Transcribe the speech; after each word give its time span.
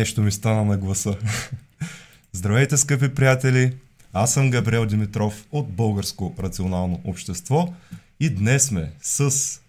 Нещо 0.00 0.22
ми 0.22 0.32
стана 0.32 0.64
на 0.64 0.78
гласа. 0.78 1.16
Здравейте, 2.32 2.76
скъпи 2.76 3.14
приятели! 3.14 3.76
Аз 4.12 4.34
съм 4.34 4.50
Габриел 4.50 4.86
Димитров 4.86 5.46
от 5.52 5.72
Българско 5.72 6.34
рационално 6.38 7.00
общество 7.04 7.74
и 8.20 8.30
днес 8.30 8.66
сме 8.66 8.92
с 9.02 9.60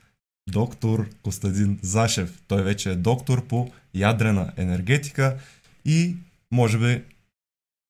доктор 0.49 1.09
Костадин 1.23 1.79
Зашев. 1.81 2.41
Той 2.47 2.63
вече 2.63 2.91
е 2.91 2.95
доктор 2.95 3.47
по 3.47 3.71
ядрена 3.93 4.51
енергетика 4.57 5.37
и 5.85 6.15
може 6.51 6.77
би 6.77 7.03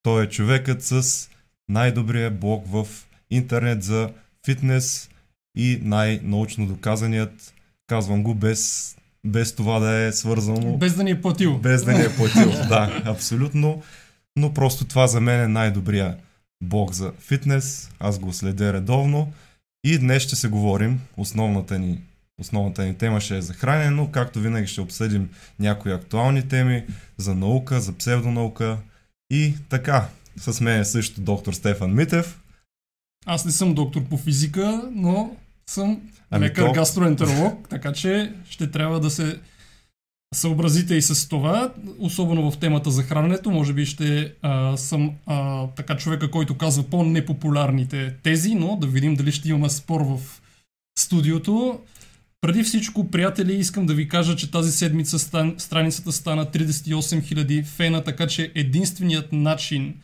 той 0.02 0.24
е 0.24 0.28
човекът 0.28 0.82
с 0.82 1.28
най-добрия 1.68 2.30
блог 2.30 2.64
в 2.68 2.86
интернет 3.30 3.82
за 3.82 4.10
фитнес 4.46 5.10
и 5.56 5.78
най-научно 5.82 6.66
доказаният. 6.66 7.54
Казвам 7.86 8.22
го 8.22 8.34
без, 8.34 8.96
без 9.26 9.54
това 9.54 9.78
да 9.78 9.92
е 9.92 10.12
свързано. 10.12 10.76
Без 10.76 10.94
да 10.94 11.04
ни 11.04 11.10
е 11.10 11.20
платил. 11.20 11.58
Без 11.58 11.84
да 11.84 11.92
ни 11.92 12.02
е 12.02 12.16
платил, 12.16 12.50
да, 12.68 13.02
абсолютно. 13.04 13.82
Но 14.36 14.54
просто 14.54 14.84
това 14.84 15.06
за 15.06 15.20
мен 15.20 15.40
е 15.40 15.48
най-добрия 15.48 16.16
блог 16.62 16.92
за 16.92 17.12
фитнес. 17.18 17.90
Аз 18.00 18.18
го 18.18 18.32
следя 18.32 18.72
редовно. 18.72 19.32
И 19.84 19.98
днес 19.98 20.22
ще 20.22 20.36
се 20.36 20.48
говорим. 20.48 21.00
Основната 21.16 21.78
ни, 21.78 22.00
основната 22.40 22.84
ни 22.84 22.94
тема 22.94 23.20
ще 23.20 23.36
е 23.36 23.42
за 23.42 23.52
хранене, 23.54 23.90
но 23.90 24.10
както 24.10 24.40
винаги 24.40 24.66
ще 24.66 24.80
обсъдим 24.80 25.30
някои 25.58 25.92
актуални 25.92 26.48
теми 26.48 26.84
за 27.16 27.34
наука, 27.34 27.80
за 27.80 27.92
псевдонаука 27.92 28.78
и 29.30 29.54
така. 29.68 30.08
С 30.36 30.60
мен 30.60 30.80
е 30.80 30.84
също 30.84 31.20
доктор 31.20 31.52
Стефан 31.52 31.94
Митев. 31.94 32.40
Аз 33.26 33.44
не 33.44 33.50
съм 33.52 33.74
доктор 33.74 34.04
по 34.04 34.16
физика, 34.16 34.90
но 34.92 35.36
съм 35.66 36.00
Ами 36.32 36.46
лекар 36.46 36.66
то- 36.66 36.72
гастроентеролог, 36.72 37.68
така 37.68 37.92
че 37.92 38.32
ще 38.50 38.70
трябва 38.70 39.00
да 39.00 39.10
се 39.10 39.38
съобразите 40.34 40.94
и 40.94 41.02
с 41.02 41.28
това, 41.28 41.72
особено 41.98 42.50
в 42.50 42.58
темата 42.58 42.90
за 42.90 43.02
храненето. 43.02 43.50
Може 43.50 43.72
би 43.72 43.86
ще 43.86 44.32
а, 44.42 44.76
съм 44.76 45.14
а, 45.26 45.66
така 45.66 45.96
човека, 45.96 46.30
който 46.30 46.58
казва 46.58 46.82
по-непопулярните 46.82 48.14
тези, 48.22 48.54
но 48.54 48.76
да 48.76 48.86
видим 48.86 49.14
дали 49.14 49.32
ще 49.32 49.48
имаме 49.48 49.70
спор 49.70 50.00
в 50.00 50.18
студиото. 50.98 51.80
Преди 52.40 52.62
всичко, 52.62 53.10
приятели, 53.10 53.54
искам 53.54 53.86
да 53.86 53.94
ви 53.94 54.08
кажа, 54.08 54.36
че 54.36 54.50
тази 54.50 54.72
седмица 54.72 55.18
стан, 55.18 55.54
страницата 55.58 56.12
стана 56.12 56.46
38 56.46 56.94
000 56.94 57.64
фена, 57.64 58.04
така 58.04 58.26
че 58.26 58.52
единственият 58.54 59.32
начин 59.32 59.94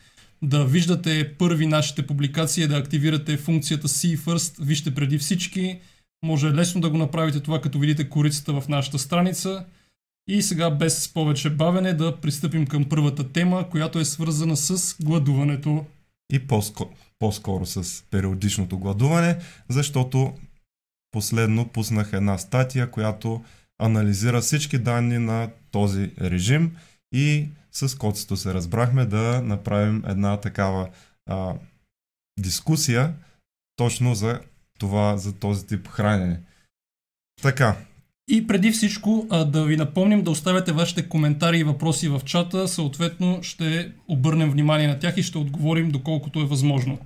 да 0.41 0.65
виждате 0.65 1.33
първи 1.37 1.67
нашите 1.67 2.07
публикации 2.07 2.63
е 2.63 2.67
да 2.67 2.77
активирате 2.77 3.37
функцията 3.37 3.87
See 3.87 4.17
First, 4.17 4.65
вижте 4.65 4.95
преди 4.95 5.17
всички. 5.17 5.79
Може 6.23 6.53
лесно 6.53 6.81
да 6.81 6.89
го 6.89 6.97
направите 6.97 7.39
това, 7.39 7.61
като 7.61 7.79
видите 7.79 8.09
корицата 8.09 8.61
в 8.61 8.67
нашата 8.67 8.99
страница. 8.99 9.65
И 10.27 10.41
сега 10.41 10.69
без 10.69 11.13
повече 11.13 11.49
бавене 11.49 11.93
да 11.93 12.17
пристъпим 12.17 12.67
към 12.67 12.85
първата 12.89 13.31
тема, 13.31 13.69
която 13.69 13.99
е 13.99 14.05
свързана 14.05 14.57
с 14.57 14.95
гладуването. 15.03 15.85
и 16.33 16.47
по-скоро, 16.47 16.89
по-скоро 17.19 17.65
с 17.65 18.03
периодичното 18.11 18.79
гладуване, 18.79 19.37
защото 19.69 20.33
последно 21.11 21.67
пуснах 21.67 22.13
една 22.13 22.37
статия, 22.37 22.91
която 22.91 23.43
анализира 23.81 24.41
всички 24.41 24.77
данни 24.77 25.17
на 25.17 25.49
този 25.71 26.11
режим 26.21 26.75
и 27.13 27.47
с 27.71 27.97
Коцето 27.97 28.37
се 28.37 28.53
разбрахме 28.53 29.05
да 29.05 29.41
направим 29.41 30.03
една 30.07 30.37
такава 30.37 30.89
а, 31.25 31.53
дискусия 32.39 33.13
точно 33.75 34.15
за 34.15 34.39
това, 34.79 35.17
за 35.17 35.33
този 35.33 35.67
тип 35.67 35.87
хранене. 35.87 36.39
Така, 37.41 37.75
И 38.31 38.47
преди 38.47 38.71
всичко 38.71 39.27
да 39.47 39.65
ви 39.65 39.77
напомним 39.77 40.23
да 40.23 40.31
оставяте 40.31 40.71
вашите 40.71 41.09
коментари 41.09 41.57
и 41.59 41.63
въпроси 41.63 42.07
в 42.09 42.21
чата, 42.25 42.67
съответно 42.67 43.39
ще 43.41 43.91
обърнем 44.07 44.51
внимание 44.51 44.87
на 44.87 44.99
тях 44.99 45.17
и 45.17 45.23
ще 45.23 45.37
отговорим 45.37 45.91
доколкото 45.91 46.39
е 46.39 46.45
възможно. 46.45 46.97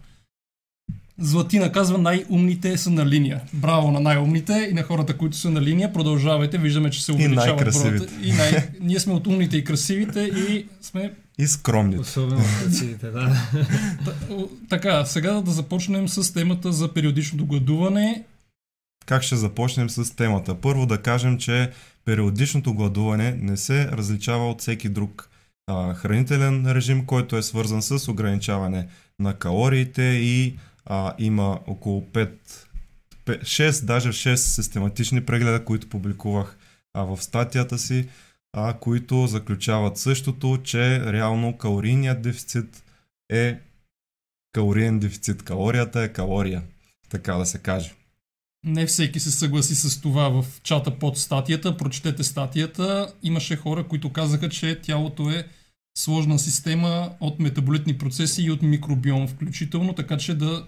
Златина 1.19 1.72
казва 1.72 1.97
най-умните 1.97 2.78
са 2.78 2.89
на 2.89 3.06
линия. 3.06 3.41
Браво 3.53 3.91
на 3.91 4.00
най-умните 4.00 4.67
и 4.72 4.73
на 4.73 4.83
хората, 4.83 5.17
които 5.17 5.38
са 5.38 5.50
на 5.50 5.62
линия. 5.62 5.94
Продължавайте, 5.94 6.57
виждаме, 6.57 6.89
че 6.89 7.03
се 7.03 7.12
увеличават 7.12 7.47
най-красивите. 7.47 7.97
броята. 7.97 8.13
И 8.28 8.31
най- 8.31 8.69
Ние 8.81 9.00
сме 9.00 9.13
от 9.13 9.28
умните 9.28 9.57
и 9.57 9.63
красивите 9.63 10.19
и 10.22 10.67
сме 10.81 11.13
и 11.38 11.47
скромните. 11.47 12.01
Особено 12.01 12.44
красивите, 12.63 13.09
да. 13.09 13.35
Така, 14.69 15.05
сега 15.05 15.31
да 15.31 15.51
започнем 15.51 16.09
с 16.09 16.33
темата 16.33 16.71
за 16.71 16.94
периодичното 16.94 17.45
гладуване. 17.45 18.23
Как 19.05 19.23
ще 19.23 19.35
започнем 19.35 19.89
с 19.89 20.16
темата? 20.16 20.61
Първо 20.61 20.85
да 20.85 21.01
кажем, 21.01 21.38
че 21.38 21.71
периодичното 22.05 22.73
гладуване 22.73 23.38
не 23.41 23.57
се 23.57 23.88
различава 23.88 24.49
от 24.49 24.61
всеки 24.61 24.89
друг 24.89 25.29
а, 25.67 25.94
хранителен 25.94 26.71
режим, 26.71 27.05
който 27.05 27.38
е 27.38 27.44
свързан 27.44 27.81
с 27.81 28.07
ограничаване 28.07 28.88
на 29.19 29.33
калориите 29.33 30.03
и 30.03 30.57
а, 30.85 31.13
има 31.19 31.59
около 31.67 32.01
5, 32.01 32.29
5 33.25 33.41
6, 33.41 33.85
даже 33.85 34.09
6 34.09 34.35
систематични 34.35 35.25
прегледа, 35.25 35.65
които 35.65 35.89
публикувах 35.89 36.57
а, 36.94 37.03
в 37.03 37.23
статията 37.23 37.77
си, 37.77 38.07
а, 38.53 38.74
които 38.74 39.28
заключават 39.28 39.97
същото, 39.97 40.59
че 40.64 41.14
реално 41.14 41.58
калорийният 41.58 42.22
дефицит 42.22 42.84
е 43.30 43.59
калориен 44.53 45.00
дефицит. 45.00 45.44
Калорията 45.44 46.02
е 46.02 46.14
калория, 46.14 46.63
така 47.09 47.34
да 47.34 47.46
се 47.46 47.58
каже. 47.58 47.94
Не 48.66 48.86
всеки 48.86 49.19
се 49.19 49.31
съгласи 49.31 49.75
с 49.75 50.02
това 50.02 50.30
в 50.30 50.46
чата 50.63 51.00
под 51.00 51.18
статията. 51.18 51.78
Прочетете 51.78 52.24
статията. 52.24 53.13
Имаше 53.24 53.56
хора, 53.56 53.88
които 53.88 54.13
казаха, 54.13 54.50
че 54.50 54.81
тялото 54.81 55.30
е 55.30 55.47
сложна 55.97 56.40
система 56.40 57.12
от 57.19 57.40
метаболитни 57.40 57.97
процеси 57.97 58.44
и 58.44 58.52
от 58.52 58.62
микробиом 58.62 59.28
включително, 59.28 59.94
така 59.94 60.18
че 60.18 60.38
да 60.38 60.66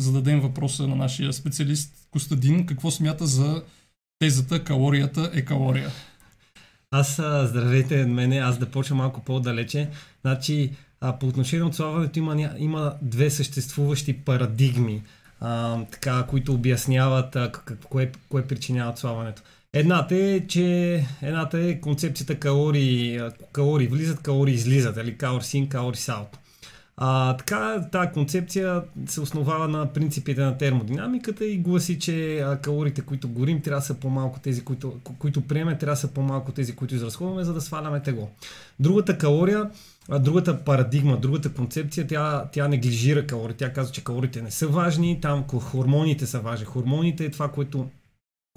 зададем 0.00 0.40
въпроса 0.40 0.88
на 0.88 0.96
нашия 0.96 1.32
специалист 1.32 2.08
Костадин. 2.10 2.66
Какво 2.66 2.90
смята 2.90 3.26
за 3.26 3.62
тезата 4.18 4.64
калорията 4.64 5.30
е 5.34 5.44
калория? 5.44 5.90
Аз, 6.96 7.14
здравейте 7.48 8.02
от 8.02 8.08
мене, 8.08 8.38
аз 8.38 8.58
да 8.58 8.66
почна 8.66 8.96
малко 8.96 9.20
по-далече. 9.20 9.88
Значи, 10.20 10.70
а, 11.00 11.18
по 11.18 11.26
отношение 11.26 11.62
на 11.62 11.68
отслабването 11.68 12.18
има, 12.18 12.50
има 12.58 12.94
две 13.02 13.30
съществуващи 13.30 14.12
парадигми, 14.12 15.02
а, 15.40 15.78
така, 15.90 16.26
които 16.28 16.54
обясняват 16.54 17.36
а, 17.36 17.52
как, 17.52 17.78
кое, 17.88 18.12
кое 18.28 18.46
причинява 18.46 18.90
отслабването. 18.90 19.42
Едната 19.72 20.16
е, 20.16 20.46
че 20.46 21.06
едната 21.22 21.58
е 21.58 21.80
концепцията 21.80 22.38
калории, 22.38 23.20
калории 23.52 23.86
влизат, 23.86 24.22
калории 24.22 24.54
излизат, 24.54 24.96
или 24.96 25.16
calories 25.16 25.68
in, 25.68 25.68
calories 25.68 26.12
out. 26.12 26.36
А, 26.96 27.36
така, 27.36 27.88
тази 27.92 28.10
концепция 28.12 28.82
се 29.06 29.20
основава 29.20 29.68
на 29.68 29.92
принципите 29.92 30.40
на 30.40 30.58
термодинамиката 30.58 31.44
и 31.44 31.58
гласи, 31.58 31.98
че 31.98 32.38
а, 32.38 32.56
калориите, 32.56 33.02
които 33.02 33.28
горим, 33.28 33.62
трябва 33.62 33.80
да 33.80 33.86
са 33.86 33.94
по-малко 33.94 34.40
тези, 34.40 34.64
които, 34.64 35.00
ко- 35.04 35.18
които 35.18 35.40
приеме, 35.40 35.78
трябва 35.78 35.92
да 35.92 36.00
са 36.00 36.08
по-малко 36.08 36.52
тези, 36.52 36.76
които 36.76 36.94
изразходваме, 36.94 37.44
за 37.44 37.54
да 37.54 37.60
сваляме 37.60 38.02
тегло. 38.02 38.30
Другата 38.80 39.18
калория, 39.18 39.70
другата 40.20 40.64
парадигма, 40.64 41.16
другата 41.16 41.52
концепция, 41.52 42.06
тя, 42.06 42.48
тя 42.52 42.68
неглижира 42.68 43.26
калории. 43.26 43.56
Тя 43.56 43.72
казва, 43.72 43.92
че 43.92 44.04
калориите 44.04 44.42
не 44.42 44.50
са 44.50 44.68
важни, 44.68 45.20
там 45.20 45.44
хормоните 45.48 46.26
са 46.26 46.40
важни. 46.40 46.66
Хормоните 46.66 47.24
е 47.24 47.30
това, 47.30 47.48
което 47.48 47.86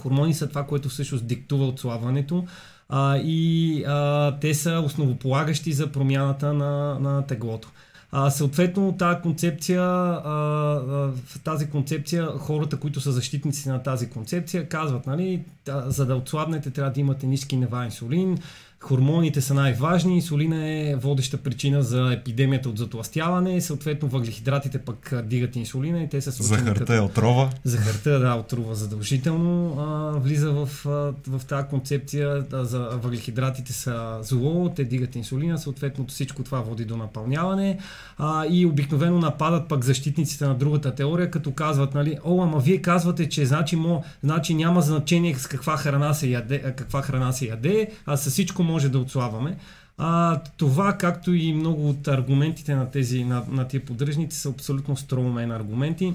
Хормони 0.01 0.33
са 0.33 0.47
това, 0.49 0.63
което 0.63 0.89
всъщност 0.89 1.27
диктува 1.27 1.65
отслабването 1.65 2.45
а, 2.89 3.17
и 3.17 3.83
а, 3.87 4.39
те 4.39 4.53
са 4.53 4.81
основополагащи 4.85 5.73
за 5.73 5.91
промяната 5.91 6.53
на, 6.53 6.99
на 6.99 7.27
теглото. 7.27 7.71
А, 8.11 8.29
съответно, 8.29 8.97
тази 8.97 9.21
концепция, 9.21 9.81
а, 9.81 10.81
а, 10.89 11.11
тази 11.43 11.69
концепция, 11.69 12.25
хората, 12.25 12.77
които 12.77 13.01
са 13.01 13.11
защитници 13.11 13.69
на 13.69 13.83
тази 13.83 14.09
концепция, 14.09 14.69
казват, 14.69 15.05
нали, 15.07 15.43
за 15.67 16.05
да 16.05 16.15
отслабнете, 16.15 16.71
трябва 16.71 16.91
да 16.91 16.99
имате 16.99 17.27
ниски 17.27 17.57
нива 17.57 17.85
инсулин, 17.85 18.37
хормоните 18.79 19.41
са 19.41 19.53
най-важни, 19.53 20.15
инсулина 20.15 20.67
е 20.67 20.95
водеща 20.95 21.37
причина 21.37 21.83
за 21.83 22.13
епидемията 22.13 22.69
от 22.69 22.77
затластяване, 22.77 23.61
съответно 23.61 24.07
въглехидратите 24.09 24.77
пък 24.79 25.13
а, 25.13 25.21
дигат 25.21 25.55
инсулина 25.55 26.03
и 26.03 26.09
те 26.09 26.21
са 26.21 26.31
сочени 26.31 26.57
Захарта 26.59 26.79
като- 26.79 26.93
е 26.93 26.99
отрова. 26.99 27.49
Захарта, 27.63 28.19
да, 28.19 28.33
отрува 28.35 28.75
задължително. 28.75 29.75
А, 29.79 30.19
влиза 30.19 30.51
в, 30.51 30.69
а, 30.85 30.89
в 31.37 31.45
тази 31.45 31.67
концепция. 31.67 32.41
Да, 32.41 32.65
за 32.65 32.79
въглехидратите 32.79 33.73
са 33.73 34.17
зло, 34.21 34.71
те 34.75 34.83
дигат 34.83 35.15
инсулина, 35.15 35.57
съответно 35.57 36.05
всичко 36.07 36.43
това 36.43 36.59
води 36.61 36.85
до 36.85 36.97
напълняване. 36.97 37.77
А, 38.17 38.45
и 38.49 38.65
обикновено 38.65 39.19
нападат 39.19 39.67
пък 39.67 39.83
защитниците 39.83 40.45
на 40.45 40.55
другата 40.55 40.95
теория, 40.95 41.31
като 41.31 41.51
казват, 41.51 41.93
нали, 41.93 42.17
о, 42.23 42.43
ама 42.43 42.59
вие 42.59 42.77
казвате, 42.77 43.29
че 43.29 43.45
значи, 43.45 43.75
мо, 43.75 44.03
значи 44.23 44.53
няма 44.53 44.81
значение 44.81 45.35
с 45.35 45.47
каква 45.47 45.77
храна 45.77 46.13
се 46.13 46.27
яде, 46.27 46.61
а, 46.65 46.71
каква 46.71 47.01
храна 47.01 47.31
се 47.31 47.45
яде, 47.45 47.89
а 48.05 48.17
с 48.17 48.29
всичко 48.29 48.63
може 48.63 48.76
да 48.89 48.99
отслабваме. 48.99 49.57
А, 49.97 50.41
това, 50.57 50.97
както 50.97 51.33
и 51.33 51.53
много 51.53 51.89
от 51.89 52.07
аргументите 52.07 52.75
на 52.75 52.91
тези, 52.91 53.23
на, 53.23 53.43
на 53.49 53.67
тия 53.67 53.85
поддръжници, 53.85 54.39
са 54.39 54.49
абсолютно 54.49 54.97
строумен 54.97 55.51
аргументи. 55.51 56.13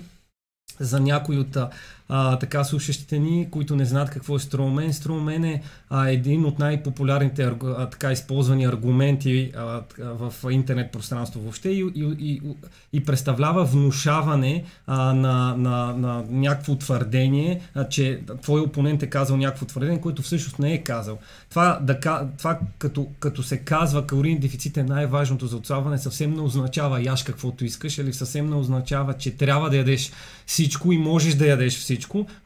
за 0.80 1.00
някои 1.00 1.38
от 1.38 1.56
а, 2.08 2.38
така 2.38 2.64
слушащите 2.64 3.19
ни, 3.19 3.49
които 3.50 3.76
не 3.76 3.84
знаят 3.84 4.10
какво 4.10 4.37
е 4.37 4.38
строумен. 4.38 4.93
Строумен 4.93 5.44
е 5.44 5.62
а, 5.90 6.08
един 6.08 6.44
от 6.44 6.58
най-популярните 6.58 7.43
а, 7.43 7.90
така 7.90 8.12
използвани 8.12 8.64
аргументи 8.64 9.52
а, 9.56 9.82
в 9.99 10.34
интернет 10.50 10.93
пространство 10.93 11.40
въобще 11.40 11.69
и, 11.69 11.93
и, 11.94 12.16
и, 12.19 12.43
и 12.93 13.04
представлява 13.04 13.64
внушаване 13.64 14.64
а, 14.87 15.12
на, 15.12 15.56
на, 15.56 15.96
на 15.96 16.25
някакво 16.31 16.76
твърдение, 16.76 17.60
а, 17.75 17.88
че 17.88 18.20
твой 18.43 18.60
опонент 18.60 19.02
е 19.02 19.06
казал 19.06 19.37
някакво 19.37 19.66
твърдение, 19.66 20.00
което 20.00 20.22
всъщност 20.22 20.58
не 20.58 20.75
е 20.75 20.82
казал. 20.82 21.19
Това, 21.50 21.78
да, 21.82 22.28
това 22.38 22.58
като, 22.78 23.08
като 23.19 23.43
се 23.43 23.58
казва 23.58 24.06
калориен 24.06 24.38
дефицит 24.38 24.76
е 24.76 24.82
най-важното 24.82 25.46
за 25.46 25.56
отслабване, 25.56 25.98
съвсем 25.98 26.34
не 26.34 26.40
означава 26.40 27.02
яш 27.02 27.22
каквото 27.22 27.64
искаш 27.64 27.98
или 27.98 28.12
съвсем 28.12 28.50
не 28.50 28.56
означава, 28.56 29.14
че 29.14 29.37
трябва 29.37 29.70
да 29.70 29.76
ядеш 29.76 30.12
всичко 30.46 30.93
и 30.93 30.98
можеш 30.98 31.34
да 31.34 31.46
ядеш 31.46 31.78
всичко, 31.78 31.91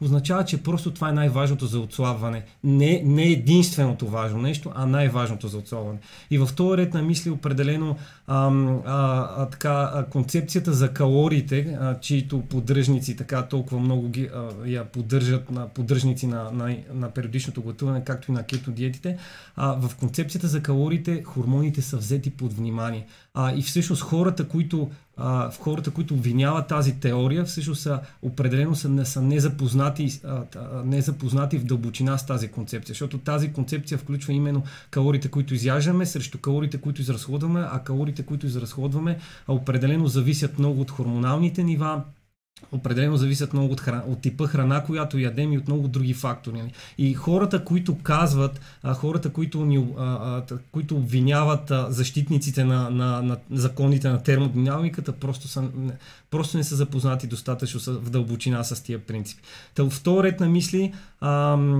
означава, 0.00 0.44
че 0.44 0.62
просто 0.62 0.90
това 0.90 1.08
е 1.08 1.12
най-важното 1.12 1.66
за 1.66 1.80
отслабване. 1.80 2.42
Не, 2.64 3.02
не 3.04 3.22
единственото 3.22 4.06
важно 4.06 4.42
нещо, 4.42 4.72
а 4.74 4.86
най-важното 4.86 5.48
за 5.48 5.58
отслабване. 5.58 5.98
И 6.30 6.38
в 6.38 6.48
този 6.56 6.76
ред 6.76 6.94
на 6.94 7.02
мисли 7.02 7.30
определено 7.30 7.96
ам, 8.26 8.82
а, 8.86 9.28
а, 9.36 9.46
така, 9.46 9.90
а, 9.94 10.04
концепцията 10.04 10.72
за 10.72 10.92
калориите, 10.92 11.78
а, 11.80 12.00
чието 12.00 12.40
поддръжници 12.40 13.16
така 13.16 13.42
толкова 13.42 13.80
много 13.80 14.08
ги 14.08 14.28
а, 14.34 14.48
я 14.66 14.84
поддържат 14.84 15.50
на 15.50 15.68
поддръжници 15.68 16.26
на, 16.26 16.50
на, 16.52 16.76
на 16.94 17.10
периодичното 17.10 17.62
глътуване, 17.62 18.04
както 18.04 18.30
и 18.30 18.34
на 18.34 18.42
кето 18.42 18.70
диетите, 18.70 19.16
а, 19.56 19.88
в 19.88 19.96
концепцията 19.96 20.46
за 20.46 20.62
калориите 20.62 21.22
хормоните 21.22 21.82
са 21.82 21.96
взети 21.96 22.30
под 22.30 22.52
внимание. 22.52 23.06
А, 23.38 23.52
и 23.56 23.62
всъщност 23.62 24.02
хората, 24.02 24.48
които 24.48 24.90
в 25.18 25.54
хората, 25.60 25.90
които 25.90 26.14
обвиняват 26.14 26.68
тази 26.68 27.00
теория, 27.00 27.44
всъщност 27.44 27.82
са 27.82 28.00
определено 28.22 28.74
са, 28.74 28.88
не, 28.88 29.04
са 29.04 29.22
незапознати, 29.22 30.20
незапознати 30.84 31.58
в 31.58 31.64
дълбочина 31.64 32.18
с 32.18 32.26
тази 32.26 32.48
концепция, 32.48 32.92
защото 32.92 33.18
тази 33.18 33.52
концепция 33.52 33.98
включва 33.98 34.32
именно 34.32 34.62
калориите, 34.90 35.28
които 35.28 35.54
изяждаме, 35.54 36.06
срещу 36.06 36.38
калориите, 36.38 36.78
които 36.78 37.00
изразходваме, 37.00 37.66
а 37.72 37.78
калориите, 37.78 38.22
които 38.22 38.46
изразходваме, 38.46 39.18
определено 39.48 40.06
зависят 40.06 40.58
много 40.58 40.80
от 40.80 40.90
хормоналните 40.90 41.64
нива, 41.64 42.02
определено 42.72 43.16
зависят 43.16 43.52
много 43.52 43.72
от, 43.72 43.80
храна, 43.80 44.02
от 44.08 44.20
типа 44.20 44.46
храна, 44.46 44.84
която 44.84 45.18
ядем 45.18 45.52
и 45.52 45.58
от 45.58 45.68
много 45.68 45.88
други 45.88 46.14
фактори. 46.14 46.62
И 46.98 47.14
хората, 47.14 47.64
които 47.64 47.98
казват, 47.98 48.60
а, 48.82 48.94
хората, 48.94 49.32
които, 49.32 49.64
ни, 49.64 49.86
които 50.72 50.96
обвиняват 50.96 51.72
защитниците 51.88 52.64
на, 52.64 52.90
на, 52.90 53.22
на 53.22 53.36
законите 53.50 54.08
на 54.08 54.22
термодинамиката, 54.22 55.12
просто, 55.12 55.48
са, 55.48 55.64
просто 56.30 56.56
не 56.56 56.64
са 56.64 56.76
запознати 56.76 57.26
достатъчно 57.26 57.80
в 58.00 58.10
дълбочина 58.10 58.64
с 58.64 58.82
тия 58.82 58.98
принципи. 58.98 59.42
Та, 59.74 59.84
ред 60.22 60.40
на 60.40 60.48
мисли, 60.48 60.92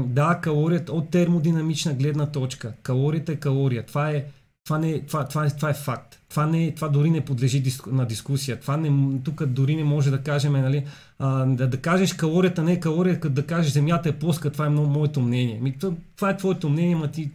да, 0.06 0.38
калорията 0.42 0.92
от 0.92 1.10
термодинамична 1.10 1.94
гледна 1.94 2.26
точка. 2.26 2.72
Калорията 2.82 3.32
е 3.32 3.36
калория. 3.36 3.86
Това 3.86 4.10
е 4.10 4.24
това, 4.66 4.78
не, 4.78 5.00
това, 5.00 5.24
това, 5.28 5.46
е, 5.46 5.50
това 5.50 5.70
е 5.70 5.74
факт. 5.74 6.15
Това, 6.28 6.46
не, 6.46 6.74
това 6.74 6.88
дори 6.88 7.10
не 7.10 7.20
подлежи 7.20 7.62
на 7.86 8.06
дискусия. 8.06 8.60
Това 8.60 8.76
не, 8.76 9.18
тук 9.24 9.46
дори 9.46 9.76
не 9.76 9.84
може 9.84 10.10
да 10.10 10.18
кажем, 10.22 10.52
нали, 10.52 10.84
а, 11.18 11.44
да, 11.46 11.66
да 11.66 11.76
кажеш 11.76 12.12
калорията 12.12 12.62
не 12.62 12.72
е 12.72 12.80
калория, 12.80 13.20
като 13.20 13.34
да 13.34 13.46
кажеш 13.46 13.72
земята 13.72 14.08
е 14.08 14.12
плоска, 14.12 14.50
това 14.50 14.66
е 14.66 14.70
моето 14.70 15.20
мнение. 15.20 15.58
Ми, 15.60 15.76
това 16.16 16.30
е 16.30 16.36
твоето 16.36 16.68
мнение, 16.68 16.96
ма 16.96 17.08
ти 17.08 17.30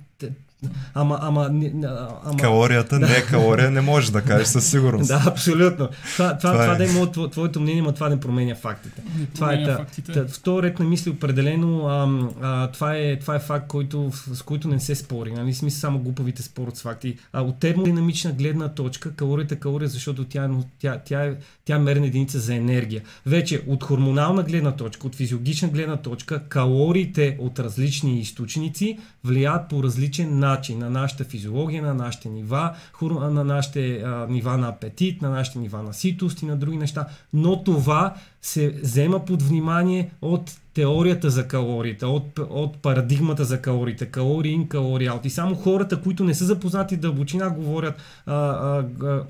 Ама, 0.93 1.17
ама, 1.21 1.49
ама... 2.23 2.37
Калорията 2.37 2.99
да. 2.99 3.07
не 3.07 3.15
е 3.15 3.21
калория, 3.21 3.71
не 3.71 3.81
можеш 3.81 4.09
да 4.09 4.21
кажеш 4.21 4.47
със 4.47 4.69
сигурност. 4.69 5.07
да, 5.07 5.23
абсолютно. 5.27 5.89
Това, 6.13 6.37
това, 6.37 6.51
това, 6.51 6.63
е. 6.63 6.67
това 6.67 6.75
да 6.75 6.89
е 6.89 6.93
моето, 6.93 7.27
твоето 7.27 7.61
мнение, 7.61 7.81
но 7.81 7.91
това 7.91 8.09
не 8.09 8.19
променя 8.19 8.55
фактите. 8.55 9.01
Не 9.19 9.25
това 9.25 9.53
е 9.53 9.65
фактите. 9.65 10.11
Та, 10.11 10.27
втори 10.27 10.67
ред 10.67 10.79
на 10.79 10.85
мисли 10.85 11.11
определено, 11.11 11.87
а, 11.87 12.29
а, 12.41 12.67
това, 12.67 12.95
е, 12.95 13.19
това 13.19 13.35
е 13.35 13.39
факт, 13.39 13.67
който, 13.67 14.11
с 14.33 14.41
който 14.41 14.67
не 14.67 14.79
се 14.79 14.95
спори. 14.95 15.31
Нали? 15.31 15.53
Смисъл 15.53 15.79
само 15.79 15.99
глупавите 15.99 16.43
спорят 16.43 16.77
с 16.77 16.81
факти. 16.81 17.17
А 17.33 17.41
от 17.41 17.59
термодинамична 17.59 18.31
гледна 18.31 18.69
точка, 18.69 19.13
калорията 19.15 19.53
е 19.53 19.57
калория, 19.57 19.89
защото 19.89 20.25
тя, 20.25 20.49
тя, 20.79 20.99
тя, 21.05 21.23
е, 21.23 21.35
тя 21.65 21.75
е 21.75 21.79
мерна 21.79 22.05
единица 22.05 22.39
за 22.39 22.55
енергия. 22.55 23.01
Вече 23.25 23.61
от 23.67 23.83
хормонална 23.83 24.43
гледна 24.43 24.71
точка, 24.71 25.07
от 25.07 25.15
физиологична 25.15 25.67
гледна 25.67 25.97
точка, 25.97 26.43
калориите 26.49 27.37
от 27.39 27.59
различни 27.59 28.19
източници 28.19 28.97
влияят 29.23 29.69
по 29.69 29.83
различен 29.83 30.39
начин 30.39 30.79
на 30.79 30.89
нашата 30.89 31.23
физиология, 31.23 31.83
на 31.83 31.93
нашите 31.93 32.29
нива, 32.29 32.75
на 33.01 33.43
нашите 33.43 33.95
а, 33.95 34.27
нива 34.29 34.57
на 34.57 34.67
апетит, 34.67 35.21
на 35.21 35.29
нашите 35.29 35.59
нива 35.59 35.83
на 35.83 35.93
ситост 35.93 36.41
и 36.41 36.45
на 36.45 36.55
други 36.55 36.77
неща. 36.77 37.07
Но 37.33 37.63
това 37.63 38.13
се 38.41 38.69
взема 38.69 39.25
под 39.25 39.41
внимание 39.43 40.11
от 40.21 40.57
теорията 40.73 41.29
за 41.29 41.47
калориите, 41.47 42.05
от, 42.05 42.39
от 42.39 42.77
парадигмата 42.77 43.45
за 43.45 43.61
калориите, 43.61 44.05
калории 44.05 44.51
ин, 44.51 44.67
калории 44.67 45.07
аут. 45.07 45.25
И 45.25 45.29
само 45.29 45.55
хората, 45.55 46.01
които 46.01 46.23
не 46.23 46.33
са 46.33 46.45
запознати 46.45 46.97
дълбочина, 46.97 47.49
говорят 47.49 48.01
а, 48.25 48.35
а, 48.35 49.23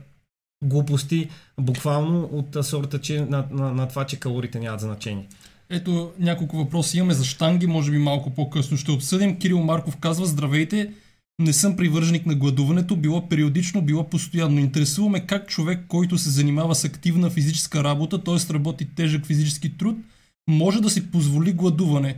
глупости, 0.63 1.29
буквално 1.59 2.29
от 2.31 2.65
сорта, 2.65 3.01
че, 3.01 3.25
на, 3.25 3.45
на, 3.51 3.73
на 3.73 3.87
това, 3.87 4.05
че 4.05 4.19
калориите 4.19 4.59
нямат 4.59 4.79
значение. 4.79 5.27
Ето 5.73 6.11
няколко 6.19 6.57
въпроси 6.57 6.97
имаме 6.97 7.13
за 7.13 7.25
штанги, 7.25 7.67
може 7.67 7.91
би 7.91 7.97
малко 7.97 8.29
по-късно 8.29 8.77
ще 8.77 8.91
обсъдим. 8.91 9.39
Кирил 9.39 9.63
Марков 9.63 9.97
казва, 9.97 10.25
здравейте, 10.25 10.91
не 11.39 11.53
съм 11.53 11.75
привърженик 11.75 12.25
на 12.25 12.35
гладуването, 12.35 12.95
било 12.95 13.29
периодично, 13.29 13.81
било 13.81 14.09
постоянно. 14.09 14.59
Интересуваме 14.59 15.25
как 15.25 15.47
човек, 15.47 15.79
който 15.87 16.17
се 16.17 16.29
занимава 16.29 16.75
с 16.75 16.85
активна 16.85 17.29
физическа 17.29 17.83
работа, 17.83 18.23
т.е. 18.23 18.53
работи 18.53 18.87
тежък 18.95 19.25
физически 19.25 19.77
труд, 19.77 19.97
може 20.49 20.81
да 20.81 20.89
си 20.89 21.11
позволи 21.11 21.53
гладуване. 21.53 22.15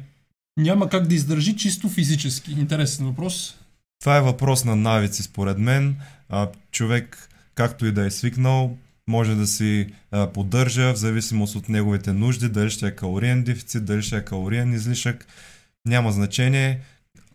Няма 0.57 0.89
как 0.89 1.07
да 1.07 1.15
издържи 1.15 1.55
чисто 1.55 1.89
физически. 1.89 2.51
Интересен 2.51 3.05
въпрос. 3.05 3.57
Това 4.00 4.17
е 4.17 4.21
въпрос 4.21 4.65
на 4.65 4.75
навици, 4.75 5.23
според 5.23 5.57
мен. 5.57 5.95
А, 6.29 6.50
човек, 6.71 7.29
както 7.55 7.85
и 7.85 7.91
да 7.91 8.05
е 8.05 8.11
свикнал, 8.11 8.77
може 9.07 9.35
да 9.35 9.47
си 9.47 9.88
а, 10.11 10.27
поддържа 10.27 10.94
в 10.94 10.97
зависимост 10.97 11.55
от 11.55 11.69
неговите 11.69 12.13
нужди, 12.13 12.50
дали 12.50 12.69
ще 12.69 12.88
е 12.88 12.95
калориен 12.95 13.44
дефицит, 13.44 13.85
дали 13.85 14.01
ще 14.01 14.17
е 14.17 14.25
калориен 14.25 14.73
излишък. 14.73 15.27
Няма 15.85 16.11
значение. 16.11 16.79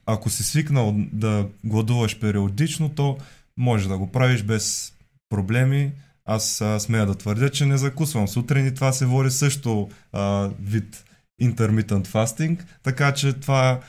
Ако 0.07 0.31
си 0.31 0.45
свикнал 0.45 0.95
да 1.13 1.47
гладуваш 1.65 2.19
периодично, 2.19 2.89
то 2.89 3.19
може 3.57 3.89
да 3.89 3.99
го 3.99 4.13
правиш 4.13 4.43
без 4.43 4.93
проблеми. 5.31 5.93
Аз 6.25 6.61
а, 6.61 6.81
смея 6.81 7.07
да 7.07 7.15
твърдя, 7.15 7.51
че 7.51 7.67
не 7.67 7.79
закусвам. 7.79 8.29
Сутрин 8.29 8.67
и 8.67 8.75
това 8.75 8.93
се 8.93 9.07
води 9.07 9.31
също 9.31 9.91
а, 10.13 10.51
вид 10.63 11.05
intermittent 11.43 12.07
fasting, 12.07 12.59
така 12.83 13.15
че 13.15 13.33
това 13.33 13.81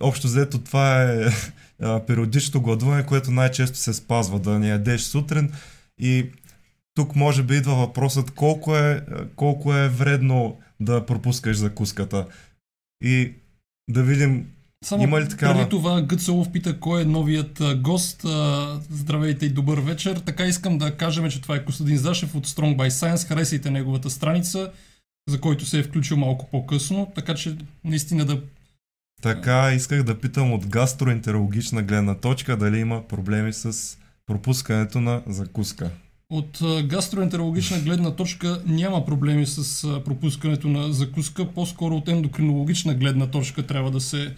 общо 0.00 0.26
взето 0.26 0.58
това 0.58 1.02
е 1.02 1.26
периодично 2.06 2.60
гладуване, 2.60 3.06
което 3.06 3.30
най-често 3.30 3.78
се 3.78 3.92
спазва, 3.92 4.38
да 4.38 4.58
не 4.58 4.68
ядеш 4.68 5.00
сутрин. 5.00 5.52
И 5.98 6.30
тук 6.96 7.16
може 7.16 7.42
би 7.42 7.56
идва 7.56 7.74
въпросът 7.74 8.30
колко 8.30 8.76
е, 8.76 9.04
колко 9.36 9.74
е 9.74 9.88
вредно 9.88 10.58
да 10.80 11.06
пропускаш 11.06 11.56
закуската. 11.56 12.26
И 13.04 13.32
да 13.90 14.02
видим 14.02 14.46
само 14.84 15.02
Има 15.02 15.20
ли 15.20 15.28
такава? 15.28 15.54
преди 15.54 15.70
това 15.70 16.02
Гъцелов 16.02 16.52
пита 16.52 16.80
кой 16.80 17.02
е 17.02 17.04
новият 17.04 17.62
гост. 17.76 18.26
Здравейте 18.90 19.46
и 19.46 19.50
добър 19.50 19.78
вечер. 19.78 20.16
Така 20.16 20.44
искам 20.44 20.78
да 20.78 20.96
кажем, 20.96 21.30
че 21.30 21.42
това 21.42 21.56
е 21.56 21.64
Костадин 21.64 21.98
Зашев 21.98 22.34
от 22.34 22.46
Strong 22.46 22.76
by 22.76 22.88
Science. 22.88 23.28
Харесайте 23.28 23.70
неговата 23.70 24.10
страница, 24.10 24.72
за 25.28 25.40
който 25.40 25.66
се 25.66 25.78
е 25.78 25.82
включил 25.82 26.16
малко 26.16 26.48
по-късно. 26.50 27.12
Така 27.14 27.34
че 27.34 27.56
наистина 27.84 28.24
да 28.24 28.42
така, 29.22 29.72
исках 29.72 30.02
да 30.02 30.20
питам 30.20 30.52
от 30.52 30.66
гастроентерологична 30.66 31.82
гледна 31.82 32.14
точка 32.14 32.56
дали 32.56 32.78
има 32.78 33.08
проблеми 33.08 33.52
с 33.52 33.96
пропускането 34.26 35.00
на 35.00 35.22
закуска. 35.26 35.90
От 36.32 36.58
гастроентерологична 36.84 37.80
гледна 37.80 38.10
точка 38.10 38.62
няма 38.66 39.06
проблеми 39.06 39.46
с 39.46 39.82
пропускането 40.04 40.68
на 40.68 40.92
закуска, 40.92 41.52
по-скоро 41.52 41.96
от 41.96 42.08
ендокринологична 42.08 42.94
гледна 42.94 43.26
точка 43.26 43.66
трябва 43.66 43.90
да 43.90 44.00
се 44.00 44.34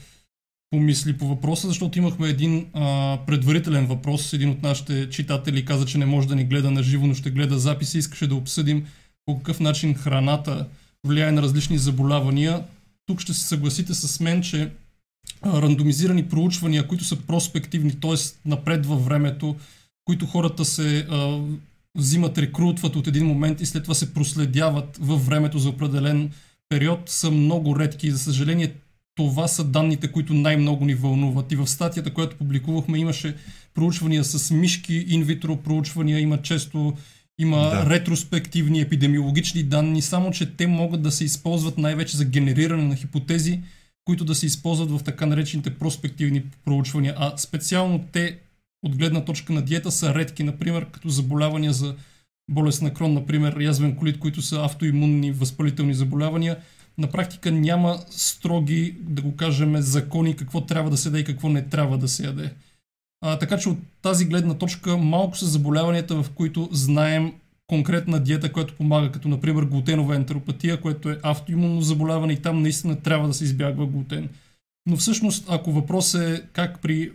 помисли 0.71 1.19
по 1.19 1.29
въпроса, 1.29 1.69
защото 1.69 1.99
имахме 1.99 2.29
един 2.29 2.67
а, 2.75 3.19
предварителен 3.27 3.87
въпрос. 3.87 4.33
Един 4.33 4.51
от 4.51 4.63
нашите 4.63 5.11
читатели 5.11 5.65
каза, 5.65 5.87
че 5.87 5.99
не 5.99 6.07
може 6.07 6.29
да 6.29 6.37
ни 6.37 6.45
гледа 6.45 6.71
на 6.71 6.83
живо, 6.83 7.07
но 7.07 7.15
ще 7.15 7.31
гледа 7.31 7.59
записи. 7.59 7.99
Искаше 7.99 8.27
да 8.27 8.35
обсъдим 8.35 8.87
по 9.27 9.39
какъв 9.39 9.61
начин 9.61 9.95
храната 9.95 10.67
влияе 11.07 11.33
на 11.33 11.43
различни 11.43 11.79
заболявания. 11.79 12.65
Тук 13.07 13.21
ще 13.21 13.35
се 13.35 13.47
съгласите 13.47 13.95
с 13.95 14.21
мен, 14.21 14.43
че 14.43 14.71
а, 15.43 15.63
рандомизирани 15.63 16.29
проучвания, 16.29 16.89
които 16.89 17.05
са 17.05 17.17
проспективни, 17.17 18.01
т.е. 18.01 18.49
напред 18.49 18.87
във 18.87 19.05
времето, 19.05 19.57
които 20.05 20.27
хората 20.27 20.65
се 20.65 21.07
а, 21.11 21.41
взимат, 21.95 22.39
рекрутват 22.39 22.97
от 22.97 23.07
един 23.07 23.27
момент 23.27 23.61
и 23.61 23.67
след 23.67 23.83
това 23.83 23.95
се 23.95 24.15
проследяват 24.15 24.99
във 25.01 25.27
времето 25.27 25.59
за 25.59 25.69
определен 25.69 26.31
период, 26.69 27.01
са 27.07 27.31
много 27.31 27.79
редки. 27.79 28.11
За 28.11 28.19
съжаление, 28.19 28.73
това 29.15 29.49
са 29.49 29.65
данните, 29.65 30.13
които 30.13 30.35
най-много 30.35 30.85
ни 30.85 30.95
вълнуват. 30.95 31.53
И 31.53 31.57
в 31.57 31.67
статията, 31.67 32.15
която 32.15 32.37
публикувахме, 32.37 32.99
имаше 32.99 33.35
проучвания 33.75 34.25
с 34.25 34.51
мишки, 34.51 35.05
инвитро 35.09 35.57
проучвания, 35.57 36.21
има 36.21 36.43
често 36.43 36.97
Има 37.41 37.57
Да. 37.57 37.91
ретроспективни 37.91 38.81
епидемиологични 38.81 39.63
данни, 39.63 40.03
само 40.03 40.31
че 40.31 40.57
те 40.57 40.67
могат 40.67 41.03
да 41.03 41.13
се 41.13 41.25
използват 41.25 41.79
най-вече 41.79 42.17
за 42.17 42.25
генериране 42.25 42.83
на 42.83 42.97
хипотези, 42.97 43.61
които 44.05 44.25
да 44.25 44.35
се 44.35 44.47
използват 44.47 44.91
в 44.91 45.05
така 45.05 45.27
наречените 45.27 45.75
проспективни 45.75 46.43
проучвания. 46.65 47.15
А 47.17 47.37
специално 47.37 48.05
те 48.13 48.39
от 48.83 48.97
гледна 48.97 49.25
точка 49.25 49.53
на 49.53 49.63
диета 49.63 49.91
са 49.91 50.15
редки, 50.15 50.43
например, 50.43 50.87
като 50.91 51.09
заболявания 51.09 51.73
за 51.73 51.95
болест 52.51 52.83
на 52.83 52.95
крон, 52.95 53.15
например, 53.15 53.61
язвен 53.61 53.97
колит, 53.97 54.19
които 54.19 54.43
са 54.43 54.65
автоимунни 54.65 55.33
възпалителни 55.33 55.95
заболявания. 55.95 56.57
На 56.99 57.11
практика 57.11 57.53
няма 57.53 57.99
строги, 58.11 58.97
да 59.01 59.23
го 59.23 59.37
кажем, 59.37 59.77
закони 59.77 60.37
какво 60.37 60.61
трябва 60.61 60.91
да 60.91 60.97
се 60.97 61.09
яде 61.09 61.19
и 61.19 61.25
какво 61.25 61.49
не 61.49 61.63
трябва 61.63 61.99
да 61.99 62.09
се 62.09 62.25
яде. 62.25 62.53
А, 63.21 63.39
така 63.39 63.59
че 63.59 63.69
от 63.69 63.79
тази 64.03 64.25
гледна 64.25 64.55
точка 64.55 64.97
малко 64.97 65.37
са 65.37 65.47
заболяванията, 65.47 66.23
в 66.23 66.31
които 66.31 66.69
знаем 66.73 67.33
конкретна 67.67 68.21
диета, 68.21 68.53
която 68.53 68.75
помага, 68.75 69.13
като 69.13 69.29
например 69.29 69.63
глутенова 69.63 70.17
ентеропатия, 70.17 70.81
което 70.81 71.11
е 71.11 71.19
автоимунно 71.23 71.81
заболяване 71.81 72.33
и 72.33 72.43
там 72.43 72.63
наистина 72.63 73.01
трябва 73.01 73.29
да 73.29 73.35
се 73.35 73.45
избягва 73.45 73.87
глутен. 73.87 74.29
Но 74.87 74.97
всъщност, 74.97 75.47
ако 75.49 75.73
въпрос 75.73 76.15
е 76.15 76.43
как 76.53 76.81
при, 76.81 77.13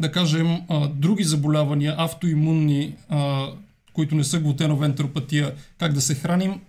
да 0.00 0.12
кажем, 0.12 0.60
други 0.90 1.24
заболявания, 1.24 1.94
автоимунни, 1.98 2.94
които 3.92 4.14
не 4.14 4.24
са 4.24 4.40
глутенова 4.40 4.86
ентеропатия, 4.86 5.54
как 5.78 5.92
да 5.92 6.00
се 6.00 6.14
храним, 6.14 6.60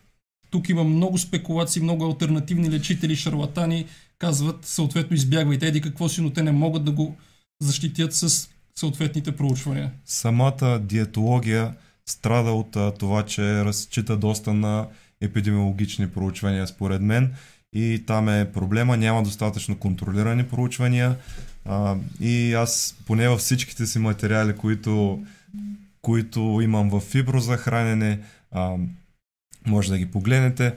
тук 0.50 0.70
има 0.70 0.84
много 0.84 1.18
спекулации, 1.18 1.82
много 1.82 2.06
альтернативни 2.06 2.72
лечители, 2.72 3.16
шарлатани, 3.16 3.86
казват 4.20 4.66
съответно 4.66 5.16
избягвайте 5.16 5.68
еди 5.68 5.82
какво 5.82 6.10
си, 6.10 6.22
но 6.22 6.30
те 6.30 6.44
не 6.44 6.52
могат 6.52 6.86
да 6.86 6.92
го 6.92 7.16
защитят 7.62 8.14
с 8.14 8.50
съответните 8.76 9.32
проучвания. 9.32 9.92
Самата 10.06 10.80
диетология 10.84 11.74
страда 12.10 12.52
от 12.52 12.98
това, 13.00 13.26
че 13.26 13.66
разчита 13.66 14.18
доста 14.18 14.54
на 14.54 14.88
епидемиологични 15.22 16.08
проучвания, 16.08 16.68
според 16.68 17.02
мен. 17.02 17.34
И 17.74 18.04
там 18.08 18.30
е 18.30 18.52
проблема, 18.52 18.98
няма 18.98 19.24
достатъчно 19.24 19.78
контролирани 19.78 20.44
проучвания. 20.44 21.16
А, 21.72 21.96
и 22.20 22.54
аз, 22.54 22.98
поне 23.06 23.30
във 23.30 23.40
всичките 23.40 23.86
си 23.86 24.00
материали, 24.00 24.56
които, 24.56 25.24
които 26.02 26.60
имам 26.64 26.90
в 26.90 27.00
Фибро 27.00 27.40
за 27.40 27.58
хранене, 27.58 28.20
а, 28.52 28.76
може 29.68 29.90
да 29.90 29.98
ги 29.98 30.12
погледнете, 30.12 30.76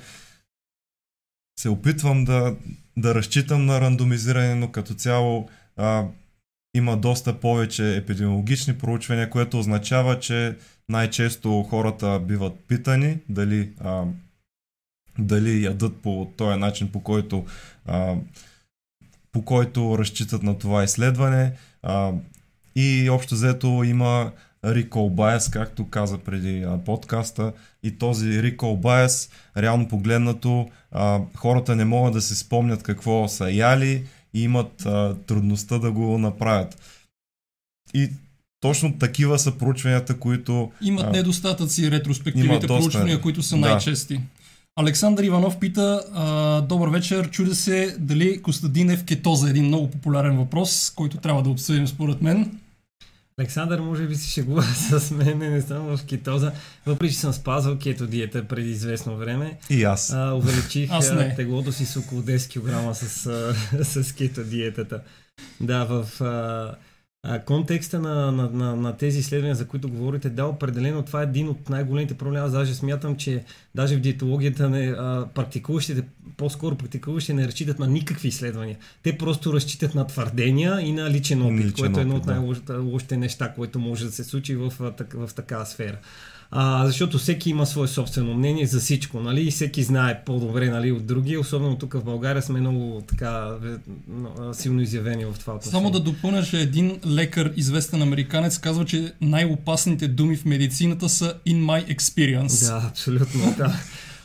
се 1.61 1.69
опитвам 1.69 2.25
да, 2.25 2.57
да 2.97 3.15
разчитам 3.15 3.67
на 3.67 3.81
рандомизиране, 3.81 4.55
но 4.55 4.73
като 4.73 4.95
цяло 4.95 5.49
а, 5.77 6.05
има 6.75 6.97
доста 6.97 7.41
повече 7.41 7.97
епидемиологични 7.97 8.79
проучвания, 8.79 9.31
което 9.31 9.59
означава, 9.59 10.21
че 10.21 10.57
най-често 10.89 11.63
хората 11.63 12.21
биват 12.21 12.61
питани 12.69 13.19
дали, 13.29 13.71
а, 13.81 14.05
дали 15.19 15.65
ядат 15.65 15.97
по 16.03 16.33
този 16.37 16.59
начин, 16.59 16.93
по 16.93 17.03
който, 17.03 17.47
а, 17.87 18.17
по 19.33 19.45
който 19.45 19.99
разчитат 19.99 20.43
на 20.43 20.59
това 20.59 20.85
изследване. 20.85 21.53
А, 21.83 22.13
и 22.77 23.11
общо 23.11 23.35
взето 23.35 23.83
има 23.85 24.33
recall 24.65 25.15
bias, 25.15 25.53
както 25.53 25.89
каза 25.89 26.19
преди 26.19 26.63
а, 26.63 26.79
подкаста. 26.79 27.53
И 27.83 27.99
този 27.99 28.27
recall 28.27 28.57
bias, 28.81 29.31
реално 29.57 29.89
погледнато, 29.89 30.69
а, 30.91 31.21
хората 31.37 31.77
не 31.77 31.85
могат 31.85 32.13
да 32.13 32.21
се 32.21 32.37
спомнят 32.37 32.83
какво 32.83 33.29
са 33.29 33.51
яли 33.51 34.05
и 34.35 34.43
имат 34.43 34.87
а, 34.87 35.17
трудността 35.27 35.79
да 35.79 35.91
го 35.93 36.19
направят. 36.19 36.81
И 37.95 38.09
точно 38.61 38.99
такива 38.99 39.39
са 39.39 39.59
проучванията, 39.59 40.19
които 40.19 40.73
Имат 40.83 41.13
недостатъци 41.13 41.91
ретроспективните 41.91 42.67
доста. 42.67 42.81
проучвания, 42.83 43.21
които 43.21 43.43
са 43.43 43.55
Да. 43.55 43.61
най-чести. 43.61 44.21
Александър 44.77 45.25
Иванов 45.25 45.59
пита, 45.59 46.05
а, 46.15 46.61
добър 46.61 46.89
вечер, 46.89 47.31
чудя 47.31 47.55
се 47.55 47.97
дали 47.99 48.43
Костадин 48.43 48.91
е 48.91 48.97
в 48.97 49.05
кетоза, 49.05 49.51
един 49.51 49.65
много 49.65 49.91
популярен 49.91 50.37
въпрос, 50.37 50.93
който 50.97 51.17
трябва 51.17 51.43
да 51.43 51.51
обсъдим 51.51 51.89
според 51.89 52.23
мен. 52.23 52.59
Александър 53.39 53.81
може 53.81 54.07
би 54.07 54.15
се 54.15 54.31
шегува 54.31 54.63
с 54.75 55.11
мен, 55.11 55.39
не 55.39 55.63
съм 55.63 55.97
в 55.97 56.05
кетоза, 56.07 56.53
въпреки 56.87 57.15
че 57.15 57.21
съм 57.21 57.33
спазвал 57.33 57.79
кето 57.79 58.07
диета 58.07 58.49
преди 58.49 58.71
известно 58.71 59.17
време. 59.17 59.59
и 59.71 59.85
аз. 59.85 60.13
А, 60.13 60.33
увеличих 60.35 60.91
Аз 60.93 61.13
не. 61.13 61.35
теглото 61.35 61.73
си 61.73 61.87
с 61.87 61.97
около 61.97 62.23
10 62.23 62.91
кг 62.91 62.97
с, 62.97 63.85
с 64.03 64.13
кето 64.13 64.45
диетата. 64.45 65.01
Да, 65.61 65.85
в 65.85 66.21
а, 66.21 66.75
а, 67.25 67.39
контекста 67.39 68.01
на, 68.01 68.33
на, 68.33 68.51
на, 68.51 68.77
на 68.77 68.97
тези 68.97 69.19
изследвания, 69.19 69.55
за 69.55 69.69
които 69.69 69.89
говорите, 69.89 70.31
да, 70.31 70.47
определено 70.47 71.03
това 71.03 71.21
е 71.21 71.25
един 71.25 71.49
от 71.49 71.71
най-големите 71.71 72.15
проблеми. 72.15 72.45
Аз 72.47 72.53
даже 72.53 72.75
смятам, 72.75 73.17
че 73.17 73.45
даже 73.75 73.97
в 73.97 74.01
диетологията 74.01 74.69
не, 74.69 74.95
а, 74.99 75.29
практикуващите, 75.35 76.03
по-скоро 76.37 76.77
практикуващите 76.77 77.35
не 77.35 77.47
разчитат 77.47 77.79
на 77.79 77.87
никакви 77.87 78.29
изследвания. 78.29 78.77
Те 79.03 79.19
просто 79.19 79.53
разчитат 79.53 79.95
на 79.95 80.07
твърдения 80.07 80.81
и 80.81 80.93
на 80.93 81.11
личен 81.11 81.43
опит, 81.43 81.67
Личен 81.67 81.73
което 81.73 81.99
е 81.99 82.03
едно 82.03 82.17
от 82.17 82.25
да. 82.25 82.31
най-лошите 82.31 82.73
лошите 82.73 83.17
неща, 83.17 83.53
което 83.53 83.79
може 83.79 84.05
да 84.05 84.13
се 84.13 84.25
случи 84.25 84.57
в, 84.57 84.73
так, 84.97 85.13
в 85.13 85.31
такава 85.35 85.67
сфера. 85.67 85.99
А, 86.55 86.87
защото 86.87 87.19
всеки 87.19 87.51
има 87.51 87.67
свое 87.67 87.89
собствено 87.89 88.35
мнение 88.35 88.67
за 88.67 88.81
всичко, 88.81 89.21
нали? 89.21 89.47
И 89.47 89.51
всеки 89.51 89.83
знае 89.83 90.23
по-добре 90.27 90.71
нали, 90.71 90.93
от 90.93 91.07
други. 91.07 91.37
Особено 91.37 91.79
тук 91.79 91.93
в 91.93 92.05
България 92.05 92.43
сме 92.43 92.61
много 92.61 93.03
така 93.09 93.49
силно 94.53 94.81
изявени 94.81 95.25
в 95.25 95.35
това 95.39 95.53
отношение. 95.53 95.71
Само 95.71 95.91
да 95.91 96.01
допълня, 96.01 96.43
че 96.43 96.61
един 96.61 96.99
лекар, 97.07 97.53
известен 97.57 98.03
американец, 98.03 98.59
казва, 98.59 98.85
че 98.85 99.13
най-опасните 99.21 100.09
думи 100.09 100.37
в 100.37 100.45
медицината 100.45 101.09
са 101.09 101.35
in 101.49 101.65
my 101.65 101.97
experience. 101.97 102.69
Да, 102.69 102.87
абсолютно. 102.89 103.55
Да. 103.59 103.77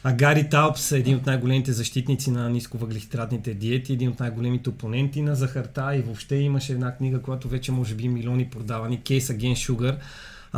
А 0.03 0.13
Гари 0.13 0.49
Таупс 0.49 0.91
е 0.91 0.97
един 0.97 1.15
от 1.15 1.25
най-големите 1.25 1.71
защитници 1.71 2.31
на 2.31 2.49
нисковъглехидратните 2.49 3.53
диети, 3.53 3.93
един 3.93 4.09
от 4.09 4.19
най-големите 4.19 4.69
опоненти 4.69 5.21
на 5.21 5.35
захарта 5.35 5.95
и 5.95 6.01
въобще 6.01 6.35
имаше 6.35 6.73
една 6.73 6.95
книга, 6.95 7.21
която 7.21 7.47
вече 7.47 7.71
може 7.71 7.95
би 7.95 8.07
милиони 8.07 8.49
продавани, 8.49 8.99
Case 8.99 9.19
Against 9.19 9.71
Sugar. 9.71 9.95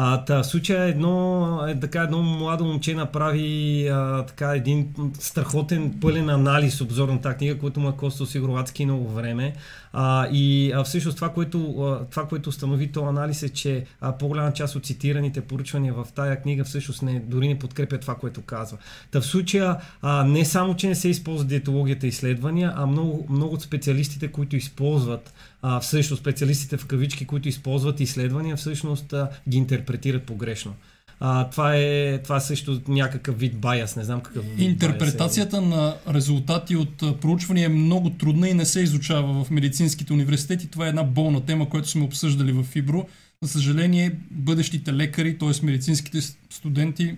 А, 0.02 0.26
та, 0.26 0.44
в 0.44 0.46
случая 0.46 0.84
едно, 0.84 1.66
е, 1.68 1.80
така, 1.80 2.02
едно 2.02 2.24
младо 2.24 2.66
момче 2.66 2.96
направи 2.96 3.88
а, 3.88 4.26
така, 4.26 4.56
един 4.56 4.94
страхотен 5.20 5.98
пълен 6.02 6.30
анализ, 6.30 6.82
обзор 6.82 7.10
на 7.10 7.22
тази 7.22 7.38
книга, 7.38 7.58
който 7.58 7.80
му 7.80 7.90
е 7.90 7.96
коствал 7.98 8.28
сигурно 8.28 8.56
адски 8.56 8.86
много 8.86 9.10
време. 9.10 9.54
А, 9.94 10.28
и 10.32 10.72
а, 10.72 10.84
всъщност 10.84 11.16
това 11.16 11.30
което, 11.30 11.82
а, 11.82 12.06
това, 12.10 12.28
което 12.28 12.50
установи 12.50 12.92
този 12.92 13.06
анализ 13.06 13.44
е, 13.44 13.50
че 13.50 13.86
а, 14.02 14.18
по-голяма 14.18 14.54
част 14.54 14.76
от 14.76 14.86
цитираните 14.86 15.42
поручвания 15.42 15.94
в 15.94 16.08
тая 16.16 16.42
книга 16.42 16.64
всъщност 16.64 17.02
не, 17.02 17.20
дори 17.20 17.48
не 17.48 17.60
подкрепят 17.60 18.02
това, 18.02 18.16
което 18.16 18.42
казва. 18.42 18.78
Та 19.12 19.22
в 19.22 19.26
случая 19.26 19.78
а, 20.02 20.24
не 20.24 20.46
само, 20.46 20.76
че 20.76 20.88
не 20.88 20.96
се 20.96 21.10
използва 21.10 21.46
диетологията 21.46 22.08
изследвания, 22.08 22.74
а 22.76 22.86
много, 22.86 23.28
много 23.30 23.54
от 23.54 23.62
специалистите, 23.62 24.28
които 24.28 24.56
използват 24.56 25.34
а, 25.62 25.80
всъщност 25.80 26.22
специалистите 26.22 26.78
в 26.78 26.86
кавички, 26.86 27.26
които 27.26 27.50
използват 27.50 28.00
изследвания, 28.00 28.56
всъщност 28.56 29.14
а, 29.14 29.30
ги 29.50 29.58
интерпретират 29.58 30.24
погрешно. 30.24 30.74
А, 31.20 31.50
това, 31.50 31.76
е, 31.76 32.18
това 32.24 32.38
е 32.38 32.42
също 32.42 32.82
някакъв 32.88 33.40
вид 33.40 33.58
байас, 33.58 33.96
не 33.96 34.04
знам 34.04 34.22
какъв 34.22 34.46
вид 34.46 34.60
Интерпретацията 34.60 35.62
на 35.62 35.96
резултати 36.10 36.76
от 36.76 37.22
проучвания 37.22 37.66
е 37.66 37.70
много 37.70 38.10
трудна 38.10 38.50
и 38.50 38.54
не 38.54 38.66
се 38.66 38.82
изучава 38.82 39.44
в 39.44 39.52
медицинските 39.52 40.14
университети. 40.14 40.68
Това 40.68 40.86
е 40.86 40.90
една 40.90 41.04
болна 41.04 41.46
тема, 41.46 41.70
която 41.70 41.90
сме 41.90 42.04
обсъждали 42.04 42.52
в 42.52 42.64
Фибро. 42.64 43.08
За 43.44 43.50
съжаление, 43.50 44.16
бъдещите 44.32 44.94
лекари, 44.94 45.38
т.е. 45.38 45.66
медицинските 45.66 46.20
студенти, 46.50 47.18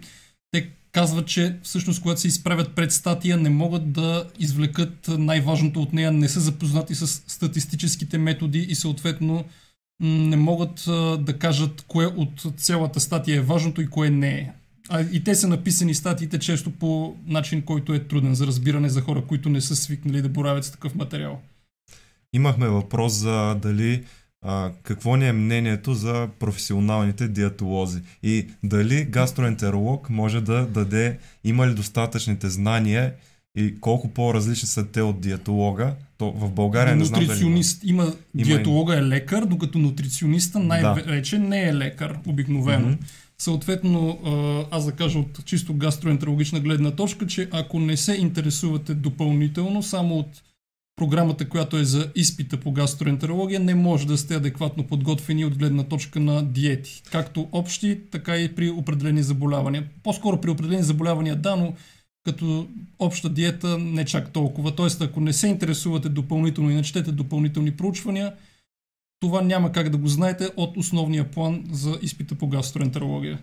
те 0.52 0.70
казват, 0.92 1.28
че 1.28 1.58
всъщност 1.64 2.02
когато 2.02 2.22
се 2.22 2.28
изправят 2.28 2.76
пред 2.76 2.92
статия, 2.92 3.38
не 3.38 3.50
могат 3.50 3.92
да 3.92 4.30
извлекат 4.40 5.08
най-важното 5.08 5.82
от 5.82 5.94
нея, 5.94 6.12
не 6.12 6.30
са 6.30 6.40
запознати 6.40 6.96
с 6.96 7.08
статистическите 7.08 8.18
методи 8.18 8.60
и 8.60 8.76
съответно 8.76 9.46
не 10.02 10.36
могат 10.36 10.84
да 11.26 11.36
кажат 11.40 11.86
кое 11.88 12.06
от 12.06 12.46
цялата 12.58 13.00
статия 13.00 13.38
е 13.38 13.42
важното 13.42 13.82
и 13.82 13.88
кое 13.88 14.10
не 14.10 14.30
е. 14.30 14.52
А, 14.90 15.02
и 15.02 15.24
те 15.24 15.36
са 15.36 15.48
написани 15.48 15.94
статиите 15.94 16.40
често 16.40 16.72
по 16.72 17.16
начин, 17.28 17.62
който 17.62 17.94
е 17.94 18.04
труден 18.04 18.36
за 18.36 18.48
разбиране 18.48 18.90
за 18.90 19.02
хора, 19.02 19.24
които 19.28 19.50
не 19.50 19.62
са 19.62 19.76
свикнали 19.76 20.22
да 20.22 20.30
боравят 20.30 20.66
с 20.66 20.72
такъв 20.72 20.96
материал. 20.96 21.42
Имахме 22.34 22.68
въпрос 22.68 23.14
за 23.14 23.56
дали 23.62 24.04
а, 24.46 24.72
какво 24.84 25.16
ни 25.16 25.28
е 25.28 25.34
мнението 25.34 25.94
за 25.94 26.30
професионалните 26.40 27.28
диетолози 27.28 28.02
и 28.24 28.48
дали 28.64 29.06
гастроентеролог 29.06 30.10
може 30.10 30.42
да 30.42 30.66
даде, 30.66 31.18
има 31.44 31.68
ли 31.68 31.74
достатъчните 31.74 32.50
знания 32.50 33.14
и 33.58 33.80
колко 33.80 34.08
по-различни 34.08 34.68
са 34.68 34.88
те 34.88 35.02
от 35.02 35.22
диетолога. 35.22 35.94
То 36.18 36.32
в 36.32 36.52
България 36.52 36.96
не 36.96 37.06
знам 37.06 37.20
дали 37.20 37.26
има. 37.26 37.34
Нутриционист 37.34 37.84
има, 37.84 38.14
диетолога 38.36 38.98
е 38.98 39.04
лекар, 39.04 39.46
докато 39.46 39.80
нутрициониста 39.80 40.60
най-вече 40.60 41.38
не 41.38 41.64
е 41.64 41.76
лекар, 41.76 42.20
обикновено. 42.28 42.88
Мгм. 42.88 42.98
Съответно, 43.38 44.20
аз 44.72 44.86
да 44.86 44.92
кажа 44.92 45.20
от 45.20 45.46
чисто 45.46 45.74
гастроентерологична 45.74 46.60
гледна 46.60 46.92
точка, 46.92 47.28
че 47.28 47.50
ако 47.52 47.80
не 47.80 47.98
се 47.98 48.14
интересувате 48.14 48.94
допълнително 48.94 49.84
само 49.84 50.16
от 50.18 50.28
програмата, 51.02 51.50
която 51.50 51.78
е 51.78 51.84
за 51.84 52.12
изпита 52.16 52.58
по 52.58 52.72
гастроентерология, 52.72 53.60
не 53.60 53.76
може 53.76 54.08
да 54.08 54.18
сте 54.18 54.36
адекватно 54.36 54.88
подготвени 54.88 55.46
от 55.46 55.58
гледна 55.58 55.84
точка 55.84 56.20
на 56.20 56.44
диети. 56.44 57.04
Както 57.12 57.50
общи, 57.52 58.02
така 58.12 58.38
и 58.38 58.56
при 58.56 58.70
определени 58.70 59.24
заболявания. 59.24 59.88
По-скоро 60.04 60.42
при 60.42 60.50
определени 60.50 60.84
заболявания 60.84 61.36
да, 61.36 61.56
но 61.56 61.74
като 62.26 62.68
обща 63.00 63.30
диета 63.30 63.78
не 63.78 64.06
чак 64.06 64.32
толкова. 64.32 64.76
Тоест, 64.76 65.02
ако 65.02 65.20
не 65.20 65.34
се 65.34 65.48
интересувате 65.48 66.10
допълнително 66.10 66.72
и 66.72 66.76
не 66.76 66.84
четете 66.84 67.12
допълнителни 67.12 67.72
проучвания, 67.72 68.34
това 69.20 69.42
няма 69.42 69.72
как 69.72 69.90
да 69.90 69.98
го 69.98 70.08
знаете 70.08 70.50
от 70.58 70.78
основния 70.78 71.32
план 71.32 71.64
за 71.72 72.00
изпита 72.02 72.36
по 72.36 72.48
гастроентерология. 72.48 73.40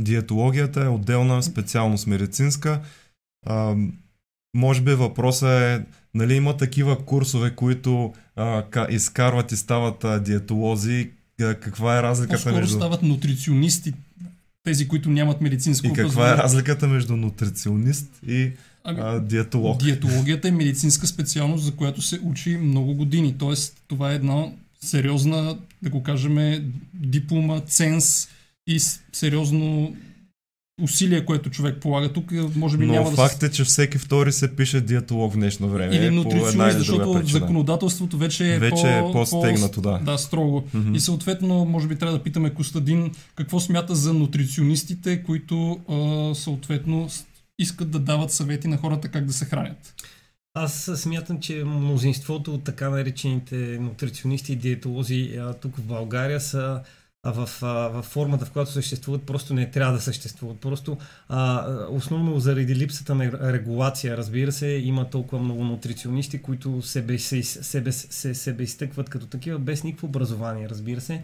Диетологията 0.00 0.84
е 0.84 0.88
отделна 0.88 1.42
специалност 1.42 2.06
медицинска. 2.06 2.82
Може 4.54 4.80
би 4.80 4.94
въпросът 4.94 5.48
е, 5.48 5.84
нали 6.14 6.34
има 6.34 6.56
такива 6.56 7.04
курсове, 7.04 7.54
които 7.54 8.12
а, 8.36 8.64
изкарват 8.90 9.52
и 9.52 9.56
стават 9.56 10.04
а, 10.04 10.20
диетолози. 10.20 11.10
Каква 11.38 11.98
е 11.98 12.02
разликата 12.02 12.36
По-скоро 12.36 12.56
между... 12.56 12.76
стават 12.76 13.02
нутриционисти, 13.02 13.92
тези, 14.64 14.88
които 14.88 15.10
нямат 15.10 15.40
медицинско 15.40 15.86
И 15.86 15.92
каква 15.92 16.32
е 16.32 16.36
разликата 16.36 16.88
между 16.88 17.16
нутриционист 17.16 18.06
и 18.28 18.50
ами, 18.84 19.00
а, 19.02 19.20
диетолог? 19.20 19.82
Диетологията 19.82 20.48
е 20.48 20.50
медицинска 20.50 21.06
специалност, 21.06 21.64
за 21.64 21.72
която 21.72 22.02
се 22.02 22.20
учи 22.22 22.56
много 22.56 22.94
години. 22.94 23.34
Тоест, 23.38 23.82
това 23.88 24.12
е 24.12 24.14
една 24.14 24.46
сериозна, 24.84 25.58
да 25.82 25.90
го 25.90 26.02
кажем, 26.02 26.72
диплома, 26.94 27.60
ценз 27.60 28.28
и 28.66 28.80
сериозно 29.12 29.96
усилие, 30.82 31.24
което 31.24 31.50
човек 31.50 31.80
полага. 31.80 32.12
Тук 32.12 32.32
може 32.56 32.78
би 32.78 32.86
Но 32.86 32.92
няма 32.92 33.10
факт 33.10 33.40
да 33.40 33.46
е, 33.46 33.50
че 33.50 33.64
всеки 33.64 33.98
втори 33.98 34.32
се 34.32 34.56
пише 34.56 34.80
диетолог 34.80 35.32
в 35.32 35.36
днешно 35.36 35.68
време. 35.68 35.96
Или 35.96 36.10
нутриционист, 36.10 36.78
защото 36.78 37.12
причина. 37.12 37.40
законодателството 37.40 38.18
вече 38.18 38.54
е, 38.54 38.58
вече 38.58 38.82
по, 38.82 39.10
е 39.10 39.12
по-стегнато, 39.12 39.80
да. 39.80 39.98
Да, 39.98 40.18
строго. 40.18 40.60
Mm-hmm. 40.60 40.96
И 40.96 41.00
съответно, 41.00 41.64
може 41.64 41.88
би 41.88 41.96
трябва 41.96 42.18
да 42.18 42.22
питаме 42.22 42.50
Костадин 42.50 43.10
какво 43.34 43.60
смята 43.60 43.94
за 43.94 44.14
нутриционистите, 44.14 45.22
които 45.22 45.80
а, 45.88 46.34
съответно 46.34 47.08
искат 47.58 47.90
да 47.90 47.98
дават 47.98 48.30
съвети 48.30 48.68
на 48.68 48.76
хората 48.76 49.08
как 49.08 49.24
да 49.24 49.32
се 49.32 49.44
хранят. 49.44 49.94
Аз 50.54 50.90
смятам, 50.94 51.40
че 51.40 51.64
мнозинството 51.64 52.54
от 52.54 52.64
така 52.64 52.90
наречените 52.90 53.56
нутриционисти 53.80 54.52
и 54.52 54.56
диетолози 54.56 55.38
тук 55.62 55.76
в 55.76 55.82
България 55.82 56.40
са 56.40 56.80
в, 57.24 57.48
в 57.60 58.02
формата, 58.02 58.44
в 58.44 58.50
която 58.50 58.70
съществуват, 58.70 59.22
просто 59.22 59.54
не 59.54 59.70
трябва 59.70 59.92
да 59.92 60.00
съществуват. 60.00 60.60
Просто 60.60 60.98
а, 61.28 61.66
основно 61.90 62.40
заради 62.40 62.76
липсата 62.76 63.14
на 63.14 63.52
регулация, 63.52 64.16
разбира 64.16 64.52
се, 64.52 64.66
има 64.66 65.10
толкова 65.10 65.42
много 65.42 65.64
нутриционисти, 65.64 66.42
които 66.42 66.82
себе, 66.82 67.18
се, 67.18 67.42
себе, 67.42 67.92
се, 67.92 68.34
себе 68.34 68.62
изтъкват 68.62 69.10
като 69.10 69.26
такива, 69.26 69.58
без 69.58 69.84
никакво 69.84 70.06
образование, 70.06 70.68
разбира 70.68 71.00
се. 71.00 71.22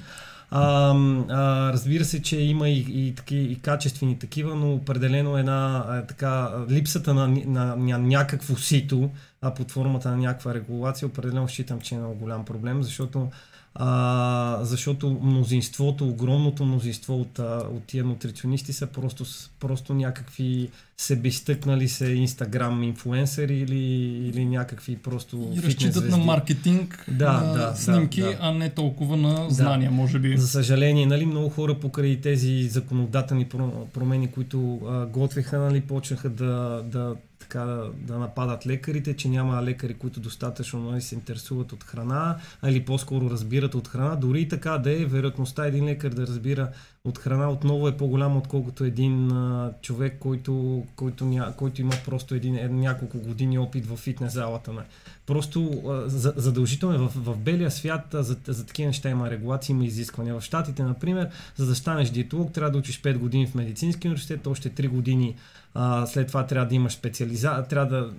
А, 0.51 0.95
а, 1.29 1.73
разбира 1.73 2.05
се, 2.05 2.23
че 2.23 2.41
има 2.41 2.69
и, 2.69 2.87
и, 2.89 3.15
таки, 3.15 3.37
и 3.37 3.61
качествени 3.61 4.19
такива, 4.19 4.55
но 4.55 4.75
определено 4.75 5.39
една 5.39 5.85
а, 5.89 6.03
така, 6.07 6.51
липсата 6.71 7.15
на, 7.15 7.29
на, 7.29 7.77
на 7.77 7.99
някакво 7.99 8.57
сито 8.57 9.11
а, 9.43 9.55
под 9.55 9.71
формата 9.71 10.11
на 10.11 10.17
някаква 10.17 10.55
регулация, 10.55 11.09
определено 11.09 11.49
считам, 11.49 11.81
че 11.81 11.95
е 11.95 11.99
много 11.99 12.15
голям 12.15 12.45
проблем, 12.45 12.83
защото 12.83 13.31
а, 13.81 14.59
защото 14.63 15.19
мнозинството, 15.23 16.09
огромното 16.09 16.65
мнозинство 16.65 17.21
от, 17.21 17.39
от 17.39 17.85
тия 17.87 18.05
нутриционисти 18.05 18.73
са 18.73 18.87
просто, 18.87 19.25
просто 19.61 19.95
някакви 19.95 20.69
себестъкнали 20.97 21.89
се 21.89 22.13
инстаграм 22.13 22.83
инфуенсери 22.83 23.59
или, 23.59 23.85
или 24.29 24.45
някакви 24.45 24.97
просто 24.97 25.53
И 25.57 25.63
разчитат 25.63 26.11
на 26.11 26.17
маркетинг, 26.17 27.05
да, 27.09 27.33
на 27.33 27.53
да, 27.53 27.75
снимки, 27.77 28.21
да, 28.21 28.27
да. 28.29 28.37
а 28.41 28.53
не 28.53 28.71
толкова 28.71 29.17
на 29.17 29.51
знания, 29.51 29.91
да. 29.91 29.97
може 29.97 30.19
би. 30.19 30.37
За 30.37 30.49
съжаление, 30.49 31.07
нали, 31.07 31.27
много 31.27 31.49
хора 31.49 31.75
покрай 31.75 32.21
тези 32.21 32.69
законодателни 32.69 33.49
промени, 33.95 34.31
които 34.31 34.81
а, 34.89 35.07
готвеха, 35.07 35.59
нали, 35.59 35.81
почнаха 35.81 36.29
да, 36.29 36.83
да 36.85 37.15
така 37.49 37.65
да, 37.65 37.91
да 37.95 38.19
нападат 38.19 38.67
лекарите, 38.67 39.17
че 39.17 39.29
няма 39.29 39.63
лекари, 39.63 39.95
които 39.95 40.21
достатъчно 40.21 40.91
нали, 40.91 41.01
се 41.01 41.15
интересуват 41.15 41.73
от 41.73 41.85
храна, 41.85 42.37
или 42.67 42.85
по-скоро 42.85 43.31
разбират 43.31 43.75
от 43.75 43.89
храна. 43.89 44.17
Дори 44.17 44.41
и 44.41 44.49
така 44.49 44.79
да 44.79 45.03
е, 45.03 45.05
вероятността 45.05 45.67
един 45.67 45.85
лекар 45.85 46.11
да 46.11 46.27
разбира 46.27 46.71
от 47.05 47.19
храна 47.19 47.51
отново 47.51 47.89
е 47.89 47.97
по-голяма, 47.97 48.39
отколкото 48.39 48.85
един 48.85 49.33
а, 49.33 49.73
човек, 49.83 50.17
който, 50.21 50.85
който, 50.97 51.25
ня, 51.25 51.55
който 51.57 51.81
има 51.81 51.93
просто 52.05 52.35
един, 52.35 52.57
е, 52.57 52.69
няколко 52.69 53.19
години 53.19 53.59
опит 53.59 53.87
в 53.87 53.97
фитнес 53.97 54.33
залата. 54.33 54.73
Не. 54.73 54.83
Просто 55.27 55.83
а, 55.89 56.09
за, 56.09 56.33
задължително 56.37 56.95
е 56.95 56.99
в, 56.99 57.13
в 57.15 57.37
белия 57.37 57.71
свят 57.71 58.15
а, 58.15 58.23
за, 58.23 58.37
за 58.47 58.67
такива 58.67 58.87
неща 58.87 59.11
има 59.11 59.31
регулации, 59.31 59.73
има 59.73 59.85
изисквания. 59.85 60.41
В 60.41 60.45
Штатите, 60.45 60.83
например, 60.83 61.29
за 61.57 61.67
да 61.67 61.75
станеш 61.75 62.11
диетолог, 62.11 62.53
трябва 62.53 62.71
да 62.71 62.79
учиш 62.79 63.03
5 63.03 63.19
години 63.19 63.47
в 63.47 63.55
медицински 63.55 64.09
университет, 64.09 64.47
още 64.47 64.71
3 64.71 64.89
години 64.89 65.37
а, 65.81 66.07
след 66.07 66.27
това 66.27 66.47
трябва 66.47 66.69
да 66.69 66.75
имаш 66.75 66.93
специализация, 66.93 67.65
трябва 67.65 67.87
да, 67.87 68.11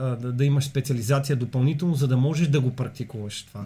а, 0.00 0.16
да, 0.16 0.32
да 0.32 0.44
имаш 0.44 0.64
специализация 0.64 1.36
допълнително, 1.36 1.94
за 1.94 2.08
да 2.08 2.16
можеш 2.16 2.48
да 2.48 2.60
го 2.60 2.70
практикуваш 2.70 3.42
това. 3.42 3.64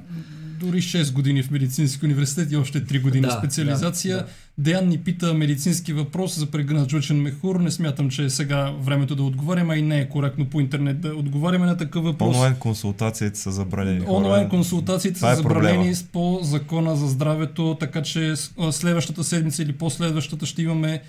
Дори 0.61 0.83
6 0.83 1.13
години 1.13 1.43
в 1.43 1.51
медицински 1.51 2.05
университет 2.05 2.53
и 2.53 2.57
още 2.57 2.85
3 2.85 3.03
години 3.03 3.27
да, 3.27 3.39
специализация. 3.39 4.17
Да, 4.17 4.23
да. 4.23 4.29
Деян 4.59 4.89
ни 4.89 4.99
пита 4.99 5.35
медицински 5.35 5.93
въпрос 5.93 6.39
за 6.39 6.47
прегънат 6.47 6.91
жлъчен 6.91 7.23
мехур. 7.23 7.61
Не 7.61 7.71
смятам, 7.71 8.11
че 8.11 8.25
е 8.25 8.31
сега 8.31 8.73
времето 8.81 9.17
да 9.17 9.23
отговаряме 9.23 9.77
и 9.77 9.83
не 9.83 10.01
е 10.01 10.09
коректно 10.09 10.47
по 10.47 10.61
интернет 10.61 11.01
да 11.01 11.15
отговаряме 11.15 11.67
на 11.67 11.77
такъв 11.77 12.05
въпрос. 12.05 12.37
Онлайн 12.37 12.57
консултациите 12.57 13.39
са 13.39 13.53
забранени. 13.53 14.05
Онлайн 14.09 14.49
консултациите 14.49 15.19
са 15.19 15.31
е 15.31 15.35
забранени 15.35 15.95
по 16.13 16.39
закона 16.43 16.97
за 16.97 17.07
здравето, 17.07 17.77
така 17.81 18.03
че 18.03 18.35
следващата 18.71 19.25
седмица 19.25 19.63
или 19.63 19.73
последващата 19.73 20.47
ще 20.47 20.63
имаме 20.63 21.03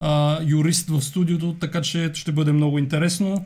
а, 0.00 0.38
юрист 0.46 0.88
в 0.88 1.02
студиото, 1.02 1.56
така 1.60 1.80
че 1.80 2.10
ще 2.14 2.32
бъде 2.32 2.52
много 2.52 2.78
интересно. 2.78 3.44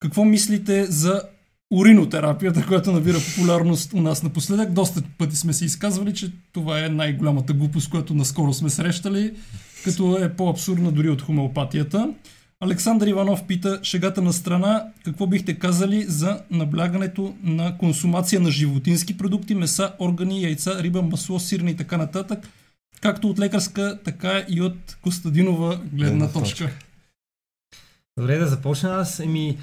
Какво 0.00 0.24
мислите 0.24 0.84
за 0.84 1.22
уринотерапията, 1.70 2.66
която 2.66 2.92
набира 2.92 3.18
популярност 3.18 3.92
у 3.92 4.00
нас 4.00 4.22
напоследък? 4.22 4.72
Доста 4.72 5.02
пъти 5.18 5.36
сме 5.36 5.52
си 5.52 5.64
изказвали, 5.64 6.14
че 6.14 6.32
това 6.52 6.84
е 6.84 6.88
най-голямата 6.88 7.52
глупост, 7.52 7.90
която 7.90 8.14
наскоро 8.14 8.52
сме 8.52 8.70
срещали, 8.70 9.32
като 9.84 10.18
е 10.24 10.32
по-абсурдна 10.32 10.92
дори 10.92 11.10
от 11.10 11.22
хомеопатията. 11.22 12.10
Александър 12.60 13.06
Иванов 13.06 13.46
пита, 13.46 13.80
шегата 13.82 14.22
на 14.22 14.32
страна, 14.32 14.84
какво 15.04 15.26
бихте 15.26 15.58
казали 15.58 16.02
за 16.02 16.40
наблягането 16.50 17.34
на 17.42 17.78
консумация 17.78 18.40
на 18.40 18.50
животински 18.50 19.16
продукти, 19.16 19.54
меса, 19.54 19.92
органи, 19.98 20.42
яйца, 20.42 20.82
риба, 20.82 21.02
масло, 21.02 21.40
сирни 21.40 21.70
и 21.70 21.76
така 21.76 21.96
нататък, 21.96 22.48
както 23.00 23.30
от 23.30 23.38
лекарска, 23.38 23.98
така 24.04 24.44
и 24.48 24.62
от 24.62 24.98
Костадинова 25.02 25.80
гледна 25.92 26.32
точка. 26.32 26.70
Добре, 28.18 28.38
да 28.38 28.46
започна 28.46 28.90
аз. 28.90 29.20
Еми, 29.20 29.58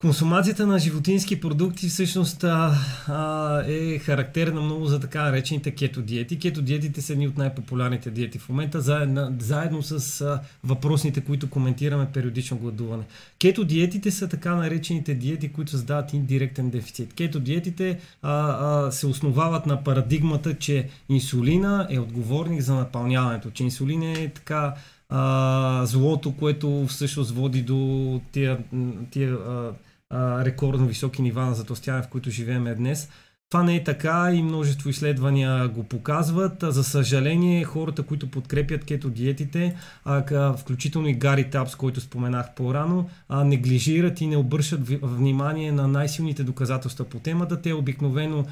Консумацията 0.00 0.66
на 0.66 0.78
животински 0.78 1.40
продукти 1.40 1.88
всъщност 1.88 2.44
а, 2.44 2.74
а, 3.08 3.62
е 3.66 3.98
характерна 3.98 4.60
много 4.60 4.86
за 4.86 5.00
така 5.00 5.22
наречените 5.22 5.70
кето 5.70 6.02
диети. 6.02 6.38
Кето 6.38 6.62
диетите 6.62 7.02
са 7.02 7.12
едни 7.12 7.28
от 7.28 7.38
най-популярните 7.38 8.10
диети 8.10 8.38
в 8.38 8.48
момента, 8.48 8.80
заедно, 8.80 9.36
заедно 9.38 9.82
с 9.82 10.20
а, 10.20 10.40
въпросните, 10.64 11.20
които 11.20 11.50
коментираме 11.50 12.06
периодично 12.14 12.58
гладуване. 12.58 13.04
Кето 13.38 13.64
диетите 13.64 14.10
са 14.10 14.28
така 14.28 14.54
наречените 14.54 15.14
диети, 15.14 15.52
които 15.52 15.70
създават 15.70 16.12
индиректен 16.12 16.70
дефицит. 16.70 17.14
Кето 17.14 17.40
диетите 17.40 18.00
а, 18.22 18.32
а, 18.32 18.92
се 18.92 19.06
основават 19.06 19.66
на 19.66 19.84
парадигмата, 19.84 20.54
че 20.54 20.88
инсулина 21.08 21.86
е 21.90 21.98
отговорник 21.98 22.60
за 22.60 22.74
напълняването, 22.74 23.50
че 23.50 23.64
инсулин 23.64 24.02
е 24.02 24.32
така 24.34 24.74
а, 25.08 25.86
злото, 25.86 26.36
което 26.36 26.86
всъщност 26.88 27.30
води 27.30 27.62
до 27.62 28.20
тия, 28.32 28.58
тия 29.10 29.32
а, 29.32 29.72
рекордно 30.12 30.86
високи 30.86 31.22
нива 31.22 31.46
на 31.46 31.54
затластяване, 31.54 32.02
в 32.02 32.08
които 32.08 32.30
живеем 32.30 32.74
днес. 32.74 33.08
Това 33.50 33.62
не 33.62 33.76
е 33.76 33.84
така 33.84 34.30
и 34.34 34.42
множество 34.42 34.90
изследвания 34.90 35.68
го 35.68 35.84
показват. 35.84 36.64
За 36.68 36.84
съжаление, 36.84 37.64
хората, 37.64 38.02
които 38.02 38.30
подкрепят 38.30 38.84
кето 38.84 39.10
диетите, 39.10 39.76
включително 40.58 41.08
и 41.08 41.14
Гари 41.14 41.50
Тапс, 41.50 41.74
който 41.74 42.00
споменах 42.00 42.54
по-рано, 42.56 43.08
неглижират 43.30 44.20
и 44.20 44.26
не 44.26 44.36
обръщат 44.36 44.80
внимание 45.02 45.72
на 45.72 45.88
най-силните 45.88 46.44
доказателства 46.44 47.04
по 47.04 47.18
темата. 47.18 47.62
Те 47.62 47.72
обикновено 47.72 48.44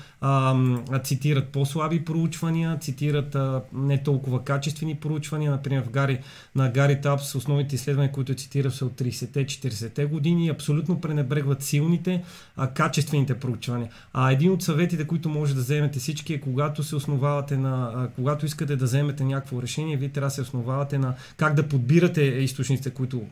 цитират 1.02 1.48
по-слаби 1.48 2.04
проучвания, 2.04 2.78
цитират 2.78 3.36
не 3.72 4.02
толкова 4.02 4.44
качествени 4.44 4.94
проучвания. 4.94 5.50
Например, 5.50 5.82
в 5.82 5.90
Гари, 5.90 6.18
на 6.54 6.70
Гари 6.70 7.00
Тапс 7.00 7.34
основните 7.34 7.74
изследвания, 7.74 8.12
които 8.12 8.34
цитира 8.34 8.70
са 8.70 8.86
от 8.86 8.92
30-40-те 8.92 10.04
години, 10.04 10.48
абсолютно 10.48 11.00
пренебрегват 11.00 11.62
силните, 11.62 12.24
качествените 12.74 13.34
проучвания. 13.34 13.90
А 14.12 14.32
един 14.32 14.52
от 14.52 14.62
съветите 14.62 14.83
съветите, 14.84 15.06
които 15.08 15.28
може 15.28 15.54
да 15.54 15.60
вземете 15.60 15.98
всички 15.98 16.34
е 16.34 16.40
когато 16.40 16.82
се 16.82 16.96
основавате 16.96 17.56
на, 17.56 18.08
когато 18.14 18.46
искате 18.46 18.76
да 18.76 18.84
вземете 18.84 19.24
някакво 19.24 19.62
решение, 19.62 19.96
вие 19.96 20.08
трябва 20.08 20.26
да 20.26 20.34
се 20.34 20.40
основавате 20.40 20.98
на 20.98 21.14
как 21.36 21.54
да 21.54 21.68
подбирате 21.68 22.22
източниците, 22.22 22.90
които 22.90 23.22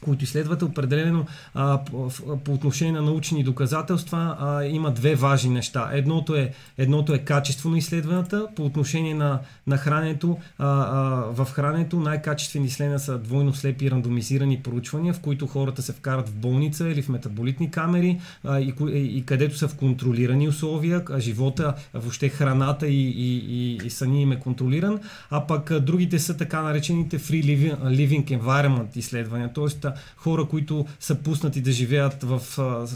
които 0.00 0.24
изследвате 0.24 0.64
определено 0.64 1.26
а, 1.54 1.84
по, 1.84 2.10
по 2.44 2.52
отношение 2.52 2.92
на 2.92 3.02
научни 3.02 3.44
доказателства 3.44 4.36
а, 4.40 4.64
има 4.64 4.90
две 4.90 5.14
важни 5.14 5.50
неща. 5.50 5.90
Едното 5.92 6.34
е, 6.34 6.52
едното 6.78 7.14
е 7.14 7.18
качество 7.18 7.70
на 7.70 7.78
изследваната 7.78 8.46
по 8.56 8.64
отношение 8.64 9.14
на, 9.14 9.40
на 9.66 9.78
храненето. 9.78 10.38
А, 10.58 10.66
а, 10.66 11.44
в 11.44 11.50
храненето 11.52 12.00
най-качествени 12.00 12.66
изследвания 12.66 13.00
са 13.00 13.18
двойно 13.18 13.54
слепи 13.54 13.90
рандомизирани 13.90 14.62
проучвания, 14.62 15.14
в 15.14 15.20
които 15.20 15.46
хората 15.46 15.82
се 15.82 15.92
вкарат 15.92 16.28
в 16.28 16.34
болница 16.34 16.88
или 16.88 17.02
в 17.02 17.08
метаболитни 17.08 17.70
камери 17.70 18.20
а, 18.44 18.60
и, 18.60 18.74
и, 18.92 19.24
където 19.26 19.56
са 19.56 19.68
в 19.68 19.76
контролирани 19.76 20.48
условия, 20.48 21.02
а 21.10 21.20
живота, 21.20 21.74
въобще 21.94 22.28
храната 22.28 22.88
и, 22.88 23.10
и, 23.10 23.36
и, 23.36 23.86
и 23.86 23.90
съни 23.90 24.22
им 24.22 24.32
е 24.32 24.40
контролиран, 24.40 25.00
а 25.30 25.46
пък 25.46 25.70
а, 25.70 25.80
другите 25.80 26.18
са 26.18 26.36
така 26.36 26.62
наречените 26.62 27.18
free 27.18 27.44
living, 27.44 27.78
living 27.82 28.40
environment 28.40 28.96
изследвания, 28.96 29.52
т.е 29.52 29.87
хора, 30.16 30.44
които 30.44 30.86
са 31.00 31.14
пуснати 31.14 31.60
да 31.60 31.72
живеят 31.72 32.22
в, 32.22 32.42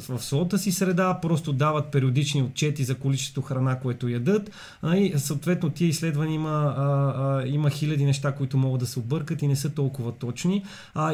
в 0.09 0.19
своята 0.19 0.59
си 0.59 0.73
среда, 0.73 1.19
просто 1.23 1.53
дават 1.53 1.93
периодични 1.93 2.43
отчети 2.43 2.85
за 2.85 2.95
количество 2.95 3.43
храна, 3.43 3.79
което 3.79 4.09
ядат. 4.09 4.51
И 4.95 5.13
съответно 5.17 5.71
тия 5.71 5.89
изследвания 5.89 6.35
има, 6.35 7.43
има 7.47 7.71
хиляди 7.71 8.05
неща, 8.05 8.33
които 8.33 8.57
могат 8.57 8.81
да 8.81 8.87
се 8.87 8.99
объркат 8.99 9.43
и 9.43 9.47
не 9.47 9.57
са 9.57 9.71
толкова 9.71 10.13
точни. 10.13 10.65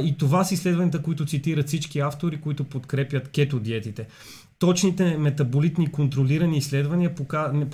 И 0.03 0.15
това 0.19 0.45
са 0.45 0.55
изследванията, 0.55 1.03
които 1.03 1.27
цитират 1.27 1.67
всички 1.67 2.01
автори, 2.01 2.41
които 2.41 2.65
подкрепят 2.65 3.29
кето 3.29 3.61
диетите 3.61 4.07
точните 4.59 5.17
метаболитни 5.17 5.93
контролирани 5.93 6.59
изследвания 6.59 7.15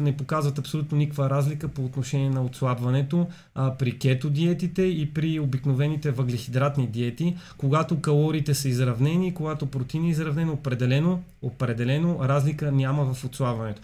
не 0.00 0.16
показват 0.16 0.58
абсолютно 0.58 0.98
никаква 0.98 1.30
разлика 1.30 1.68
по 1.68 1.84
отношение 1.84 2.30
на 2.30 2.44
отслабването 2.44 3.26
а, 3.54 3.74
при 3.74 3.98
кето 3.98 4.30
диетите 4.30 4.82
и 4.82 5.14
при 5.14 5.40
обикновените 5.40 6.10
въглехидратни 6.10 6.86
диети, 6.86 7.36
когато 7.58 8.00
калориите 8.00 8.54
са 8.54 8.68
изравнени, 8.68 9.34
когато 9.34 9.66
протеини 9.66 10.08
е 10.08 10.10
изравнено, 10.10 10.52
определено, 10.52 11.22
определено 11.42 12.18
разлика 12.22 12.72
няма 12.72 13.14
в 13.14 13.24
отслабването. 13.24 13.82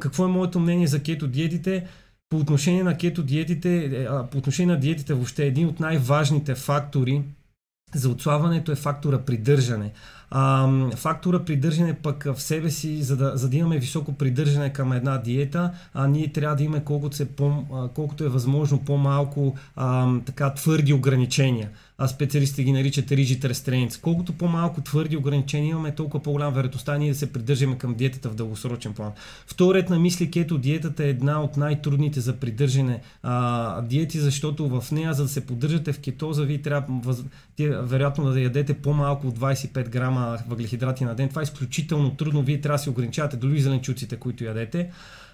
Какво 0.00 0.24
е 0.24 0.28
моето 0.28 0.60
мнение 0.60 0.86
за 0.86 1.02
кето 1.02 1.26
диетите? 1.26 1.86
По 2.30 2.36
отношение 2.36 2.82
на 2.82 2.96
кето 2.96 3.22
диетите, 3.22 3.84
е, 3.84 4.06
по 4.30 4.38
отношение 4.38 4.74
на 4.74 4.80
диетите 4.80 5.14
въобще 5.14 5.46
един 5.46 5.68
от 5.68 5.80
най-важните 5.80 6.54
фактори 6.54 7.22
за 7.94 8.08
отслабването 8.10 8.72
е 8.72 8.76
фактора 8.76 9.18
придържане. 9.18 9.92
А, 10.30 10.68
фактора 10.96 11.44
придържане 11.44 11.94
пък 11.94 12.24
в 12.24 12.42
себе 12.42 12.70
си, 12.70 13.02
за 13.02 13.16
да, 13.16 13.32
за 13.36 13.48
да 13.48 13.56
имаме 13.56 13.78
високо 13.78 14.12
придържане 14.12 14.72
към 14.72 14.92
една 14.92 15.18
диета, 15.18 15.72
а, 15.94 16.06
ние 16.06 16.32
трябва 16.32 16.56
да 16.56 16.62
имаме 16.64 16.84
колкото, 16.84 17.26
колкото 17.94 18.24
е 18.24 18.28
възможно 18.28 18.84
по-малко 18.84 19.54
а, 19.76 20.08
така 20.26 20.54
твърди 20.54 20.92
ограничения 20.92 21.70
а 21.98 22.08
специалистите 22.08 22.62
ги 22.62 22.72
наричат 22.72 23.06
rigid 23.06 23.52
restraints. 23.52 24.00
Колкото 24.00 24.32
по-малко 24.32 24.80
твърди 24.80 25.16
ограничения 25.16 25.70
имаме, 25.70 25.94
толкова 25.94 26.22
по-голяма 26.22 26.50
вероятността 26.50 26.98
ние 26.98 27.08
да 27.08 27.18
се 27.18 27.32
придържаме 27.32 27.78
към 27.78 27.94
диетата 27.94 28.28
в 28.28 28.34
дългосрочен 28.34 28.94
план. 28.94 29.12
Вторият 29.46 29.90
на 29.90 29.98
мисли, 29.98 30.30
кето 30.30 30.58
диетата 30.58 31.04
е 31.04 31.08
една 31.08 31.42
от 31.42 31.56
най-трудните 31.56 32.20
за 32.20 32.36
придържане 32.36 33.00
а, 33.22 33.82
диети, 33.82 34.18
защото 34.20 34.68
в 34.68 34.92
нея, 34.92 35.14
за 35.14 35.22
да 35.22 35.28
се 35.28 35.46
поддържате 35.46 35.92
в 35.92 36.00
кетоза, 36.00 36.44
ви 36.44 36.62
трябва 36.62 37.00
въз... 37.02 37.24
вероятно 37.58 38.30
да 38.30 38.40
ядете 38.40 38.74
по-малко 38.74 39.26
от 39.26 39.38
25 39.38 39.88
грама 39.88 40.38
въглехидрати 40.48 41.04
на 41.04 41.14
ден. 41.14 41.28
Това 41.28 41.42
е 41.42 41.44
изключително 41.44 42.16
трудно. 42.16 42.42
Вие 42.42 42.60
трябва 42.60 42.74
да 42.74 42.82
си 42.82 42.90
ограничавате 42.90 43.36
дори 43.36 43.60
зеленчуците, 43.60 44.16
които 44.16 44.44
ядете. 44.44 44.90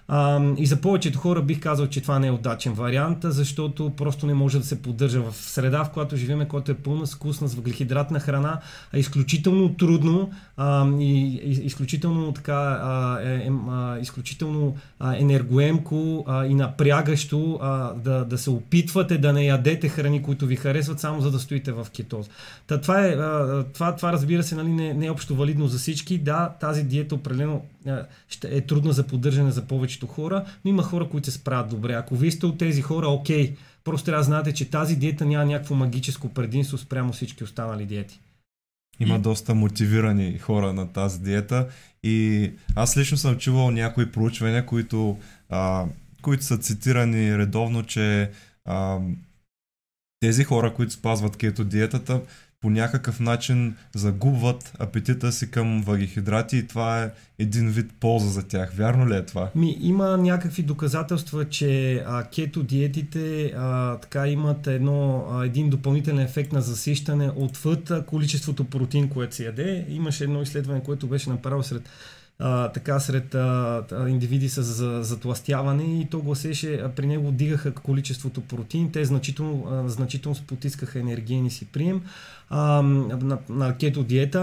А, 0.08 0.40
и 0.56 0.66
за 0.66 0.80
повечето 0.80 1.18
хора 1.18 1.42
бих 1.42 1.60
казал, 1.60 1.86
че 1.86 2.00
това 2.00 2.18
не 2.18 2.26
е 2.26 2.30
удачен 2.30 2.72
вариант, 2.72 3.18
защото 3.22 3.92
просто 3.96 4.26
не 4.26 4.34
може 4.34 4.58
да 4.58 4.64
се 4.64 4.82
поддържа 4.82 5.22
в 5.22 5.36
среда, 5.36 5.84
в 5.84 5.90
която 5.90 6.16
живеем, 6.16 6.48
която 6.48 6.72
е 6.72 6.74
пълна 6.74 7.06
вкусна 7.06 7.48
с 7.48 7.54
въглехидратна 7.54 8.20
храна, 8.20 8.60
а 8.92 8.98
изключително 8.98 9.74
трудно 9.74 10.30
а, 10.56 10.88
и, 10.98 11.40
и 11.44 11.50
изключително 11.50 12.32
така 12.32 12.80
а, 12.82 13.18
е, 13.22 13.50
а, 13.70 13.98
изключително 13.98 14.76
а, 15.00 15.16
енергоемко 15.16 16.24
а, 16.26 16.46
и 16.46 16.54
напрягащо 16.54 17.58
а, 17.62 17.94
да, 17.94 18.24
да 18.24 18.38
се 18.38 18.50
опитвате 18.50 19.18
да 19.18 19.32
не 19.32 19.44
ядете 19.44 19.88
храни, 19.88 20.22
които 20.22 20.46
ви 20.46 20.56
харесват, 20.56 21.00
само 21.00 21.20
за 21.20 21.30
да 21.30 21.38
стоите 21.38 21.72
в 21.72 21.86
кетоз. 21.92 22.30
Та, 22.66 22.80
това, 22.80 23.06
е, 23.06 23.10
а, 23.10 23.64
това, 23.72 23.96
това 23.96 24.12
разбира 24.12 24.42
се 24.42 24.54
нали, 24.54 24.68
не, 24.68 24.94
не 24.94 25.06
е 25.06 25.10
общо 25.10 25.34
валидно 25.34 25.66
за 25.66 25.78
всички. 25.78 26.18
Да, 26.18 26.54
тази 26.60 26.82
диета 26.82 27.14
определено 27.14 27.62
ще 28.28 28.56
е 28.56 28.60
трудна 28.60 28.92
за 28.92 29.06
поддържане 29.06 29.50
за 29.50 29.62
повечето 29.66 30.06
хора, 30.06 30.44
но 30.64 30.68
има 30.68 30.82
хора, 30.82 31.08
които 31.08 31.30
се 31.30 31.38
справят 31.38 31.70
добре. 31.70 31.92
Ако 31.92 32.16
вие 32.16 32.30
сте 32.30 32.46
от 32.46 32.58
тези 32.58 32.82
хора, 32.82 33.08
окей, 33.08 33.56
просто 33.84 34.04
трябва 34.04 34.20
да 34.20 34.24
знаете, 34.24 34.52
че 34.52 34.70
тази 34.70 34.96
диета 34.96 35.24
няма 35.26 35.44
някакво 35.44 35.74
магическо 35.74 36.28
предимство 36.28 36.78
спрямо 36.78 37.12
всички 37.12 37.44
останали 37.44 37.86
диети. 37.86 38.20
Има 39.00 39.14
и... 39.14 39.18
доста 39.18 39.54
мотивирани 39.54 40.38
хора 40.38 40.72
на 40.72 40.92
тази 40.92 41.20
диета 41.20 41.68
и 42.02 42.50
аз 42.74 42.96
лично 42.96 43.16
съм 43.16 43.38
чувал 43.38 43.70
някои 43.70 44.12
проучвания, 44.12 44.66
които, 44.66 45.18
а, 45.48 45.84
които 46.22 46.44
са 46.44 46.58
цитирани 46.58 47.38
редовно, 47.38 47.82
че 47.82 48.30
а, 48.64 48.98
тези 50.20 50.44
хора, 50.44 50.74
които 50.74 50.92
спазват 50.92 51.36
кето 51.36 51.64
диетата, 51.64 52.20
по 52.62 52.70
някакъв 52.70 53.20
начин 53.20 53.76
загубват 53.94 54.72
апетита 54.78 55.32
си 55.32 55.50
към 55.50 55.82
въглехидрати 55.82 56.56
и 56.56 56.66
това 56.66 57.02
е 57.02 57.10
един 57.38 57.70
вид 57.70 57.90
полза 58.00 58.28
за 58.28 58.42
тях. 58.48 58.72
Вярно 58.74 59.08
ли 59.08 59.16
е 59.16 59.22
това? 59.22 59.50
Ми, 59.54 59.76
има 59.80 60.16
някакви 60.16 60.62
доказателства, 60.62 61.48
че 61.48 61.94
а, 62.06 62.24
кето 62.24 62.62
диетите 62.62 63.52
а, 63.56 63.96
така 63.96 64.28
имат 64.28 64.66
едно, 64.66 65.26
а, 65.30 65.44
един 65.44 65.70
допълнителен 65.70 66.20
ефект 66.20 66.52
на 66.52 66.60
засищане 66.60 67.30
отвъд 67.36 67.92
количеството 68.06 68.64
протеин, 68.64 69.08
което 69.08 69.34
се 69.34 69.44
яде. 69.44 69.86
Имаше 69.88 70.24
едно 70.24 70.42
изследване, 70.42 70.82
което 70.82 71.06
беше 71.06 71.30
направено 71.30 71.62
сред 71.62 71.88
а, 72.38 72.68
така 72.68 73.00
сред 73.00 73.34
а, 73.34 73.84
индивиди 74.08 74.48
с 74.48 74.62
за, 74.62 75.02
затластяване 75.02 76.00
и 76.00 76.06
то 76.10 76.18
гласеше, 76.18 76.84
при 76.96 77.06
него 77.06 77.32
дигаха 77.32 77.74
количеството 77.74 78.40
протеин, 78.40 78.92
те 78.92 79.04
значително, 79.04 79.66
а, 79.70 79.88
значително 79.88 80.36
потискаха 80.46 80.98
енергийни 80.98 81.50
си 81.50 81.64
прием 81.64 82.02
а, 82.54 82.82
на, 82.82 83.38
на 83.48 83.76
кето 83.76 84.02
диета. 84.02 84.40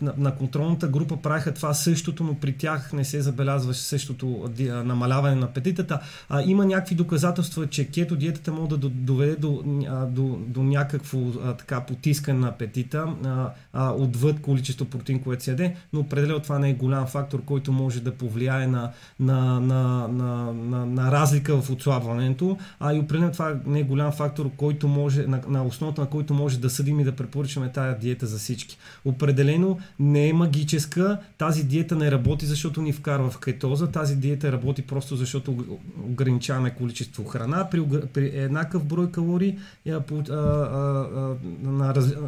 На, 0.00 0.12
на 0.16 0.34
контролната 0.34 0.88
група 0.88 1.16
правиха 1.16 1.54
това 1.54 1.74
същото, 1.74 2.24
но 2.24 2.34
при 2.34 2.52
тях 2.52 2.92
не 2.92 3.04
се 3.04 3.20
забелязваше 3.20 3.80
същото 3.80 4.50
намаляване 4.84 5.34
на 5.34 5.46
апетитата. 5.46 6.00
А, 6.28 6.42
има 6.42 6.66
някакви 6.66 6.94
доказателства, 6.94 7.66
че 7.66 7.88
кето 7.88 8.16
диетата 8.16 8.52
може 8.52 8.70
да 8.70 8.76
доведе 8.76 9.36
до, 9.36 9.62
до, 10.08 10.38
до 10.46 10.62
някакво 10.62 11.18
а, 11.44 11.52
така 11.56 11.80
потискане 11.80 12.38
на 12.38 12.48
апетита 12.48 13.06
а, 13.24 13.50
а, 13.72 13.92
отвъд 13.92 14.40
количество 14.40 14.84
протеин, 14.84 15.22
което 15.22 15.44
се 15.44 15.50
яде, 15.50 15.76
но 15.92 16.00
определено 16.00 16.40
това 16.40 16.58
не 16.58 16.70
е 16.70 16.74
голям 16.74 17.06
фактор, 17.06 17.44
който 17.44 17.72
може 17.72 18.00
да 18.00 18.14
повлияе 18.14 18.66
на, 18.66 18.90
на, 19.20 19.60
на, 19.60 20.08
на, 20.08 20.52
на, 20.52 20.86
на 20.86 21.12
разлика 21.12 21.62
в 21.62 21.70
отслабването, 21.70 22.58
а 22.80 22.94
и 22.94 22.98
определено 22.98 23.32
това 23.32 23.56
не 23.66 23.80
е 23.80 23.82
голям 23.84 24.12
фактор, 24.12 24.50
който 24.56 24.88
може, 24.88 25.26
на, 25.26 25.40
на 25.48 25.64
основата 25.64 26.00
на 26.00 26.06
който 26.06 26.34
може 26.34 26.58
да 26.58 26.70
съдим 26.70 27.00
и 27.00 27.04
да 27.04 27.12
препоръчаме 27.12 27.39
препоръчваме 27.40 27.72
тази 27.72 27.98
диета 28.00 28.26
за 28.26 28.38
всички. 28.38 28.78
Определено 29.04 29.78
не 29.98 30.28
е 30.28 30.32
магическа, 30.32 31.18
тази 31.38 31.64
диета 31.64 31.96
не 31.96 32.10
работи 32.10 32.46
защото 32.46 32.82
ни 32.82 32.92
вкарва 32.92 33.30
в 33.30 33.38
кетоза, 33.38 33.90
тази 33.90 34.16
диета 34.16 34.52
работи 34.52 34.82
просто 34.82 35.16
защото 35.16 35.78
ограничаваме 36.04 36.74
количество 36.74 37.24
храна 37.24 37.68
при, 37.70 37.84
при 38.12 38.30
еднакъв 38.34 38.84
брой 38.84 39.10
калории, 39.10 39.58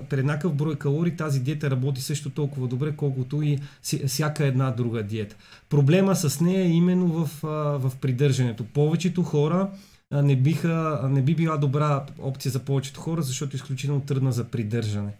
при 0.09 0.19
еднакъв 0.19 0.55
брой 0.55 0.77
калории 0.77 1.17
тази 1.17 1.41
диета 1.41 1.71
работи 1.71 2.01
също 2.01 2.31
толкова 2.31 2.69
добре, 2.69 2.93
колкото 2.97 3.43
и 3.43 3.59
всяка 4.07 4.47
една 4.47 4.71
друга 4.71 5.03
диета. 5.03 5.37
Проблема 5.69 6.17
с 6.17 6.41
нея 6.41 6.65
е 6.65 6.71
именно 6.71 7.07
в, 7.07 7.31
в 7.79 7.93
придържането. 8.01 8.65
Повечето 8.65 9.23
хора 9.23 9.69
не, 10.13 10.37
биха, 10.37 11.01
не 11.11 11.23
би 11.23 11.35
била 11.35 11.57
добра 11.57 12.07
опция 12.19 12.53
за 12.53 12.59
повечето 12.59 13.01
хора, 13.01 13.23
защото 13.23 13.57
е 13.57 13.59
изключително 13.59 14.01
трудна 14.01 14.33
за 14.33 14.45
придържане. 14.45 15.13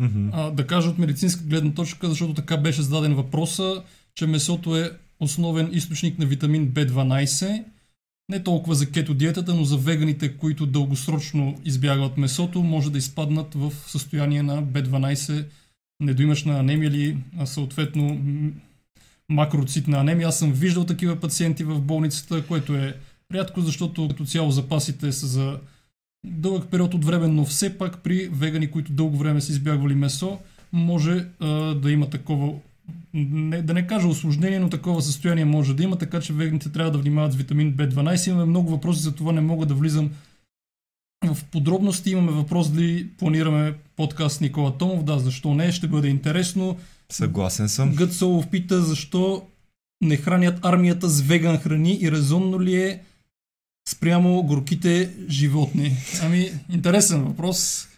Mm-hmm. 0.00 0.30
А, 0.32 0.50
да 0.50 0.66
кажа 0.66 0.90
от 0.90 0.98
медицинска 0.98 1.44
гледна 1.44 1.74
точка, 1.74 2.08
защото 2.08 2.34
така 2.34 2.56
беше 2.56 2.82
зададен 2.82 3.14
въпроса, 3.14 3.82
че 4.14 4.26
месото 4.26 4.76
е 4.76 4.90
основен 5.20 5.68
източник 5.72 6.18
на 6.18 6.26
витамин 6.26 6.70
B12. 6.70 7.64
Не 8.28 8.42
толкова 8.42 8.74
за 8.74 8.90
кето 8.90 9.14
диетата, 9.14 9.54
но 9.54 9.64
за 9.64 9.76
веганите, 9.76 10.36
които 10.36 10.66
дългосрочно 10.66 11.58
избягват 11.64 12.16
месото, 12.16 12.62
може 12.62 12.92
да 12.92 12.98
изпаднат 12.98 13.54
в 13.54 13.72
състояние 13.86 14.42
на 14.42 14.62
B12 14.62 15.44
недоимъчна 16.00 16.58
анемия 16.58 16.88
или 16.88 17.18
съответно 17.44 18.20
макроцитна 19.28 19.98
анемия. 19.98 20.28
Аз 20.28 20.38
съм 20.38 20.52
виждал 20.52 20.84
такива 20.84 21.16
пациенти 21.16 21.64
в 21.64 21.80
болницата, 21.80 22.46
което 22.46 22.74
е 22.74 22.96
Рядко, 23.32 23.60
защото 23.60 24.08
като 24.08 24.24
цяло 24.24 24.50
запасите 24.50 25.12
са 25.12 25.26
за 25.26 25.58
дълъг 26.26 26.70
период 26.70 26.94
от 26.94 27.04
време, 27.04 27.28
но 27.28 27.44
все 27.44 27.78
пак 27.78 28.02
при 28.02 28.28
вегани, 28.32 28.70
които 28.70 28.92
дълго 28.92 29.16
време 29.16 29.40
са 29.40 29.52
избягвали 29.52 29.94
месо, 29.94 30.38
може 30.72 31.26
а, 31.40 31.48
да 31.74 31.92
има 31.92 32.10
такова, 32.10 32.52
не, 33.14 33.62
да 33.62 33.74
не 33.74 33.86
кажа 33.86 34.08
осложнение, 34.08 34.58
но 34.58 34.68
такова 34.68 35.02
състояние 35.02 35.44
може 35.44 35.76
да 35.76 35.82
има, 35.82 35.98
така 35.98 36.20
че 36.20 36.32
веганите 36.32 36.72
трябва 36.72 36.92
да 36.92 36.98
внимават 36.98 37.32
с 37.32 37.36
витамин 37.36 37.74
B12. 37.74 38.28
Имаме 38.28 38.44
много 38.44 38.70
въпроси, 38.70 39.02
за 39.02 39.14
това 39.14 39.32
не 39.32 39.40
мога 39.40 39.66
да 39.66 39.74
влизам 39.74 40.10
в 41.24 41.44
подробности 41.44 42.10
имаме 42.10 42.32
въпрос 42.32 42.70
дали 42.70 43.08
планираме 43.18 43.74
подкаст 43.96 44.40
Никола 44.40 44.78
Томов. 44.78 45.04
Да, 45.04 45.18
защо 45.18 45.54
не? 45.54 45.72
Ще 45.72 45.88
бъде 45.88 46.08
интересно. 46.08 46.76
Съгласен 47.12 47.68
съм. 47.68 47.94
Гът 47.94 48.12
Солов 48.12 48.48
пита 48.50 48.80
защо 48.80 49.42
не 50.00 50.16
хранят 50.16 50.58
армията 50.62 51.08
с 51.08 51.20
веган 51.20 51.58
храни 51.58 51.98
и 52.00 52.12
резонно 52.12 52.60
ли 52.60 52.76
е 52.76 53.00
спрямо 53.88 54.42
горките 54.42 55.10
животни? 55.28 55.96
Ами, 56.22 56.52
интересен 56.70 57.24
въпрос. 57.24 57.88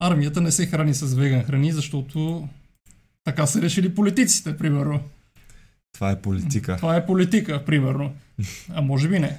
Армията 0.00 0.40
не 0.40 0.52
се 0.52 0.66
храни 0.66 0.94
с 0.94 1.14
веган 1.14 1.42
храни, 1.42 1.72
защото 1.72 2.48
така 3.24 3.46
са 3.46 3.62
решили 3.62 3.94
политиците, 3.94 4.56
примерно. 4.56 5.00
Това 5.94 6.10
е 6.10 6.20
политика. 6.20 6.76
Това 6.76 6.96
е 6.96 7.06
политика, 7.06 7.64
примерно. 7.64 8.14
А 8.68 8.82
може 8.82 9.08
би 9.08 9.18
не. 9.18 9.38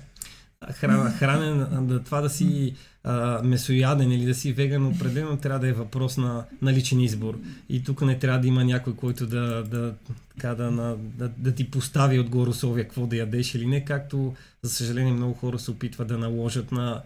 Храна, 0.73 1.12
хранен, 1.12 1.88
да, 1.88 2.04
това 2.04 2.21
да 2.21 2.30
си 2.30 2.73
а, 3.04 3.41
месояден 3.43 4.12
или 4.12 4.25
да 4.25 4.36
си 4.36 4.54
веган, 4.54 4.88
определено 4.88 5.38
трябва 5.38 5.60
да 5.60 5.67
е 5.67 5.73
въпрос 5.73 6.17
на, 6.17 6.45
на 6.62 6.73
личен 6.73 6.99
избор. 6.99 7.39
И 7.69 7.84
тук 7.84 8.01
не 8.01 8.19
трябва 8.19 8.39
да 8.39 8.47
има 8.47 8.63
някой, 8.63 8.95
който 8.95 9.28
да, 9.28 9.63
да, 9.63 9.93
така, 10.36 10.56
да, 10.56 10.71
на, 10.71 10.95
да, 10.97 11.30
да 11.38 11.51
ти 11.51 11.71
постави 11.71 12.19
отгоре 12.19 12.49
условия 12.49 12.86
какво 12.86 13.08
да 13.08 13.15
ядеш 13.15 13.56
или 13.56 13.65
не, 13.65 13.86
както 13.86 14.34
за 14.62 14.69
съжаление 14.69 15.13
много 15.13 15.34
хора 15.34 15.60
се 15.60 15.71
опитват 15.71 16.08
да 16.08 16.17
наложат 16.17 16.71
на 16.71 17.01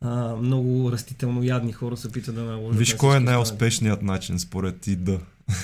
а, 0.00 0.36
много 0.36 0.92
растително 0.92 1.44
ядни 1.44 1.72
хора 1.72 1.96
се 1.96 2.06
опитват 2.06 2.34
да 2.34 2.42
наложат. 2.42 2.78
Виж 2.78 2.94
кой 2.94 3.16
е 3.16 3.20
най-успешният 3.20 4.02
начин 4.02 4.38
според 4.38 4.80
ти 4.80 4.96
да. 4.96 5.18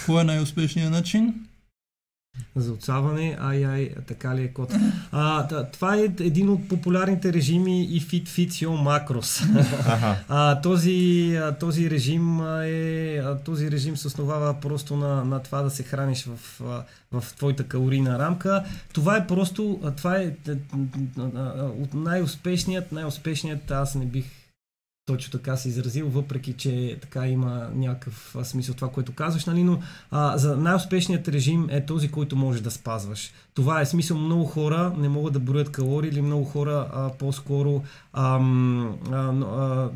Кой 0.07 0.21
е 0.21 0.25
най-успешният 0.25 0.91
начин? 0.91 1.35
За 2.57 2.73
отсаване, 2.73 3.37
ай, 3.41 3.67
ай, 3.67 3.91
така 4.07 4.37
ли 4.37 4.43
е 4.43 4.49
код. 4.49 4.75
А, 5.13 5.47
това 5.65 5.97
е 5.97 6.03
един 6.03 6.49
от 6.49 6.69
популярните 6.69 7.33
режими 7.33 7.85
и 7.85 8.01
Fit 8.01 8.29
Fit 8.29 8.49
Yo 8.49 8.69
Macros. 8.69 9.45
а, 10.29 10.61
този, 10.61 11.39
този 11.61 11.91
режим 11.91 12.41
е, 12.63 13.23
този 13.45 13.71
режим 13.71 13.97
се 13.97 14.07
основава 14.07 14.55
просто 14.61 14.97
на, 14.97 15.25
на 15.25 15.43
това 15.43 15.63
да 15.63 15.71
се 15.71 15.83
храниш 15.83 16.25
в, 16.25 16.61
в 17.13 17.25
твоята 17.37 17.65
калорийна 17.65 18.19
рамка. 18.19 18.65
Това 18.93 19.17
е 19.17 19.27
просто, 19.27 19.93
това 19.97 20.17
е 20.17 20.33
от 21.81 21.95
най-успешният, 21.95 22.93
най-успешният, 22.93 23.71
аз 23.71 23.95
не 23.95 24.07
бих 24.07 24.44
точно 25.07 25.33
така 25.33 25.57
се 25.57 25.69
изразил, 25.69 26.09
въпреки 26.09 26.53
че 26.53 26.99
така 27.01 27.27
има 27.27 27.69
някакъв 27.75 28.37
смисъл 28.43 28.75
това, 28.75 28.91
което 28.91 29.15
казваш, 29.15 29.45
нали? 29.45 29.63
но 29.63 29.83
а, 30.11 30.39
за 30.39 30.57
най-успешният 30.57 31.29
режим 31.29 31.67
е 31.71 31.87
този, 31.87 32.11
който 32.11 32.37
можеш 32.37 32.63
да 32.63 32.71
спазваш. 32.71 33.33
Това 33.55 33.81
е 33.81 33.87
смисъл. 33.87 34.19
Много 34.19 34.45
хора 34.45 34.93
не 34.99 35.09
могат 35.09 35.33
да 35.33 35.41
броят 35.41 35.73
калории 35.73 36.09
или 36.09 36.23
много 36.23 36.45
хора 36.45 36.89
а, 36.93 37.11
по-скоро 37.19 37.83
ам, 38.13 38.99
а, 39.13 39.17
а, 39.17 39.91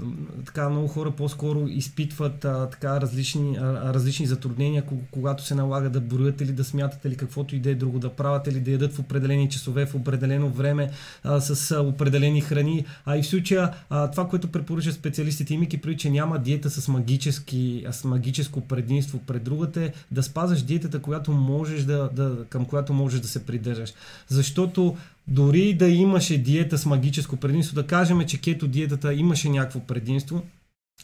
така, 0.47 0.69
много 0.69 0.89
хора 0.89 1.11
по-скоро 1.11 1.67
изпитват 1.69 2.45
а, 2.45 2.67
така 2.71 3.01
различни, 3.01 3.57
а, 3.57 3.95
различни 3.95 4.27
затруднения, 4.27 4.85
когато 5.11 5.45
се 5.45 5.55
налага 5.55 5.91
да 5.91 6.01
броят 6.01 6.41
или 6.41 6.53
да 6.53 6.65
смятат 6.65 7.05
или 7.05 7.17
каквото 7.17 7.57
и 7.57 7.59
да 7.59 7.71
е 7.71 7.75
друго 7.75 7.99
да 7.99 8.11
правят 8.11 8.47
или 8.47 8.61
да 8.61 8.71
ядат 8.71 8.93
в 8.93 8.99
определени 8.99 9.49
часове, 9.49 9.87
в 9.87 9.95
определено 9.95 10.51
време 10.51 10.91
а, 11.25 11.41
с 11.41 11.81
определени 11.81 12.41
храни. 12.41 12.85
А 13.07 13.17
и 13.17 13.23
в 13.23 13.27
случая 13.27 13.75
а, 13.91 14.11
това, 14.11 14.29
което 14.29 14.53
препоръча 14.53 14.93
специалистите, 14.93 15.55
имайки 15.55 15.81
преди, 15.81 15.97
че 15.97 16.11
няма 16.11 16.39
диета 16.39 16.71
с, 16.71 16.89
магически, 16.89 17.85
с 17.91 18.05
магическо 18.05 18.61
предимство 18.61 19.19
пред 19.19 19.45
другата, 19.45 19.83
е 19.83 19.93
да 20.11 20.23
спазваш 20.23 20.63
диетата, 20.63 20.99
която 20.99 21.33
можеш 21.33 21.83
да, 21.83 22.11
да, 22.13 22.45
към 22.49 22.65
която 22.65 22.93
можеш 22.93 23.21
да 23.21 23.29
се 23.29 23.48
придържаш. 23.49 23.93
Защото 24.29 24.97
дори 25.29 25.75
да 25.75 25.89
имаше 25.89 26.39
диета 26.39 26.79
с 26.79 26.87
магическо 26.87 27.37
предимство, 27.37 27.75
да 27.75 27.87
кажем, 27.87 28.27
че 28.27 28.41
кето 28.41 28.69
диетата 28.69 29.15
имаше 29.15 29.49
някакво 29.49 29.81
предимство, 29.81 30.43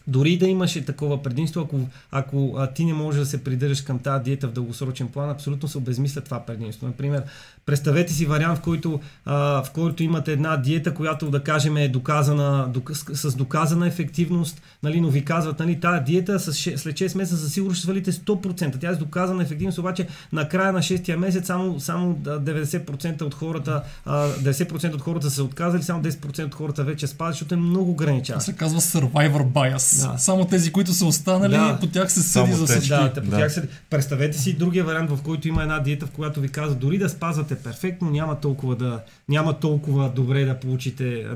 дори 0.06 0.36
да 0.36 0.46
имаше 0.46 0.84
такова 0.84 1.22
предимство, 1.22 1.60
ако, 1.60 1.80
ако 2.10 2.54
а, 2.58 2.66
ти 2.66 2.84
не 2.84 2.92
можеш 2.92 3.20
да 3.20 3.26
се 3.26 3.44
придържаш 3.44 3.80
към 3.80 3.98
тази 3.98 4.24
диета 4.24 4.48
в 4.48 4.52
дългосрочен 4.52 5.08
план, 5.08 5.30
абсолютно 5.30 5.68
се 5.68 5.78
обезмисля 5.78 6.20
това 6.20 6.40
предимство. 6.40 6.86
Например, 6.86 7.22
представете 7.66 8.12
си 8.12 8.26
вариант, 8.26 8.58
в 8.58 8.62
който, 8.62 9.00
а, 9.24 9.62
в 9.62 9.70
който 9.70 10.02
имате 10.02 10.32
една 10.32 10.56
диета, 10.56 10.94
която 10.94 11.30
да 11.30 11.42
кажем 11.42 11.76
е 11.76 11.88
доказана, 11.88 12.68
док, 12.68 12.90
с 12.94 13.36
доказана 13.36 13.86
ефективност, 13.86 14.62
нали, 14.82 15.00
но 15.00 15.10
ви 15.10 15.24
казват, 15.24 15.58
нали, 15.58 15.80
тази 15.80 16.04
диета 16.04 16.40
с, 16.40 16.52
след 16.52 16.96
6 16.96 17.16
месеца 17.16 17.40
със 17.40 17.52
сигурност 17.52 17.78
ще 17.78 17.84
свалите 17.84 18.12
100%. 18.12 18.80
Тя 18.80 18.90
е 18.90 18.94
с 18.94 18.98
доказана 18.98 19.42
ефективност, 19.42 19.78
обаче 19.78 20.06
на 20.32 20.48
края 20.48 20.72
на 20.72 20.78
6 20.78 21.16
месец 21.16 21.46
само, 21.46 21.80
само 21.80 22.14
90% 22.14 23.22
от 23.22 23.34
хората, 23.34 23.82
а, 24.04 24.28
90% 24.28 24.94
от 24.94 25.00
хората 25.00 25.30
са 25.30 25.36
се 25.36 25.42
отказали, 25.42 25.82
само 25.82 26.02
10% 26.02 26.44
от 26.44 26.54
хората 26.54 26.84
вече 26.84 27.06
спадат, 27.06 27.34
защото 27.34 27.54
е 27.54 27.58
много 27.58 27.90
ограничава. 27.90 28.40
Това 28.40 28.52
се 28.52 28.56
казва 28.56 28.80
survivor 28.80 29.44
bias. 29.44 29.83
Да. 29.90 30.18
Само 30.18 30.44
тези, 30.44 30.72
които 30.72 30.92
са 30.92 31.06
останали, 31.06 31.52
да. 31.52 31.78
по 31.80 31.86
тях 31.86 32.12
се 32.12 32.22
съди 32.22 32.52
за 32.52 32.66
всички. 32.66 32.88
Да, 32.88 33.12
по 33.14 33.30
да. 33.30 33.36
Тях 33.36 33.52
се... 33.52 33.68
Представете 33.90 34.38
си 34.38 34.52
другия 34.52 34.84
вариант, 34.84 35.10
в 35.10 35.22
който 35.22 35.48
има 35.48 35.62
една 35.62 35.78
диета, 35.78 36.06
в 36.06 36.10
която 36.10 36.40
ви 36.40 36.48
казва, 36.48 36.74
дори 36.74 36.98
да 36.98 37.08
спазвате 37.08 37.54
перфектно, 37.54 38.10
няма 38.10 38.40
толкова, 38.40 38.76
да, 38.76 39.00
няма 39.28 39.58
толкова 39.58 40.10
добре 40.14 40.44
да 40.44 40.60
получите, 40.60 41.26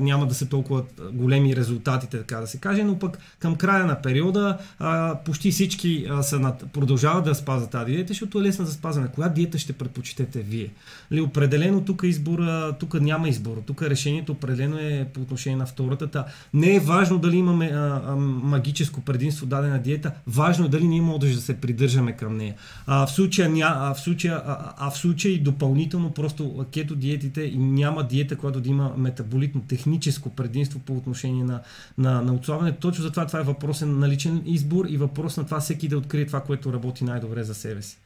няма 0.00 0.26
да 0.26 0.34
са 0.34 0.46
толкова 0.46 0.82
големи 1.12 1.56
резултатите, 1.56 2.18
така 2.18 2.36
да 2.36 2.46
се 2.46 2.58
каже, 2.58 2.84
но 2.84 2.98
пък 2.98 3.18
към 3.38 3.56
края 3.56 3.86
на 3.86 4.02
периода 4.02 4.58
а, 4.78 5.14
почти 5.24 5.50
всички 5.50 6.06
а, 6.10 6.22
са 6.22 6.38
над, 6.38 6.64
продължават 6.72 7.24
да 7.24 7.34
спазват 7.34 7.70
тази 7.70 7.92
диета, 7.92 8.08
защото 8.08 8.38
е 8.38 8.42
лесна 8.42 8.66
за 8.66 8.72
спазване. 8.72 9.08
Коя 9.14 9.28
диета 9.28 9.58
ще 9.58 9.72
предпочитете 9.72 10.40
вие? 10.40 10.70
Ли, 11.12 11.20
определено 11.20 11.84
тук 11.84 12.02
избора, 12.04 12.76
тук 12.80 13.00
няма 13.00 13.28
избор. 13.28 13.62
Тук 13.66 13.82
решението 13.82 14.32
определено 14.32 14.78
е 14.78 15.08
по 15.14 15.20
отношение 15.20 15.56
на 15.56 15.66
втората. 15.66 16.06
Та, 16.06 16.26
не 16.54 16.74
е 16.74 16.80
важно 16.80 17.18
дали 17.18 17.36
имаме 17.36 17.72
магическо 18.16 19.00
предимство 19.00 19.46
дадена 19.46 19.78
диета, 19.82 20.12
важно 20.26 20.66
е 20.66 20.68
дали 20.68 20.88
ние 20.88 21.00
можем 21.00 21.34
да 21.34 21.40
се 21.40 21.60
придържаме 21.60 22.12
към 22.12 22.36
нея. 22.36 22.54
А, 22.86 23.06
в 23.06 23.10
случая, 23.10 23.50
а, 23.64 23.94
в 23.94 24.00
случая, 24.00 24.42
а, 24.46 24.74
а 24.78 24.90
в 24.90 24.98
случая 24.98 25.42
допълнително 25.42 26.10
просто 26.10 26.66
кето 26.72 26.96
диетите 26.96 27.52
няма 27.56 28.06
диета, 28.06 28.36
която 28.36 28.60
да 28.60 28.68
има 28.68 28.92
метаболитно 28.96 29.60
техническо 29.60 30.30
предимство 30.30 30.78
по 30.78 30.96
отношение 30.96 31.44
на, 31.44 31.60
на, 31.98 32.22
на 32.22 32.34
отслабване. 32.34 32.72
Точно 32.72 33.02
затова 33.02 33.26
това 33.26 33.40
е 33.40 33.42
въпрос 33.42 33.80
на 33.80 34.08
личен 34.08 34.42
избор 34.46 34.86
и 34.88 34.96
въпрос 34.96 35.36
на 35.36 35.44
това 35.44 35.60
всеки 35.60 35.88
да 35.88 35.98
открие 35.98 36.26
това, 36.26 36.40
което 36.40 36.72
работи 36.72 37.04
най-добре 37.04 37.44
за 37.44 37.54
себе 37.54 37.82
си. 37.82 37.98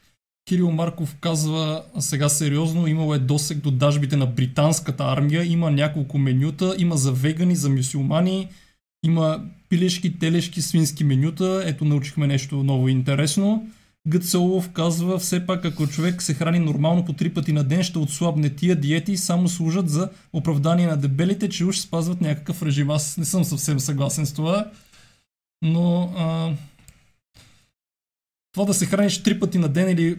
Кирил 0.47 0.71
Марков 0.71 1.15
казва 1.21 1.83
сега 1.99 2.29
сериозно, 2.29 2.87
имало 2.87 3.13
е 3.15 3.19
досег 3.19 3.57
до 3.57 3.71
дажбите 3.71 4.15
на 4.15 4.25
британската 4.25 5.03
армия, 5.03 5.45
има 5.45 5.71
няколко 5.71 6.17
менюта, 6.17 6.75
има 6.77 6.97
за 6.97 7.11
вегани, 7.11 7.55
за 7.55 7.69
мюсюлмани, 7.69 8.49
има 9.05 9.43
пилешки, 9.69 10.19
телешки, 10.19 10.61
свински 10.61 11.03
менюта. 11.03 11.63
Ето 11.65 11.85
научихме 11.85 12.27
нещо 12.27 12.63
ново 12.63 12.87
и 12.87 12.91
интересно. 12.91 13.67
Гъцелов 14.07 14.69
казва, 14.69 15.19
все 15.19 15.45
пак 15.45 15.65
ако 15.65 15.87
човек 15.87 16.21
се 16.21 16.33
храни 16.33 16.59
нормално 16.59 17.05
по 17.05 17.13
три 17.13 17.33
пъти 17.33 17.53
на 17.53 17.63
ден, 17.63 17.83
ще 17.83 17.99
отслабне 17.99 18.49
тия 18.49 18.75
диети 18.75 19.17
само 19.17 19.47
служат 19.47 19.89
за 19.89 20.09
оправдание 20.33 20.87
на 20.87 20.97
дебелите, 20.97 21.49
че 21.49 21.65
уж 21.65 21.77
спазват 21.77 22.21
някакъв 22.21 22.63
режим. 22.63 22.89
Аз 22.89 23.17
не 23.17 23.25
съм 23.25 23.43
съвсем 23.43 23.79
съгласен 23.79 24.25
с 24.25 24.33
това, 24.33 24.71
но 25.61 26.13
а, 26.17 26.53
това 28.53 28.65
да 28.65 28.73
се 28.73 28.85
храниш 28.85 29.23
три 29.23 29.39
пъти 29.39 29.57
на 29.57 29.69
ден 29.69 29.89
или 29.89 30.17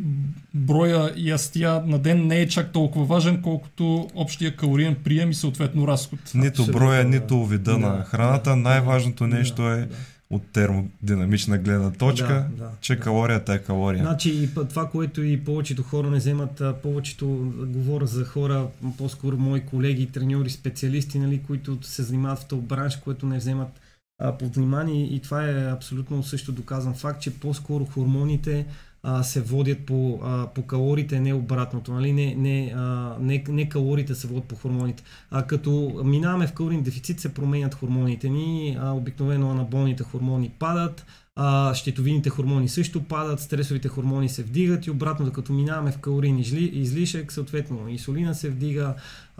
броя 0.54 1.12
ястия 1.16 1.82
на 1.86 1.98
ден 1.98 2.26
не 2.26 2.40
е 2.40 2.48
чак 2.48 2.72
толкова 2.72 3.04
важен, 3.04 3.42
колкото 3.42 4.08
общия 4.14 4.56
калориен 4.56 4.96
прием 5.04 5.30
и 5.30 5.34
съответно 5.34 5.88
разход. 5.88 6.18
Нито 6.34 6.66
броя, 6.66 7.04
нито 7.04 7.46
вида 7.46 7.72
да, 7.72 7.78
на 7.78 8.04
храната. 8.04 8.56
Най-важното 8.56 9.26
нещо 9.26 9.68
е 9.68 9.76
да 9.76 9.96
от 10.32 10.42
термодинамична 10.52 11.58
гледна 11.58 11.90
точка, 11.90 12.48
да, 12.56 12.64
да, 12.64 12.70
че 12.80 12.96
да. 12.96 13.00
калорията 13.00 13.54
е 13.54 13.58
калория. 13.58 14.02
Значи 14.02 14.48
това, 14.68 14.88
което 14.88 15.22
и 15.22 15.44
повечето 15.44 15.82
хора 15.82 16.10
не 16.10 16.16
вземат, 16.16 16.62
повечето 16.82 17.52
говоря 17.66 18.06
за 18.06 18.24
хора, 18.24 18.66
по-скоро 18.98 19.36
мои 19.36 19.60
колеги, 19.60 20.06
треньори, 20.06 20.50
специалисти, 20.50 21.18
нали, 21.18 21.40
които 21.46 21.78
се 21.82 22.02
занимават 22.02 22.38
в 22.38 22.44
този 22.44 22.62
бранш, 22.62 22.96
което 22.96 23.26
не 23.26 23.38
вземат 23.38 23.80
а, 24.22 24.38
под 24.38 24.56
внимание 24.56 25.04
и 25.04 25.20
това 25.20 25.48
е 25.48 25.70
абсолютно 25.70 26.22
също 26.22 26.52
доказан 26.52 26.94
факт, 26.94 27.22
че 27.22 27.40
по-скоро 27.40 27.84
хормоните 27.84 28.66
а, 29.02 29.22
се 29.22 29.40
водят 29.40 29.86
по, 29.86 30.20
а, 30.22 30.46
по 30.46 30.62
калориите, 30.62 31.20
не 31.20 31.34
обратното. 31.34 31.92
Нали? 31.92 32.12
Не, 32.12 32.34
не, 32.34 32.72
а, 32.76 33.16
не, 33.20 33.44
не 33.48 33.68
калориите 33.68 34.14
се 34.14 34.26
водят 34.26 34.44
по 34.44 34.56
хормоните. 34.56 35.02
А 35.30 35.42
като 35.42 36.02
минаваме 36.04 36.46
в 36.46 36.52
калорин 36.52 36.82
дефицит, 36.82 37.20
се 37.20 37.34
променят 37.34 37.74
хормоните 37.74 38.28
ни. 38.28 38.76
А, 38.80 38.90
обикновено 38.90 39.50
анаболните 39.50 40.02
хормони 40.02 40.50
падат, 40.58 41.06
а, 41.36 41.74
щитовидните 41.74 42.30
хормони 42.30 42.68
също 42.68 43.02
падат, 43.02 43.40
стресовите 43.40 43.88
хормони 43.88 44.28
се 44.28 44.42
вдигат 44.42 44.86
и 44.86 44.90
обратно, 44.90 45.26
докато 45.26 45.52
минаваме 45.52 45.92
в 45.92 45.98
калорийни 45.98 46.42
излишък, 46.72 47.32
съответно 47.32 47.88
инсулина 47.88 48.34
се 48.34 48.50
вдига, 48.50 48.94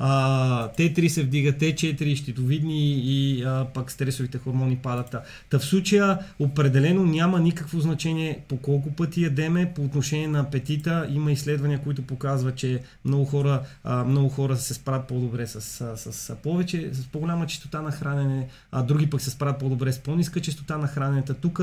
а, 0.05 0.69
Т3 0.69 1.09
се 1.09 1.23
вдига, 1.23 1.53
Т4, 1.53 2.17
щитовидни 2.17 2.95
и 2.95 3.43
а, 3.43 3.67
пък 3.75 3.91
стресовите 3.91 4.39
хормони 4.39 4.77
падат. 4.77 5.17
Та 5.51 5.59
в 5.59 5.65
случая 5.65 6.19
определено 6.39 7.05
няма 7.05 7.41
никакво 7.41 7.81
значение 7.81 8.41
по 8.49 8.57
колко 8.57 8.93
пъти 8.93 9.23
ядеме. 9.23 9.73
По 9.75 9.83
отношение 9.83 10.29
на 10.29 10.41
апетита 10.41 11.07
има 11.11 11.33
изследвания, 11.33 11.81
които 11.83 12.03
показват, 12.03 12.57
че 12.57 12.83
много 13.05 13.25
хора, 13.25 13.63
а, 13.85 14.05
много 14.05 14.29
хора 14.29 14.57
се 14.57 14.75
справят 14.75 15.09
по-добре 15.09 15.47
с, 15.47 15.61
с, 15.61 16.13
с, 16.13 16.37
повече, 16.43 16.91
с 16.93 17.07
по-голяма 17.07 17.47
частота 17.47 17.83
на 17.83 17.93
хранене, 17.93 18.49
а 18.73 18.83
други 18.83 19.11
пък 19.11 19.21
се 19.21 19.31
справят 19.31 19.59
по-добре 19.59 19.93
с 19.93 19.99
по-ниска 19.99 20.41
частота 20.41 20.79
на 20.79 20.87
храненето. 20.87 21.35
Тук 21.35 21.61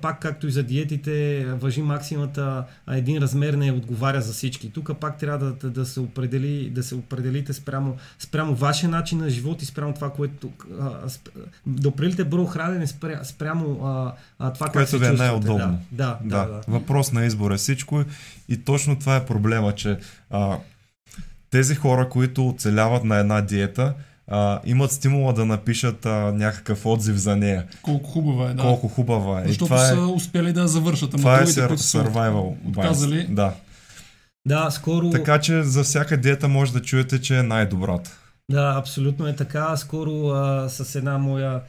пак, 0.00 0.20
както 0.20 0.46
и 0.46 0.50
за 0.50 0.62
диетите, 0.62 1.44
въжи 1.44 1.82
максимата, 1.82 2.64
един 2.90 3.22
размер 3.22 3.54
не 3.54 3.72
отговаря 3.72 4.20
за 4.20 4.32
всички. 4.32 4.70
Тук 4.70 4.90
пак 5.00 5.18
трябва 5.18 5.46
да, 5.46 5.52
да, 5.52 5.70
да 5.70 5.86
се 5.86 6.00
определи, 6.00 6.70
да 6.70 6.82
се 6.82 6.94
определите 7.08 7.52
спрямо, 7.52 7.96
спрямо 8.18 8.54
вашия 8.54 8.88
начин 8.88 9.18
на 9.18 9.30
живот 9.30 9.62
и 9.62 9.66
спрямо 9.66 9.94
това, 9.94 10.10
което 10.10 10.50
а, 10.80 11.08
сп, 11.08 11.28
да 11.66 11.88
определите 11.88 12.24
бро 12.24 12.46
хранене 12.46 12.86
спря, 12.86 13.24
спрямо 13.24 13.86
а, 13.86 14.12
а, 14.38 14.52
това, 14.52 14.68
което 14.68 14.98
ви 14.98 15.06
е 15.06 15.10
най-удобно. 15.10 15.78
Да, 15.92 16.18
да, 16.24 16.38
да, 16.38 16.46
да, 16.46 16.52
да. 16.52 16.60
Въпрос 16.68 17.12
на 17.12 17.24
избор 17.24 17.50
е 17.50 17.56
всичко 17.56 18.04
и 18.48 18.56
точно 18.56 18.98
това 18.98 19.16
е 19.16 19.26
проблема, 19.26 19.74
че 19.74 19.98
а, 20.30 20.56
тези 21.50 21.74
хора, 21.74 22.08
които 22.08 22.48
оцеляват 22.48 23.04
на 23.04 23.16
една 23.16 23.40
диета, 23.40 23.94
а, 24.26 24.60
имат 24.64 24.92
стимула 24.92 25.32
да 25.32 25.44
напишат 25.44 26.06
а, 26.06 26.32
някакъв 26.32 26.86
отзив 26.86 27.16
за 27.16 27.36
нея. 27.36 27.66
Колко 27.82 28.10
хубава 28.10 28.50
е, 28.50 28.54
да. 28.54 28.62
Колко 28.62 28.88
хубава 28.88 29.40
е. 29.40 29.46
Защото 29.46 29.64
това 29.64 29.78
са 29.78 29.94
е, 29.94 29.98
успели 29.98 30.52
да 30.52 30.68
завършат. 30.68 31.14
Ама 31.14 31.22
това 31.22 31.40
е 31.40 31.46
survival. 31.46 32.54
Отказали. 32.68 33.26
Да. 33.30 33.52
Да, 34.48 34.70
скоро... 34.70 35.10
Така 35.10 35.40
че 35.40 35.62
за 35.62 35.82
всяка 35.82 36.16
диета 36.16 36.48
може 36.48 36.72
да 36.72 36.82
чуете, 36.82 37.20
че 37.20 37.38
е 37.38 37.42
най-добрата. 37.42 38.18
Да, 38.50 38.74
абсолютно 38.76 39.26
е 39.28 39.36
така. 39.36 39.76
Скоро 39.76 40.28
а, 40.28 40.68
с 40.68 40.94
една 40.94 41.18
моя 41.18 41.60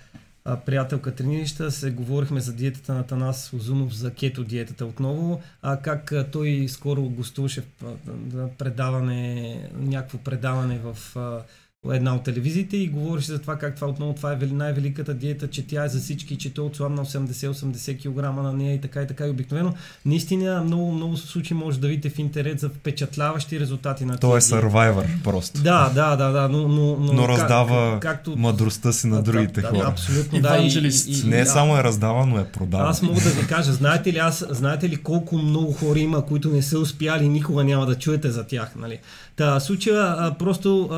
а, 0.46 0.58
приятелка 0.58 1.16
тренирища 1.16 1.72
се 1.72 1.92
говорихме 1.92 2.40
за 2.40 2.54
диетата 2.54 2.94
на 2.94 3.04
Танас 3.04 3.54
Озунов, 3.54 3.96
за 3.96 4.14
кето 4.14 4.44
диетата 4.44 4.86
отново, 4.86 5.42
а 5.62 5.78
как 5.78 6.12
а, 6.12 6.32
той 6.32 6.66
скоро 6.70 7.02
гостуваше 7.02 7.64
в 8.08 8.50
предаване, 8.58 9.56
някакво 9.80 10.18
предаване 10.18 10.80
в 10.80 11.18
а, 11.18 11.42
една 11.88 12.16
от 12.16 12.24
телевизиите 12.24 12.78
и 12.78 12.88
говореше 12.88 13.28
за 13.28 13.40
това 13.40 13.56
как 13.56 13.76
това 13.76 13.88
отново 13.88 14.14
това 14.14 14.32
е 14.34 14.36
най-великата 14.36 15.14
диета, 15.14 15.48
че 15.48 15.68
тя 15.68 15.86
е 15.86 15.90
за 15.90 16.00
всички, 16.00 16.38
че 16.38 16.54
той 16.54 16.66
отслабна 16.66 17.06
80-80 17.06 18.00
кг 18.00 18.44
на 18.44 18.54
нея 18.54 18.74
и 18.74 18.82
така 18.82 19.02
и 19.02 19.08
така 19.08 19.28
и 19.28 19.30
обикновено. 19.30 19.74
Наистина 20.06 20.64
много, 20.64 20.92
много 20.92 21.18
случаи 21.18 21.58
може 21.58 21.80
да 21.80 21.88
видите 21.88 22.10
в 22.10 22.20
интернет 22.20 22.60
за 22.60 22.70
впечатляващи 22.70 23.60
резултати 23.60 24.06
на 24.06 24.18
Той 24.18 24.38
е 24.38 24.42
сървайвър 24.42 25.06
просто. 25.24 25.62
Да, 25.62 25.90
да, 25.90 26.16
да, 26.16 26.32
да, 26.32 26.50
но, 26.50 26.68
но, 26.68 26.98
но, 27.00 27.14
но 27.14 27.28
раздава 27.28 28.00
как, 28.00 28.02
както... 28.02 28.38
мъдростта 28.38 28.94
си 28.94 29.08
на 29.08 29.24
другите 29.24 29.62
да, 29.62 29.68
хора. 29.68 29.80
Да, 29.80 29.88
абсолютно, 29.88 30.42
да. 30.42 30.58
И, 30.58 30.68
и, 30.68 30.92
и, 31.08 31.30
Не 31.30 31.40
е 31.40 31.44
да. 31.44 31.50
само 31.50 31.78
е 31.78 31.84
раздава, 31.84 32.26
но 32.26 32.40
е 32.40 32.46
продава. 32.46 32.90
Аз 32.90 33.02
мога 33.02 33.22
да 33.22 33.30
ви 33.30 33.48
кажа, 33.48 33.74
знаете 33.74 34.14
ли, 34.14 34.18
аз, 34.18 34.46
знаете 34.50 34.90
ли 34.90 34.96
колко 34.96 35.38
много 35.38 35.72
хора 35.72 36.00
има, 36.00 36.26
които 36.26 36.50
не 36.50 36.62
са 36.62 36.80
успяли, 36.80 37.30
никога 37.30 37.64
няма 37.64 37.86
да 37.86 37.96
чуете 37.96 38.32
за 38.32 38.44
тях, 38.44 38.72
нали? 38.76 39.00
Та, 39.40 39.60
случая 39.60 40.36
просто, 40.40 40.90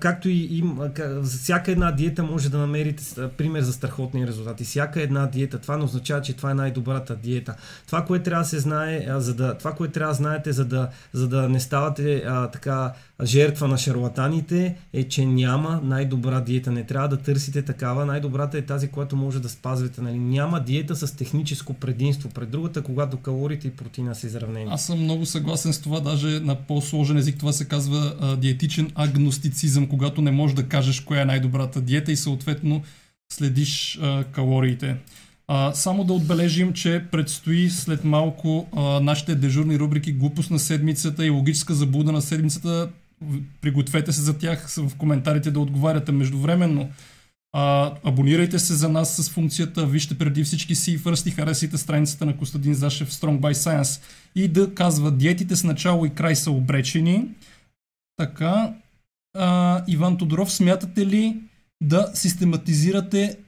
както 0.00 0.28
и 0.28 0.58
им, 0.58 0.78
всяка 1.24 1.72
една 1.72 1.92
диета 1.92 2.22
може 2.22 2.50
да 2.50 2.58
намерите 2.58 3.04
пример 3.36 3.60
за 3.60 3.72
страхотни 3.72 4.26
резултати. 4.26 4.64
Всяка 4.64 5.02
една 5.02 5.26
диета, 5.26 5.58
това 5.58 5.76
не 5.76 5.84
означава, 5.84 6.22
че 6.22 6.36
това 6.36 6.50
е 6.50 6.54
най-добрата 6.54 7.16
диета. 7.16 7.54
Това, 7.86 8.04
което 8.04 8.24
трябва 8.24 8.42
да 8.42 8.48
се 8.48 8.58
знае, 8.58 9.06
за 9.16 9.34
да, 9.34 9.54
това, 9.54 9.72
което 9.72 9.92
трябва 9.92 10.12
да 10.12 10.16
знаете, 10.16 10.52
за 10.52 10.64
да, 10.64 10.88
за 11.12 11.28
да 11.28 11.48
не 11.48 11.60
ставате 11.60 12.22
а, 12.26 12.46
така 12.46 12.92
жертва 13.24 13.68
на 13.68 13.78
шарлатаните 13.78 14.76
е, 14.92 15.04
че 15.04 15.26
няма 15.26 15.80
най-добра 15.84 16.40
диета. 16.40 16.70
Не 16.70 16.84
трябва 16.84 17.08
да 17.08 17.16
търсите 17.16 17.62
такава. 17.62 18.06
Най-добрата 18.06 18.58
е 18.58 18.62
тази, 18.62 18.88
която 18.88 19.16
може 19.16 19.40
да 19.40 19.48
спазвате. 19.48 20.00
Нали? 20.00 20.18
Няма 20.18 20.60
диета 20.60 20.96
с 20.96 21.16
техническо 21.16 21.74
предимство 21.74 22.28
пред 22.28 22.50
другата, 22.50 22.82
когато 22.82 23.16
калориите 23.16 23.68
и 23.68 23.70
протеина 23.70 24.14
са 24.14 24.26
изравнени. 24.26 24.70
Аз 24.70 24.86
съм 24.86 25.02
много 25.02 25.26
съгласен 25.26 25.72
с 25.72 25.80
това. 25.80 26.00
Даже 26.00 26.40
на 26.40 26.54
по-сложен 26.54 27.16
език 27.16 27.38
това 27.38 27.52
се 27.52 27.64
казва 27.64 28.14
а, 28.20 28.36
диетичен 28.36 28.90
агностицизъм, 28.94 29.86
когато 29.86 30.22
не 30.22 30.30
можеш 30.30 30.54
да 30.54 30.68
кажеш 30.68 31.00
коя 31.00 31.22
е 31.22 31.24
най-добрата 31.24 31.80
диета 31.80 32.12
и 32.12 32.16
съответно 32.16 32.82
следиш 33.32 33.98
а, 34.02 34.24
калориите. 34.24 34.96
А, 35.48 35.72
само 35.74 36.04
да 36.04 36.12
отбележим, 36.12 36.72
че 36.72 37.04
предстои 37.12 37.70
след 37.70 38.04
малко 38.04 38.68
а, 38.76 39.00
нашите 39.00 39.34
дежурни 39.34 39.78
рубрики 39.78 40.12
Глупост 40.12 40.50
на 40.50 40.58
седмицата 40.58 41.26
и 41.26 41.30
Логическа 41.30 41.74
заблуда 41.74 42.12
на 42.12 42.22
седмицата 42.22 42.88
пригответе 43.60 44.12
се 44.12 44.20
за 44.20 44.38
тях 44.38 44.68
в 44.68 44.96
коментарите 44.96 45.50
да 45.50 45.60
отговаряте 45.60 46.12
междувременно. 46.12 46.90
А, 47.52 47.92
абонирайте 48.04 48.58
се 48.58 48.74
за 48.74 48.88
нас 48.88 49.16
с 49.16 49.30
функцията, 49.30 49.86
вижте 49.86 50.18
преди 50.18 50.44
всички 50.44 50.74
си 50.74 51.00
и 51.26 51.30
харесайте 51.30 51.78
страницата 51.78 52.26
на 52.26 52.36
Костадин 52.36 52.74
Зашев 52.74 53.10
Strong 53.10 53.40
by 53.40 53.52
Science 53.52 54.02
и 54.34 54.48
да 54.48 54.74
казва 54.74 55.12
диетите 55.12 55.56
с 55.56 55.64
начало 55.64 56.06
и 56.06 56.14
край 56.14 56.36
са 56.36 56.50
обречени. 56.50 57.28
Така, 58.16 58.74
а, 59.38 59.84
Иван 59.86 60.18
Тодоров, 60.18 60.52
смятате 60.52 61.06
ли 61.06 61.40
да 61.82 62.10
систематизирате 62.14 63.38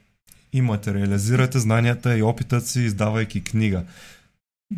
и 0.53 0.61
материализирате 0.61 1.59
знанията 1.59 2.17
и 2.17 2.23
опитът 2.23 2.67
си, 2.67 2.81
издавайки 2.81 3.43
книга? 3.43 3.83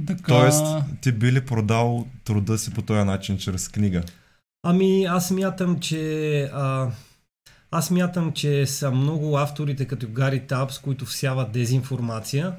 Така... 0.07 0.23
Тоест, 0.27 0.65
ти 1.01 1.11
би 1.11 1.31
ли 1.31 1.41
продал 1.41 2.07
труда 2.23 2.57
си 2.57 2.73
по 2.73 2.81
този 2.81 3.05
начин, 3.05 3.37
чрез 3.37 3.69
книга? 3.69 4.03
Ами 4.65 5.05
аз 5.05 5.31
мятам, 5.31 5.79
че 5.79 6.41
а, 6.53 6.91
аз 7.71 7.91
мятам, 7.91 8.33
че 8.33 8.65
са 8.65 8.91
много 8.91 9.37
авторите 9.37 9.85
като 9.85 10.07
Гари 10.09 10.47
Тапс, 10.47 10.79
които 10.79 11.05
всяват 11.05 11.51
дезинформация 11.51 12.55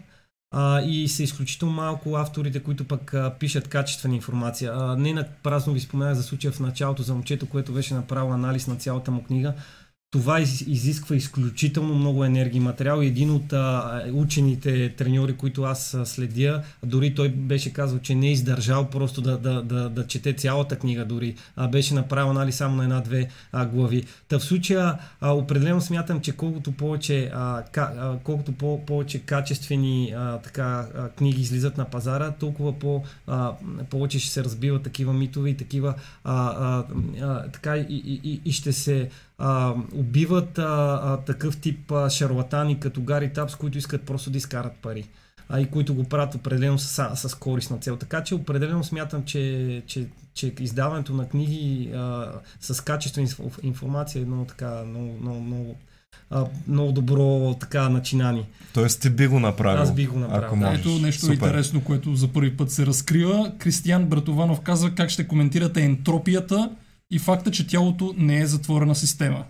а, 0.51 0.83
и 0.83 1.09
са 1.09 1.23
изключително 1.23 1.75
малко 1.75 2.17
авторите, 2.17 2.63
които 2.63 2.89
пък 2.89 3.15
а, 3.15 3.35
пишат 3.41 3.69
качествена 3.69 4.15
информация. 4.15 4.73
А, 4.75 4.97
не 4.97 5.13
на 5.13 5.29
празно 5.43 5.73
ви 5.73 5.81
споменах 5.81 6.15
за 6.15 6.23
случая 6.23 6.53
в 6.53 6.61
началото 6.61 7.03
за 7.03 7.15
момчето, 7.15 7.49
което 7.49 7.73
беше 7.73 7.95
направил 7.95 8.33
анализ 8.33 8.67
на 8.67 8.77
цялата 8.77 9.11
му 9.11 9.25
книга 9.25 9.55
това 10.15 10.41
изисква 10.41 11.17
изключително 11.17 11.95
много 11.95 12.25
енергия 12.25 12.59
и 12.59 12.61
материал. 12.61 13.03
И 13.03 13.07
един 13.07 13.31
от 13.31 13.53
а, 13.53 14.03
учените 14.13 14.95
треньори, 14.97 15.37
които 15.37 15.63
аз 15.63 15.97
следя, 16.05 16.63
дори 16.83 17.15
той 17.15 17.29
беше 17.29 17.73
казал, 17.73 17.99
че 17.99 18.15
не 18.15 18.27
е 18.27 18.33
издържал 18.33 18.91
просто 18.91 19.21
да, 19.21 19.39
да, 19.39 19.63
да, 19.63 19.89
да 19.89 20.07
чете 20.07 20.33
цялата 20.33 20.77
книга, 20.77 21.05
дори 21.05 21.35
а, 21.57 21.69
беше 21.69 21.95
направил 21.95 22.33
нали, 22.33 22.53
само 22.53 22.77
на 22.77 22.83
една-две 22.83 23.29
а, 23.53 23.67
глави. 23.67 24.05
Та 24.29 24.39
в 24.39 24.45
случая 24.45 24.99
а, 25.21 25.33
определено 25.33 25.81
смятам, 25.81 26.21
че 26.21 26.33
колкото 26.33 26.73
повече, 26.73 27.31
а, 27.35 27.63
ка, 27.73 27.93
а, 27.99 28.19
колкото 28.25 28.53
по, 28.53 28.87
повече 28.87 29.19
качествени 29.19 30.15
а, 30.17 30.39
така, 30.39 30.87
а, 30.97 31.09
книги 31.09 31.43
излизат 31.43 31.79
на 31.79 31.85
пазара, 31.85 32.31
толкова 32.31 32.79
по, 32.79 33.03
а, 33.27 33.53
повече 33.91 34.19
ще 34.19 34.31
се 34.31 34.45
разбиват 34.45 34.83
такива 34.83 35.13
митове 35.13 35.51
и 35.51 35.57
такива 35.57 35.95
а, 36.25 36.35
а, 36.35 36.85
а, 37.23 37.49
така 37.49 37.77
и, 37.77 38.21
и, 38.25 38.41
и 38.45 38.53
ще 38.53 38.73
се 38.73 39.11
а, 39.39 39.75
убиват 39.93 40.59
а, 40.59 41.01
а, 41.03 41.17
такъв 41.17 41.57
тип 41.57 41.93
а, 41.93 42.11
шарлатани 42.11 42.81
като 42.81 43.03
Гари 43.03 43.33
Тапс, 43.33 43.55
които 43.55 43.79
искат 43.79 44.03
просто 44.03 44.31
да 44.31 44.39
изкарат 44.39 44.73
пари 44.83 45.09
а 45.49 45.61
и 45.61 45.67
които 45.67 45.95
го 45.95 46.05
правят 46.05 46.35
определено 46.35 46.79
с, 46.79 47.11
с 47.17 47.35
корисна 47.35 47.79
цел. 47.79 47.97
Така 47.97 48.25
че 48.25 48.35
определено 48.35 48.85
смятам, 48.85 49.25
че, 49.25 49.83
че, 49.87 50.07
че 50.35 50.53
издаването 50.61 51.13
на 51.13 51.29
книги 51.29 51.91
а, 51.95 52.33
с 52.61 52.81
качествена 52.81 53.29
информация 53.63 54.23
е 54.23 54.25
много 54.25 54.45
така, 54.45 54.83
много, 54.85 55.19
много, 55.21 55.41
много, 55.41 55.77
а, 56.31 56.47
много 56.69 56.93
добро 56.93 57.55
така 57.61 57.89
начинание. 57.89 58.45
Тоест 58.75 59.01
ти 59.01 59.11
би 59.11 59.27
го 59.27 59.41
направил. 59.41 59.83
Аз 59.83 59.95
би 59.95 60.07
го 60.07 60.19
направил. 60.19 60.47
Ако 60.47 60.57
можеш. 60.57 60.81
Ето 60.81 60.89
нещо 60.89 61.21
Супер. 61.21 61.35
интересно, 61.35 61.85
което 61.85 62.15
за 62.15 62.29
първи 62.29 62.57
път 62.57 62.71
се 62.71 62.87
разкрива. 62.87 63.53
Кристиян 63.59 64.07
Братованов 64.07 64.61
казва 64.61 64.91
как 64.91 65.11
ще 65.11 65.29
коментирате 65.29 65.81
ентропията 65.81 66.71
и 67.11 67.19
факта, 67.19 67.51
че 67.51 67.67
тялото 67.67 68.15
не 68.17 68.41
е 68.41 68.47
затворена 68.47 68.95
система. 68.95 69.45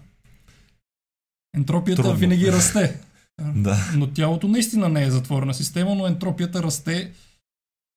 Ентропията 1.56 2.02
Трудно. 2.02 2.18
винаги 2.18 2.52
расте. 2.52 3.00
да. 3.54 3.76
Но 3.96 4.06
тялото 4.06 4.48
наистина 4.48 4.88
не 4.88 5.04
е 5.04 5.10
затворена 5.10 5.54
система, 5.54 5.94
но 5.94 6.06
ентропията 6.06 6.62
расте 6.62 7.10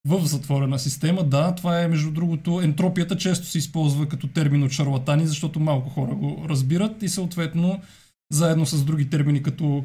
в 0.06 0.26
затворена 0.26 0.78
система. 0.78 1.24
Да, 1.24 1.54
това 1.54 1.80
е 1.80 1.88
между 1.88 2.10
другото, 2.10 2.60
ентропията 2.60 3.16
често 3.16 3.46
се 3.46 3.58
използва 3.58 4.08
като 4.08 4.28
термин 4.28 4.62
от 4.62 4.70
шарлатани, 4.70 5.26
защото 5.26 5.60
малко 5.60 5.90
хора 5.90 6.14
го 6.14 6.46
разбират 6.48 7.02
и 7.02 7.08
съответно 7.08 7.80
заедно 8.32 8.66
с 8.66 8.84
други 8.84 9.10
термини 9.10 9.42
като 9.42 9.84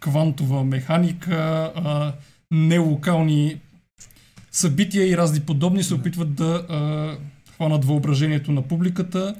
квантова 0.00 0.64
механика, 0.64 1.72
а, 1.74 2.12
нелокални 2.50 3.60
събития 4.52 5.08
и 5.08 5.16
разни 5.16 5.40
подобни 5.40 5.82
се 5.82 5.94
опитват 5.94 6.34
да 6.34 6.66
а, 6.68 7.16
хванат 7.54 7.84
въображението 7.84 8.52
на 8.52 8.62
публиката. 8.62 9.34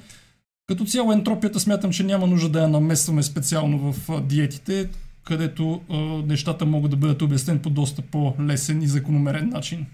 Като 0.67 0.85
цяло 0.85 1.11
ентропията 1.11 1.59
смятам, 1.59 1.91
че 1.91 2.03
няма 2.03 2.27
нужда 2.27 2.49
да 2.49 2.61
я 2.61 2.67
намесваме 2.67 3.23
специално 3.23 3.93
в 3.93 4.21
диетите. 4.21 4.89
където 5.23 5.81
а, 5.89 5.97
нещата 6.25 6.65
могат 6.65 6.91
да 6.91 6.97
бъдат 6.97 7.21
обяснени 7.21 7.59
по 7.59 7.69
доста 7.69 8.01
по-лесен 8.01 8.81
и 8.81 8.87
закономерен 8.87 9.49
начин. 9.49 9.85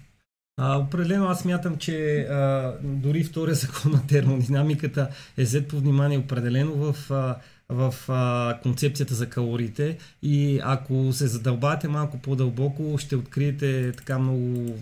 А, 0.60 0.78
определено 0.78 1.26
аз 1.26 1.44
мятам, 1.44 1.76
че 1.76 2.20
а, 2.20 2.72
дори 2.82 3.24
втория 3.24 3.54
закон 3.54 3.92
на 3.92 4.06
термодинамиката 4.06 5.08
е 5.36 5.42
взет 5.42 5.68
по 5.68 5.76
внимание 5.76 6.18
определено 6.18 6.92
в 6.92 7.10
а, 7.10 7.36
в 7.72 7.94
а, 8.08 8.58
концепцията 8.62 9.14
за 9.14 9.26
калориите 9.26 9.96
и 10.22 10.60
ако 10.62 11.12
се 11.12 11.26
задълбаете 11.26 11.88
малко 11.88 12.18
по-дълбоко, 12.18 12.98
ще 12.98 13.16
откриете 13.16 13.92
така 13.92 14.18
много, 14.18 14.78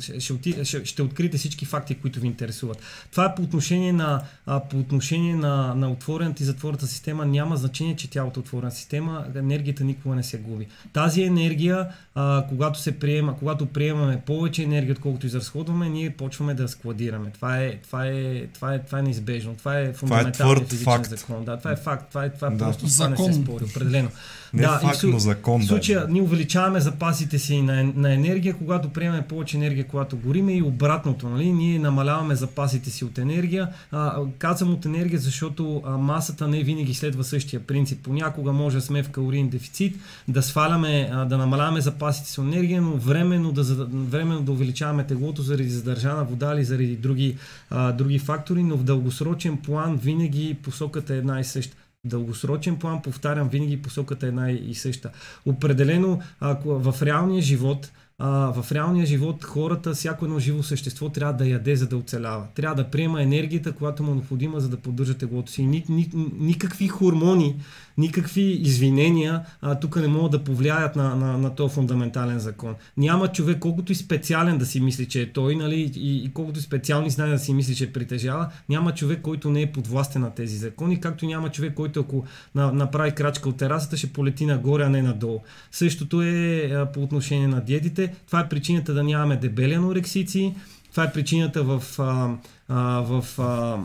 ще, 0.00 0.64
ще, 0.64 0.84
ще 0.84 1.02
откриете 1.02 1.38
всички 1.38 1.64
факти, 1.64 1.94
които 1.94 2.20
ви 2.20 2.26
интересуват. 2.26 2.78
Това 3.10 3.24
е 3.24 3.34
по 3.34 3.42
отношение 3.42 3.92
на, 3.92 4.22
а, 4.46 4.60
по 4.60 4.78
отношение 4.78 5.34
на, 5.34 5.74
на 5.74 5.90
отворената 5.90 6.42
и 6.42 6.46
затворната 6.46 6.86
система. 6.86 7.26
Няма 7.26 7.56
значение, 7.56 7.96
че 7.96 8.10
тялото 8.10 8.40
е 8.40 8.42
отворена 8.42 8.70
система, 8.72 9.26
енергията 9.34 9.84
никога 9.84 10.14
не 10.14 10.22
се 10.22 10.38
губи. 10.38 10.66
Тази 10.92 11.22
енергия, 11.22 11.88
а, 12.14 12.44
когато 12.48 12.78
се 12.78 12.98
приема, 12.98 13.38
когато 13.38 13.66
приемаме 13.66 14.22
повече 14.26 14.62
енергия, 14.62 14.92
отколкото 14.92 15.26
изразходваме, 15.26 15.88
ние 15.88 16.10
почваме 16.10 16.54
да 16.54 16.68
складираме. 16.68 17.30
Това 17.30 17.58
е, 17.58 17.76
това 17.76 18.06
е, 18.06 18.46
това 18.46 18.74
е, 18.74 18.78
това 18.78 18.98
е 18.98 19.02
неизбежно. 19.02 19.54
Това 19.54 19.78
е 19.78 19.92
фундаменталният 19.92 20.68
физичен 20.68 20.92
факт. 20.92 21.10
закон. 21.10 21.44
Да, 21.44 21.56
това 21.56 21.72
е 21.72 21.76
факт. 21.76 22.08
Това 22.08 22.24
е 22.24 22.31
това 22.34 22.50
да. 22.50 22.64
просто 22.64 22.86
закон. 22.86 23.26
не 23.26 23.32
се 23.32 23.40
спори, 23.40 23.64
определено. 23.64 24.08
Не 24.54 24.62
да, 24.62 24.78
факт, 24.78 25.00
но 25.04 25.18
закон. 25.18 25.60
В 25.60 25.66
случая 25.66 26.06
да. 26.06 26.12
ние 26.12 26.22
увеличаваме 26.22 26.80
запасите 26.80 27.38
си 27.38 27.62
на, 27.62 27.92
на 27.96 28.14
енергия, 28.14 28.54
когато 28.58 28.88
приемаме 28.88 29.22
повече 29.22 29.56
енергия, 29.56 29.86
когато 29.86 30.16
гориме 30.16 30.56
и 30.56 30.62
обратното. 30.62 31.28
Нали? 31.28 31.52
Ние 31.52 31.78
намаляваме 31.78 32.34
запасите 32.34 32.90
си 32.90 33.04
от 33.04 33.18
енергия. 33.18 33.68
А, 33.92 34.20
казвам 34.38 34.74
от 34.74 34.84
енергия, 34.84 35.20
защото 35.20 35.82
а, 35.86 35.90
масата 35.90 36.48
не 36.48 36.62
винаги 36.62 36.94
следва 36.94 37.24
същия 37.24 37.60
принцип. 37.60 38.02
Понякога 38.02 38.52
може 38.52 38.76
да 38.76 38.82
сме 38.82 39.02
в 39.02 39.10
калориен 39.10 39.48
дефицит, 39.48 39.96
да 40.28 40.42
сваляме, 40.42 41.10
а, 41.12 41.24
да 41.24 41.38
намаляваме 41.38 41.80
запасите 41.80 42.30
си 42.30 42.40
от 42.40 42.46
енергия, 42.46 42.82
но 42.82 42.96
временно 42.96 43.52
да, 43.52 43.62
временно 43.86 44.42
да 44.42 44.52
увеличаваме 44.52 45.04
теглото 45.06 45.42
заради 45.42 45.70
задържана 45.70 46.24
вода 46.24 46.54
или 46.54 46.64
заради 46.64 46.96
други, 46.96 47.36
а, 47.70 47.92
други 47.92 48.18
фактори, 48.18 48.62
но 48.62 48.76
в 48.76 48.82
дългосрочен 48.82 49.56
план 49.56 49.96
винаги 49.96 50.56
посоката 50.62 51.14
е 51.14 51.18
една 51.18 51.40
и 51.40 51.44
съща 51.44 51.76
дългосрочен 52.04 52.76
план, 52.76 53.02
повтарям, 53.02 53.48
винаги 53.48 53.82
посоката 53.82 54.26
е 54.26 54.28
една 54.28 54.50
и 54.50 54.74
съща. 54.74 55.10
Определено, 55.46 56.20
ако 56.40 56.78
в 56.78 57.02
реалния 57.02 57.42
живот 57.42 57.92
а, 58.18 58.62
в 58.62 58.72
реалния 58.72 59.06
живот 59.06 59.44
хората, 59.44 59.94
всяко 59.94 60.24
едно 60.24 60.38
живо 60.38 60.62
същество 60.62 61.08
трябва 61.08 61.34
да 61.34 61.46
яде, 61.46 61.76
за 61.76 61.88
да 61.88 61.96
оцелява. 61.96 62.46
Трябва 62.54 62.74
да 62.74 62.90
приема 62.90 63.22
енергията, 63.22 63.72
която 63.72 64.02
му 64.02 64.10
е 64.10 64.14
необходима, 64.14 64.60
за 64.60 64.68
да 64.68 64.76
поддържа 64.76 65.14
теглото 65.14 65.52
си. 65.52 65.62
Ни, 65.62 65.84
ни, 65.88 66.10
никакви 66.38 66.88
хормони, 66.88 67.56
никакви 67.98 68.42
извинения 68.42 69.44
а, 69.60 69.80
тук 69.80 69.96
не 69.96 70.08
могат 70.08 70.32
да 70.32 70.44
повлияят 70.44 70.96
на, 70.96 71.16
на, 71.16 71.38
на 71.38 71.54
този 71.54 71.74
фундаментален 71.74 72.38
закон. 72.38 72.74
Няма 72.96 73.28
човек, 73.28 73.58
колкото 73.58 73.92
и 73.92 73.94
специален 73.94 74.58
да 74.58 74.66
си 74.66 74.80
мисли, 74.80 75.06
че 75.06 75.22
е 75.22 75.32
той, 75.32 75.56
нали, 75.56 75.92
и, 75.96 76.24
и 76.24 76.32
колкото 76.34 76.58
и 76.58 76.62
специални 76.62 77.10
знания 77.10 77.36
да 77.36 77.44
си 77.44 77.54
мисли, 77.54 77.74
че 77.74 77.92
притежава, 77.92 78.48
няма 78.68 78.94
човек, 78.94 79.20
който 79.22 79.50
не 79.50 79.62
е 79.62 79.72
подвластен 79.72 80.22
на 80.22 80.34
тези 80.34 80.56
закони, 80.56 81.00
както 81.00 81.26
няма 81.26 81.50
човек, 81.50 81.74
който 81.74 82.00
ако 82.00 82.24
на, 82.54 82.72
направи 82.72 83.10
крачка 83.10 83.48
от 83.48 83.56
терасата, 83.56 83.96
ще 83.96 84.12
полети 84.12 84.46
нагоре, 84.46 84.84
а 84.84 84.88
не 84.88 85.02
надолу. 85.02 85.40
Същото 85.70 86.22
е 86.22 86.70
а, 86.72 86.92
по 86.92 87.02
отношение 87.02 87.48
на 87.48 87.60
диетите. 87.60 88.14
Това 88.26 88.40
е 88.40 88.48
причината 88.48 88.94
да 88.94 89.02
нямаме 89.02 89.36
дебели 89.36 89.74
анорексици. 89.74 90.54
Това 90.90 91.04
е 91.04 91.12
причината 91.12 91.62
в, 91.62 91.82
а, 91.98 92.34
а, 92.68 93.00
в 93.00 93.38
а, 93.38 93.78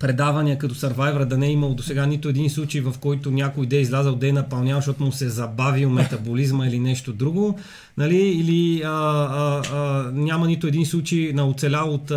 предавания 0.00 0.58
като 0.58 0.74
Survivor 0.74 1.24
да 1.24 1.38
не 1.38 1.46
е 1.46 1.52
имал 1.52 1.74
до 1.74 1.82
сега 1.82 2.06
нито 2.06 2.28
един 2.28 2.50
случай, 2.50 2.80
в 2.80 2.94
който 3.00 3.30
някой 3.30 3.66
да 3.66 3.76
е 3.76 3.80
излязал 3.80 4.14
да 4.14 4.28
е 4.28 4.32
напълнял, 4.32 4.78
защото 4.78 5.04
му 5.04 5.12
се 5.12 5.24
е 5.24 5.28
забавил 5.28 5.90
метаболизма 5.90 6.66
или 6.66 6.78
нещо 6.78 7.12
друго 7.12 7.58
нали, 7.98 8.16
или 8.16 8.82
а, 8.82 8.88
а, 8.88 9.62
а, 9.72 10.10
няма 10.12 10.46
нито 10.46 10.66
един 10.66 10.86
случай 10.86 11.32
на 11.34 11.46
оцелял 11.46 11.94
от, 11.94 12.10
а, 12.10 12.14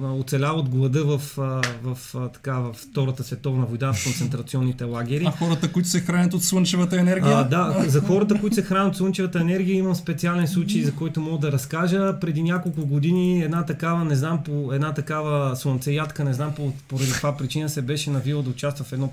на 0.00 0.14
оцелял 0.14 0.58
от 0.58 0.68
глада 0.68 1.04
в, 1.04 1.38
а, 1.38 1.62
в, 1.82 2.14
а, 2.14 2.28
така, 2.28 2.58
в 2.58 2.72
Втората 2.72 3.24
световна 3.24 3.66
война 3.66 3.92
в 3.92 4.04
концентрационните 4.04 4.84
лагери. 4.84 5.24
А 5.26 5.30
хората, 5.30 5.72
които 5.72 5.88
се 5.88 6.00
хранят 6.00 6.34
от 6.34 6.44
слънчевата 6.44 7.00
енергия? 7.00 7.36
А, 7.36 7.44
да, 7.44 7.84
за 7.86 8.00
хората, 8.00 8.40
които 8.40 8.54
се 8.54 8.62
хранят 8.62 8.90
от 8.90 8.96
слънчевата 8.96 9.40
енергия 9.40 9.76
имам 9.76 9.94
специален 9.94 10.48
случай, 10.48 10.82
за 10.82 10.92
който 10.92 11.20
мога 11.20 11.38
да 11.38 11.52
разкажа. 11.52 12.20
Преди 12.20 12.42
няколко 12.42 12.86
години 12.86 13.42
една 13.42 13.64
такава, 13.64 14.04
не 14.04 14.16
знам 14.16 14.42
по 14.44 14.72
една 14.72 14.94
такава 14.94 15.56
слънцеядка, 15.56 16.24
не 16.24 16.32
знам 16.32 16.54
по, 16.54 16.72
поради 16.88 17.12
каква 17.12 17.36
причина 17.36 17.68
се 17.68 17.82
беше 17.82 18.10
навила 18.10 18.42
да 18.42 18.50
участва 18.50 18.84
в 18.84 18.92
едно 18.92 19.08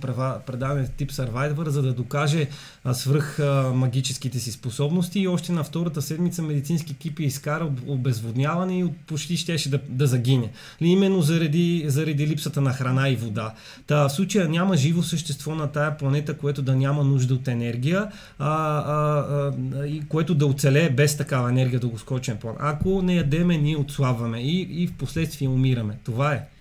предаване 0.46 0.88
тип 0.98 1.12
Survivor, 1.12 1.68
за 1.68 1.82
да 1.82 1.94
докаже 1.94 2.48
а, 2.84 2.94
свръх 2.94 3.40
а, 3.40 3.72
магическите 3.76 4.40
си 4.40 4.52
способности 4.52 5.20
и 5.20 5.28
още 5.36 5.52
на 5.52 5.64
втората 5.64 6.02
седмица 6.02 6.42
медицински 6.42 6.92
екипи 6.92 7.24
изкара 7.24 7.72
обезводняване 7.88 8.80
и 8.80 8.86
почти 9.08 9.38
щеше 9.38 9.70
да, 9.70 9.80
да 9.90 10.08
загине. 10.08 10.52
Именно 10.82 11.22
заради, 11.22 11.84
заради 11.88 12.28
липсата 12.28 12.62
на 12.62 12.74
храна 12.74 13.10
и 13.10 13.16
вода. 13.16 13.54
Та, 13.88 14.08
в 14.08 14.12
случая 14.12 14.50
няма 14.50 14.78
живо 14.78 15.04
същество 15.04 15.56
на 15.56 15.68
тая 15.68 15.98
планета, 15.98 16.38
което 16.38 16.62
да 16.62 16.76
няма 16.76 17.04
нужда 17.04 17.34
от 17.34 17.48
енергия, 17.48 18.08
а, 18.40 18.48
а, 18.48 19.54
а, 19.76 19.86
и 19.88 20.02
което 20.08 20.36
да 20.36 20.46
оцелее 20.46 20.90
без 20.90 21.18
такава 21.18 21.50
енергия 21.50 21.80
дългоскочен 21.80 22.38
план. 22.38 22.56
Ако 22.60 23.02
не 23.02 23.16
ядеме, 23.16 23.58
ние 23.58 23.78
отслабваме 23.78 24.42
и, 24.42 24.84
и 24.84 24.88
в 24.88 24.94
последствие 24.94 25.48
умираме. 25.48 25.98
Това 26.04 26.34
е. 26.34 26.55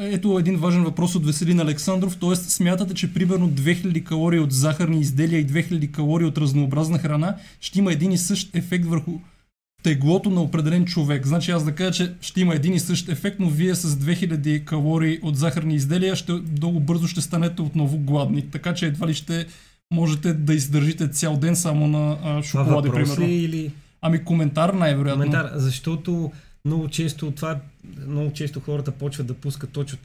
Ето 0.00 0.38
един 0.38 0.56
важен 0.56 0.84
въпрос 0.84 1.14
от 1.14 1.26
Веселин 1.26 1.60
Александров, 1.60 2.16
т.е. 2.16 2.36
смятате, 2.36 2.94
че 2.94 3.14
примерно 3.14 3.48
2000 3.50 4.04
калории 4.04 4.40
от 4.40 4.52
захарни 4.52 5.00
изделия 5.00 5.40
и 5.40 5.46
2000 5.46 5.90
калории 5.90 6.26
от 6.26 6.38
разнообразна 6.38 6.98
храна 6.98 7.36
ще 7.60 7.78
има 7.78 7.92
един 7.92 8.12
и 8.12 8.18
същ 8.18 8.56
ефект 8.56 8.86
върху 8.86 9.12
теглото 9.82 10.30
на 10.30 10.42
определен 10.42 10.84
човек. 10.84 11.26
Значи 11.26 11.50
аз 11.50 11.64
да 11.64 11.74
кажа, 11.74 11.92
че 11.92 12.12
ще 12.20 12.40
има 12.40 12.54
един 12.54 12.74
и 12.74 12.80
същ 12.80 13.08
ефект, 13.08 13.40
но 13.40 13.48
вие 13.48 13.74
с 13.74 13.96
2000 13.96 14.64
калории 14.64 15.18
от 15.22 15.36
захарни 15.36 15.74
изделия 15.74 16.16
ще 16.16 16.32
много 16.32 16.80
бързо 16.80 17.06
ще 17.06 17.20
станете 17.20 17.62
отново 17.62 17.98
гладни. 17.98 18.50
Така 18.50 18.74
че 18.74 18.86
едва 18.86 19.06
ли 19.06 19.14
ще 19.14 19.46
можете 19.92 20.32
да 20.32 20.54
издържите 20.54 21.08
цял 21.08 21.36
ден 21.36 21.56
само 21.56 21.86
на 21.88 22.18
а, 22.24 22.42
шоколади, 22.42 22.90
примерно. 22.90 23.26
Или... 23.26 23.70
Ами 24.02 24.24
коментар 24.24 24.70
най-вероятно. 24.74 25.24
Коментар, 25.24 25.50
защото 25.54 26.32
много 26.64 26.88
често 26.88 27.30
това 27.30 27.58
много 28.06 28.32
често 28.32 28.60
хората 28.60 28.90
почват 28.90 29.26
да 29.26 29.34
пускат 29.34 29.70
точно 29.70 29.98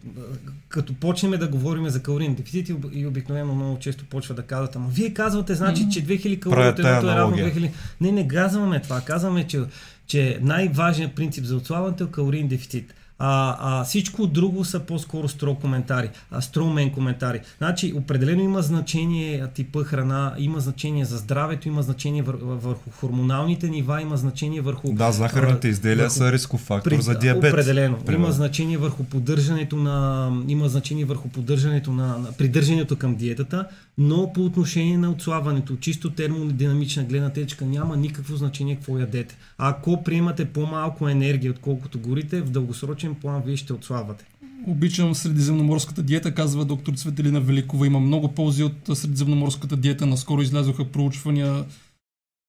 като 0.69 0.93
почнем 0.93 1.31
да 1.31 1.47
говорим 1.47 1.89
за 1.89 2.03
калориен 2.03 2.35
дефицит 2.35 2.71
и 2.93 3.05
обикновено 3.05 3.55
много 3.55 3.79
често 3.79 4.05
почва 4.05 4.35
да 4.35 4.41
казват, 4.41 4.75
ама 4.75 4.89
вие 4.89 5.13
казвате, 5.13 5.55
значи, 5.55 5.87
че 5.91 6.05
2000 6.05 6.39
калории 6.39 6.63
е 6.67 6.83
равно 6.83 7.37
2000. 7.37 7.71
Не, 8.01 8.11
не 8.11 8.27
казваме 8.27 8.81
това. 8.81 9.01
Казваме, 9.01 9.47
че, 9.47 9.61
че 10.07 10.39
най-важният 10.41 11.15
принцип 11.15 11.45
за 11.45 11.55
отслабването 11.55 12.03
е 12.03 12.11
калориен 12.11 12.47
дефицит. 12.47 12.93
А, 13.19 13.57
а 13.59 13.83
всичко 13.83 14.27
друго 14.27 14.65
са 14.65 14.79
по-скоро 14.79 15.27
стро 15.27 15.55
коментари, 15.55 16.09
а, 16.31 16.41
стромен 16.41 16.91
коментари. 16.91 17.39
Значи, 17.57 17.93
определено 17.95 18.41
има 18.41 18.61
значение 18.61 19.47
типа 19.53 19.83
храна, 19.83 20.33
има 20.37 20.59
значение 20.59 21.05
за 21.05 21.17
здравето, 21.17 21.67
има 21.67 21.81
значение 21.81 22.21
вър, 22.21 22.37
върху 22.41 22.89
хормоналните 22.91 23.69
нива, 23.69 24.01
има 24.01 24.17
значение 24.17 24.61
върху... 24.61 24.93
Да, 24.93 25.11
захарните 25.11 25.67
изделия 25.67 26.03
върху, 26.03 26.15
са 26.15 26.31
рисков 26.31 26.61
фактор 26.61 26.89
при, 26.89 27.01
за 27.01 27.15
диабет. 27.15 27.53
Определено. 27.53 27.97
Пример. 27.97 28.19
Има 28.19 28.31
значение 28.31 28.77
върху 28.77 29.03
поддържането 29.03 29.75
на... 29.75 30.31
Има 30.47 30.69
значение 30.69 31.05
върху 31.05 31.29
поддържането 31.29 31.91
на, 31.91 32.17
на 32.17 32.31
придържането 32.31 32.95
към 32.95 33.15
диетата, 33.15 33.67
но 33.97 34.33
по 34.33 34.45
отношение 34.45 34.97
на 34.97 35.09
отслабването, 35.09 35.75
чисто 35.75 36.09
термодинамична 36.09 37.03
гледна 37.03 37.29
течка, 37.29 37.65
няма 37.65 37.97
никакво 37.97 38.35
значение 38.35 38.75
какво 38.75 38.97
ядете. 38.97 39.37
Ако 39.57 40.03
приемате 40.03 40.45
по-малко 40.45 41.09
енергия, 41.09 41.51
отколкото 41.51 41.99
горите, 41.99 42.41
в 42.41 42.49
дългосрочен 42.49 43.04
план 43.13 43.41
вие 43.45 43.57
ще 43.57 43.73
отслабвате. 43.73 44.25
Обичам 44.67 45.15
средиземноморската 45.15 46.03
диета, 46.03 46.33
казва 46.33 46.65
доктор 46.65 46.93
Цветелина 46.93 47.39
Великова. 47.39 47.87
Има 47.87 47.99
много 47.99 48.31
ползи 48.31 48.63
от 48.63 48.97
средиземноморската 48.97 49.77
диета. 49.77 50.05
Наскоро 50.05 50.41
излязоха 50.41 50.91
проучвания. 50.91 51.65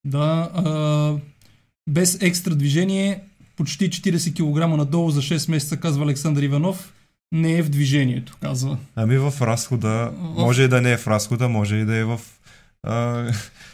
Да, 0.06 0.50
а, 0.54 1.14
без 1.88 2.22
екстра 2.22 2.54
движение, 2.54 3.20
почти 3.56 3.90
40 3.90 4.34
кг 4.34 4.76
надолу 4.76 5.10
за 5.10 5.22
6 5.22 5.50
месеца, 5.50 5.76
казва 5.76 6.04
Александър 6.04 6.42
Иванов 6.42 6.92
не 7.32 7.52
е 7.52 7.62
в 7.62 7.70
движението, 7.70 8.36
казва. 8.40 8.78
Ами 8.96 9.18
в 9.18 9.34
разхода, 9.40 10.12
може 10.18 10.62
и 10.62 10.68
да 10.68 10.80
не 10.80 10.92
е 10.92 10.96
в 10.96 11.06
разхода, 11.06 11.48
може 11.48 11.76
и 11.76 11.84
да 11.84 11.96
е 11.96 12.04
в 12.04 12.20
а, 12.82 13.26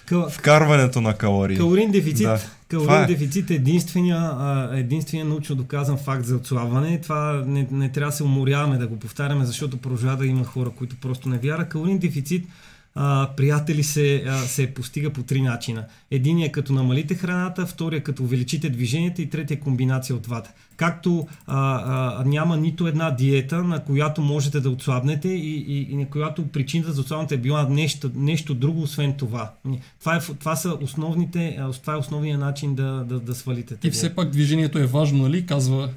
Кал... 0.07 0.31
вкарването 0.31 1.01
на 1.01 1.15
калории. 1.15 1.57
Калорин 1.57 1.91
дефицит, 1.91 2.27
да. 2.27 2.41
калорин 2.69 3.03
е. 3.03 3.07
дефицит 3.07 3.51
е 3.51 3.55
единствения, 3.55 4.37
единствения 4.73 5.27
научно 5.27 5.57
доказан 5.57 5.99
факт 5.99 6.25
за 6.25 6.37
отслабване. 6.37 7.01
Това 7.01 7.43
не, 7.47 7.69
не 7.71 7.93
трябва 7.93 8.11
да 8.11 8.17
се 8.17 8.25
уморяваме 8.25 8.79
да 8.79 8.87
го 8.87 8.99
повтаряме, 8.99 9.45
защото 9.45 9.77
продължава 9.77 10.17
да 10.17 10.27
има 10.27 10.45
хора, 10.45 10.71
които 10.71 10.97
просто 10.97 11.29
не 11.29 11.39
вярват. 11.39 11.69
Калорин 11.69 11.99
дефицит 11.99 12.47
а, 12.95 13.31
приятели 13.37 13.85
се, 13.85 14.25
а, 14.29 14.39
се 14.39 14.75
постига 14.75 15.11
по 15.11 15.23
три 15.23 15.43
начина. 15.43 15.85
Единият 16.11 16.49
е 16.49 16.53
като 16.53 16.73
намалите 16.73 17.15
храната, 17.15 17.67
втория 17.67 17.99
е 17.99 18.03
като 18.03 18.23
увеличите 18.23 18.71
движенията 18.71 19.23
и 19.23 19.31
третия 19.31 19.55
е 19.55 19.61
комбинация 19.61 20.17
от 20.17 20.23
двата. 20.23 20.53
Както 20.77 21.29
а, 21.47 21.83
а, 21.85 22.25
няма 22.25 22.57
нито 22.57 22.87
една 22.87 23.11
диета, 23.11 23.65
на 23.65 23.85
която 23.85 24.23
можете 24.23 24.61
да 24.61 24.71
отслабнете 24.71 25.29
и, 25.29 25.57
и, 25.57 25.93
и 25.93 25.97
на 25.97 26.07
която 26.07 26.49
причината 26.49 26.93
за 26.93 27.01
отслабването 27.01 27.35
е 27.35 27.39
била 27.39 27.69
нещо, 27.69 28.11
нещо 28.15 28.55
друго, 28.55 28.83
освен 28.83 29.15
това. 29.15 29.53
Това, 30.01 30.17
е, 30.17 30.21
това 30.21 30.57
са 30.57 30.79
основните, 30.81 31.61
това 31.81 31.93
е 31.93 31.97
основният 31.97 32.41
начин 32.41 32.75
да, 32.75 33.05
да, 33.09 33.21
да 33.21 33.35
свалите. 33.35 33.77
И 33.83 33.91
все 33.91 34.15
пак 34.15 34.31
движението 34.31 34.79
е 34.79 34.87
важно, 34.87 35.23
нали? 35.23 35.47
Казва 35.47 35.91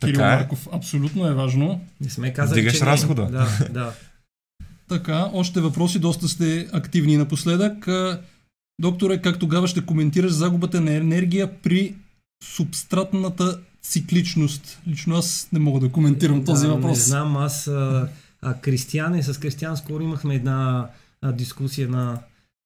Кирил 0.00 0.14
така 0.14 0.32
е. 0.32 0.36
Марков. 0.36 0.68
Абсолютно 0.72 1.26
е 1.26 1.34
важно. 1.34 1.80
Не 2.00 2.10
сме 2.10 2.32
казали, 2.32 2.60
Дигаш 2.60 2.78
че 2.78 2.86
разхода. 2.86 3.22
Не. 3.22 3.30
Да, 3.30 3.48
да. 3.70 3.92
Така, 4.88 5.30
още 5.32 5.60
въпроси, 5.60 5.98
доста 5.98 6.28
сте 6.28 6.68
активни 6.72 7.16
напоследък. 7.16 7.88
Докторе, 8.80 9.22
как 9.22 9.38
тогава 9.38 9.68
ще 9.68 9.86
коментираш 9.86 10.32
загубата 10.32 10.80
на 10.80 10.92
енергия 10.92 11.62
при 11.62 11.94
субстратната 12.44 13.58
цикличност? 13.82 14.80
Лично 14.88 15.16
аз 15.16 15.48
не 15.52 15.58
мога 15.58 15.80
да 15.80 15.92
коментирам 15.92 16.40
да, 16.40 16.44
този 16.44 16.66
въпрос. 16.66 16.98
Не 16.98 17.04
знам, 17.04 17.36
аз 17.36 17.68
а, 17.68 18.08
а, 18.42 18.54
Кристиян 18.54 19.18
и 19.18 19.22
с 19.22 19.40
Кристиян 19.40 19.76
скоро 19.76 20.02
имахме 20.02 20.34
една 20.34 20.88
а, 21.22 21.32
дискусия 21.32 21.88
на 21.88 22.18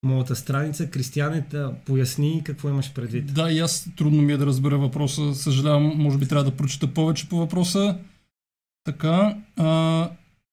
моята 0.03 0.37
страница. 0.37 0.91
Кристияне, 0.91 1.45
да 1.51 1.75
поясни 1.87 2.43
какво 2.45 2.69
имаш 2.69 2.93
предвид. 2.93 3.35
Да, 3.35 3.51
и 3.51 3.59
аз 3.59 3.89
трудно 3.97 4.23
ми 4.23 4.33
е 4.33 4.37
да 4.37 4.47
разбера 4.47 4.79
въпроса. 4.79 5.35
Съжалявам, 5.35 5.93
може 5.97 6.19
би 6.19 6.29
трябва 6.29 6.45
да 6.45 6.57
прочета 6.57 6.87
повече 6.87 7.29
по 7.29 7.37
въпроса. 7.37 7.99
Така, 8.85 9.37
а, 9.57 10.11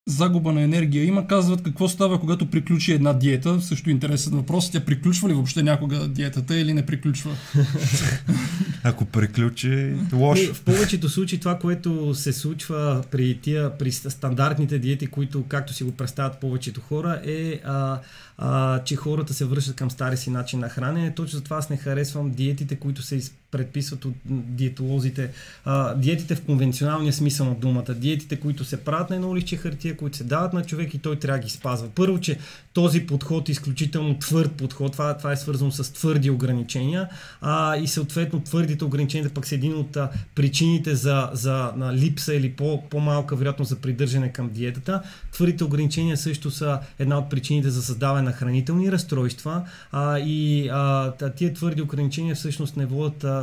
загуба 0.08 0.52
на 0.52 0.60
енергия 0.60 1.04
има. 1.04 1.26
Казват 1.26 1.62
какво 1.62 1.88
става, 1.88 2.20
когато 2.20 2.50
приключи 2.50 2.92
една 2.92 3.12
диета. 3.12 3.60
Също 3.60 3.90
интересен 3.90 4.32
въпрос. 4.32 4.70
Тя 4.70 4.80
приключва 4.80 5.28
ли 5.28 5.32
въобще 5.32 5.62
някога 5.62 6.08
диетата 6.08 6.56
или 6.56 6.72
не 6.72 6.86
приключва? 6.86 7.30
Ако 8.82 9.04
приключи, 9.04 9.94
лошо. 10.12 10.54
В 10.54 10.62
повечето 10.62 11.08
случаи 11.08 11.38
това, 11.38 11.58
което 11.58 12.14
се 12.14 12.32
случва 12.32 13.02
при, 13.10 13.38
тия, 13.38 13.78
при 13.78 13.92
стандартните 13.92 14.78
диети, 14.78 15.06
които, 15.06 15.44
както 15.48 15.72
си 15.72 15.84
го 15.84 15.92
представят 15.92 16.40
повечето 16.40 16.80
хора, 16.80 17.20
е 17.24 17.60
а, 17.64 18.00
а, 18.38 18.84
че 18.84 18.96
хората 18.96 19.34
се 19.34 19.44
връщат 19.44 19.76
към 19.76 19.90
стари 19.90 20.16
си 20.16 20.30
начин 20.30 20.60
на 20.60 20.68
хранене. 20.68 21.14
Точно 21.14 21.36
затова 21.36 21.56
аз 21.56 21.70
не 21.70 21.76
харесвам 21.76 22.30
диетите, 22.30 22.76
които 22.76 23.02
се 23.02 23.20
предписват 23.50 24.04
от 24.04 24.14
диетолозите. 24.26 25.30
А, 25.64 25.94
диетите 25.94 26.34
в 26.34 26.42
конвенционалния 26.42 27.12
смисъл 27.12 27.46
на 27.46 27.54
думата. 27.54 27.94
Диетите, 27.94 28.36
които 28.36 28.64
се 28.64 28.76
правят 28.76 29.10
на 29.10 29.16
едно 29.16 29.36
лище 29.36 29.56
хартия, 29.56 29.96
които 29.96 30.16
се 30.16 30.24
дават 30.24 30.52
на 30.52 30.64
човек 30.64 30.94
и 30.94 30.98
той 30.98 31.16
трябва 31.16 31.38
да 31.38 31.44
ги 31.44 31.50
спазва. 31.50 31.88
Първо, 31.94 32.20
че 32.20 32.38
този 32.72 33.06
подход 33.06 33.48
е 33.48 33.52
изключително 33.52 34.18
твърд 34.18 34.52
подход. 34.52 34.92
Това, 34.92 35.16
това 35.16 35.32
е 35.32 35.36
свързано 35.36 35.70
с 35.70 35.92
твърди 35.92 36.30
ограничения. 36.30 37.08
А, 37.40 37.76
и 37.76 37.86
съответно 37.86 38.40
твърдите 38.40 38.84
ограничения 38.84 39.30
пък 39.30 39.46
са 39.46 39.54
един 39.54 39.74
от 39.74 39.96
а, 39.96 40.10
причините 40.34 40.94
за, 40.94 41.30
за 41.32 41.72
на 41.76 41.94
липса 41.94 42.34
или 42.34 42.52
по, 42.52 42.82
по-малка 42.90 43.36
вероятност 43.36 43.68
за 43.68 43.76
придържане 43.76 44.32
към 44.32 44.48
диетата. 44.48 45.02
Твърдите 45.32 45.64
ограничения 45.64 46.16
също 46.16 46.50
са 46.50 46.80
една 46.98 47.18
от 47.18 47.30
причините 47.30 47.70
за 47.70 47.82
създаване 47.82 48.22
на 48.22 48.32
хранителни 48.32 48.92
разстройства 48.92 49.62
а, 49.92 50.18
и 50.18 50.68
а, 50.72 51.12
тия 51.36 51.54
твърди 51.54 51.82
ограничения 51.82 52.34
всъщност 52.34 52.76
не 52.76 52.86
водят 52.86 53.24
а, 53.24 53.37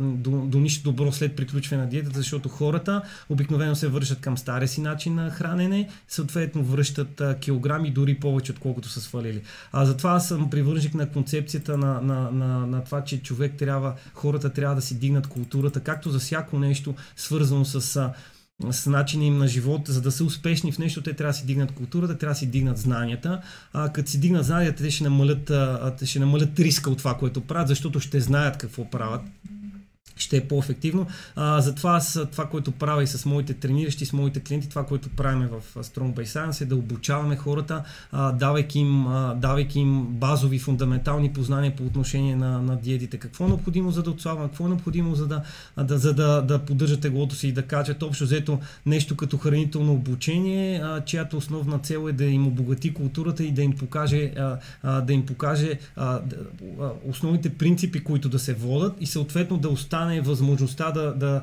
до, 0.00 0.30
до 0.30 0.60
нищо 0.60 0.90
добро 0.90 1.12
след 1.12 1.36
приключване 1.36 1.82
на 1.82 1.88
диетата, 1.88 2.18
защото 2.18 2.48
хората 2.48 3.02
обикновено 3.28 3.74
се 3.74 3.88
връщат 3.88 4.20
към 4.20 4.38
стария 4.38 4.68
си 4.68 4.80
начин 4.80 5.14
на 5.14 5.30
хранене, 5.30 5.88
съответно 6.08 6.64
връщат 6.64 7.20
а, 7.20 7.38
килограми 7.38 7.90
дори 7.90 8.14
повече 8.14 8.52
отколкото 8.52 8.88
са 8.88 9.00
свалили. 9.00 9.42
А 9.72 9.84
затова 9.84 10.10
аз 10.10 10.28
съм 10.28 10.50
привържник 10.50 10.94
на 10.94 11.10
концепцията 11.10 11.78
на, 11.78 12.00
на, 12.00 12.30
на, 12.30 12.66
на 12.66 12.84
това, 12.84 13.04
че 13.04 13.22
човек 13.22 13.54
трябва, 13.58 13.94
хората 14.14 14.52
трябва 14.52 14.74
да 14.74 14.82
си 14.82 14.98
дигнат 14.98 15.26
културата, 15.26 15.80
както 15.80 16.10
за 16.10 16.18
всяко 16.18 16.58
нещо 16.58 16.94
свързано 17.16 17.64
с 17.64 18.10
с 18.70 18.86
начина 18.86 19.24
им 19.24 19.38
на 19.38 19.48
живот, 19.48 19.82
за 19.88 20.00
да 20.00 20.12
са 20.12 20.24
успешни 20.24 20.72
в 20.72 20.78
нещо, 20.78 21.02
те 21.02 21.12
трябва 21.12 21.32
да 21.32 21.38
си 21.38 21.46
дигнат 21.46 21.72
културата, 21.72 22.18
трябва 22.18 22.32
да 22.32 22.38
си 22.38 22.46
дигнат 22.46 22.78
знанията. 22.78 23.42
А, 23.72 23.92
като 23.92 24.10
си 24.10 24.20
дигнат 24.20 24.44
знанията, 24.44 24.82
те 24.82 24.90
ще 24.90 25.04
намалят, 25.04 25.50
а, 25.50 25.94
ще 26.04 26.18
намалят 26.18 26.58
риска 26.58 26.90
от 26.90 26.98
това, 26.98 27.14
което 27.14 27.40
правят, 27.40 27.68
защото 27.68 28.00
ще 28.00 28.20
знаят 28.20 28.56
какво 28.56 28.90
правят 28.90 29.22
ще 30.16 30.36
е 30.36 30.48
по-ефективно. 30.48 31.06
А, 31.36 31.60
затова 31.60 31.96
аз 31.96 32.20
това, 32.32 32.46
което 32.46 32.72
правя 32.72 33.02
и 33.02 33.06
с 33.06 33.26
моите 33.26 33.54
трениращи, 33.54 34.06
с 34.06 34.12
моите 34.12 34.40
клиенти, 34.40 34.68
това, 34.68 34.86
което 34.86 35.08
правим 35.08 35.48
в 35.48 35.84
Strong 35.84 36.14
by 36.14 36.24
Science 36.24 36.60
е 36.60 36.64
да 36.64 36.76
обучаваме 36.76 37.36
хората, 37.36 37.84
а, 38.12 38.32
давайки, 38.32 38.78
им, 38.78 39.06
а, 39.06 39.34
давайки 39.34 39.80
им 39.80 40.06
базови, 40.06 40.58
фундаментални 40.58 41.32
познания 41.32 41.76
по 41.76 41.84
отношение 41.84 42.36
на, 42.36 42.62
на 42.62 42.76
диетите. 42.76 43.18
Какво 43.18 43.44
е 43.44 43.48
необходимо 43.48 43.90
за 43.90 44.02
да 44.02 44.10
отслабват, 44.10 44.50
какво 44.50 44.64
е 44.64 44.68
необходимо 44.68 45.14
за 45.14 45.26
да, 45.26 45.42
да, 45.76 45.98
за 45.98 46.14
да, 46.14 46.42
да 46.42 46.58
поддържат 46.58 47.00
теглото 47.00 47.34
си 47.34 47.48
и 47.48 47.52
да 47.52 47.62
кажат 47.62 48.02
общо 48.02 48.24
взето 48.24 48.58
нещо 48.86 49.16
като 49.16 49.38
хранително 49.38 49.92
обучение, 49.92 50.80
а, 50.84 51.00
чиято 51.00 51.36
основна 51.36 51.78
цел 51.78 52.08
е 52.08 52.12
да 52.12 52.24
им 52.24 52.46
обогати 52.46 52.94
културата 52.94 53.44
и 53.44 53.52
да 53.52 53.62
им 53.62 53.72
покаже, 53.72 54.32
а, 54.36 54.58
а, 54.82 55.00
да 55.00 55.12
им 55.12 55.26
покаже 55.26 55.78
а, 55.96 56.20
основните 57.08 57.48
принципи, 57.48 58.04
които 58.04 58.28
да 58.28 58.38
се 58.38 58.54
водат 58.54 58.96
и 59.00 59.06
съответно 59.06 59.58
да 59.58 59.68
останат 59.68 60.03
остане 60.04 60.20
възможността 60.20 60.90
да, 60.90 61.14
да, 61.14 61.42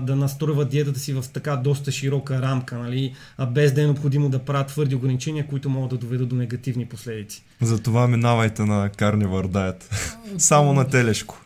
да 0.00 0.16
настройват 0.16 0.68
диетата 0.68 1.00
си 1.00 1.12
в 1.12 1.24
така 1.32 1.56
доста 1.56 1.92
широка 1.92 2.42
рамка, 2.42 2.78
нали, 2.78 3.14
без 3.50 3.72
да 3.72 3.82
е 3.82 3.84
необходимо 3.84 4.28
да 4.28 4.38
правят 4.38 4.66
твърди 4.66 4.94
ограничения, 4.94 5.46
които 5.46 5.70
могат 5.70 5.90
да 5.90 5.96
доведат 5.96 6.28
до 6.28 6.36
негативни 6.36 6.86
последици. 6.86 7.44
Затова 7.60 8.06
минавайте 8.06 8.62
на 8.62 8.90
Carnivore 8.90 9.48
Diet. 9.48 9.82
Само 10.38 10.72
на 10.72 10.88
телешко. 10.88 11.40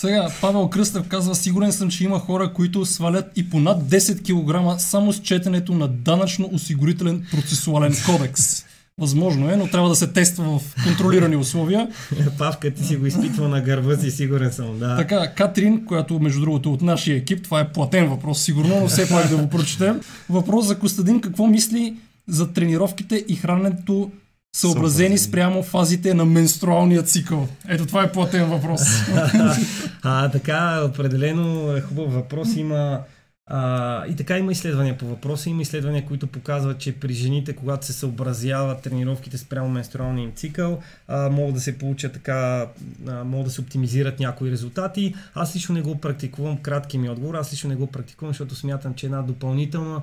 Сега, 0.00 0.28
Павел 0.40 0.68
Кръстев 0.68 1.08
казва, 1.08 1.34
сигурен 1.34 1.72
съм, 1.72 1.90
че 1.90 2.04
има 2.04 2.18
хора, 2.18 2.52
които 2.52 2.86
свалят 2.86 3.26
и 3.36 3.50
по 3.50 3.60
над 3.60 3.82
10 3.82 4.74
кг 4.76 4.80
само 4.80 5.12
с 5.12 5.20
четенето 5.20 5.74
на 5.74 5.88
данъчно-осигурителен 5.88 7.30
процесуален 7.30 7.94
кодекс. 8.06 8.64
Възможно 9.02 9.50
е, 9.50 9.56
но 9.56 9.66
трябва 9.66 9.88
да 9.88 9.94
се 9.94 10.06
тества 10.06 10.58
в 10.58 10.74
контролирани 10.84 11.36
условия. 11.36 11.88
Павка, 12.38 12.70
ти 12.70 12.84
си 12.84 12.96
го 12.96 13.06
изпитвал 13.06 13.48
на 13.48 13.60
гърба 13.60 13.96
си, 13.96 14.10
сигурен 14.10 14.52
съм, 14.52 14.78
да. 14.78 14.96
Така, 14.96 15.34
Катрин, 15.34 15.84
която 15.86 16.20
между 16.20 16.40
другото 16.40 16.68
е 16.68 16.72
от 16.72 16.82
нашия 16.82 17.16
екип, 17.16 17.44
това 17.44 17.60
е 17.60 17.68
платен 17.72 18.08
въпрос, 18.08 18.42
сигурно, 18.42 18.80
но 18.80 18.88
все 18.88 19.08
пак 19.08 19.28
да 19.28 19.36
го 19.36 19.48
прочетем. 19.48 20.00
Въпрос 20.30 20.66
за 20.66 20.78
Костадин, 20.78 21.20
какво 21.20 21.46
мисли 21.46 21.94
за 22.28 22.52
тренировките 22.52 23.24
и 23.28 23.36
храненето 23.36 24.10
съобразени 24.56 25.18
спрямо 25.18 25.62
фазите 25.62 26.14
на 26.14 26.24
менструалния 26.24 27.02
цикъл? 27.02 27.48
Ето 27.68 27.86
това 27.86 28.02
е 28.02 28.12
платен 28.12 28.44
въпрос. 28.44 28.80
а, 30.02 30.28
така, 30.28 30.82
определено 30.84 31.76
е 31.76 31.80
хубав 31.80 32.14
въпрос. 32.14 32.56
Има 32.56 32.98
а, 33.46 34.06
и 34.06 34.16
така 34.16 34.38
има 34.38 34.52
изследвания 34.52 34.98
по 34.98 35.06
въпроса. 35.06 35.50
Има 35.50 35.62
изследвания, 35.62 36.06
които 36.06 36.26
показват, 36.26 36.78
че 36.78 37.00
при 37.00 37.12
жените, 37.12 37.52
когато 37.52 37.86
се 37.86 37.92
съобразяват 37.92 38.82
тренировките 38.82 39.38
спрямо 39.38 39.68
менструалния 39.68 40.24
им 40.24 40.32
цикъл, 40.32 40.82
а, 41.08 41.30
могат 41.30 41.54
да 41.54 41.60
се 41.60 41.78
получат 41.78 42.12
така, 42.12 42.66
а, 43.08 43.24
могат 43.24 43.46
да 43.46 43.52
се 43.52 43.60
оптимизират 43.60 44.20
някои 44.20 44.50
резултати. 44.50 45.14
Аз 45.34 45.56
лично 45.56 45.74
не 45.74 45.82
го 45.82 46.00
практикувам, 46.00 46.58
кратки 46.58 46.98
ми 46.98 47.10
отговор, 47.10 47.34
аз 47.34 47.52
лично 47.52 47.70
не 47.70 47.76
го 47.76 47.86
практикувам, 47.86 48.30
защото 48.30 48.54
смятам, 48.54 48.94
че 48.94 49.06
една 49.06 49.22
допълнителна 49.22 50.02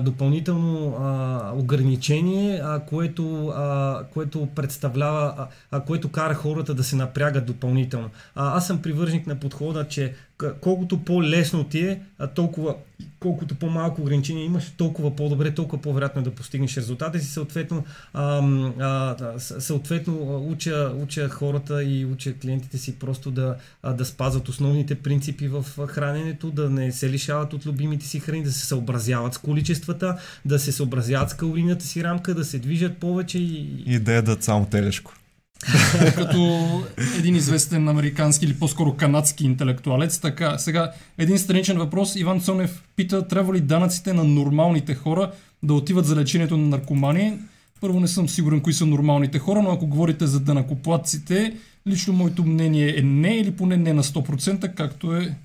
допълнително 0.00 0.96
ограничение, 1.54 2.62
което, 2.88 3.54
което 4.12 4.48
представлява, 4.54 5.46
което 5.86 6.08
кара 6.08 6.34
хората 6.34 6.74
да 6.74 6.84
се 6.84 6.96
напрягат 6.96 7.46
допълнително. 7.46 8.10
Аз 8.34 8.66
съм 8.66 8.82
привържник 8.82 9.26
на 9.26 9.40
подхода, 9.40 9.88
че 9.88 10.14
колкото 10.60 11.04
по-лесно 11.04 11.64
ти 11.64 11.86
е, 11.86 12.00
толкова, 12.34 12.74
колкото 13.20 13.54
по-малко 13.54 14.00
ограничения 14.00 14.44
имаш, 14.44 14.72
толкова 14.76 15.16
по-добре, 15.16 15.54
толкова 15.54 15.82
по-вероятно 15.82 16.20
е 16.20 16.24
да 16.24 16.30
постигнеш 16.30 16.76
резултата 16.76 17.18
си. 17.18 17.26
Съответно, 17.26 17.84
а, 18.12 18.42
а, 18.80 19.34
съответно 19.38 20.46
уча, 20.50 20.92
уча 21.02 21.28
хората 21.28 21.84
и 21.84 22.04
уча 22.04 22.34
клиентите 22.34 22.78
си 22.78 22.98
просто 22.98 23.30
да, 23.30 23.56
да 23.94 24.04
спазват 24.04 24.48
основните 24.48 24.94
принципи 24.94 25.48
в 25.48 25.64
храненето, 25.86 26.50
да 26.50 26.70
не 26.70 26.92
се 26.92 27.10
лишават 27.10 27.52
от 27.52 27.66
любимите 27.66 28.06
си 28.06 28.20
храни, 28.20 28.42
да 28.42 28.52
се 28.52 28.66
съобразяват 28.66 29.34
с 29.34 29.38
количествата, 29.38 30.18
да 30.44 30.58
се 30.58 30.72
съобразяват 30.72 31.30
с 31.30 31.34
калорийната 31.34 31.84
си 31.84 32.04
рамка, 32.04 32.34
да 32.34 32.44
се 32.44 32.58
движат 32.58 32.98
повече 32.98 33.38
и... 33.38 33.82
И 33.86 33.98
да 33.98 34.12
ядат 34.12 34.42
само 34.42 34.66
телешко. 34.66 35.17
като 36.14 36.82
един 37.18 37.36
известен 37.36 37.88
американски 37.88 38.44
или 38.44 38.54
по-скоро 38.54 38.94
канадски 38.96 39.44
интелектуалец. 39.44 40.18
Така, 40.18 40.58
сега 40.58 40.92
един 41.18 41.38
страничен 41.38 41.78
въпрос. 41.78 42.16
Иван 42.16 42.40
Цонев 42.40 42.82
пита, 42.96 43.28
трябва 43.28 43.54
ли 43.54 43.60
данъците 43.60 44.12
на 44.12 44.24
нормалните 44.24 44.94
хора 44.94 45.32
да 45.62 45.74
отиват 45.74 46.06
за 46.06 46.16
лечението 46.16 46.56
на 46.56 46.68
наркомани? 46.68 47.38
Първо 47.80 48.00
не 48.00 48.08
съм 48.08 48.28
сигурен 48.28 48.60
кои 48.60 48.72
са 48.72 48.86
нормалните 48.86 49.38
хора, 49.38 49.62
но 49.62 49.70
ако 49.70 49.86
говорите 49.86 50.26
за 50.26 50.40
данъкоплатците, 50.40 51.54
лично 51.86 52.12
моето 52.12 52.44
мнение 52.44 52.98
е 52.98 53.02
не 53.02 53.36
или 53.36 53.50
поне 53.50 53.76
не 53.76 53.92
на 53.92 54.02
100%, 54.02 54.74
както 54.74 55.16
е 55.16 55.36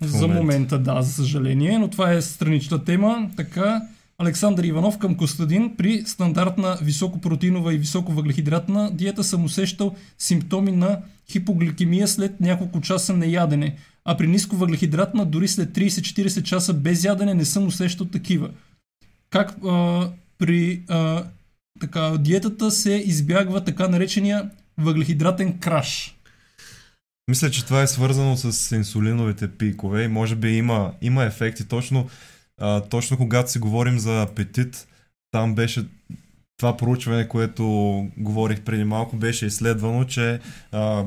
за 0.00 0.28
момента, 0.28 0.78
да, 0.78 1.02
за 1.02 1.12
съжаление, 1.12 1.78
но 1.78 1.88
това 1.88 2.12
е 2.12 2.22
странична 2.22 2.84
тема. 2.84 3.30
Така, 3.36 3.82
Александър 4.22 4.64
Иванов 4.64 4.98
към 4.98 5.16
Костадин. 5.16 5.76
При 5.76 6.02
стандартна 6.06 6.78
високопротеинова 6.82 7.74
и 7.74 7.78
високовъглехидратна 7.78 8.90
диета 8.92 9.24
съм 9.24 9.44
усещал 9.44 9.96
симптоми 10.18 10.72
на 10.72 10.98
хипогликемия 11.30 12.08
след 12.08 12.40
няколко 12.40 12.80
часа 12.80 13.16
неядене, 13.16 13.76
а 14.04 14.16
при 14.16 14.26
нисковъглехидратна 14.26 15.26
дори 15.26 15.48
след 15.48 15.70
30-40 15.70 16.42
часа 16.42 16.74
без 16.74 17.04
ядене 17.04 17.34
не 17.34 17.44
съм 17.44 17.66
усещал 17.66 18.06
такива. 18.06 18.50
Как 19.30 19.56
а, 19.66 20.08
при 20.38 20.82
а, 20.88 21.24
така, 21.80 22.16
диетата 22.18 22.70
се 22.70 22.92
избягва 22.92 23.64
така 23.64 23.88
наречения 23.88 24.50
въглехидратен 24.78 25.58
краш? 25.58 26.16
Мисля, 27.28 27.50
че 27.50 27.64
това 27.64 27.82
е 27.82 27.86
свързано 27.86 28.36
с 28.36 28.76
инсулиновите 28.76 29.48
пикове 29.48 30.04
и 30.04 30.08
може 30.08 30.36
би 30.36 30.48
има, 30.48 30.92
има 31.02 31.24
ефекти. 31.24 31.68
Точно, 31.68 32.08
а, 32.62 32.80
точно 32.80 33.16
когато 33.16 33.50
си 33.50 33.58
говорим 33.58 33.98
за 33.98 34.22
апетит, 34.22 34.88
там 35.30 35.54
беше 35.54 35.86
това 36.56 36.76
проучване, 36.76 37.28
което 37.28 37.64
говорих 38.16 38.60
преди 38.60 38.84
малко, 38.84 39.16
беше 39.16 39.46
изследвано, 39.46 40.04
че 40.04 40.40
а, 40.72 41.04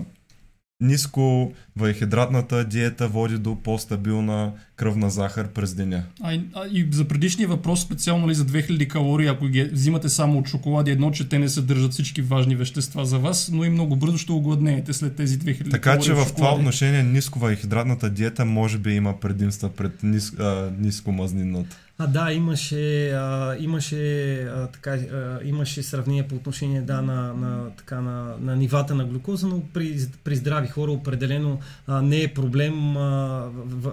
ниско 0.81 1.53
въглехидратната 1.75 2.65
диета 2.65 3.07
води 3.07 3.37
до 3.37 3.55
по-стабилна 3.55 4.51
кръвна 4.75 5.09
захар 5.09 5.47
през 5.47 5.73
деня. 5.73 6.03
А, 6.21 6.39
а 6.53 6.67
и 6.71 6.87
за 6.91 7.07
предишния 7.07 7.47
въпрос, 7.47 7.81
специално 7.81 8.29
ли 8.29 8.35
за 8.35 8.45
2000 8.45 8.87
калории, 8.87 9.27
ако 9.27 9.45
ги 9.45 9.63
взимате 9.63 10.09
само 10.09 10.39
от 10.39 10.47
шоколади, 10.47 10.91
едно, 10.91 11.11
че 11.11 11.29
те 11.29 11.39
не 11.39 11.49
съдържат 11.49 11.91
всички 11.91 12.21
важни 12.21 12.55
вещества 12.55 13.05
за 13.05 13.19
вас, 13.19 13.49
но 13.53 13.63
и 13.63 13.69
много 13.69 13.95
бързо 13.95 14.17
ще 14.17 14.31
огладнеете 14.31 14.93
след 14.93 15.15
тези 15.15 15.39
2000 15.39 15.43
така, 15.43 15.57
калории. 15.57 15.71
Така 15.71 15.99
че 15.99 16.13
в 16.13 16.35
това 16.35 16.53
отношение 16.53 17.03
ниско 17.03 17.39
въглехидратната 17.39 18.09
диета 18.09 18.45
може 18.45 18.77
би 18.77 18.93
има 18.93 19.19
предимства 19.19 19.69
пред 19.69 20.03
нис, 20.03 20.33
а, 20.39 20.71
ниско 20.79 21.11
мазнинната. 21.11 21.77
А, 21.97 22.07
да, 22.07 22.31
имаше, 22.31 23.09
а, 23.11 23.55
имаше, 23.59 24.41
а, 24.43 24.67
така, 24.67 24.91
а, 24.91 25.39
имаше 25.43 25.83
сравнение 25.83 26.27
по 26.27 26.35
отношение 26.35 26.81
да, 26.81 27.01
на, 27.01 27.33
на, 27.33 27.69
така, 27.77 28.01
на, 28.01 28.35
на 28.41 28.55
нивата 28.55 28.95
на 28.95 29.05
глюкоза, 29.05 29.47
но 29.47 29.61
при, 29.73 29.99
при 30.23 30.35
здрави 30.35 30.67
хора 30.67 30.91
определено 30.91 31.59
а, 31.87 32.01
не 32.01 32.21
е 32.21 32.33
проблем. 32.33 32.97
А, 32.97 33.49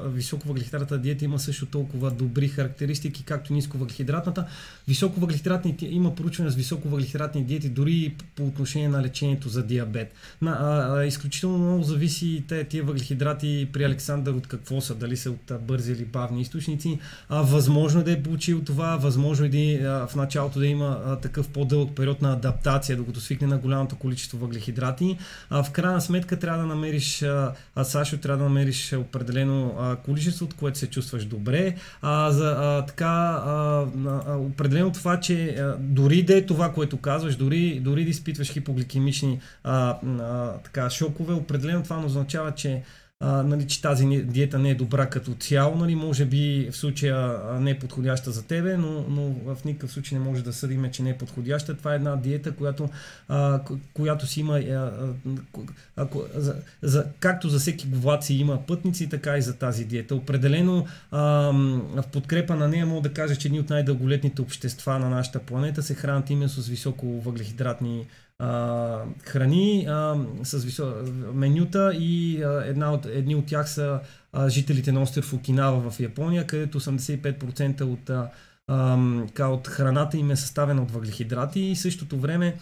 високовъглехидратната 0.06 0.98
диета 0.98 1.24
има 1.24 1.38
също 1.38 1.66
толкова 1.66 2.10
добри 2.10 2.48
характеристики, 2.48 3.24
както 3.24 3.52
нисковъглехидратната. 3.52 4.46
Високовъглехидратните, 4.88 5.86
има 5.86 6.14
проучване 6.14 6.50
с 6.50 6.54
високовъглехидратни 6.54 7.44
диети, 7.44 7.68
дори 7.68 8.14
по 8.36 8.46
отношение 8.46 8.88
на 8.88 9.02
лечението 9.02 9.48
за 9.48 9.62
диабет. 9.62 10.14
На, 10.40 10.50
а, 10.50 10.98
а, 10.98 11.04
изключително 11.04 11.58
много 11.58 11.82
зависи 11.82 12.44
те, 12.48 12.64
тия 12.64 12.84
въглехидрати 12.84 13.68
при 13.72 13.84
Александър 13.84 14.32
от 14.32 14.46
какво 14.46 14.80
са, 14.80 14.94
дали 14.94 15.16
са 15.16 15.30
от 15.30 15.52
бързи 15.60 15.92
или 15.92 16.04
бавни 16.04 16.40
източници. 16.40 16.98
А, 17.28 17.42
възможно 17.42 17.91
възможно 17.92 18.12
да 18.12 18.18
е 18.18 18.22
получил 18.22 18.60
това, 18.60 18.96
възможно 18.96 19.46
е 19.46 19.78
да, 19.82 20.06
в 20.06 20.14
началото 20.14 20.58
да 20.58 20.66
има 20.66 21.18
такъв 21.22 21.48
по-дълъг 21.48 21.96
период 21.96 22.22
на 22.22 22.32
адаптация, 22.32 22.96
докато 22.96 23.20
свикне 23.20 23.46
на 23.46 23.58
голямото 23.58 23.96
количество 23.96 24.38
въглехидрати. 24.38 25.18
А, 25.50 25.62
в 25.62 25.70
крайна 25.70 26.00
сметка 26.00 26.38
трябва 26.38 26.58
да 26.58 26.66
намериш, 26.66 27.22
а, 27.22 27.54
Сашо, 27.84 28.18
трябва 28.18 28.38
да 28.38 28.48
намериш 28.48 28.92
определено 28.92 29.74
а, 29.78 29.96
количество, 29.96 30.44
от 30.44 30.54
което 30.54 30.78
се 30.78 30.86
чувстваш 30.86 31.24
добре. 31.24 31.74
А, 32.02 32.30
за, 32.30 32.56
а, 32.58 32.86
така, 32.86 33.42
а, 33.46 33.86
а, 34.26 34.36
определено 34.36 34.92
това, 34.92 35.20
че 35.20 35.48
а, 35.48 35.76
дори 35.80 36.22
да 36.22 36.36
е 36.36 36.46
това, 36.46 36.72
което 36.72 36.96
казваш, 36.96 37.36
дори, 37.36 37.80
дори 37.80 38.04
да 38.04 38.10
изпитваш 38.10 38.52
хипогликемични 38.52 39.40
а, 39.64 39.96
а, 40.20 40.52
така, 40.52 40.90
шокове, 40.90 41.34
определено 41.34 41.82
това 41.82 42.04
означава, 42.04 42.52
че 42.52 42.82
а, 43.24 43.42
нали, 43.42 43.66
че 43.66 43.82
тази 43.82 44.06
диета 44.06 44.58
не 44.58 44.70
е 44.70 44.74
добра 44.74 45.06
като 45.06 45.34
цяло, 45.34 45.76
нали, 45.76 45.94
може 45.94 46.24
би 46.24 46.68
в 46.72 46.76
случая 46.76 47.40
не 47.60 47.70
е 47.70 47.78
подходяща 47.78 48.30
за 48.30 48.42
тебе, 48.42 48.76
но, 48.76 49.04
но 49.08 49.54
в 49.54 49.64
никакъв 49.64 49.92
случай 49.92 50.18
не 50.18 50.24
може 50.24 50.44
да 50.44 50.52
съдиме, 50.52 50.90
че 50.90 51.02
не 51.02 51.10
е 51.10 51.18
подходяща. 51.18 51.76
Това 51.76 51.92
е 51.92 51.96
една 51.96 52.16
диета, 52.16 52.52
която, 52.52 52.88
а, 53.28 53.60
която 53.94 54.26
си 54.26 54.40
има, 54.40 54.58
а, 54.58 54.92
а, 55.96 56.06
за, 56.34 56.56
за, 56.82 57.04
както 57.20 57.48
за 57.48 57.58
всеки 57.58 57.86
глад 57.86 58.24
си 58.24 58.34
има 58.34 58.66
пътници, 58.66 59.08
така 59.08 59.38
и 59.38 59.42
за 59.42 59.56
тази 59.56 59.84
диета. 59.84 60.14
Определено 60.14 60.86
а, 61.10 61.20
в 61.94 62.04
подкрепа 62.12 62.56
на 62.56 62.68
нея 62.68 62.86
мога 62.86 63.08
да 63.08 63.14
кажа, 63.14 63.36
че 63.36 63.48
едни 63.48 63.60
от 63.60 63.70
най-дълголетните 63.70 64.42
общества 64.42 64.98
на 64.98 65.08
нашата 65.10 65.38
планета 65.38 65.82
се 65.82 65.94
хранят 65.94 66.30
именно 66.30 66.48
с 66.48 66.68
високо 66.68 67.06
въглехидратни 67.06 68.06
храни 69.24 69.86
а, 69.88 70.16
с 70.42 70.58
висо... 70.58 70.94
менюта 71.34 71.92
и 71.94 72.42
а, 72.42 72.64
една 72.66 72.92
от, 72.92 73.06
едни 73.06 73.34
от 73.34 73.46
тях 73.46 73.70
са 73.70 74.00
а, 74.32 74.48
жителите 74.48 74.92
на 74.92 75.02
остров 75.02 75.32
Окинава 75.32 75.90
в 75.90 76.00
Япония, 76.00 76.46
където 76.46 76.80
85% 76.80 77.80
от, 77.80 78.10
а, 78.10 78.30
а, 79.38 79.48
от 79.48 79.68
храната 79.68 80.16
им 80.16 80.30
е 80.30 80.36
съставена 80.36 80.82
от 80.82 80.90
въглехидрати 80.90 81.60
и 81.60 81.76
същото 81.76 82.18
време 82.18 82.56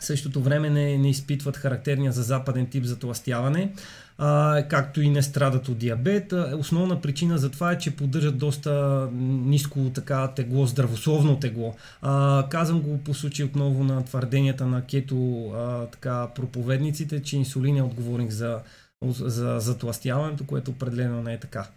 същото 0.00 0.42
време 0.42 0.70
не, 0.70 0.98
не 0.98 1.10
изпитват 1.10 1.56
характерния 1.56 2.12
за 2.12 2.22
западен 2.22 2.66
тип 2.66 2.84
затластяване, 2.84 3.72
а, 4.18 4.62
както 4.68 5.02
и 5.02 5.10
не 5.10 5.22
страдат 5.22 5.68
от 5.68 5.78
диабет. 5.78 6.32
Основна 6.58 7.00
причина 7.00 7.38
за 7.38 7.50
това 7.50 7.72
е, 7.72 7.78
че 7.78 7.96
поддържат 7.96 8.38
доста 8.38 9.08
ниско 9.12 9.90
така 9.94 10.28
тегло, 10.28 10.66
здравословно 10.66 11.38
тегло. 11.38 11.74
А, 12.02 12.44
казвам 12.50 12.80
го 12.80 12.98
по 12.98 13.14
случай 13.14 13.46
отново 13.46 13.84
на 13.84 14.04
твърденията 14.04 14.66
на 14.66 14.82
кето 14.86 15.46
а, 15.46 15.86
така, 15.86 16.28
проповедниците, 16.34 17.22
че 17.22 17.36
инсулин 17.36 17.76
е 17.76 17.82
отговорник 17.82 18.30
за, 18.30 18.60
за 19.04 19.60
затластяването, 19.60 20.46
което 20.46 20.70
определено 20.70 21.22
не 21.22 21.32
е 21.32 21.40
така. 21.40 21.68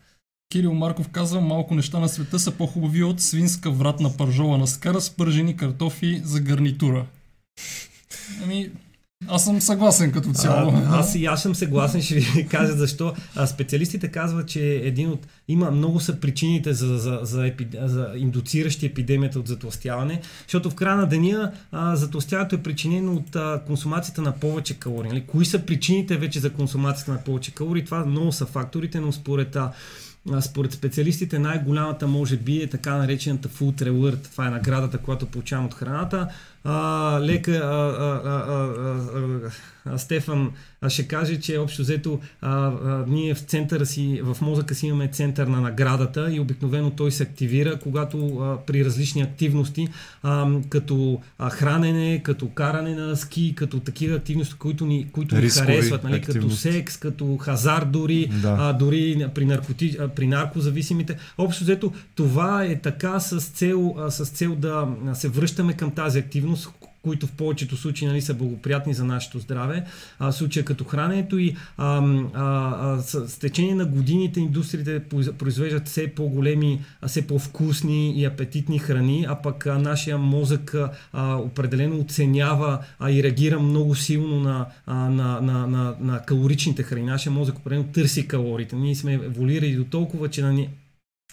Кирил 0.52 0.74
Марков 0.74 1.10
казва, 1.10 1.42
малко 1.42 1.76
неща 1.76 2.00
на 2.00 2.10
света 2.10 2.40
са 2.40 2.52
по-хубави 2.52 3.04
от 3.04 3.22
свинска 3.22 3.72
вратна 3.72 4.18
пържола 4.18 4.58
на 4.58 4.68
скара 4.68 5.02
с 5.02 5.10
пържени 5.10 5.58
картофи 5.58 6.22
за 6.26 6.40
гарнитура. 6.40 7.06
Ами, 8.44 8.72
аз 9.28 9.44
съм 9.46 9.62
съгласен 9.62 10.12
като 10.12 10.34
цяло. 10.34 10.72
А, 10.72 11.00
аз 11.00 11.16
и 11.16 11.26
аз 11.26 11.42
съм 11.42 11.56
съгласен, 11.56 12.02
ще 12.02 12.16
ви 12.16 12.48
кажа 12.52 12.74
защо. 12.74 13.14
А, 13.36 13.48
специалистите 13.48 14.08
казват, 14.08 14.48
че 14.48 14.62
един 14.70 15.10
от... 15.10 15.28
Има 15.48 15.72
много 15.72 16.00
са 16.00 16.20
причините 16.20 16.74
за, 16.74 16.98
за, 16.98 17.20
за, 17.22 17.48
епи, 17.48 17.68
за 17.84 18.12
индуциращи 18.16 18.86
епидемията 18.86 19.40
от 19.40 19.48
затластяване, 19.48 20.22
защото 20.48 20.70
в 20.70 20.76
края 20.76 20.96
на 20.96 21.08
деня 21.08 21.52
а, 21.72 21.96
затластяването 21.96 22.56
е 22.56 22.64
причинено 22.64 23.14
от 23.14 23.36
а, 23.36 23.62
консумацията 23.68 24.22
на 24.22 24.32
повече 24.32 24.80
калории. 24.80 25.10
Нали? 25.10 25.24
Кои 25.28 25.46
са 25.46 25.60
причините 25.60 26.18
вече 26.18 26.40
за 26.40 26.50
консумацията 26.50 27.12
на 27.12 27.24
повече 27.24 27.52
калории? 27.52 27.86
Това 27.86 28.06
много 28.06 28.32
са 28.32 28.46
факторите, 28.46 29.00
но 29.00 29.12
според 29.12 29.56
а, 29.56 29.72
според 30.42 30.74
специалистите 30.74 31.40
най-голямата 31.40 32.08
може 32.08 32.38
би 32.38 32.62
е 32.62 32.70
така 32.70 32.98
наречената 32.98 33.50
Food 33.50 33.82
Reward. 33.82 34.32
Това 34.32 34.48
е 34.48 34.50
наградата, 34.50 34.98
която 34.98 35.26
получавам 35.26 35.66
от 35.66 35.74
храната 35.74 36.28
að 36.62 37.24
leika 37.26 37.58
að 37.58 39.46
Стефан 39.98 40.52
ще 40.88 41.08
каже, 41.08 41.40
че 41.40 41.58
общо 41.58 41.82
взето 41.82 42.20
а, 42.42 42.50
а, 42.50 43.06
ние 43.08 43.34
в 43.34 43.40
центъра 43.40 43.86
си, 43.86 44.22
в 44.24 44.42
мозъка 44.42 44.76
си 44.76 44.88
имаме 44.88 45.08
център 45.08 45.48
на 45.48 45.62
наградата 45.62 46.34
и 46.34 46.40
обикновено 46.40 46.92
той 46.92 47.12
се 47.12 47.24
активира, 47.24 47.80
когато 47.80 48.38
а, 48.38 48.66
при 48.66 48.86
различни 48.86 49.22
активности, 49.22 49.88
а, 50.24 50.48
като 50.70 51.22
а, 51.40 51.50
хранене, 51.50 52.24
като 52.24 52.50
каране 52.50 52.96
на 52.96 53.16
ски, 53.16 53.56
като 53.56 53.80
такива 53.80 54.16
активности, 54.16 54.56
които 54.60 54.86
ни, 54.86 55.08
които 55.12 55.36
ни 55.36 55.50
харесват, 55.50 56.04
нали, 56.04 56.22
като 56.22 56.50
секс, 56.50 56.98
като 56.98 57.38
хазар 57.38 57.86
дори, 57.86 58.30
да. 58.42 58.56
а, 58.60 58.74
дори 58.74 59.28
при, 59.36 59.46
наркоти, 59.46 59.98
а, 60.00 60.08
при 60.08 60.28
наркозависимите. 60.28 61.18
Общо 61.38 61.64
взето 61.64 61.92
това 62.16 62.64
е 62.64 62.80
така 62.80 63.20
с 63.20 63.40
цел, 63.40 63.96
а, 63.98 64.12
с 64.12 64.30
цел 64.30 64.56
да 64.56 64.88
се 65.14 65.28
връщаме 65.30 65.74
към 65.74 65.92
тази 65.92 66.20
активност 66.20 66.32
активност, 66.32 66.70
които 67.04 67.28
в 67.28 67.32
повечето 67.32 67.78
случаи 67.78 68.08
нали, 68.08 68.22
са 68.22 68.34
благоприятни 68.34 68.94
за 68.94 69.06
нашето 69.06 69.40
здраве, 69.40 69.84
а, 70.20 70.32
случая 70.32 70.66
като 70.66 70.84
храненето 70.84 71.38
и 71.38 71.56
а, 71.78 71.98
а, 72.34 72.42
а, 72.82 73.02
с, 73.02 73.40
течение 73.40 73.76
на 73.76 73.86
годините 73.86 74.40
индустриите 74.40 75.04
произвеждат 75.38 75.88
все 75.88 76.08
по-големи, 76.08 76.82
все 77.08 77.28
по-вкусни 77.28 78.20
и 78.22 78.26
апетитни 78.26 78.80
храни, 78.80 79.26
а 79.30 79.36
пък 79.36 79.66
а, 79.66 79.80
нашия 79.80 80.18
мозък 80.18 80.76
а, 81.14 81.36
определено 81.36 82.00
оценява 82.00 82.80
а, 83.00 83.12
и 83.12 83.24
реагира 83.24 83.60
много 83.60 83.96
силно 83.96 84.40
на, 84.40 84.66
а, 84.86 84.96
на, 84.96 85.42
на, 85.42 85.68
на, 85.68 85.96
на 86.00 86.22
калоричните 86.22 86.84
храни. 86.84 87.06
Нашия 87.06 87.34
мозък 87.34 87.58
определено 87.58 87.88
търси 87.94 88.28
калориите. 88.28 88.76
Ние 88.76 88.96
сме 88.96 89.14
еволюирали 89.14 89.76
до 89.76 89.84
толкова, 89.84 90.30
че 90.30 90.42
на, 90.42 90.68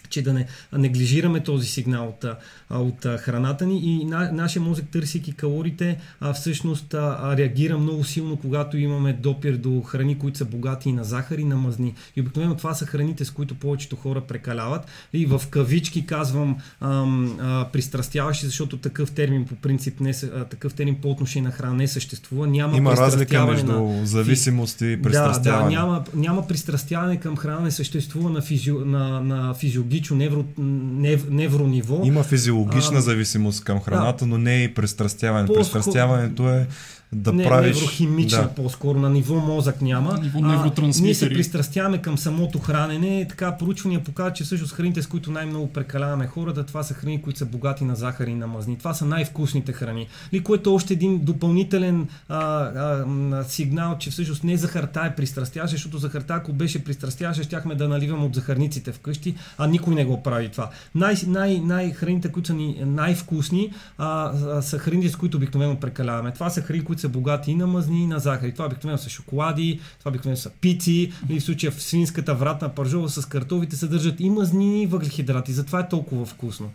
че 0.09 0.21
да 0.21 0.33
не 0.33 0.47
неглижираме 0.77 1.39
този 1.39 1.67
сигнал 1.67 2.07
от, 2.07 2.25
от 2.69 3.19
храната 3.19 3.65
ни 3.65 3.79
и 3.79 4.05
на, 4.05 4.31
нашия 4.31 4.61
мозък, 4.61 4.85
търсики 4.91 5.31
калориите, 5.31 5.97
а, 6.19 6.33
всъщност 6.33 6.93
а, 6.93 7.37
реагира 7.37 7.77
много 7.77 8.03
силно, 8.03 8.37
когато 8.37 8.77
имаме 8.77 9.13
допир 9.13 9.57
до 9.57 9.81
храни, 9.81 10.19
които 10.19 10.37
са 10.37 10.45
богати 10.45 10.91
на 10.91 11.03
захар 11.03 11.37
и 11.37 11.43
на 11.43 11.55
мазни. 11.55 11.93
И 12.15 12.21
обикновено 12.21 12.55
това 12.55 12.73
са 12.73 12.85
храните, 12.85 13.25
с 13.25 13.31
които 13.31 13.55
повечето 13.55 13.95
хора 13.95 14.21
прекаляват. 14.21 14.85
И 15.13 15.25
в 15.25 15.41
кавички 15.49 16.05
казвам 16.05 16.57
ам, 16.81 17.37
а, 17.41 17.67
пристрастяващи, 17.73 18.45
защото 18.45 18.77
такъв 18.77 19.11
термин 19.11 19.45
по 19.45 19.55
принцип 19.55 19.99
не 19.99 20.09
а, 20.09 20.45
такъв 20.45 20.73
термин 20.73 20.95
по 21.01 21.11
отношение 21.11 21.49
на 21.49 21.55
храна 21.55 21.73
не 21.73 21.87
съществува. 21.87 22.47
Няма 22.47 22.77
Има 22.77 22.97
разлика 22.97 23.45
между 23.45 23.71
на, 23.71 24.05
зависимост 24.05 24.81
и 24.81 24.99
пристрастяване. 25.01 25.63
Да, 25.63 25.63
да, 25.63 25.69
няма, 25.69 26.03
няма 26.13 26.47
пристрастяване 26.47 27.19
към 27.19 27.37
храна, 27.37 27.59
не 27.59 27.71
съществува 27.71 28.29
на, 28.29 28.41
физио, 28.41 28.85
на, 28.85 29.21
на 29.21 29.53
физиология 29.53 29.88
биологично 29.89 30.15
невро, 30.15 30.43
нев, 30.57 31.25
неврониво. 31.29 32.01
Има 32.03 32.23
физиологична 32.23 32.97
а, 32.97 33.01
зависимост 33.01 33.63
към 33.63 33.81
храната, 33.81 34.25
да. 34.25 34.29
но 34.29 34.37
не 34.37 34.63
и 34.63 34.73
пристрастяване. 34.73 35.47
По 35.47 35.53
Пристрастяването 35.53 36.49
е 36.49 36.67
да 37.13 37.33
не, 37.33 37.43
правиш... 37.43 37.75
Неврохимична 37.75 38.41
да. 38.41 38.49
по-скоро, 38.49 38.99
на 38.99 39.09
ниво 39.09 39.35
мозък 39.35 39.81
няма. 39.81 40.13
На 40.13 40.19
ниво 40.19 40.39
невротрансмитери. 40.39 41.05
ние 41.05 41.15
се 41.15 41.29
пристрастяваме 41.29 41.97
към 41.97 42.17
самото 42.17 42.59
хранене. 42.59 43.25
Така 43.29 43.57
проучвания 43.57 44.03
показват, 44.03 44.35
че 44.35 44.43
всъщност 44.43 44.73
храните, 44.73 45.01
с 45.01 45.07
които 45.07 45.31
най-много 45.31 45.73
прекаляваме 45.73 46.27
хората, 46.27 46.65
това 46.65 46.83
са 46.83 46.93
храни, 46.93 47.21
които 47.21 47.39
са 47.39 47.45
богати 47.45 47.83
на 47.83 47.95
захари 47.95 48.31
и 48.31 48.35
на 48.35 48.47
мазни. 48.47 48.77
Това 48.77 48.93
са 48.93 49.05
най-вкусните 49.05 49.73
храни. 49.73 50.07
И 50.31 50.43
което 50.43 50.69
е 50.69 50.73
още 50.73 50.93
един 50.93 51.19
допълнителен 51.19 52.07
а, 52.29 52.37
а, 52.37 53.43
сигнал, 53.43 53.97
че 53.97 54.11
всъщност 54.11 54.43
не 54.43 54.57
захарта 54.57 55.01
е 55.05 55.15
пристрастяваща, 55.15 55.75
защото 55.75 55.97
захарта, 55.97 56.33
ако 56.33 56.53
беше 56.53 56.83
пристрастяваща, 56.83 57.43
щяхме 57.43 57.75
да 57.75 57.87
наливаме 57.87 58.25
от 58.25 58.35
захарниците 58.35 58.91
вкъщи, 58.91 59.35
а 59.57 59.67
никой 59.67 59.95
не 59.95 60.05
го 60.05 60.23
прави 60.23 60.49
това. 60.49 60.69
Най- 60.95 61.15
най- 61.27 61.59
най- 61.59 61.91
храните, 61.91 62.31
които 62.31 62.47
са 62.47 62.53
ни 62.53 62.81
най-вкусни, 62.85 63.73
а, 63.97 64.31
а, 64.57 64.61
са 64.61 64.79
храните, 64.79 65.09
с 65.09 65.15
които 65.15 65.37
обикновено 65.37 65.79
прекаляваме. 65.79 66.31
Това 66.31 66.49
са 66.49 66.61
храни, 66.61 66.83
които 66.83 66.98
които 66.99 67.01
са 67.01 67.09
богати 67.09 67.51
и 67.51 67.55
на 67.55 67.67
мазни, 67.67 68.03
и 68.03 68.07
на 68.07 68.19
захари. 68.19 68.53
Това 68.53 68.65
обикновено 68.65 68.97
са 68.97 69.09
шоколади, 69.09 69.79
това 69.99 70.09
обикновено 70.09 70.37
са 70.37 70.49
пици, 70.49 71.11
или 71.29 71.39
в 71.39 71.43
случая 71.43 71.71
в 71.71 71.81
свинската 71.81 72.35
вратна 72.35 72.69
пържова 72.69 73.09
с 73.09 73.25
картофите 73.25 73.75
съдържат 73.75 74.19
и 74.19 74.29
мазнини, 74.29 74.83
и 74.83 74.87
въглехидрати. 74.87 75.53
Затова 75.53 75.79
е 75.79 75.89
толкова 75.89 76.25
вкусно. 76.25 76.71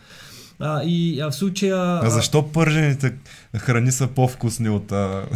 А, 0.60 0.82
и 0.84 1.20
а 1.20 1.30
в 1.30 1.34
случая... 1.34 1.76
А 1.76 2.10
защо 2.10 2.52
пържените 2.52 3.14
храни 3.56 3.92
са 3.92 4.06
по-вкусни 4.06 4.68
от... 4.68 4.92
А... 4.92 5.26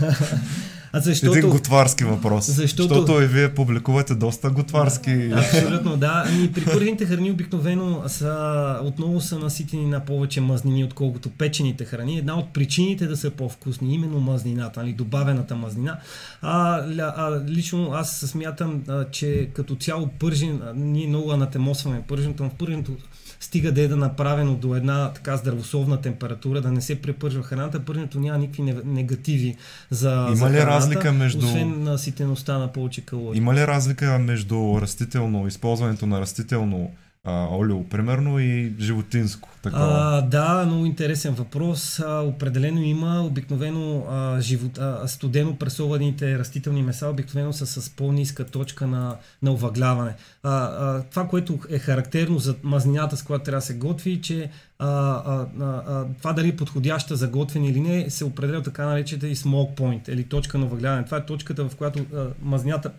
А 0.92 1.00
защото... 1.00 1.38
Един 1.38 1.50
готварски 1.50 2.04
въпрос. 2.04 2.46
Защото... 2.46 2.94
защото 2.94 3.22
и 3.22 3.26
вие 3.26 3.54
публикувате 3.54 4.14
доста 4.14 4.50
готварски. 4.50 5.30
Абсолютно, 5.36 5.96
да. 5.96 6.24
Ами, 6.26 6.52
при 6.52 6.64
първите 6.64 7.06
храни 7.06 7.30
обикновено 7.30 8.02
са, 8.06 8.80
отново 8.82 9.20
са 9.20 9.38
наситени 9.38 9.86
на 9.86 10.00
повече 10.00 10.40
мазнини, 10.40 10.84
отколкото 10.84 11.30
печените 11.30 11.84
храни. 11.84 12.18
Една 12.18 12.38
от 12.38 12.52
причините 12.52 13.06
да 13.06 13.16
са 13.16 13.30
по-вкусни, 13.30 13.94
именно 13.94 14.20
мазнината, 14.20 14.80
нали, 14.80 14.92
добавената 14.92 15.56
мазнина. 15.56 15.98
А, 16.42 16.82
а, 17.16 17.40
лично 17.48 17.90
аз 17.92 18.18
смятам, 18.18 18.82
а, 18.88 19.04
че 19.04 19.48
като 19.54 19.76
цяло 19.76 20.08
пържен, 20.18 20.60
ние 20.74 21.06
много 21.06 21.32
анатемосваме 21.32 22.02
пърженето, 22.08 22.42
но 22.42 22.50
в 22.50 22.54
пърженето 22.54 22.92
стига 23.40 23.72
да 23.72 23.82
е 23.82 23.88
да 23.88 23.96
направено 23.96 24.54
до 24.54 24.74
една 24.74 25.12
така 25.12 25.36
здравословна 25.36 26.00
температура, 26.00 26.60
да 26.60 26.72
не 26.72 26.80
се 26.80 27.02
препържва 27.02 27.42
храната, 27.42 27.84
пърженето 27.84 28.20
няма 28.20 28.38
никакви 28.38 28.62
негативи 28.84 29.56
за, 29.90 30.26
Има 30.28 30.36
за 30.36 30.50
ли 30.50 30.56
храната, 30.56 30.66
разлика 30.66 31.12
между... 31.12 31.46
освен 31.46 31.82
наситеността 31.82 32.58
на 32.58 32.72
повече 32.72 33.00
калории. 33.00 33.38
Има 33.38 33.54
ли 33.54 33.66
разлика 33.66 34.18
между 34.18 34.78
растително, 34.80 35.46
използването 35.46 36.06
на 36.06 36.20
растително 36.20 36.90
а, 37.28 37.48
олио, 37.50 37.84
примерно, 37.84 38.38
и 38.38 38.72
животинско. 38.80 39.48
А, 39.64 40.20
да, 40.20 40.64
много 40.66 40.86
интересен 40.86 41.34
въпрос. 41.34 42.00
А, 42.00 42.20
определено 42.20 42.82
има. 42.82 43.22
Обикновено 43.22 44.04
а, 44.10 44.40
живот, 44.40 44.78
а, 44.78 45.08
студено 45.08 45.56
пресованите 45.56 46.38
растителни 46.38 46.82
меса 46.82 47.08
обикновено 47.08 47.52
са 47.52 47.66
с 47.66 47.90
по-ниска 47.90 48.44
точка 48.44 48.86
на, 48.86 49.16
на 49.42 49.52
овъгляване. 49.52 50.14
А, 50.42 50.50
а, 50.50 51.02
това, 51.10 51.28
което 51.28 51.58
е 51.70 51.78
характерно 51.78 52.38
за 52.38 52.54
мазнината, 52.62 53.16
с 53.16 53.22
която 53.22 53.44
трябва 53.44 53.58
да 53.58 53.66
се 53.66 53.74
готви, 53.74 54.20
че 54.20 54.50
а, 54.78 54.88
а, 54.88 55.46
а, 55.60 56.04
това 56.18 56.32
дали 56.32 56.48
е 56.48 56.56
подходяща 56.56 57.16
за 57.16 57.28
готвене 57.28 57.68
или 57.68 57.80
не, 57.80 58.10
се 58.10 58.24
определя 58.24 58.62
така 58.62 58.86
наречената 58.86 59.28
и 59.28 59.36
smoke 59.36 59.74
point, 59.74 60.08
или 60.08 60.24
точка 60.24 60.58
на 60.58 60.66
овъгляване. 60.66 61.04
Това 61.04 61.18
е 61.18 61.26
точката, 61.26 61.68
в 61.68 61.76
която 61.76 62.06
а, 62.14 62.26
мазнята 62.42 62.90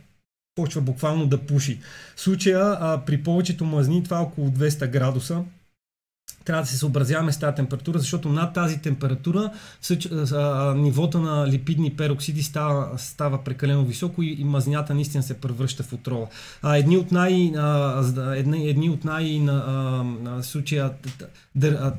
почва 0.60 0.82
буквално 0.82 1.28
да 1.28 1.38
пуши. 1.38 1.80
В 2.16 2.22
случая 2.22 2.78
а, 2.80 3.02
при 3.06 3.24
повечето 3.24 3.66
мазни 3.66 4.04
това 4.04 4.18
е 4.18 4.22
около 4.22 4.50
200 4.50 4.88
градуса 4.88 5.44
трябва 6.46 6.64
да 6.64 6.68
се 6.68 6.78
съобразяваме 6.78 7.32
с 7.32 7.40
тази 7.40 7.56
температура, 7.56 8.00
защото 8.00 8.30
над 8.30 8.54
тази 8.54 8.78
температура 8.78 9.52
нивото 10.76 11.20
на 11.20 11.48
липидни 11.48 11.90
пероксиди 11.90 12.44
става, 12.44 12.90
става 12.98 13.44
прекалено 13.44 13.86
високо 13.86 14.24
и, 14.24 14.36
и 14.40 14.44
мазнята 14.44 14.94
наистина 14.94 15.24
се 15.24 15.34
превръща 15.34 15.84
в 15.84 15.94
отрова. 15.94 16.28
А, 16.62 16.78
едни 16.78 16.98
от 16.98 17.12
най, 17.12 17.52
а, 17.58 18.04
едни, 18.36 18.70
едни 18.70 18.90
от 18.90 19.06
най 19.06 19.40
а, 19.48 19.52
а, 20.26 20.44
случая 20.44 20.92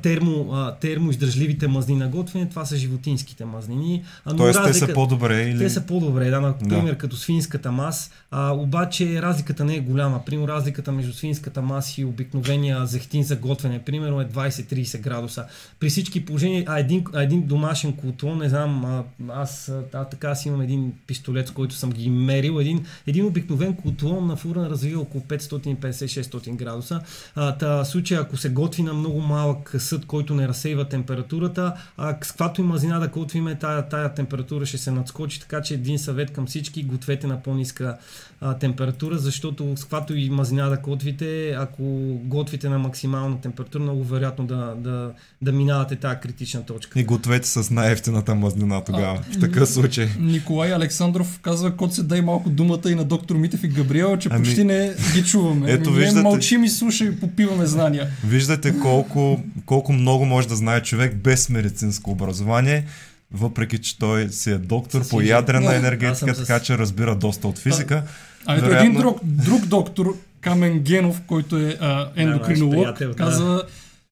термо, 0.01 0.73
термоиздържливите 0.81 1.67
мазни 1.67 1.95
на 1.95 2.07
готвене, 2.07 2.49
това 2.49 2.65
са 2.65 2.77
животинските 2.77 3.45
мазнини. 3.45 4.03
А, 4.25 4.35
Тоест 4.35 4.59
разлика, 4.59 4.73
те 4.73 4.91
са 4.91 4.93
по-добре? 4.93 5.41
Или... 5.41 5.57
Те 5.57 5.69
са 5.69 5.81
по-добре, 5.81 6.29
да, 6.29 6.41
например 6.41 6.91
да. 6.91 6.97
като 6.97 7.15
свинската 7.15 7.71
мас, 7.71 8.11
а, 8.31 8.51
обаче 8.51 9.21
разликата 9.21 9.65
не 9.65 9.75
е 9.75 9.79
голяма. 9.79 10.25
Примерно 10.25 10.47
разликата 10.47 10.91
между 10.91 11.13
свинската 11.13 11.61
мас 11.61 11.97
и 11.97 12.05
обикновения 12.05 12.85
зехтин 12.85 13.23
за 13.23 13.35
готвене, 13.35 13.79
примерно 13.79 14.21
е 14.21 14.25
20-30 14.31 14.99
градуса. 14.99 15.45
При 15.79 15.89
всички 15.89 16.25
положения, 16.25 16.63
а 16.67 16.79
един, 16.79 17.03
а 17.13 17.23
един 17.23 17.47
домашен 17.47 17.93
котлон, 17.93 18.37
не 18.37 18.49
знам, 18.49 18.85
а, 18.85 19.03
аз 19.29 19.69
а, 19.93 20.03
така 20.05 20.35
си 20.35 20.47
имам 20.47 20.61
един 20.61 20.93
пистолет, 21.07 21.47
с 21.47 21.51
който 21.51 21.75
съм 21.75 21.89
ги 21.89 22.09
мерил, 22.09 22.59
един, 22.59 22.85
един 23.07 23.25
обикновен 23.25 23.75
котлон 23.75 24.27
на 24.27 24.35
фура 24.35 24.69
развива 24.69 25.01
около 25.01 25.23
550-600 25.23 26.55
градуса. 26.55 27.01
А, 27.35 27.57
та, 27.57 27.85
случай, 27.85 28.17
ако 28.17 28.37
се 28.37 28.49
готви 28.49 28.83
на 28.83 28.93
много 28.93 29.19
малък 29.19 29.75
съд, 29.77 30.05
който 30.05 30.35
не 30.35 30.47
разсейва 30.47 30.89
температурата, 30.89 31.73
а 31.97 32.17
с 32.21 32.27
каквато 32.27 32.61
и 32.61 32.63
мазнина 32.63 32.99
да 32.99 33.07
готвиме, 33.07 33.55
тая, 33.55 33.89
тая 33.89 34.13
температура 34.13 34.65
ще 34.65 34.77
се 34.77 34.91
надскочи, 34.91 35.39
така 35.39 35.61
че 35.61 35.73
един 35.73 35.99
съвет 35.99 36.33
към 36.33 36.47
всички, 36.47 36.83
гответе 36.83 37.27
на 37.27 37.43
по-ниска 37.43 37.97
а, 38.41 38.57
температура, 38.57 39.17
защото 39.17 39.77
с 39.77 39.81
каквато 39.81 40.15
и 40.15 40.29
мазнина 40.29 40.69
да 40.69 40.77
готвите, 40.77 41.51
ако 41.51 41.83
готвите 42.23 42.69
на 42.69 42.79
максимална 42.79 43.41
температура, 43.41 43.83
много 43.83 44.03
вероятно 44.03 44.20
да, 44.39 44.73
да, 44.77 45.11
да 45.41 45.51
минавате 45.51 45.95
тази 45.95 46.19
критична 46.19 46.65
точка. 46.65 46.99
И 46.99 47.03
гответе 47.03 47.47
с 47.47 47.71
най-ефтината 47.71 48.35
мазнина 48.35 48.83
тогава, 48.83 49.19
а, 49.29 49.37
в 49.37 49.39
такъв 49.39 49.69
случай. 49.69 50.09
Николай 50.19 50.73
Александров 50.73 51.39
казва, 51.41 51.75
кот 51.75 51.93
се 51.93 52.03
дай 52.03 52.21
малко 52.21 52.49
думата 52.49 52.81
и 52.85 52.95
на 52.95 53.03
доктор 53.03 53.35
Митев 53.35 53.63
и 53.63 53.67
Габриел, 53.67 54.17
че 54.17 54.29
ами, 54.31 54.43
почти 54.43 54.63
не 54.63 54.93
ги 55.13 55.23
чуваме. 55.23 55.71
Ето, 55.71 55.91
виждате, 55.91 56.15
не 56.15 56.21
мълчим 56.21 56.63
и 56.63 56.69
слушай 56.69 57.07
и 57.07 57.19
попиваме 57.19 57.65
знания. 57.65 58.07
Виждате 58.25 58.79
колко, 58.79 59.43
колко 59.65 59.93
много 59.93 60.25
може 60.25 60.47
да 60.47 60.55
знае 60.55 60.81
човек 60.81 61.15
без 61.15 61.49
медицинско 61.49 62.11
образование 62.11 62.85
въпреки 63.33 63.77
че 63.77 63.97
той 63.97 64.29
си 64.29 64.51
е 64.51 64.57
доктор 64.57 65.09
по 65.09 65.21
ядрена 65.21 65.75
енергетика, 65.75 66.33
така 66.33 66.59
че 66.59 66.77
разбира 66.77 67.15
доста 67.15 67.47
от 67.47 67.59
физика. 67.59 68.03
А 68.45 68.55
ето 68.55 68.65
Вероятно... 68.65 68.89
един 68.89 69.01
друг, 69.01 69.19
друг 69.23 69.65
доктор, 69.65 70.17
Камен 70.41 70.79
Генов, 70.79 71.21
който 71.27 71.57
е 71.57 71.77
а, 71.79 72.09
ендокринолог, 72.15 72.97
да, 72.99 73.13
казва 73.15 73.53
да. 73.53 73.63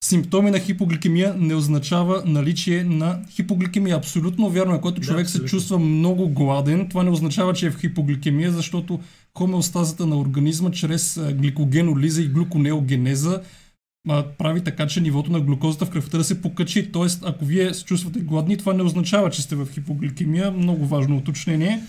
Симптоми 0.04 0.52
на 0.52 0.60
хипогликемия 0.60 1.34
не 1.38 1.56
означава 1.56 2.24
наличие 2.26 2.84
на 2.84 3.20
хипогликемия. 3.30 3.96
Абсолютно 3.96 4.50
вярно 4.50 4.76
е, 4.76 4.82
който 4.82 5.02
човек 5.02 5.24
да, 5.26 5.30
се 5.30 5.46
чувства 5.46 5.80
много 5.80 6.30
гладен, 6.30 6.90
това 6.90 7.04
не 7.04 7.10
означава, 7.10 7.54
че 7.54 7.68
е 7.68 7.72
в 7.72 7.80
хипогликемия, 7.80 8.52
защото 8.52 9.00
хомеостазата 9.38 10.06
на 10.06 10.20
организма 10.20 10.72
чрез 10.72 11.20
гликогенолиза 11.34 12.22
и 12.22 12.28
глюконеогенеза 12.28 13.42
прави 14.38 14.64
така, 14.64 14.88
че 14.88 15.02
нивото 15.02 15.32
на 15.32 15.42
глюкозата 15.42 15.86
в 15.86 15.90
кръвта 15.90 16.18
да 16.18 16.24
се 16.24 16.42
покачи. 16.42 16.92
Тоест, 16.92 17.24
ако 17.26 17.46
вие 17.46 17.74
се 17.74 17.86
чувствате 17.86 18.20
гладни, 18.20 18.58
това 18.58 18.74
не 18.74 18.84
означава, 18.84 19.30
че 19.30 19.42
сте 19.42 19.56
в 19.56 19.68
хипогликемия. 19.72 20.52
Много 20.52 20.86
важно 20.86 21.18
уточнение. 21.18 21.84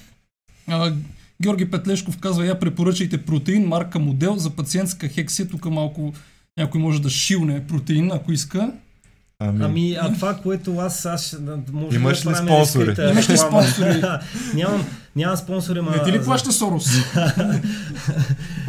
Георги 1.43 1.71
Петлешков 1.71 2.19
казва, 2.19 2.47
я 2.47 2.59
препоръчайте 2.59 3.25
протеин, 3.25 3.69
марка 3.69 3.99
модел 3.99 4.37
за 4.37 4.51
пациентска 4.51 5.09
хексия. 5.09 5.49
Тук 5.49 5.71
малко 5.71 6.13
някой 6.61 6.81
може 6.81 7.03
да 7.03 7.11
шилне 7.11 7.67
протеин, 7.67 8.13
ако 8.13 8.33
иска. 8.33 8.73
Ами... 9.39 9.65
ами, 9.65 9.97
а 10.01 10.13
това, 10.13 10.35
което 10.35 10.77
аз, 10.79 11.07
аз 11.07 11.39
може 11.73 11.97
Имаш 11.97 12.23
да 12.23 12.31
ли 12.31 12.35
спонсори? 12.35 12.95
Имаш 13.11 13.31
ли 13.31 13.37
спонсори? 13.37 14.03
нямам, 14.55 14.85
Няма 15.17 15.37
спонсори, 15.37 15.81
ма... 15.81 15.91
Не 15.91 16.03
ти 16.03 16.13
ли 16.13 16.25
плаща 16.25 16.53
Сорос? 16.53 16.87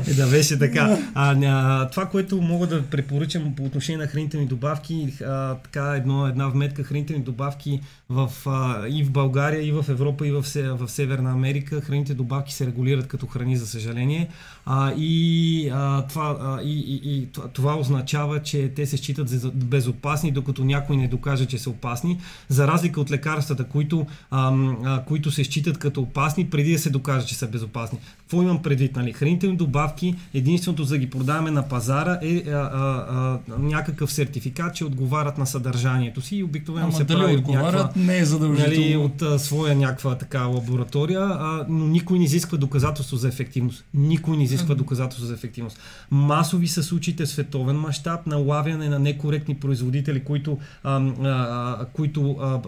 е, 0.08 0.14
да 0.14 0.28
беше 0.28 0.60
така. 0.60 0.98
А, 1.14 1.34
ня, 1.36 1.88
това, 1.92 2.06
което 2.06 2.42
мога 2.42 2.68
да 2.68 2.84
препоръчам 2.84 3.56
по 3.56 3.64
отношение 3.64 4.06
на 4.06 4.08
хранителни 4.08 4.46
добавки, 4.46 5.14
а, 5.26 5.56
така 5.56 5.96
едно, 5.96 6.28
една 6.28 6.48
вметка 6.48 6.84
хранителни 6.84 7.24
добавки 7.24 7.82
в, 8.10 8.32
а, 8.46 8.88
и 8.88 9.04
в 9.04 9.12
България, 9.12 9.68
и 9.68 9.72
в 9.72 9.86
Европа, 9.90 10.28
и 10.28 10.32
в, 10.32 10.46
в 10.56 10.88
Северна 10.88 11.32
Америка. 11.32 11.82
Хранителните 11.82 12.14
добавки 12.14 12.54
се 12.54 12.66
регулират 12.66 13.08
като 13.08 13.28
храни, 13.28 13.58
за 13.58 13.68
съжаление. 13.68 14.30
А, 14.66 14.94
и, 14.98 15.70
а, 15.74 16.08
това, 16.08 16.38
а, 16.42 16.62
и, 16.64 16.80
и, 16.80 17.18
и 17.18 17.28
това 17.54 17.76
означава, 17.76 18.42
че 18.42 18.72
те 18.76 18.86
се 18.86 18.98
считат 18.98 19.30
за 19.30 19.52
безопасни, 19.52 20.32
докато 20.32 20.64
някой 20.64 20.98
не 20.98 21.08
докаже, 21.08 21.46
че 21.46 21.58
са 21.58 21.70
опасни. 21.70 22.20
За 22.50 22.68
разлика 22.68 23.02
от 23.02 23.12
лекарствата, 23.12 23.64
които, 23.64 24.06
а, 24.32 24.54
а, 24.84 25.04
които 25.04 25.32
се 25.32 25.44
считат 25.44 25.78
като 25.78 26.02
опасни, 26.02 26.31
безопасни 26.32 26.50
преди 26.50 26.72
да 26.72 26.80
се 26.80 26.90
докаже, 26.90 27.28
че 27.28 27.36
са 27.36 27.48
безопасни. 27.48 28.00
Какво 28.20 28.42
имам 28.42 28.62
предвид? 28.62 28.96
Нали? 28.96 29.14
Хранителни 29.14 29.58
добавки, 29.58 30.16
единственото 30.34 30.84
за 30.84 30.96
да 30.96 30.98
ги 30.98 31.10
продаваме 31.10 31.52
на 31.52 31.68
пазара 31.68 32.20
е 32.22 32.44
а, 32.48 32.52
а, 32.52 33.40
а, 33.54 33.60
някакъв 33.60 34.12
сертификат, 34.12 34.76
че 34.76 34.86
отговарят 34.86 35.38
на 35.38 35.46
съдържанието 35.46 36.22
си 36.22 36.36
и 36.36 36.44
обикновено 36.44 36.88
Ама 36.88 36.96
се 36.96 37.04
дали 37.04 37.20
прави 37.20 37.34
от 37.34 37.40
отговарят, 37.40 37.74
някаква, 37.74 38.02
не 38.02 38.18
е 38.18 38.26
задължително. 38.26 38.80
нали, 38.80 38.96
от 38.96 39.22
а, 39.22 39.40
своя 39.40 39.76
някаква 39.76 40.16
така 40.18 40.46
лаборатория, 40.46 41.22
а, 41.22 41.66
но 41.70 41.88
никой 41.88 42.20
не 42.20 42.26
изисква 42.26 42.58
доказателство 42.58 43.18
за 43.18 43.28
ефективност. 43.28 43.84
Никой 43.94 44.38
не 44.38 44.44
изисква 44.44 44.76
доказателство 44.76 45.28
за 45.28 45.34
ефективност. 45.34 45.80
Масови 46.12 46.68
са 46.68 46.84
случаите 46.84 47.26
в 47.26 47.30
световен 47.30 47.76
мащаб 47.76 48.28
на 48.28 48.38
лавяне 48.38 48.90
на 48.90 49.00
некоректни 49.00 49.56
производители, 49.56 50.24
които, 50.24 50.58
а, 50.84 51.02
а, 51.24 51.86
които, 51.94 52.36
а, 52.42 52.60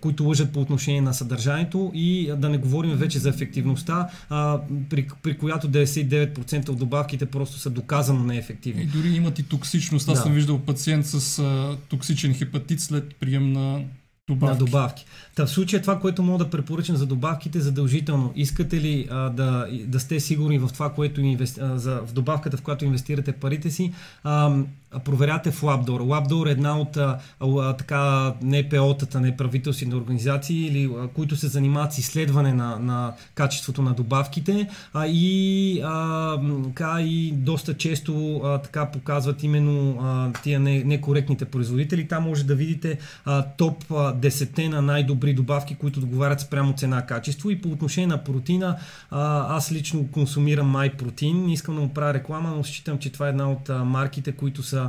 които 0.00 0.24
лъжат 0.24 0.52
по 0.52 0.60
отношение 0.60 1.00
на 1.00 1.14
съдържанието 1.14 1.90
и 1.94 2.32
да 2.36 2.48
не 2.48 2.58
говорим 2.58 2.90
вече 3.04 3.18
за 3.18 3.28
ефективността, 3.28 4.08
а, 4.30 4.58
при, 4.90 5.08
при 5.22 5.38
която 5.38 5.68
99% 5.68 6.68
от 6.68 6.78
добавките 6.78 7.26
просто 7.26 7.58
са 7.58 7.70
доказано 7.70 8.20
И 8.22 8.26
неефективни. 8.26 8.86
дори 8.86 9.08
имат 9.08 9.38
и 9.38 9.42
токсичност. 9.42 10.08
Аз 10.08 10.14
Да. 10.14 10.22
съм 10.22 10.32
виждал 10.32 10.58
пациент 10.58 11.06
с 11.06 11.38
а, 11.38 11.76
токсичен 11.88 12.34
хепатит 12.34 12.80
след 12.80 13.14
прием 13.14 13.52
на 13.52 13.80
добавки. 14.28 14.52
На 14.52 14.66
добавки. 14.66 15.04
Та 15.34 15.46
в 15.46 15.50
случая 15.50 15.82
това, 15.82 16.00
което 16.00 16.22
мога 16.22 16.44
да 16.44 16.50
препоръчам 16.50 16.96
за 16.96 17.06
добавките, 17.06 17.60
задължително. 17.60 18.32
Искате 18.36 18.80
ли 18.80 19.08
а, 19.10 19.30
да, 19.30 19.66
да 19.86 20.00
сте 20.00 20.20
сигурни 20.20 20.58
в 20.58 20.70
това, 20.72 20.92
което 20.92 21.20
инвести... 21.20 21.60
а, 21.60 21.78
за, 21.78 22.00
в 22.06 22.12
добавката, 22.12 22.56
в 22.56 22.62
която 22.62 22.84
инвестирате 22.84 23.32
парите 23.32 23.70
си, 23.70 23.92
а, 24.24 24.56
проверяте 25.04 25.50
в 25.50 25.60
Labdoor. 25.60 26.00
Labdoor 26.00 26.48
е 26.48 26.52
една 26.52 26.80
от 26.80 26.96
а, 26.96 27.18
а, 27.40 27.72
така 27.76 28.32
НПО-тата, 28.42 29.20
неправителствени 29.20 29.94
организации, 29.94 30.66
или, 30.66 30.90
които 31.14 31.36
се 31.36 31.48
занимават 31.48 31.92
с 31.92 31.98
изследване 31.98 32.52
на, 32.52 32.78
на 32.78 33.12
качеството 33.34 33.82
на 33.82 33.94
добавките 33.94 34.68
а, 34.94 35.06
и, 35.06 35.80
а, 35.84 36.38
така, 36.64 37.00
и 37.00 37.32
доста 37.32 37.74
често 37.74 38.36
а, 38.44 38.58
така 38.58 38.86
показват 38.86 39.42
именно 39.42 39.98
а, 40.02 40.32
тия 40.42 40.60
не, 40.60 40.84
некоректните 40.84 41.44
производители. 41.44 42.08
Там 42.08 42.22
може 42.22 42.44
да 42.44 42.54
видите 42.54 42.98
а, 43.24 43.42
топ 43.42 43.84
а, 43.90 43.94
10 43.94 44.68
на 44.68 44.82
най-добри 44.82 45.34
добавки, 45.34 45.74
които 45.74 46.00
договарят 46.00 46.40
спрямо 46.40 46.72
цена-качество. 46.72 47.50
И 47.50 47.60
по 47.60 47.68
отношение 47.68 48.06
на 48.06 48.24
протеина, 48.24 48.76
а, 49.10 49.56
аз 49.56 49.72
лично 49.72 50.06
консумирам 50.06 50.74
MyProtein. 50.76 51.52
Искам 51.52 51.74
да 51.74 51.80
му 51.80 51.94
правя 51.94 52.14
реклама, 52.14 52.52
но 52.56 52.64
считам, 52.64 52.98
че 52.98 53.12
това 53.12 53.26
е 53.26 53.30
една 53.30 53.50
от 53.50 53.68
марките, 53.68 54.32
които 54.32 54.62
са 54.62 54.83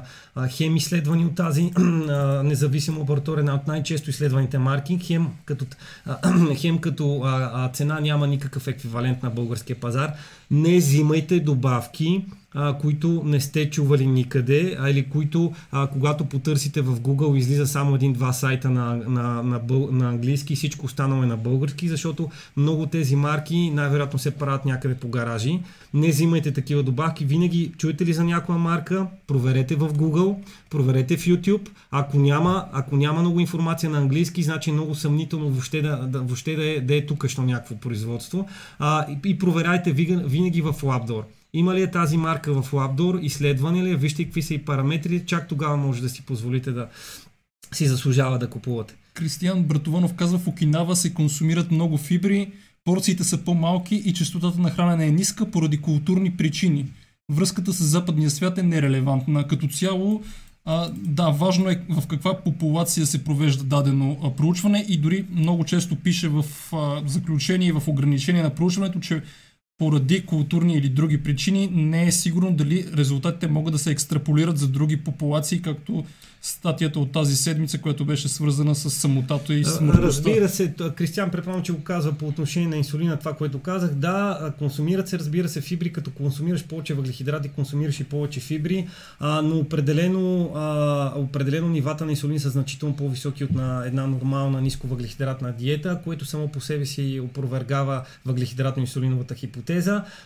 хем 0.49 0.75
изследвани 0.75 1.25
от 1.25 1.35
тази 1.35 1.71
независима 2.43 2.99
лаборатория, 2.99 3.39
една 3.39 3.55
от 3.55 3.67
най-често 3.67 4.09
изследваните 4.09 4.57
марки. 4.57 4.99
Хем 5.03 5.27
като, 5.45 5.65
хем 6.55 6.77
като 6.77 7.23
цена 7.73 7.99
няма 7.99 8.27
никакъв 8.27 8.67
еквивалент 8.67 9.23
на 9.23 9.29
българския 9.29 9.79
пазар. 9.79 10.11
Не 10.51 10.77
взимайте 10.77 11.39
добавки, 11.39 12.25
а, 12.57 12.77
които 12.77 13.21
не 13.25 13.39
сте 13.39 13.69
чували 13.69 14.07
никъде, 14.07 14.77
а 14.79 14.89
или 14.89 15.03
които, 15.03 15.53
а, 15.71 15.87
когато 15.87 16.25
потърсите 16.25 16.81
в 16.81 16.99
Google, 16.99 17.37
излиза 17.37 17.67
само 17.67 17.95
един-два 17.95 18.33
сайта 18.33 18.69
на, 18.69 18.95
на, 18.95 19.43
на, 19.43 19.59
бъл, 19.59 19.89
на 19.91 20.09
английски 20.09 20.55
всичко 20.55 20.85
останало 20.85 21.23
е 21.23 21.25
на 21.25 21.37
български, 21.37 21.87
защото 21.87 22.29
много 22.57 22.85
тези 22.85 23.15
марки 23.15 23.71
най-вероятно 23.73 24.19
се 24.19 24.31
правят 24.31 24.65
някъде 24.65 24.95
по 24.95 25.07
гаражи. 25.07 25.59
Не 25.93 26.09
взимайте 26.09 26.51
такива 26.51 26.83
добавки. 26.83 27.25
Винаги 27.25 27.71
чуете 27.77 28.05
ли 28.05 28.13
за 28.13 28.23
някоя 28.23 28.57
марка, 28.57 29.07
проверете 29.27 29.75
в 29.75 29.93
Google, 29.93 30.35
проверете 30.69 31.17
в 31.17 31.25
YouTube. 31.25 31.69
Ако 31.91 32.17
няма, 32.17 32.65
ако 32.71 32.95
няма 32.95 33.21
много 33.21 33.39
информация 33.39 33.89
на 33.89 33.97
английски, 33.97 34.43
значи 34.43 34.71
много 34.71 34.95
съмнително 34.95 35.49
въобще 35.49 35.81
да, 35.81 35.97
да, 35.97 36.19
въобще 36.19 36.55
да, 36.55 36.65
е, 36.65 36.81
да 36.81 36.95
е 36.95 37.05
тукашно 37.05 37.45
някакво 37.45 37.75
производство. 37.75 38.47
А, 38.79 39.05
и, 39.11 39.29
и 39.29 39.37
проверяйте 39.39 39.93
вига- 39.93 40.23
винаги 40.35 40.61
в 40.61 40.73
Labdoor. 40.73 41.23
Има 41.53 41.75
ли 41.75 41.81
е 41.81 41.91
тази 41.91 42.17
марка 42.17 42.61
в 42.61 42.71
Labdoor, 42.71 43.19
изследване 43.19 43.83
ли 43.83 43.91
е, 43.91 43.95
вижте 43.95 44.23
какви 44.23 44.41
са 44.41 44.53
и 44.53 44.65
параметри, 44.65 45.23
чак 45.25 45.47
тогава 45.47 45.77
може 45.77 46.01
да 46.01 46.09
си 46.09 46.25
позволите 46.25 46.71
да 46.71 46.87
си 47.73 47.87
заслужава 47.87 48.39
да 48.39 48.49
купувате. 48.49 48.95
Кристиян 49.13 49.63
Братованов 49.63 50.13
казва, 50.13 50.39
в 50.39 50.47
Окинава 50.47 50.95
се 50.95 51.13
консумират 51.13 51.71
много 51.71 51.97
фибри, 51.97 52.51
порциите 52.85 53.23
са 53.23 53.37
по-малки 53.37 53.95
и 53.95 54.13
частотата 54.13 54.61
на 54.61 54.71
хранене 54.71 55.07
е 55.07 55.11
ниска 55.11 55.51
поради 55.51 55.77
културни 55.81 56.37
причини. 56.37 56.85
Връзката 57.31 57.73
с 57.73 57.83
западния 57.83 58.29
свят 58.29 58.57
е 58.57 58.63
нерелевантна. 58.63 59.47
Като 59.47 59.67
цяло, 59.67 60.23
а, 60.65 60.91
да, 60.95 61.29
важно 61.29 61.69
е 61.69 61.81
в 61.89 62.07
каква 62.07 62.37
популация 62.43 63.05
се 63.05 63.23
провежда 63.23 63.63
дадено 63.63 64.17
а, 64.23 64.31
проучване 64.31 64.85
и 64.89 64.97
дори 64.97 65.25
много 65.31 65.65
често 65.65 65.95
пише 65.95 66.29
в 66.29 66.45
а, 66.73 67.01
заключение 67.05 67.67
и 67.67 67.71
в 67.71 67.87
ограничение 67.87 68.43
на 68.43 68.55
проучването, 68.55 68.99
че 68.99 69.21
поради 69.77 70.25
културни 70.25 70.77
или 70.77 70.89
други 70.89 71.23
причини 71.23 71.67
не 71.67 72.07
е 72.07 72.11
сигурно 72.11 72.51
дали 72.51 72.87
резултатите 72.97 73.47
могат 73.47 73.71
да 73.71 73.79
се 73.79 73.91
екстраполират 73.91 74.57
за 74.57 74.67
други 74.67 74.97
популации, 74.97 75.61
както 75.61 76.05
статията 76.41 76.99
от 76.99 77.11
тази 77.11 77.35
седмица, 77.35 77.77
която 77.77 78.05
беше 78.05 78.27
свързана 78.27 78.75
с 78.75 78.89
самотата 78.89 79.53
и 79.53 79.65
смъртността. 79.65 80.29
Разбира 80.29 80.49
се, 80.49 80.73
Кристиан 80.95 81.31
предполагам, 81.31 81.63
че 81.63 81.71
го 81.71 81.83
казва 81.83 82.13
по 82.13 82.27
отношение 82.27 82.67
на 82.67 82.77
инсулина, 82.77 83.19
това, 83.19 83.33
което 83.33 83.59
казах. 83.59 83.93
Да, 83.93 84.53
консумират 84.59 85.09
се, 85.09 85.19
разбира 85.19 85.49
се, 85.49 85.61
фибри, 85.61 85.93
като 85.93 86.11
консумираш 86.11 86.63
повече 86.63 86.93
въглехидрати, 86.93 87.49
консумираш 87.49 87.99
и 87.99 88.03
повече 88.03 88.39
фибри, 88.39 88.87
а, 89.19 89.41
но 89.41 89.57
определено, 89.57 90.51
а, 90.55 91.13
определено 91.15 91.69
нивата 91.69 92.05
на 92.05 92.11
инсулин 92.11 92.39
са 92.39 92.49
значително 92.49 92.95
по-високи 92.95 93.43
от 93.43 93.51
на 93.51 93.83
една 93.85 94.07
нормална 94.07 94.61
ниско 94.61 94.87
въглехидратна 94.87 95.53
диета, 95.53 95.99
което 96.03 96.25
само 96.25 96.47
по 96.47 96.61
себе 96.61 96.85
си 96.85 97.21
опровергава 97.23 98.03
въглехидратно-инсулиновата 98.27 99.35
хипотеза. 99.35 99.64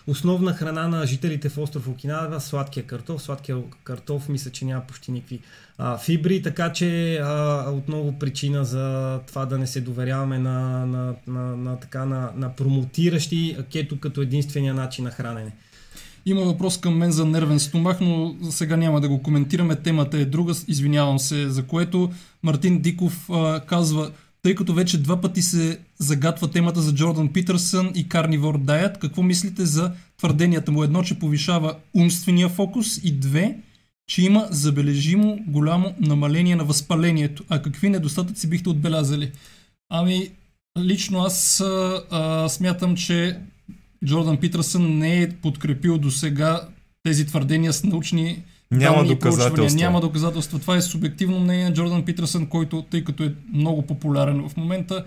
Основна 0.08 0.54
храна 0.54 0.88
на 0.88 1.06
жителите 1.06 1.50
в 1.50 1.58
остров 1.58 1.88
Окинава 1.88 2.42
сладкия 2.42 2.84
картоф. 2.84 3.22
Сладкия 3.22 3.58
картоф 3.84 4.30
мисля, 4.30 4.52
че 4.52 4.66
няма 4.66 4.82
почти 4.82 5.12
никакви 5.12 5.40
а, 5.78 5.98
фибри, 5.98 6.42
така 6.42 6.74
че 6.74 7.18
а, 7.18 7.66
отново 7.72 8.20
причина 8.20 8.66
за 8.66 9.20
това 9.28 9.46
да 9.46 9.58
не 9.58 9.68
се 9.68 9.82
доверяваме 9.82 10.40
на, 10.40 10.86
на, 10.86 11.16
на, 11.28 11.56
на, 11.56 11.80
така, 11.80 12.06
на, 12.06 12.32
на 12.36 12.56
промотиращи 12.56 13.58
кето 13.72 14.00
като 14.00 14.22
единствения 14.22 14.74
начин 14.74 15.04
на 15.04 15.12
хранене. 15.12 15.52
Има 16.26 16.42
въпрос 16.42 16.80
към 16.80 16.98
мен 16.98 17.12
за 17.12 17.26
нервен 17.26 17.60
стомах, 17.60 17.98
но 18.02 18.36
сега 18.50 18.78
няма 18.78 19.02
да 19.02 19.10
го 19.10 19.24
коментираме. 19.24 19.76
Темата 19.76 20.18
е 20.18 20.26
друга, 20.26 20.54
извинявам 20.68 21.20
се, 21.20 21.50
за 21.50 21.64
което 21.64 22.12
Мартин 22.44 22.82
Диков 22.82 23.30
а, 23.30 23.60
казва, 23.60 24.12
тъй 24.42 24.56
като 24.56 24.74
вече 24.74 25.02
два 25.02 25.22
пъти 25.22 25.42
се 25.42 25.80
загатва 26.00 26.52
темата 26.52 26.82
за 26.82 26.96
Джордан 26.96 27.34
Питърсън 27.34 27.92
и 27.96 28.08
Carnivore 28.08 28.58
Diet, 28.58 29.00
какво 29.00 29.24
мислите 29.24 29.66
за 29.66 29.92
твърденията 30.18 30.72
му? 30.72 30.84
Едно, 30.84 31.04
че 31.04 31.20
повишава 31.20 31.76
умствения 31.94 32.50
фокус 32.50 32.98
и 33.04 33.12
две, 33.12 33.58
че 34.08 34.22
има 34.22 34.48
забележимо 34.52 35.40
голямо 35.48 35.96
намаление 36.00 36.56
на 36.56 36.64
възпалението. 36.64 37.44
А 37.50 37.62
какви 37.62 37.90
недостатъци 37.90 38.50
бихте 38.50 38.70
отбелязали? 38.70 39.32
Ами, 39.90 40.32
лично 40.80 41.20
аз 41.20 41.62
а, 41.62 42.04
а, 42.12 42.50
смятам, 42.50 42.96
че 42.96 43.40
Джордан 44.06 44.38
Питърсън 44.38 44.98
не 44.98 45.22
е 45.22 45.32
подкрепил 45.32 45.98
до 45.98 46.12
сега 46.12 46.68
тези 47.04 47.26
твърдения 47.26 47.74
с 47.74 47.84
научни 47.84 48.44
Няма 48.72 49.06
доказателства. 49.06 49.80
Няма 49.80 50.02
доказателства. 50.02 50.60
Това 50.60 50.76
е 50.76 50.82
субективно 50.82 51.40
мнение 51.40 51.66
на 51.66 51.74
Джордан 51.74 52.06
Питърсън, 52.06 52.46
който, 52.46 52.82
тъй 52.82 53.04
като 53.04 53.24
е 53.24 53.34
много 53.54 53.82
популярен 53.82 54.50
в 54.50 54.58
момента, 54.58 55.06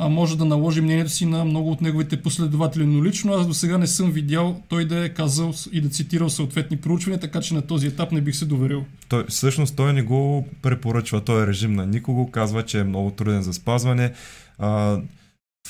а 0.00 0.08
може 0.08 0.38
да 0.38 0.44
наложи 0.44 0.80
мнението 0.80 1.10
си 1.10 1.26
на 1.26 1.44
много 1.44 1.70
от 1.70 1.80
неговите 1.80 2.22
последователи. 2.22 2.86
Но 2.86 3.04
лично 3.04 3.32
аз 3.32 3.46
до 3.46 3.54
сега 3.54 3.78
не 3.78 3.86
съм 3.86 4.10
видял 4.10 4.62
той 4.68 4.84
да 4.84 5.04
е 5.04 5.08
казал 5.08 5.52
и 5.72 5.80
да 5.80 5.88
цитирал 5.88 6.30
съответни 6.30 6.76
проучвания, 6.76 7.20
така 7.20 7.40
че 7.40 7.54
на 7.54 7.62
този 7.62 7.86
етап 7.86 8.12
не 8.12 8.20
бих 8.20 8.36
се 8.36 8.46
доверил. 8.46 8.84
Той, 9.08 9.24
всъщност 9.28 9.76
той 9.76 9.92
не 9.92 10.02
го 10.02 10.46
препоръчва, 10.62 11.20
той 11.20 11.42
е 11.42 11.46
режим 11.46 11.72
на 11.72 11.86
никого, 11.86 12.30
казва, 12.30 12.62
че 12.62 12.80
е 12.80 12.84
много 12.84 13.10
труден 13.10 13.42
за 13.42 13.52
спазване. 13.52 14.12
А, 14.58 15.00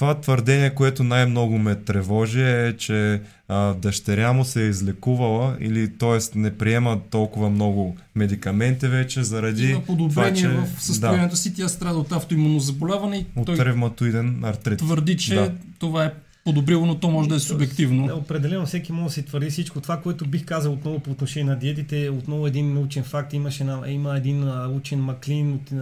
това 0.00 0.20
твърдение, 0.20 0.74
което 0.74 1.04
най-много 1.04 1.58
ме 1.58 1.74
тревожи 1.74 2.42
е, 2.42 2.76
че 2.76 3.20
а, 3.48 3.74
дъщеря 3.74 4.32
му 4.32 4.44
се 4.44 4.62
е 4.64 4.68
излекувала 4.68 5.56
или 5.60 5.98
т.е. 5.98 6.38
не 6.38 6.58
приема 6.58 7.00
толкова 7.10 7.50
много 7.50 7.96
медикаменти 8.14 8.86
вече 8.86 9.22
заради 9.22 9.70
Има 9.70 9.80
подобрение 9.80 10.42
това, 10.42 10.66
в 10.76 10.82
състоянието 10.82 11.36
си. 11.36 11.54
Тя 11.54 11.68
страда 11.68 11.98
от 11.98 12.12
автоимунно 12.12 12.60
заболяване 12.60 13.16
и 13.18 13.26
от 13.36 13.46
той 13.46 13.58
ревматоиден 13.58 14.44
артрит. 14.44 14.78
твърди, 14.78 15.16
че 15.16 15.34
Да. 15.34 15.52
това 15.78 16.04
е 16.04 16.12
подобрило, 16.44 16.86
но 16.86 16.94
то 16.94 17.10
може 17.10 17.28
да 17.28 17.34
е 17.34 17.38
субективно. 17.38 18.06
Да, 18.06 18.14
определено 18.14 18.66
всеки 18.66 18.92
може 18.92 19.06
да 19.06 19.12
си 19.12 19.22
твърди 19.22 19.50
всичко. 19.50 19.80
Това, 19.80 20.00
което 20.00 20.26
бих 20.26 20.44
казал 20.44 20.72
отново 20.72 20.98
по 20.98 21.10
отношение 21.10 21.52
на 21.52 21.58
диетите, 21.58 22.04
е 22.04 22.10
отново 22.10 22.46
един 22.46 22.74
научен 22.74 23.04
факт. 23.04 23.32
Имаше 23.32 23.64
на, 23.64 23.90
има 23.90 24.16
един 24.16 24.48
учен 24.76 25.00
Маклин 25.00 25.52
от 25.52 25.72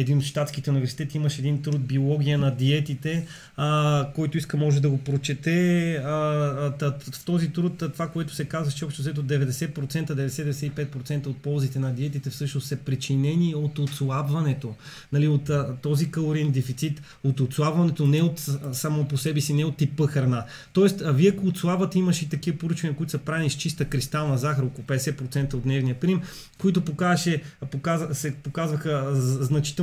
един 0.00 0.18
от 0.18 0.24
щатските 0.24 0.70
университети, 0.70 1.16
имаше 1.16 1.40
един 1.40 1.62
труд 1.62 1.80
биология 1.80 2.38
на 2.38 2.54
диетите, 2.54 3.26
а, 3.56 4.08
който 4.14 4.38
иска 4.38 4.56
може 4.56 4.80
да 4.80 4.90
го 4.90 4.98
прочете. 4.98 5.94
А, 5.94 6.70
тът, 6.78 7.14
в 7.14 7.24
този 7.24 7.52
труд 7.52 7.82
това, 7.92 8.08
което 8.08 8.34
се 8.34 8.44
казва, 8.44 8.72
че 8.72 8.84
общо 8.84 9.02
взето 9.02 9.22
90%, 9.22 10.10
90-95% 10.10 11.26
от 11.26 11.36
ползите 11.36 11.78
на 11.78 11.94
диетите 11.94 12.30
всъщност 12.30 12.66
са 12.66 12.76
причинени 12.76 13.54
от 13.54 13.78
отслабването. 13.78 14.74
Нали, 15.12 15.28
от 15.28 15.50
а, 15.50 15.76
този 15.82 16.10
калориен 16.10 16.50
дефицит, 16.50 17.02
от 17.24 17.40
отслабването, 17.40 18.06
не 18.06 18.22
от 18.22 18.46
само 18.72 19.08
по 19.08 19.16
себе 19.16 19.40
си, 19.40 19.52
не 19.52 19.64
от 19.64 19.76
типа 19.76 20.06
храна. 20.06 20.44
Тоест, 20.72 21.02
а 21.02 21.12
вие 21.12 21.28
ако 21.28 21.46
отслабвате, 21.46 21.98
имаш 21.98 22.22
и 22.22 22.28
такива 22.28 22.58
поручвания, 22.58 22.96
които 22.96 23.10
са 23.10 23.18
правени 23.18 23.50
с 23.50 23.54
чиста 23.54 23.84
кристална 23.84 24.38
захар, 24.38 24.62
около 24.62 24.86
50% 24.86 25.54
от 25.54 25.62
дневния 25.62 26.00
прим, 26.00 26.20
които 26.58 26.84
показваше, 26.84 27.42
показа, 27.70 28.14
се 28.14 28.34
показваха 28.34 29.14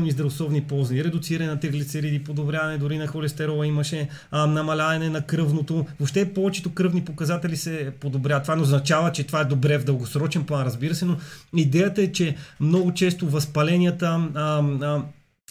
значителни 0.06 0.12
здравословни 0.12 0.62
ползи. 0.62 1.03
Редуциране 1.03 1.49
на 1.49 1.60
триглицериди, 1.60 2.24
подобряване 2.24 2.78
дори 2.78 2.97
на 2.97 3.08
холестерола 3.08 3.68
имаше, 3.68 4.10
а, 4.32 4.47
намаляване 4.47 5.10
на 5.10 5.22
кръвното. 5.22 5.86
Въобще 5.99 6.34
повечето 6.34 6.74
кръвни 6.74 7.06
показатели 7.06 7.58
се 7.58 7.91
подобряват. 7.99 8.43
Това 8.43 8.56
не 8.56 8.62
означава, 8.62 9.12
че 9.12 9.24
това 9.24 9.41
е 9.41 9.45
добре 9.45 9.78
в 9.78 9.84
дългосрочен 9.84 10.43
план, 10.43 10.66
разбира 10.66 10.95
се, 10.95 11.06
но 11.06 11.18
идеята 11.56 12.01
е, 12.01 12.12
че 12.12 12.36
много 12.60 12.93
често 12.93 13.30
възпаленията, 13.30 14.30
а, 14.36 14.64
а, 14.82 15.01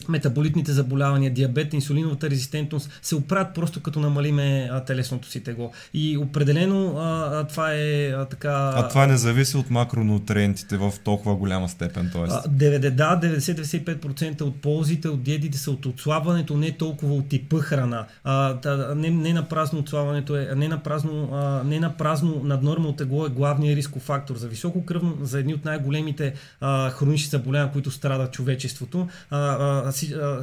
метаболитните 0.09 0.73
заболявания, 0.73 1.31
диабет, 1.31 1.75
инсулиновата 1.75 2.31
резистентност 2.31 2.91
се 3.03 3.15
оправят 3.15 3.55
просто 3.55 3.83
като 3.83 4.01
намалиме 4.01 4.69
а, 4.73 4.85
телесното 4.85 5.29
си 5.29 5.43
тегло. 5.43 5.71
И 5.95 6.19
определено 6.19 6.99
а, 6.99 7.31
а, 7.33 7.45
това 7.45 7.75
е 7.75 8.09
а, 8.09 8.25
така... 8.25 8.73
А 8.77 8.89
това 8.89 9.07
не 9.07 9.17
зависи 9.17 9.57
от 9.57 9.71
макронутриентите 9.71 10.77
в 10.77 10.93
толкова 11.05 11.37
голяма 11.37 11.69
степен, 11.69 12.11
т.е. 12.13 12.23
А, 12.23 12.43
90, 12.43 12.91
да, 12.91 13.21
90-95% 13.23 14.43
от 14.43 14.61
ползите 14.61 15.09
от 15.09 15.23
диетите 15.23 15.59
са 15.59 15.71
от 15.71 15.87
отслабването, 15.87 16.57
не 16.57 16.73
толкова 16.73 17.15
от 17.15 17.29
типа 17.29 17.59
храна. 17.59 18.07
А, 18.25 18.55
та, 18.55 18.95
не, 18.95 19.11
не 19.11 19.33
на 19.33 19.49
празно 19.49 19.79
отслабването 19.79 20.37
е, 20.37 20.49
не 20.57 20.69
на 20.69 20.83
празно, 20.83 21.29
а, 21.33 21.65
не 21.65 21.81
на 21.81 21.97
празно 21.97 22.41
наднормално 22.45 22.97
тегло 22.97 23.27
е 23.27 23.29
главният 23.29 23.77
рисков 23.77 24.03
фактор 24.03 24.37
за 24.37 24.49
високо 24.49 24.85
кръвно, 24.85 25.17
за 25.23 25.39
едни 25.39 25.55
от 25.55 25.65
най-големите 25.65 26.35
а, 26.61 26.91
хронични 26.91 27.29
заболявания, 27.29 27.73
които 27.73 27.91
страда 27.91 28.31
човечеството. 28.31 29.09
А, 29.31 29.39
а, 29.39 29.84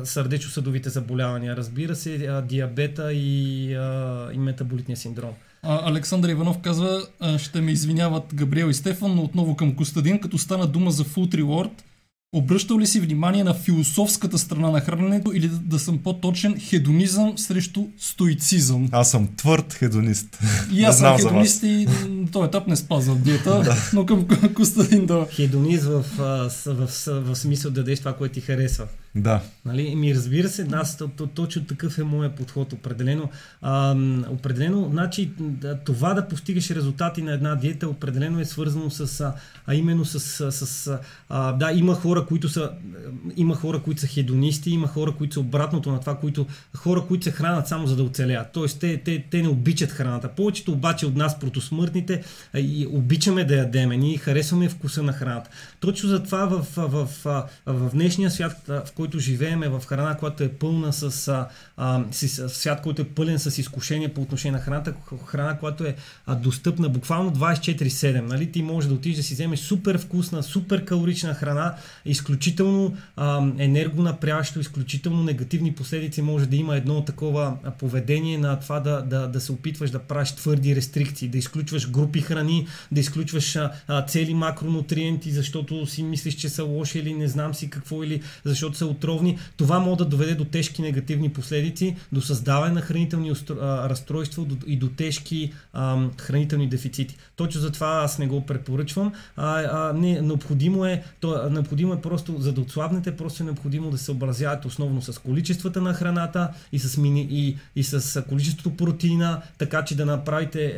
сърдечно-съдовите 0.03 0.89
заболявания, 0.89 1.55
разбира 1.55 1.95
се, 1.95 2.41
диабета 2.47 3.13
и, 3.13 3.65
и 4.33 4.37
метаболитния 4.37 4.97
синдром. 4.97 5.31
А, 5.63 5.89
Александър 5.89 6.29
Иванов 6.29 6.61
казва, 6.61 7.01
ще 7.37 7.61
ме 7.61 7.71
извиняват 7.71 8.23
Габриел 8.33 8.67
и 8.67 8.73
Стефан, 8.73 9.15
но 9.15 9.23
отново 9.23 9.55
към 9.55 9.75
Костадин, 9.75 10.19
като 10.19 10.37
стана 10.37 10.67
дума 10.67 10.91
за 10.91 11.03
Food 11.03 11.35
Reward, 11.35 11.71
Обръщал 12.35 12.79
ли 12.79 12.87
си 12.87 12.99
внимание 12.99 13.43
на 13.43 13.53
философската 13.53 14.37
страна 14.37 14.71
на 14.71 14.81
храненето 14.81 15.31
или 15.33 15.47
да, 15.47 15.57
да 15.57 15.79
съм 15.79 15.97
по-точен 15.97 16.59
хедонизъм 16.59 17.37
срещу 17.37 17.87
стоицизъм? 17.97 18.89
Аз 18.91 19.11
съм 19.11 19.29
твърд 19.37 19.73
хедонист. 19.73 20.39
И 20.73 20.83
аз 20.83 20.97
съм 20.99 21.17
хедонист 21.17 21.63
и 21.63 21.87
на 22.09 22.31
този 22.31 22.47
етап 22.47 22.67
не 22.67 22.75
спазвам 22.75 23.21
диета, 23.21 23.75
но 23.93 24.05
към 24.05 24.27
Костадин 24.55 25.05
да... 25.05 25.27
Хедонист 25.31 25.83
в, 25.83 26.03
в, 26.17 26.51
в, 26.65 26.87
в, 26.87 27.07
в 27.07 27.35
смисъл 27.35 27.71
да 27.71 27.79
дадеш 27.79 27.99
това, 27.99 28.13
което 28.13 28.33
ти 28.33 28.41
харесва. 28.41 28.87
Да. 29.15 29.41
Нали? 29.65 29.95
Ми 29.95 30.15
разбира 30.15 30.49
се, 30.49 30.67
аз 30.71 30.97
то, 30.97 31.07
то, 31.07 31.27
точно 31.27 31.65
такъв 31.65 31.97
е 31.97 32.03
моят 32.03 32.35
подход. 32.35 32.73
Определено, 32.73 33.29
а, 33.61 33.95
определено 34.29 34.89
значи, 34.91 35.31
това 35.85 36.13
да 36.13 36.27
постигаш 36.27 36.71
резултати 36.71 37.21
на 37.21 37.31
една 37.31 37.55
диета, 37.55 37.89
определено 37.89 38.39
е 38.39 38.45
свързано 38.45 38.89
с, 38.89 39.21
а, 39.21 39.33
а 39.65 39.75
именно 39.75 40.05
с, 40.05 40.51
с, 40.51 40.99
а, 41.29 41.51
да, 41.51 41.71
има 41.71 41.95
хора, 41.95 42.25
които 42.25 42.49
са, 42.49 42.71
има 43.35 43.55
хора, 43.55 43.81
които 43.81 44.01
са 44.01 44.07
хедонисти, 44.07 44.71
има 44.71 44.87
хора, 44.87 45.11
които 45.17 45.33
са 45.33 45.39
обратното 45.39 45.91
на 45.91 45.99
това, 45.99 46.17
които, 46.17 46.45
хора, 46.77 47.05
които 47.07 47.23
се 47.23 47.31
хранят 47.31 47.67
само 47.67 47.87
за 47.87 47.95
да 47.95 48.03
оцелят. 48.03 48.47
Тоест, 48.53 48.79
те, 48.79 48.97
те, 48.97 49.25
те 49.31 49.41
не 49.41 49.47
обичат 49.47 49.91
храната. 49.91 50.29
Повечето 50.29 50.71
обаче 50.71 51.05
от 51.05 51.15
нас, 51.15 51.39
протосмъртните, 51.39 52.23
и 52.55 52.87
обичаме 52.91 53.45
да 53.45 53.55
ядеме, 53.55 53.97
ние 53.97 54.17
харесваме 54.17 54.69
вкуса 54.69 55.03
на 55.03 55.13
храната. 55.13 55.49
Точно 55.79 56.09
затова 56.09 56.45
в, 56.45 56.67
в, 56.75 57.07
в, 57.23 57.49
в 57.65 57.91
днешния 57.93 58.31
свят, 58.31 58.61
в 58.67 58.91
който 59.01 59.19
живееме, 59.19 59.69
в 59.69 59.81
храна, 59.87 60.17
която 60.17 60.43
е 60.43 60.49
пълна 60.49 60.93
с, 60.93 61.27
а, 61.77 62.03
с 62.11 62.49
свят, 62.49 62.81
който 62.81 63.01
е 63.01 63.05
пълен 63.05 63.39
с 63.39 63.57
изкушение 63.57 64.13
по 64.13 64.21
отношение 64.21 64.57
на 64.57 64.63
храната, 64.63 64.93
храна, 65.25 65.57
която 65.57 65.83
е 65.85 65.95
а, 66.25 66.35
достъпна 66.35 66.89
буквално 66.89 67.31
24-7. 67.31 68.21
Нали? 68.21 68.51
Ти 68.51 68.61
можеш 68.61 68.87
да 68.87 68.95
отидеш 68.95 69.17
да 69.17 69.23
си 69.23 69.33
вземеш 69.33 69.59
супер 69.59 69.97
вкусна, 69.97 70.43
супер 70.43 70.85
калорична 70.85 71.33
храна, 71.33 71.75
изключително 72.05 72.97
а, 73.15 73.47
енергонапрящо, 73.57 74.59
изключително 74.59 75.23
негативни 75.23 75.73
последици 75.73 76.21
може 76.21 76.45
да 76.45 76.55
има 76.55 76.77
едно 76.77 77.05
такова 77.05 77.57
поведение 77.79 78.37
на 78.37 78.59
това 78.59 78.79
да, 78.79 79.01
да, 79.01 79.27
да 79.27 79.41
се 79.41 79.51
опитваш 79.51 79.89
да 79.89 79.99
правиш 79.99 80.31
твърди 80.31 80.75
рестрикции, 80.75 81.27
да 81.27 81.37
изключваш 81.37 81.89
групи 81.89 82.21
храни, 82.21 82.67
да 82.91 82.99
изключваш 82.99 83.55
а, 83.55 84.05
цели 84.05 84.33
макронутриенти, 84.33 85.31
защото 85.31 85.85
си 85.85 86.03
мислиш, 86.03 86.35
че 86.35 86.49
са 86.49 86.63
лоши 86.63 86.99
или 86.99 87.13
не 87.13 87.27
знам 87.27 87.53
си 87.53 87.69
какво, 87.69 88.03
или 88.03 88.21
защото 88.45 88.77
са 88.77 88.85
отровни. 88.91 89.39
Това 89.57 89.79
може 89.79 89.97
да 89.97 90.05
доведе 90.05 90.35
до 90.35 90.45
тежки 90.45 90.81
негативни 90.81 91.29
последици, 91.29 91.95
до 92.11 92.21
създаване 92.21 92.73
на 92.73 92.81
хранителни 92.81 93.33
разстройства 93.61 94.45
и 94.67 94.77
до 94.77 94.89
тежки 94.89 95.53
хранителни 96.17 96.69
дефицити. 96.69 97.17
Точно 97.35 97.61
затова 97.61 97.87
аз 97.87 98.19
не 98.19 98.27
го 98.27 98.45
препоръчвам. 98.45 99.13
Не, 99.95 100.21
необходимо 100.21 100.85
е, 100.85 101.03
то, 101.19 101.49
необходимо 101.49 101.93
е 101.93 102.01
просто, 102.01 102.35
за 102.39 102.53
да 102.53 102.61
отслабнете, 102.61 103.17
просто 103.17 103.43
е 103.43 103.45
необходимо 103.45 103.91
да 103.91 103.97
се 103.97 104.11
образявате 104.11 104.67
основно 104.67 105.01
с 105.01 105.19
количествата 105.19 105.81
на 105.81 105.93
храната 105.93 106.49
и 106.71 106.79
с, 106.79 106.97
мини, 106.97 107.27
и, 107.31 107.57
и 107.75 107.83
с 107.83 108.21
количеството 108.21 108.77
протеина, 108.77 109.41
така 109.57 109.85
че 109.85 109.95
да 109.95 110.05
направите, 110.05 110.73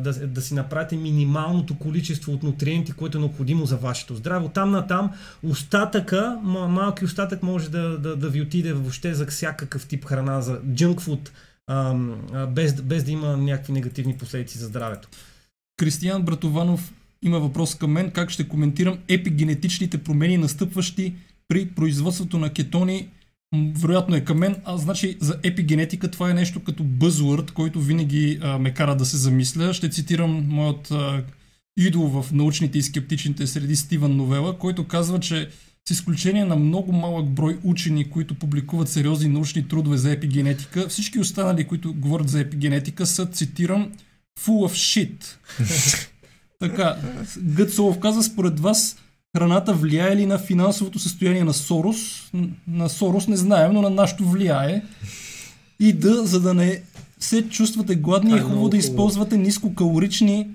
да, 0.00 0.12
да 0.26 0.40
си 0.42 0.54
направите 0.54 0.96
минималното 0.96 1.78
количество 1.78 2.32
от 2.32 2.42
нутриенти, 2.42 2.92
което 2.92 3.18
е 3.18 3.20
необходимо 3.20 3.66
за 3.66 3.76
вашето 3.76 4.14
здраве. 4.14 4.48
На 4.56 4.86
там 4.86 5.10
остатъка, 5.42 6.38
малки 6.42 7.04
остатък 7.04 7.35
може 7.42 7.70
да, 7.70 7.98
да, 7.98 8.16
да 8.16 8.28
ви 8.28 8.42
отиде 8.42 8.72
въобще 8.72 9.14
за 9.14 9.26
всякакъв 9.26 9.86
тип 9.86 10.04
храна, 10.04 10.40
за 10.40 10.60
junk 10.60 11.30
без, 12.48 12.82
без 12.82 13.04
да 13.04 13.10
има 13.10 13.36
някакви 13.36 13.72
негативни 13.72 14.16
последици 14.18 14.58
за 14.58 14.66
здравето. 14.66 15.08
Кристиян 15.76 16.22
Братованов 16.22 16.92
има 17.22 17.40
въпрос 17.40 17.74
към 17.74 17.90
мен. 17.90 18.10
Как 18.10 18.30
ще 18.30 18.48
коментирам 18.48 18.98
епигенетичните 19.08 19.98
промени, 19.98 20.36
настъпващи 20.36 21.14
при 21.48 21.66
производството 21.66 22.38
на 22.38 22.52
кетони? 22.52 23.08
Вероятно 23.54 24.16
е 24.16 24.20
към 24.20 24.38
мен. 24.38 24.56
А 24.64 24.76
значи 24.76 25.16
за 25.20 25.38
епигенетика 25.42 26.10
това 26.10 26.30
е 26.30 26.34
нещо 26.34 26.60
като 26.64 26.82
buzzword, 26.82 27.52
който 27.52 27.80
винаги 27.80 28.38
а, 28.42 28.58
ме 28.58 28.74
кара 28.74 28.96
да 28.96 29.04
се 29.04 29.16
замисля. 29.16 29.74
Ще 29.74 29.90
цитирам 29.90 30.46
моят 30.48 30.90
а, 30.90 31.24
идол 31.76 32.06
в 32.06 32.32
научните 32.32 32.78
и 32.78 32.82
скептичните 32.82 33.46
среди 33.46 33.76
Стивън 33.76 34.16
Новела, 34.16 34.58
който 34.58 34.86
казва, 34.86 35.20
че 35.20 35.48
с 35.88 35.90
изключение 35.90 36.44
на 36.44 36.56
много 36.56 36.92
малък 36.92 37.26
брой 37.26 37.58
учени, 37.64 38.10
които 38.10 38.34
публикуват 38.34 38.88
сериозни 38.88 39.28
научни 39.28 39.68
трудове 39.68 39.96
за 39.96 40.12
епигенетика, 40.12 40.88
всички 40.88 41.18
останали, 41.18 41.64
които 41.64 41.94
говорят 41.94 42.28
за 42.28 42.40
епигенетика, 42.40 43.06
са, 43.06 43.26
цитирам, 43.26 43.92
full 44.40 44.68
of 44.68 44.72
shit. 44.72 45.24
така, 46.60 46.96
Гъцолов 47.38 47.98
каза, 47.98 48.22
според 48.22 48.60
вас 48.60 48.96
храната 49.36 49.74
влияе 49.74 50.16
ли 50.16 50.26
на 50.26 50.38
финансовото 50.38 50.98
състояние 50.98 51.44
на 51.44 51.54
Сорос? 51.54 52.30
На 52.68 52.88
Сорос 52.88 53.28
не 53.28 53.36
знаем, 53.36 53.72
но 53.72 53.82
на 53.82 53.90
нашото 53.90 54.24
влияе. 54.24 54.82
И 55.80 55.92
да, 55.92 56.26
за 56.26 56.40
да 56.40 56.54
не 56.54 56.82
се 57.18 57.48
чувствате 57.48 57.94
гладни, 57.94 58.36
е 58.36 58.40
хубаво 58.40 58.68
да 58.68 58.76
използвате 58.76 59.36
нискокалорични 59.36 60.48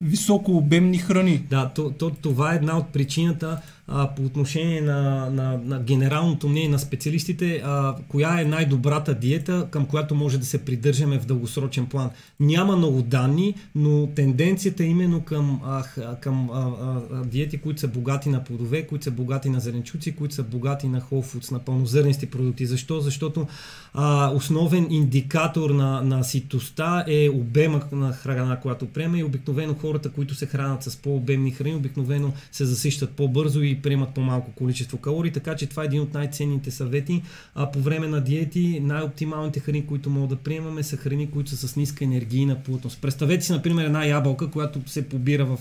високообемни 0.00 0.98
храни. 0.98 1.38
Да, 1.50 1.70
то, 1.74 1.90
то, 1.90 2.10
това 2.10 2.52
е 2.52 2.56
една 2.56 2.78
от 2.78 2.88
причината 2.88 3.60
а, 3.88 4.14
по 4.14 4.22
отношение 4.22 4.80
на, 4.80 5.30
на, 5.30 5.58
на 5.64 5.80
генералното 5.80 6.48
мнение 6.48 6.68
на 6.68 6.78
специалистите, 6.78 7.62
а, 7.64 7.96
коя 8.08 8.40
е 8.40 8.44
най-добрата 8.44 9.14
диета, 9.14 9.66
към 9.70 9.86
която 9.86 10.14
може 10.14 10.38
да 10.38 10.46
се 10.46 10.64
придържаме 10.64 11.18
в 11.18 11.26
дългосрочен 11.26 11.86
план. 11.86 12.10
Няма 12.40 12.76
много 12.76 13.02
данни, 13.02 13.54
но 13.74 14.06
тенденцията 14.06 14.84
е 14.84 14.86
именно 14.86 15.20
към, 15.20 15.60
а, 15.64 15.84
към 16.20 16.50
а, 16.50 16.72
а, 17.12 17.24
диети, 17.24 17.58
които 17.58 17.80
са 17.80 17.88
богати 17.88 18.28
на 18.28 18.44
плодове, 18.44 18.86
които 18.86 19.04
са 19.04 19.10
богати 19.10 19.50
на 19.50 19.60
зеленчуци, 19.60 20.16
които 20.16 20.34
са 20.34 20.42
богати 20.42 20.88
на 20.88 21.00
foods, 21.00 21.52
на 21.52 21.58
пълнозърнести 21.58 22.26
продукти. 22.26 22.66
Защо? 22.66 23.00
Защото 23.00 23.46
а, 23.94 24.30
основен 24.30 24.86
индикатор 24.90 25.70
на, 25.70 26.02
на 26.02 26.24
ситостта 26.24 27.04
е 27.08 27.28
обема 27.28 27.80
на 27.92 28.12
храна, 28.12 28.56
която 28.56 28.86
приема 28.86 29.18
и 29.18 29.24
обикновено 29.24 29.74
хората, 29.74 30.10
които 30.10 30.34
се 30.34 30.46
хранят 30.46 30.82
с 30.82 30.96
по-обемни 30.96 31.50
храни, 31.50 31.74
обикновено 31.74 32.32
се 32.52 32.64
засищат 32.64 33.10
по-бързо 33.10 33.62
и 33.62 33.73
приемат 33.82 34.14
по-малко 34.14 34.52
количество 34.52 34.98
калории, 34.98 35.32
така 35.32 35.56
че 35.56 35.66
това 35.66 35.82
е 35.82 35.86
един 35.86 36.00
от 36.00 36.14
най-ценните 36.14 36.70
съвети. 36.70 37.22
А 37.54 37.70
по 37.70 37.80
време 37.80 38.06
на 38.06 38.20
диети 38.20 38.80
най-оптималните 38.82 39.60
храни, 39.60 39.86
които 39.86 40.10
могат 40.10 40.30
да 40.30 40.36
приемаме 40.36 40.82
са 40.82 40.96
храни, 40.96 41.30
които 41.30 41.50
са 41.50 41.68
с 41.68 41.76
ниска 41.76 42.04
енергийна 42.04 42.62
плътност. 42.62 43.00
Представете 43.00 43.44
си, 43.44 43.52
например, 43.52 43.84
една 43.84 44.04
ябълка, 44.04 44.50
която 44.50 44.80
се 44.86 45.08
побира 45.08 45.44
в 45.44 45.58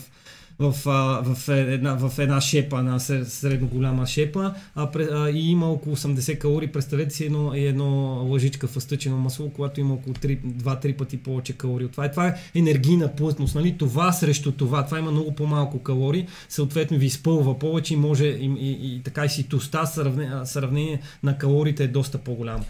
в, 0.59 0.73
в, 1.23 1.49
една, 1.49 1.93
в 1.93 2.19
една 2.19 2.41
шепа, 2.41 2.79
една 2.79 2.99
средно 2.99 3.67
голяма 3.67 4.07
шепа 4.07 4.53
а, 4.75 4.89
а, 5.11 5.29
и 5.29 5.51
има 5.51 5.71
около 5.71 5.95
80 5.95 6.37
калории. 6.37 6.67
Представете 6.67 7.15
си 7.15 7.25
едно, 7.25 7.53
едно 7.53 7.87
лъжичка 8.29 8.67
фъстъчено 8.67 9.17
масло, 9.17 9.49
когато 9.49 9.79
има 9.79 9.93
около 9.93 10.13
2-3 10.13 10.97
пъти 10.97 11.17
повече 11.17 11.53
калории. 11.53 11.87
Това 11.87 12.05
е, 12.05 12.11
това 12.11 12.27
е 12.27 12.35
енергийна 12.55 13.15
плътност. 13.15 13.55
Нали? 13.55 13.77
Това 13.77 14.11
срещу 14.11 14.51
това. 14.51 14.85
Това 14.85 14.99
има 14.99 15.11
много 15.11 15.35
по-малко 15.35 15.79
калории, 15.79 16.27
съответно 16.49 16.97
ви 16.97 17.05
изпълва 17.05 17.59
повече 17.59 17.93
и 17.93 17.97
може 17.97 18.25
и, 18.25 18.51
и, 18.59 18.95
и 18.95 19.01
така 19.03 19.25
и 19.25 19.29
си 19.29 19.43
тоста 19.43 19.85
сравнение, 19.85 20.45
сравнение 20.45 21.01
на 21.23 21.37
калориите 21.37 21.83
е 21.83 21.87
доста 21.87 22.17
по-голямо. 22.17 22.63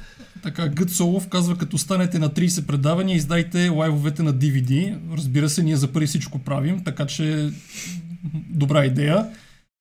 Така, 0.43 0.67
Гът 0.67 0.89
Солов 0.89 1.27
казва, 1.27 1.57
като 1.57 1.77
станете 1.77 2.19
на 2.19 2.29
30 2.29 2.65
предавания, 2.65 3.15
издайте 3.15 3.69
лайвовете 3.69 4.23
на 4.23 4.33
DVD. 4.33 4.97
Разбира 5.17 5.49
се, 5.49 5.63
ние 5.63 5.75
за 5.75 5.87
пари 5.87 6.07
всичко 6.07 6.39
правим, 6.39 6.83
така 6.83 7.05
че 7.05 7.49
добра 8.49 8.85
идея. 8.85 9.29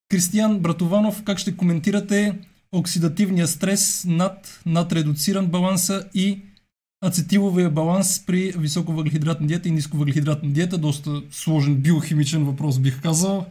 Кристиян 0.08 0.58
Братованов, 0.58 1.22
как 1.22 1.38
ще 1.38 1.56
коментирате 1.56 2.38
оксидативния 2.72 3.46
стрес 3.46 4.04
над, 4.08 4.60
над 4.66 4.92
редуциран 4.92 5.46
баланса 5.46 6.04
и 6.14 6.38
ацетиловия 7.04 7.70
баланс 7.70 8.26
при 8.26 8.52
високовъглехидратна 8.58 9.46
диета 9.46 9.68
и 9.68 9.72
нисковъглехидратна 9.72 10.50
диета? 10.50 10.78
Доста 10.78 11.22
сложен 11.30 11.76
биохимичен 11.76 12.44
въпрос 12.44 12.78
бих 12.78 13.02
казал. 13.02 13.46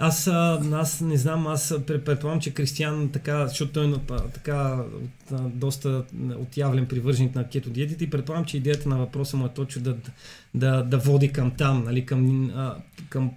Аз, 0.00 0.26
аз 0.72 1.00
не 1.00 1.16
знам, 1.16 1.46
аз 1.46 1.74
предполагам, 1.86 2.40
че 2.40 2.54
Кристиян 2.54 3.08
така, 3.12 3.46
защото 3.46 3.72
той 3.72 3.88
е 3.88 4.20
така 4.34 4.76
доста 5.44 6.02
отявлен 6.36 6.86
привърженик 6.86 7.34
на 7.34 7.48
кето 7.48 7.70
диетите 7.70 8.04
и 8.04 8.10
предполагам, 8.10 8.44
че 8.44 8.56
идеята 8.56 8.88
на 8.88 8.98
въпроса 8.98 9.36
му 9.36 9.46
е 9.46 9.48
точно 9.48 9.82
да, 9.82 9.96
да, 10.54 10.82
да 10.82 10.98
води 10.98 11.32
към 11.32 11.50
там, 11.50 11.84
нали, 11.84 12.06
към, 12.06 12.50
към 13.08 13.30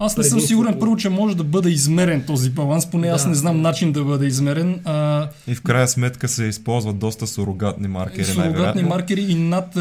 аз 0.00 0.16
не 0.16 0.24
съм 0.24 0.40
сигурен 0.40 0.78
първо, 0.80 0.96
че 0.96 1.08
може 1.08 1.36
да 1.36 1.44
бъде 1.44 1.70
измерен 1.70 2.24
този 2.26 2.50
баланс, 2.50 2.90
поне 2.90 3.08
да. 3.08 3.14
аз 3.14 3.26
не 3.26 3.34
знам 3.34 3.60
начин 3.60 3.92
да 3.92 4.04
бъде 4.04 4.26
измерен. 4.26 4.80
А... 4.84 5.28
И 5.46 5.54
в 5.54 5.62
крайна 5.62 5.88
сметка 5.88 6.28
се 6.28 6.44
използват 6.44 6.98
доста 6.98 7.26
сурогатни 7.26 7.88
маркери. 7.88 8.24
Сурогатни 8.24 8.82
маркери 8.82 9.20
и 9.20 9.34
над, 9.34 9.78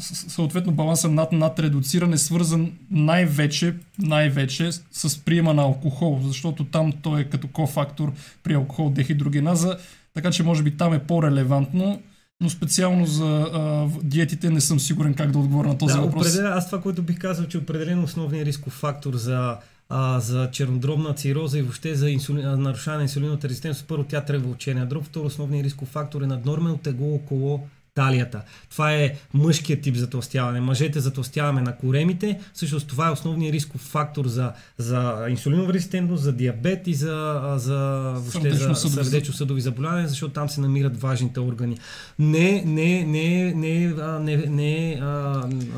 съответно 0.00 0.72
баланса 0.72 1.10
над, 1.10 1.32
над 1.32 1.58
редуциране 1.58 2.14
е 2.14 2.18
свързан 2.18 2.72
най-вече, 2.90 3.74
най-вече 3.98 4.70
с 4.92 5.24
приема 5.24 5.54
на 5.54 5.62
алкохол, 5.62 6.20
защото 6.22 6.64
там 6.64 6.92
той 7.02 7.20
е 7.20 7.24
като 7.24 7.48
кофактор 7.48 8.12
при 8.42 8.54
алкохол 8.54 8.90
дехидрогеназа, 8.90 9.78
така 10.14 10.30
че 10.30 10.42
може 10.42 10.62
би 10.62 10.76
там 10.76 10.94
е 10.94 10.98
по-релевантно 10.98 12.02
но 12.40 12.50
специално 12.50 13.06
за 13.06 13.50
а, 13.52 13.88
диетите 14.02 14.50
не 14.50 14.60
съм 14.60 14.80
сигурен 14.80 15.14
как 15.14 15.30
да 15.30 15.38
отговоря 15.38 15.68
на 15.68 15.78
този 15.78 15.94
да, 15.94 16.00
въпрос. 16.00 16.26
Определя, 16.26 16.48
аз 16.48 16.66
това, 16.66 16.82
което 16.82 17.02
бих 17.02 17.18
казал, 17.18 17.46
че 17.46 17.58
определен 17.58 18.04
основният 18.04 18.46
рисков 18.46 18.72
фактор 18.72 19.14
за 19.14 19.56
а, 19.88 20.20
за 20.20 20.50
чернодробна 20.52 21.14
цироза 21.14 21.58
и 21.58 21.62
въобще 21.62 21.94
за 21.94 22.10
инсули... 22.10 22.42
нарушаване 22.42 22.98
на 22.98 23.02
инсулиновата 23.02 23.48
резистентност. 23.48 23.86
Първо 23.88 24.04
тя 24.04 24.20
трябва 24.20 24.50
учение. 24.50 24.84
Друг 24.84 25.04
второ 25.04 25.26
основният 25.26 25.64
рисков 25.64 25.88
фактор 25.88 26.22
е 26.22 26.26
наднормено 26.26 26.76
тегло 26.76 27.14
около 27.14 27.68
талията. 27.96 28.42
Това 28.70 28.92
е 28.92 29.14
мъжкият 29.34 29.82
тип 29.82 29.96
затластяване. 29.96 30.60
Мъжете 30.60 31.00
затластяваме 31.00 31.60
на 31.60 31.76
коремите. 31.76 32.40
Всъщност 32.54 32.88
това 32.88 33.08
е 33.08 33.10
основният 33.10 33.54
рисков 33.54 33.80
фактор 33.80 34.26
за, 34.26 34.52
за 34.78 35.26
инсулинова 35.30 35.72
резистентност, 35.72 36.22
за 36.22 36.32
диабет 36.32 36.86
и 36.86 36.94
за, 36.94 37.54
за, 37.56 37.76
въобще, 38.16 38.50
за 38.50 38.74
сърдечно-съдови 38.74 39.60
заболявания, 39.60 40.08
защото 40.08 40.32
там 40.32 40.48
се 40.48 40.60
намират 40.60 41.00
важните 41.00 41.40
органи. 41.40 41.78
Не, 42.18 42.62
не, 42.66 43.04
не, 43.04 43.54
не, 43.54 43.94
не, 44.20 44.36
не, 44.36 45.00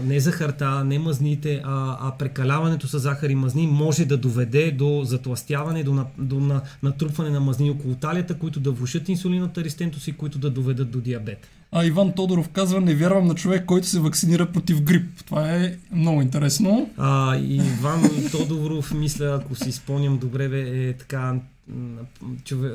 не 0.04 0.20
захарта, 0.20 0.84
не 0.84 0.98
мазните, 0.98 1.62
а, 1.64 1.96
а 2.00 2.12
прекаляването 2.18 2.88
с 2.88 2.98
захар 2.98 3.30
и 3.30 3.34
мазни 3.34 3.66
може 3.66 4.04
да 4.04 4.16
доведе 4.16 4.70
до 4.70 5.04
затластяване, 5.04 5.84
до, 5.84 6.04
до 6.18 6.40
на, 6.40 6.60
натрупване 6.82 7.30
на 7.30 7.40
мазни 7.40 7.70
около 7.70 7.94
талията, 7.94 8.34
които 8.34 8.60
да 8.60 8.70
влушат 8.70 9.08
инсулината 9.08 9.60
резистентност 9.60 10.08
и 10.08 10.12
които 10.12 10.38
да 10.38 10.50
доведат 10.50 10.90
до 10.90 11.00
диабет. 11.00 11.48
А 11.72 11.84
Иван 11.84 12.12
Тодоров 12.12 12.48
казва, 12.48 12.80
не 12.80 12.94
вярвам 12.94 13.26
на 13.26 13.34
човек, 13.34 13.64
който 13.66 13.86
се 13.86 14.00
вакцинира 14.00 14.46
против 14.52 14.82
грип. 14.82 15.24
Това 15.26 15.54
е 15.54 15.76
много 15.92 16.22
интересно. 16.22 16.90
А, 16.96 17.36
Иван 17.36 18.02
Тодоров, 18.30 18.94
мисля, 18.94 19.40
ако 19.42 19.54
си 19.54 19.72
спомням 19.72 20.18
добре, 20.18 20.48
бе, 20.48 20.88
е 20.88 20.92
така 20.92 21.34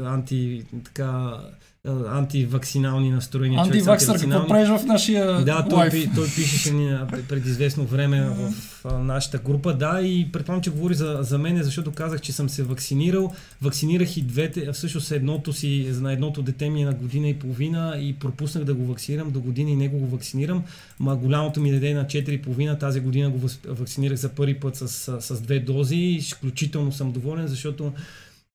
анти, 0.05 0.63
така, 0.83 1.39
антивакцинални 1.87 3.11
настроения. 3.11 3.61
Антиваксър, 3.61 4.19
какво 4.19 4.47
правиш 4.47 4.69
в 4.69 4.85
нашия 4.85 5.45
Да, 5.45 5.65
той, 5.69 5.89
той, 5.89 6.09
той 6.15 6.25
пишеше 6.25 6.71
ни 6.71 6.97
преди 7.29 7.49
известно 7.49 7.85
време 7.85 8.29
в 8.29 8.53
нашата 8.99 9.37
група. 9.37 9.73
Да, 9.73 10.01
и 10.01 10.31
предполагам, 10.31 10.61
че 10.61 10.69
говори 10.69 10.93
за, 10.93 11.17
за 11.21 11.37
мене, 11.37 11.63
защото 11.63 11.91
казах, 11.91 12.21
че 12.21 12.33
съм 12.33 12.49
се 12.49 12.63
вакцинирал. 12.63 13.33
Вакцинирах 13.61 14.17
и 14.17 14.21
двете, 14.21 14.71
всъщност 14.71 15.11
едното 15.11 15.53
си, 15.53 15.89
на 15.91 16.13
едното 16.13 16.41
дете 16.41 16.69
ми 16.69 16.81
е 16.81 16.85
на 16.85 16.93
година 16.93 17.29
и 17.29 17.39
половина 17.39 17.97
и 17.99 18.13
пропуснах 18.13 18.63
да 18.63 18.73
го 18.73 18.85
вакцинирам. 18.85 19.31
До 19.31 19.41
година 19.41 19.71
и 19.71 19.75
него 19.75 19.97
го 19.97 20.07
вакцинирам. 20.07 20.63
Ма 20.99 21.15
голямото 21.15 21.61
ми 21.61 21.71
дете 21.71 21.89
е 21.89 21.93
на 21.93 22.05
4,5 22.05 22.79
тази 22.79 22.99
година 22.99 23.29
го 23.29 23.49
вакцинирах 23.67 24.17
за 24.17 24.29
първи 24.29 24.59
път 24.59 24.75
с, 24.75 24.87
с 25.21 25.41
две 25.41 25.59
дози. 25.59 25.95
Изключително 25.95 26.91
съм 26.91 27.11
доволен, 27.11 27.47
защото 27.47 27.93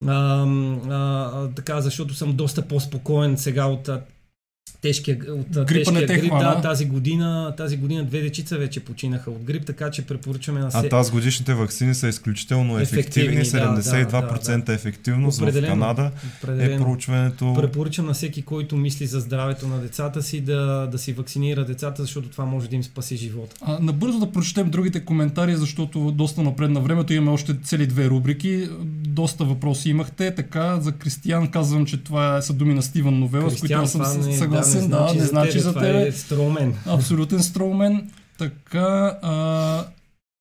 а, 0.07 0.47
а, 0.91 1.49
така, 1.55 1.81
защото 1.81 2.15
съм 2.15 2.37
доста 2.37 2.69
по-спокоен 2.69 3.39
сега 3.39 3.67
от 3.67 3.91
тежкия, 4.81 5.19
от 5.29 5.67
Грипа 5.67 5.93
тежкия 5.93 6.21
грип. 6.21 6.31
Да, 6.31 6.61
тази 6.61 6.85
година, 6.85 7.55
тази 7.57 7.77
година 7.77 8.05
две 8.05 8.21
дечица 8.21 8.59
вече 8.59 8.81
починаха 8.81 9.31
от 9.31 9.43
грип, 9.43 9.67
така 9.67 9.91
че 9.91 10.07
препоръчваме 10.07 10.61
на 10.61 10.71
се... 10.71 10.79
А 10.79 10.89
тази 10.89 11.11
годишните 11.13 11.55
вакцини 11.55 11.95
са 11.95 12.09
изключително 12.09 12.79
ефективни, 12.79 13.37
ефективни 13.37 13.63
72% 13.63 14.11
да, 14.11 14.59
да, 14.59 14.65
да. 14.65 14.73
ефективност 14.73 15.41
в 15.41 15.67
Канада 15.67 16.11
определено. 16.39 16.75
е 16.75 16.79
проучването. 16.79 17.55
Препоръчам 17.55 18.07
на 18.07 18.13
всеки, 18.13 18.43
който 18.43 18.77
мисли 18.77 19.07
за 19.07 19.21
здравето 19.21 19.69
на 19.69 19.79
децата 19.79 20.23
си, 20.23 20.41
да, 20.41 20.89
да 20.93 20.99
си 20.99 21.13
вакцинира 21.13 21.65
децата, 21.65 22.03
защото 22.03 22.29
това 22.29 22.45
може 22.45 22.69
да 22.69 22.77
им 22.77 22.83
спаси 22.83 23.17
живота. 23.17 23.57
А, 23.61 23.79
набързо 23.81 24.19
да 24.19 24.33
прочетем 24.33 24.71
другите 24.71 25.05
коментари, 25.05 25.57
защото 25.57 26.11
доста 26.11 26.43
напред 26.43 26.71
на 26.71 26.81
времето 26.81 27.13
имаме 27.13 27.31
още 27.31 27.57
цели 27.65 27.87
две 27.87 28.11
рубрики. 28.11 28.69
Доста 29.07 29.45
въпроси 29.45 29.91
имахте. 29.91 30.35
Така, 30.35 30.81
за 30.81 30.93
Кристиян 30.93 31.51
казвам, 31.51 31.87
че 31.87 31.97
това 31.97 32.43
са 32.43 32.53
думи 32.53 32.75
на 32.75 32.83
Стивън 32.83 33.19
Новела, 33.19 33.51
с 33.51 33.61
които 33.61 33.75
аз 33.75 33.93
съм 33.93 34.33
съгласен 34.33 34.68
съгласен, 34.69 35.17
да, 35.17 35.23
не 35.23 35.27
значи 35.27 35.61
за 35.61 35.75
теб. 35.75 36.09
Е 36.09 36.13
строумен. 36.13 36.75
Абсолютен 36.87 37.43
строумен. 37.43 38.11
Така, 38.39 39.19
а, 39.23 39.85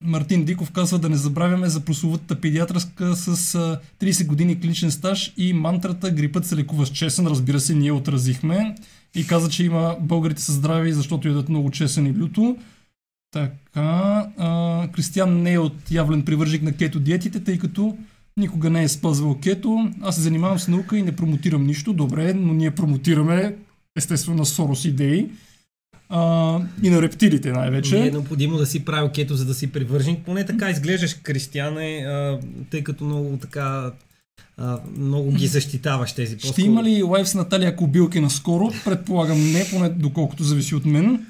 Мартин 0.03 0.45
Диков 0.45 0.71
казва 0.71 0.99
да 0.99 1.09
не 1.09 1.15
забравяме 1.15 1.69
за 1.69 1.79
прословутата 1.79 2.41
педиатрска 2.41 3.15
с 3.15 3.55
а, 3.55 3.79
30 4.01 4.25
години 4.25 4.59
клиничен 4.59 4.91
стаж 4.91 5.33
и 5.37 5.53
мантрата 5.53 6.11
грипът 6.11 6.45
се 6.45 6.55
лекува 6.55 6.85
с 6.85 6.89
чесън. 6.89 7.27
Разбира 7.27 7.59
се, 7.59 7.75
ние 7.75 7.91
отразихме 7.91 8.75
и 9.15 9.27
каза, 9.27 9.49
че 9.49 9.63
има 9.63 9.95
българите 10.01 10.41
са 10.41 10.51
здрави, 10.51 10.93
защото 10.93 11.27
ядат 11.27 11.49
много 11.49 11.71
чесън 11.71 12.05
и 12.05 12.13
люто. 12.13 12.57
Така, 13.31 14.27
а, 14.37 14.87
Кристиан 14.91 15.41
не 15.41 15.53
е 15.53 15.59
отявлен 15.59 16.25
привържик 16.25 16.61
на 16.61 16.73
кето 16.73 16.99
диетите, 16.99 17.43
тъй 17.43 17.57
като 17.57 17.97
никога 18.37 18.69
не 18.69 18.83
е 18.83 18.87
спазвал 18.87 19.37
кето. 19.43 19.91
Аз 20.01 20.15
се 20.15 20.21
занимавам 20.21 20.59
с 20.59 20.67
наука 20.67 20.97
и 20.97 21.01
не 21.01 21.15
промотирам 21.15 21.65
нищо. 21.67 21.93
Добре, 21.93 22.33
но 22.33 22.53
ние 22.53 22.71
промотираме 22.71 23.55
естествено 23.97 24.37
на 24.37 24.45
Сорос 24.45 24.85
идеи. 24.85 25.29
А, 26.09 26.59
и 26.83 26.89
на 26.89 27.01
рептилите 27.01 27.51
най-вече. 27.51 27.99
Не 27.99 28.07
е 28.07 28.11
необходимо 28.11 28.57
да 28.57 28.65
си 28.65 28.85
правил 28.85 29.09
кето, 29.15 29.35
за 29.35 29.45
да 29.45 29.53
си 29.53 29.71
привържен. 29.71 30.17
Поне 30.25 30.45
така 30.45 30.69
изглеждаш, 30.69 31.13
Кристияне, 31.13 32.05
а, 32.07 32.39
тъй 32.69 32.83
като 32.83 33.03
много 33.03 33.37
така 33.41 33.91
а, 34.57 34.79
много 34.97 35.31
ги 35.31 35.47
защитаваш 35.47 36.13
тези. 36.13 36.39
Ще 36.39 36.61
има 36.61 36.83
ли 36.83 37.03
лайв 37.03 37.29
с 37.29 37.35
Наталия 37.35 37.75
Кобилки 37.75 38.19
наскоро? 38.19 38.71
Предполагам 38.85 39.51
не, 39.51 39.69
поне 39.69 39.89
доколкото 39.89 40.43
зависи 40.43 40.75
от 40.75 40.85
мен. 40.85 41.25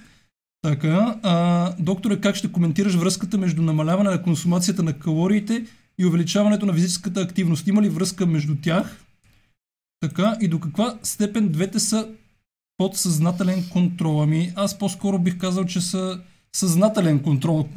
Така, 0.62 1.20
а, 1.24 1.74
докторе, 1.80 2.20
как 2.20 2.36
ще 2.36 2.52
коментираш 2.52 2.96
връзката 2.96 3.38
между 3.38 3.62
намаляване 3.62 4.10
на 4.10 4.24
консумацията 4.24 4.84
на 4.84 4.94
калориите 4.94 5.66
и 6.00 6.06
увеличаването 6.06 6.66
на 6.66 6.74
физическата 6.74 7.22
активност? 7.22 7.68
Има 7.68 7.82
ли 7.82 7.90
връзка 7.90 8.26
между 8.26 8.56
тях? 8.62 9.04
Така, 10.00 10.38
и 10.42 10.48
до 10.48 10.60
каква 10.60 10.98
степен 11.04 11.50
двете 11.50 11.80
са 11.80 12.08
подсъзнателен 12.78 13.70
контрол. 13.70 14.24
Ами 14.24 14.52
аз 14.56 14.78
по-скоро 14.78 15.20
бих 15.20 15.38
казал, 15.38 15.66
че 15.66 15.82
са 15.82 16.20
съзнателен 16.54 17.20
контрол. 17.20 17.68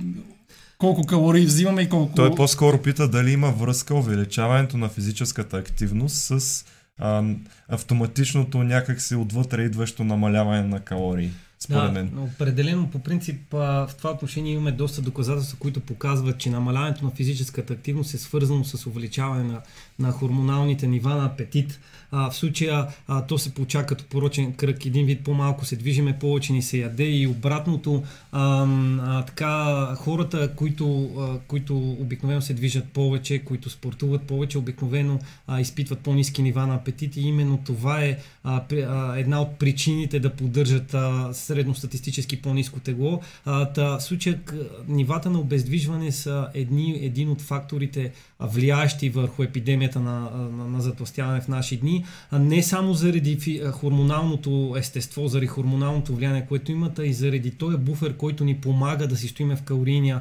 Колко 0.79 1.07
калории 1.07 1.47
взимаме 1.47 1.83
и 1.83 1.89
колко... 1.89 2.15
Той 2.15 2.35
по-скоро 2.35 2.83
пита 2.83 3.09
дали 3.09 3.31
има 3.31 3.51
връзка 3.51 3.95
увеличаването 3.95 4.79
на 4.79 4.89
физическата 4.89 5.57
активност 5.57 6.17
с 6.17 6.65
а, 6.99 7.25
автоматичното 7.69 8.63
някакси 8.63 9.15
отвътре 9.15 9.63
идващо 9.63 10.05
намаляване 10.05 10.63
на 10.63 10.81
калории. 10.81 11.31
според 11.59 11.83
да, 11.83 11.93
мен. 11.93 12.11
но 12.15 12.23
определено 12.23 12.91
по 12.91 12.99
принцип 12.99 13.55
а, 13.55 13.87
в 13.87 13.95
това 13.99 14.11
отношение 14.11 14.53
имаме 14.53 14.73
доста 14.73 15.03
доказателства, 15.03 15.59
които 15.59 15.81
показват, 15.81 16.39
че 16.39 16.51
намаляването 16.51 17.05
на 17.05 17.11
физическата 17.11 17.73
активност 17.73 18.15
е 18.15 18.19
свързано 18.19 18.65
с 18.65 18.87
увеличаване 18.87 19.45
на, 19.45 19.61
на 19.99 20.13
хормоналните 20.13 20.87
нива 20.87 21.15
на 21.15 21.27
апетит. 21.27 21.81
А, 22.13 22.31
в 22.31 22.37
случая 22.37 22.87
а, 23.09 23.27
то 23.27 23.39
се 23.39 23.55
получава 23.55 23.87
като 23.87 24.05
порочен 24.05 24.53
кръг. 24.53 24.87
Един 24.87 25.07
вид 25.07 25.25
по-малко 25.25 25.65
се 25.65 25.77
движиме, 25.77 26.19
повече 26.19 26.53
ни 26.53 26.63
се 26.63 26.79
яде 26.79 27.05
и 27.05 27.27
обратното. 27.27 28.03
А, 28.33 28.67
а, 29.03 29.25
така, 29.25 29.95
хората, 29.97 30.55
които, 30.57 31.11
а, 31.19 31.39
които 31.39 31.79
обикновено 31.79 32.43
се 32.43 32.55
движат 32.55 32.85
повече, 32.85 33.39
които 33.39 33.71
спортуват 33.71 34.23
повече, 34.23 34.59
обикновено 34.59 35.19
а, 35.47 35.61
изпитват 35.61 35.99
по-низки 35.99 36.43
нива 36.43 36.67
на 36.67 36.75
апетит 36.75 37.17
и 37.17 37.21
именно 37.21 37.59
това 37.67 38.05
е 38.05 38.19
а, 38.45 38.63
а, 38.73 39.19
една 39.19 39.41
от 39.41 39.59
причините 39.59 40.21
да 40.21 40.31
поддържат 40.31 40.95
а, 40.95 41.29
средностатистически 41.33 42.43
по-низко 42.43 42.81
тегло. 42.81 43.21
А, 43.45 43.73
та, 43.73 43.99
в 43.99 44.03
случая 44.03 44.41
нивата 44.89 45.31
на 45.31 45.41
обездвижване 45.41 46.13
са 46.13 46.49
едни, 46.55 46.99
един 47.03 47.31
от 47.31 47.41
факторите, 47.41 48.13
влияещи 48.41 49.11
върху 49.11 49.43
епидемията 49.43 50.01
на, 50.01 50.21
на, 50.31 50.69
на 50.69 50.81
затластяване 50.81 51.41
в 51.41 51.49
наши 51.49 51.77
дни, 51.77 52.00
не 52.33 52.63
само 52.63 52.95
заради 52.95 53.61
хормоналното 53.73 54.75
естество, 54.79 55.29
заради 55.29 55.47
хормоналното 55.47 56.15
влияние, 56.15 56.47
което 56.49 56.73
имат, 56.73 56.99
а 56.99 57.07
и 57.07 57.13
заради 57.13 57.51
този 57.51 57.77
буфер, 57.77 58.17
който 58.17 58.45
ни 58.45 58.57
помага 58.57 59.09
да 59.09 59.17
си 59.17 59.29
стоиме 59.29 59.57
в 59.57 59.63
калорийния 59.63 60.21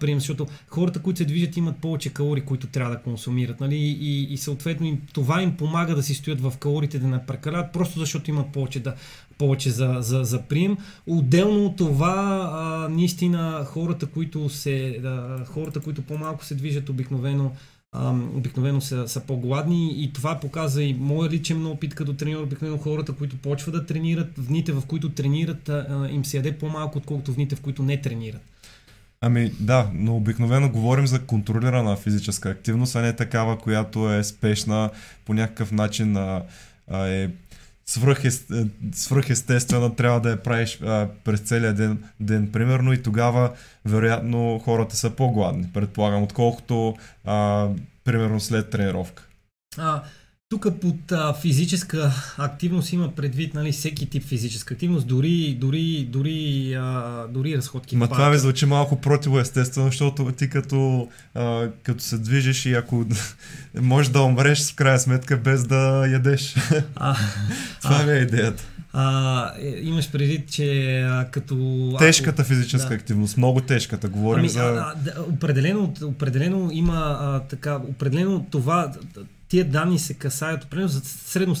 прием, 0.00 0.18
защото 0.18 0.46
хората, 0.68 1.02
които 1.02 1.18
се 1.18 1.24
движат, 1.24 1.56
имат 1.56 1.76
повече 1.76 2.10
калории, 2.10 2.42
които 2.42 2.66
трябва 2.66 2.94
да 2.94 3.02
консумират. 3.02 3.60
Нали? 3.60 3.76
И, 3.76 4.32
и 4.32 4.36
съответно 4.36 4.86
им, 4.86 5.00
това 5.12 5.42
им 5.42 5.56
помага 5.56 5.94
да 5.94 6.02
си 6.02 6.14
стоят 6.14 6.40
в 6.40 6.52
калориите, 6.58 6.98
да 6.98 7.06
не 7.06 7.26
прекаляват, 7.26 7.72
просто 7.72 7.98
защото 7.98 8.30
имат 8.30 8.52
повече 8.52 8.80
да, 8.80 8.94
повече 9.38 9.70
за, 9.70 9.96
за, 10.00 10.24
за 10.24 10.42
прием. 10.42 10.76
Отделно 11.06 11.66
от 11.66 11.76
това, 11.76 12.50
а, 12.52 12.88
наистина 12.88 13.64
хората, 13.64 14.06
които, 14.06 14.48
се, 14.48 15.00
а, 15.04 15.44
хората, 15.44 15.80
които 15.80 16.02
по-малко 16.02 16.44
се 16.44 16.54
движат 16.54 16.88
обикновено, 16.88 17.52
обикновено 18.36 18.80
са, 18.80 19.08
са 19.08 19.20
по-гладни 19.20 20.04
и 20.04 20.12
това 20.12 20.40
показа 20.40 20.82
и 20.82 20.96
моя 21.00 21.30
личен 21.30 21.66
опит 21.66 21.94
като 21.94 22.14
треньор. 22.14 22.42
Обикновено 22.42 22.78
хората, 22.78 23.12
които 23.12 23.36
почват 23.36 23.74
да 23.74 23.86
тренират, 23.86 24.38
в 24.38 24.46
дните, 24.46 24.72
в 24.72 24.82
които 24.86 25.10
тренират, 25.10 25.68
а, 25.68 26.08
им 26.10 26.24
се 26.24 26.36
яде 26.36 26.58
по-малко, 26.58 26.98
отколкото 26.98 27.32
в 27.32 27.34
дните, 27.34 27.56
в 27.56 27.60
които 27.60 27.82
не 27.82 28.00
тренират. 28.00 28.42
Ами 29.20 29.52
да, 29.60 29.90
но 29.94 30.16
обикновено 30.16 30.70
говорим 30.70 31.06
за 31.06 31.26
контролирана 31.26 31.96
физическа 31.96 32.50
активност, 32.50 32.96
а 32.96 33.00
не 33.00 33.16
такава, 33.16 33.58
която 33.58 34.12
е 34.12 34.24
спешна 34.24 34.90
по 35.24 35.34
някакъв 35.34 35.72
начин 35.72 36.16
а, 36.16 36.42
а, 36.88 37.06
е 37.06 37.30
свръхестествена, 38.92 39.96
трябва 39.96 40.20
да 40.20 40.30
я 40.30 40.42
правиш 40.42 40.78
а, 40.82 41.08
през 41.24 41.40
целия 41.40 41.74
ден, 41.74 42.04
ден, 42.20 42.52
примерно, 42.52 42.92
и 42.92 43.02
тогава, 43.02 43.50
вероятно, 43.84 44.60
хората 44.64 44.96
са 44.96 45.10
по-гладни, 45.10 45.70
предполагам, 45.74 46.22
отколкото, 46.22 46.96
а, 47.24 47.68
примерно, 48.04 48.40
след 48.40 48.70
тренировка. 48.70 49.26
А, 49.78 50.02
тук 50.50 50.66
под 50.80 51.12
а, 51.12 51.34
физическа 51.34 52.12
активност 52.38 52.92
има 52.92 53.14
предвид 53.14 53.54
нали, 53.54 53.72
всеки 53.72 54.10
тип 54.10 54.24
физическа 54.24 54.74
активност, 54.74 55.06
дори, 55.06 55.56
дори, 55.60 56.08
дори, 56.10 56.74
а, 56.78 57.26
дори 57.28 57.56
разходки. 57.56 57.96
Ма 57.96 58.08
това 58.08 58.30
ми 58.30 58.38
звучи 58.38 58.66
малко 58.66 59.00
противоестествено, 59.00 59.86
защото 59.86 60.32
ти 60.32 60.50
като, 60.50 61.08
а, 61.34 61.68
като 61.82 62.02
се 62.02 62.18
движиш 62.18 62.66
и 62.66 62.74
ако 62.74 63.04
можеш 63.80 64.12
да 64.12 64.22
умреш 64.22 64.72
в 64.72 64.74
крайна 64.74 64.98
сметка 64.98 65.36
без 65.36 65.66
да 65.66 66.06
ядеш. 66.06 66.56
А, 66.96 67.16
това 67.82 68.04
а, 68.06 68.12
е 68.12 68.18
идеята. 68.18 68.64
А, 68.92 69.52
е, 69.58 69.80
имаш 69.82 70.10
предвид, 70.10 70.50
че 70.50 71.00
а, 71.00 71.24
като... 71.30 71.96
Тежката 71.98 72.44
физическа 72.44 72.88
да. 72.88 72.94
активност, 72.94 73.36
много 73.36 73.60
тежката, 73.60 74.08
говорим 74.08 74.40
ами, 74.40 74.48
за... 74.48 74.62
А, 74.62 74.94
а, 75.16 75.22
определено, 75.22 75.94
определено 76.02 76.70
има 76.72 77.18
а, 77.20 77.40
така, 77.40 77.76
определено 77.76 78.46
това 78.50 78.92
тия 79.50 79.64
данни 79.64 79.98
се 79.98 80.14
касаят 80.14 80.64
определено 80.64 80.88
за 80.88 81.00
средно 81.00 81.56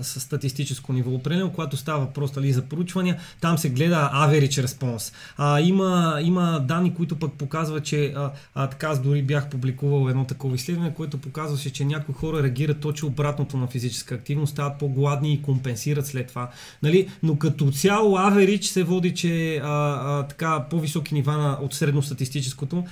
статистическо, 0.00 0.92
ниво. 0.92 1.10
Определено, 1.10 1.52
когато 1.52 1.76
става 1.76 2.00
въпрос 2.00 2.36
нали, 2.36 2.52
за 2.52 2.62
поручвания, 2.62 3.18
там 3.40 3.58
се 3.58 3.70
гледа 3.70 4.10
average 4.14 4.66
response. 4.66 5.14
А, 5.36 5.60
има, 5.60 6.18
има 6.22 6.64
данни, 6.68 6.94
които 6.94 7.18
пък 7.18 7.32
показват, 7.32 7.84
че 7.84 8.12
а, 8.16 8.32
а, 8.54 8.66
така 8.66 8.86
аз 8.86 9.02
дори 9.02 9.22
бях 9.22 9.50
публикувал 9.50 10.08
едно 10.08 10.24
такова 10.24 10.54
изследване, 10.54 10.94
което 10.94 11.18
показваше, 11.18 11.70
че 11.72 11.84
някои 11.84 12.14
хора 12.14 12.42
реагират 12.42 12.80
точно 12.80 13.08
обратното 13.08 13.56
на 13.56 13.66
физическа 13.66 14.14
активност, 14.14 14.52
стават 14.52 14.78
по-гладни 14.78 15.32
и 15.32 15.42
компенсират 15.42 16.06
след 16.06 16.26
това. 16.26 16.50
Нали? 16.82 17.08
Но 17.22 17.38
като 17.38 17.70
цяло 17.70 18.16
average 18.16 18.62
се 18.62 18.82
води, 18.82 19.14
че 19.14 19.56
а, 19.56 19.68
а, 19.68 20.26
така 20.26 20.66
по-високи 20.70 21.14
нива 21.14 21.36
на, 21.36 21.58
от 21.62 21.74
средностатистическото 21.74 22.84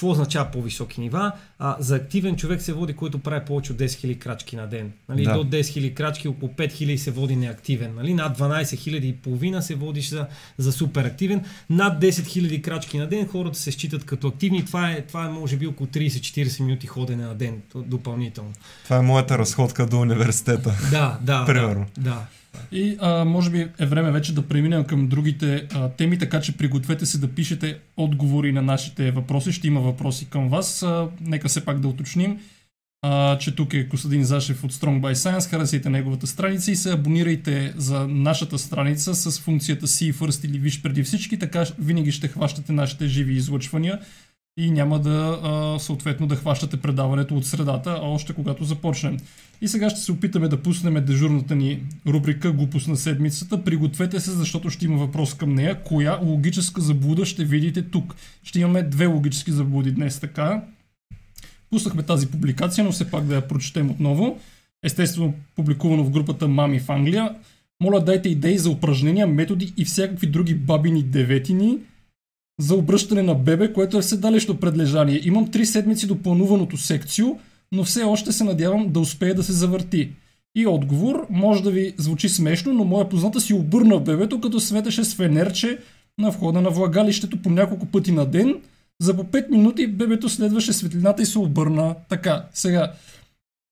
какво 0.00 0.10
означава 0.10 0.50
по-високи 0.50 1.00
нива? 1.00 1.32
А, 1.58 1.76
за 1.78 1.96
активен 1.96 2.36
човек 2.36 2.62
се 2.62 2.72
води, 2.72 2.92
който 2.92 3.18
прави 3.18 3.44
повече 3.44 3.72
от 3.72 3.78
10 3.78 3.84
000 3.84 4.18
крачки 4.18 4.56
на 4.56 4.66
ден. 4.66 4.92
Нали? 5.08 5.22
Да. 5.22 5.32
До 5.32 5.44
10 5.44 5.60
000 5.60 5.94
крачки, 5.94 6.28
около 6.28 6.52
5 6.52 6.72
000 6.72 6.96
се 6.96 7.10
води 7.10 7.36
неактивен. 7.36 7.94
Нали? 7.94 8.14
Над 8.14 8.38
12 8.38 8.62
000 8.62 9.00
и 9.00 9.12
половина 9.12 9.62
се 9.62 9.74
водиш 9.74 10.08
за, 10.08 10.26
за 10.58 10.72
супер 10.72 11.04
активен. 11.04 11.44
Над 11.70 12.02
10 12.02 12.10
000 12.10 12.62
крачки 12.62 12.98
на 12.98 13.06
ден 13.06 13.28
хората 13.28 13.58
се 13.58 13.72
считат 13.72 14.04
като 14.04 14.28
активни. 14.28 14.64
Това 14.64 14.90
е, 14.90 15.02
това 15.02 15.24
е 15.24 15.28
може 15.28 15.56
би 15.56 15.66
около 15.66 15.86
30-40 15.86 16.62
минути 16.62 16.86
ходене 16.86 17.24
на 17.24 17.34
ден 17.34 17.62
допълнително. 17.74 18.52
Това 18.84 18.96
е 18.96 19.02
моята 19.02 19.38
разходка 19.38 19.86
до 19.86 20.00
университета. 20.00 20.74
Да, 20.90 21.18
да. 21.22 21.44
Примерно. 21.46 21.86
Да, 21.98 22.02
да. 22.02 22.26
И 22.72 22.96
а, 23.00 23.24
може 23.24 23.50
би 23.50 23.68
е 23.78 23.86
време 23.86 24.10
вече 24.10 24.34
да 24.34 24.48
преминем 24.48 24.84
към 24.84 25.08
другите 25.08 25.66
а, 25.74 25.88
теми, 25.88 26.18
така 26.18 26.40
че 26.40 26.56
пригответе 26.56 27.06
се 27.06 27.18
да 27.18 27.28
пишете 27.28 27.78
отговори 27.96 28.52
на 28.52 28.62
нашите 28.62 29.10
въпроси. 29.10 29.52
Ще 29.52 29.66
има 29.66 29.80
въпроси 29.80 30.30
към 30.30 30.48
вас. 30.48 30.82
А, 30.82 31.08
нека 31.20 31.48
се 31.48 31.64
пак 31.64 31.80
да 31.80 31.88
уточним, 31.88 32.38
а, 33.02 33.38
че 33.38 33.54
тук 33.54 33.74
е 33.74 33.88
Костадин 33.88 34.24
Зашев 34.24 34.64
от 34.64 34.72
Strong 34.72 35.00
by 35.00 35.12
Science. 35.12 35.50
Харесайте 35.50 35.90
неговата 35.90 36.26
страница 36.26 36.70
и 36.70 36.76
се 36.76 36.92
абонирайте 36.92 37.72
за 37.76 38.08
нашата 38.08 38.58
страница 38.58 39.14
с 39.14 39.40
функцията 39.40 39.86
See 39.86 40.14
First 40.14 40.44
или 40.44 40.58
Виж 40.58 40.82
преди 40.82 41.02
всички, 41.02 41.38
така 41.38 41.64
винаги 41.78 42.12
ще 42.12 42.28
хващате 42.28 42.72
нашите 42.72 43.06
живи 43.06 43.34
излъчвания 43.34 44.00
и 44.60 44.70
няма 44.70 44.98
да 44.98 45.40
а, 45.42 45.78
съответно 45.78 46.26
да 46.26 46.36
хващате 46.36 46.76
предаването 46.76 47.36
от 47.36 47.46
средата, 47.46 48.00
а 48.02 48.06
още 48.06 48.32
когато 48.32 48.64
започнем. 48.64 49.16
И 49.60 49.68
сега 49.68 49.90
ще 49.90 50.00
се 50.00 50.12
опитаме 50.12 50.48
да 50.48 50.62
пуснем 50.62 51.04
дежурната 51.04 51.54
ни 51.54 51.82
рубрика 52.06 52.52
Глупост 52.52 52.88
на 52.88 52.96
седмицата. 52.96 53.64
Пригответе 53.64 54.20
се, 54.20 54.30
защото 54.30 54.70
ще 54.70 54.84
има 54.84 54.96
въпрос 54.96 55.34
към 55.34 55.54
нея. 55.54 55.82
Коя 55.84 56.18
логическа 56.22 56.80
заблуда 56.80 57.26
ще 57.26 57.44
видите 57.44 57.82
тук? 57.82 58.14
Ще 58.42 58.60
имаме 58.60 58.82
две 58.82 59.06
логически 59.06 59.52
заблуди 59.52 59.92
днес 59.92 60.20
така. 60.20 60.62
Пуснахме 61.70 62.02
тази 62.02 62.26
публикация, 62.26 62.84
но 62.84 62.92
все 62.92 63.10
пак 63.10 63.24
да 63.24 63.34
я 63.34 63.48
прочетем 63.48 63.90
отново. 63.90 64.38
Естествено, 64.82 65.34
публикувано 65.56 66.04
в 66.04 66.10
групата 66.10 66.48
Мами 66.48 66.80
в 66.80 66.90
Англия. 66.90 67.34
Моля, 67.82 68.00
дайте 68.00 68.28
идеи 68.28 68.58
за 68.58 68.70
упражнения, 68.70 69.26
методи 69.26 69.72
и 69.76 69.84
всякакви 69.84 70.26
други 70.26 70.54
бабини 70.54 71.02
деветини 71.02 71.78
за 72.60 72.74
обръщане 72.74 73.22
на 73.22 73.34
бебе, 73.34 73.72
което 73.72 73.98
е 73.98 74.02
седалище 74.02 74.56
предлежание. 74.56 75.20
Имам 75.24 75.50
три 75.50 75.66
седмици 75.66 76.06
до 76.06 76.22
плануваното 76.22 76.76
секцио, 76.76 77.26
но 77.72 77.84
все 77.84 78.02
още 78.02 78.32
се 78.32 78.44
надявам 78.44 78.92
да 78.92 79.00
успее 79.00 79.34
да 79.34 79.42
се 79.42 79.52
завърти. 79.52 80.10
И 80.54 80.66
отговор 80.66 81.26
може 81.30 81.62
да 81.62 81.70
ви 81.70 81.94
звучи 81.98 82.28
смешно, 82.28 82.72
но 82.72 82.84
моя 82.84 83.08
позната 83.08 83.40
си 83.40 83.54
обърна 83.54 84.00
бебето, 84.00 84.40
като 84.40 84.60
светеше 84.60 85.04
с 85.04 85.14
фенерче 85.14 85.78
на 86.18 86.30
входа 86.30 86.60
на 86.60 86.70
влагалището 86.70 87.42
по 87.42 87.50
няколко 87.50 87.86
пъти 87.86 88.12
на 88.12 88.26
ден. 88.26 88.60
За 89.02 89.16
по 89.16 89.24
5 89.24 89.50
минути 89.50 89.86
бебето 89.86 90.28
следваше 90.28 90.72
светлината 90.72 91.22
и 91.22 91.26
се 91.26 91.38
обърна. 91.38 91.94
Така, 92.08 92.44
сега, 92.52 92.92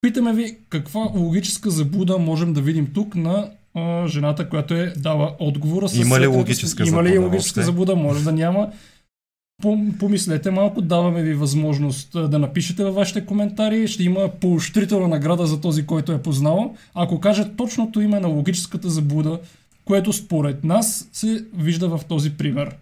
питаме 0.00 0.32
ви 0.32 0.56
каква 0.68 1.00
логическа 1.00 1.70
заблуда 1.70 2.18
можем 2.18 2.52
да 2.52 2.60
видим 2.60 2.86
тук 2.94 3.14
на 3.14 3.50
а, 3.78 4.08
жената, 4.08 4.48
която 4.48 4.74
е 4.74 4.92
дала 4.96 5.34
отговора. 5.38 5.88
С 5.88 5.96
има 5.96 6.20
ли 6.20 6.26
логическа 6.26 6.88
Има 6.88 7.04
ли 7.04 7.18
логическа 7.18 7.62
заблуда? 7.62 7.96
Може 7.96 8.24
да 8.24 8.32
няма. 8.32 8.72
Помислете 9.98 10.50
малко, 10.50 10.80
даваме 10.80 11.22
ви 11.22 11.34
възможност 11.34 12.12
да 12.12 12.38
напишете 12.38 12.84
във 12.84 12.94
вашите 12.94 13.26
коментари. 13.26 13.88
Ще 13.88 14.04
има 14.04 14.28
поощрителна 14.40 15.08
награда 15.08 15.46
за 15.46 15.60
този, 15.60 15.86
който 15.86 16.12
е 16.12 16.22
познал. 16.22 16.74
Ако 16.94 17.20
каже 17.20 17.50
точното 17.56 18.00
име 18.00 18.20
на 18.20 18.28
логическата 18.28 18.90
заблуда, 18.90 19.40
което 19.84 20.12
според 20.12 20.64
нас 20.64 21.08
се 21.12 21.44
вижда 21.54 21.88
в 21.88 22.04
този 22.08 22.36
пример. 22.36 22.76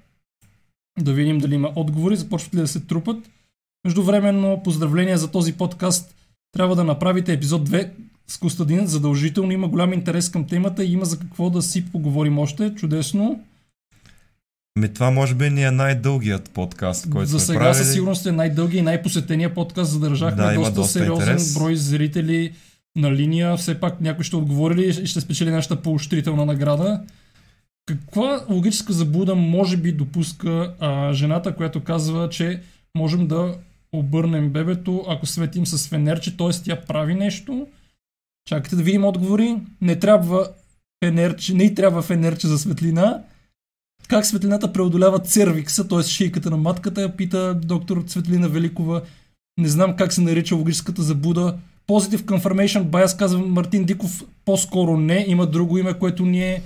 Да 1.00 1.12
видим 1.12 1.38
дали 1.38 1.54
има 1.54 1.72
отговори, 1.76 2.16
започват 2.16 2.54
ли 2.54 2.58
да 2.58 2.68
се 2.68 2.80
трупат. 2.80 3.30
Междувременно, 3.84 4.60
поздравления 4.64 5.18
за 5.18 5.30
този 5.30 5.52
подкаст. 5.52 6.14
Трябва 6.52 6.76
да 6.76 6.84
направите 6.84 7.32
епизод 7.32 7.68
2 7.68 7.90
с 8.28 8.38
Костадин. 8.38 8.86
Задължително 8.86 9.52
има 9.52 9.68
голям 9.68 9.92
интерес 9.92 10.28
към 10.28 10.46
темата 10.46 10.84
и 10.84 10.92
има 10.92 11.04
за 11.04 11.18
какво 11.18 11.50
да 11.50 11.62
си 11.62 11.84
поговорим 11.92 12.38
още. 12.38 12.74
Чудесно. 12.74 13.40
Ми 14.78 14.94
това 14.94 15.10
може 15.10 15.34
би 15.34 15.50
ни 15.50 15.62
е 15.62 15.70
най-дългият 15.70 16.50
подкаст, 16.50 17.10
който 17.10 17.30
За 17.30 17.40
сега 17.40 17.74
със 17.74 17.92
сигурност 17.92 18.26
е 18.26 18.32
най-дълги 18.32 18.78
и 18.78 18.82
най-посетения 18.82 19.54
подкаст. 19.54 19.92
Задържахме 19.92 20.44
да, 20.44 20.54
доста, 20.54 20.74
доста 20.74 20.92
сериозен 20.92 21.28
интерес. 21.28 21.54
брой 21.54 21.76
зрители 21.76 22.52
на 22.96 23.12
линия. 23.12 23.56
Все 23.56 23.80
пак 23.80 24.00
някой 24.00 24.24
ще 24.24 24.36
отговори 24.36 24.74
ли 24.74 24.88
и 25.02 25.06
ще 25.06 25.20
спечели 25.20 25.50
нашата 25.50 25.82
поощрителна 25.82 26.46
награда. 26.46 27.00
Каква 27.86 28.44
логическа 28.50 28.92
заблуда 28.92 29.34
може 29.34 29.76
би 29.76 29.92
допуска 29.92 30.74
а, 30.80 31.12
жената, 31.12 31.54
която 31.54 31.80
казва, 31.80 32.28
че 32.28 32.60
можем 32.96 33.26
да 33.26 33.54
обърнем 33.92 34.50
бебето, 34.50 35.04
ако 35.08 35.26
светим 35.26 35.66
с 35.66 35.88
фенерче, 35.88 36.36
т.е. 36.36 36.50
тя 36.64 36.80
прави 36.80 37.14
нещо. 37.14 37.66
Чакайте 38.46 38.76
да 38.76 38.82
видим 38.82 39.04
отговори. 39.04 39.56
Не 39.80 39.98
трябва 39.98 40.48
фенерче, 41.04 41.54
не 41.54 41.74
трябва 41.74 42.02
фенерче 42.02 42.46
за 42.46 42.58
светлина. 42.58 43.22
Как 44.08 44.26
светлината 44.26 44.72
преодолява 44.72 45.18
цервикса, 45.18 45.88
т.е. 45.88 46.02
шийката 46.02 46.50
на 46.50 46.56
матката, 46.56 47.16
пита 47.16 47.54
доктор 47.54 48.04
Светлина 48.06 48.48
Великова. 48.48 49.02
Не 49.60 49.68
знам 49.68 49.96
как 49.96 50.12
се 50.12 50.20
нарича 50.20 50.56
логическата 50.56 51.02
забуда. 51.02 51.56
Positive 51.88 52.20
Confirmation 52.20 52.82
Bias, 52.82 53.18
казва 53.18 53.38
Мартин 53.38 53.84
Диков, 53.84 54.24
по-скоро 54.44 54.96
не. 54.96 55.24
Има 55.28 55.46
друго 55.46 55.78
име, 55.78 55.94
което 55.94 56.26
ние 56.26 56.62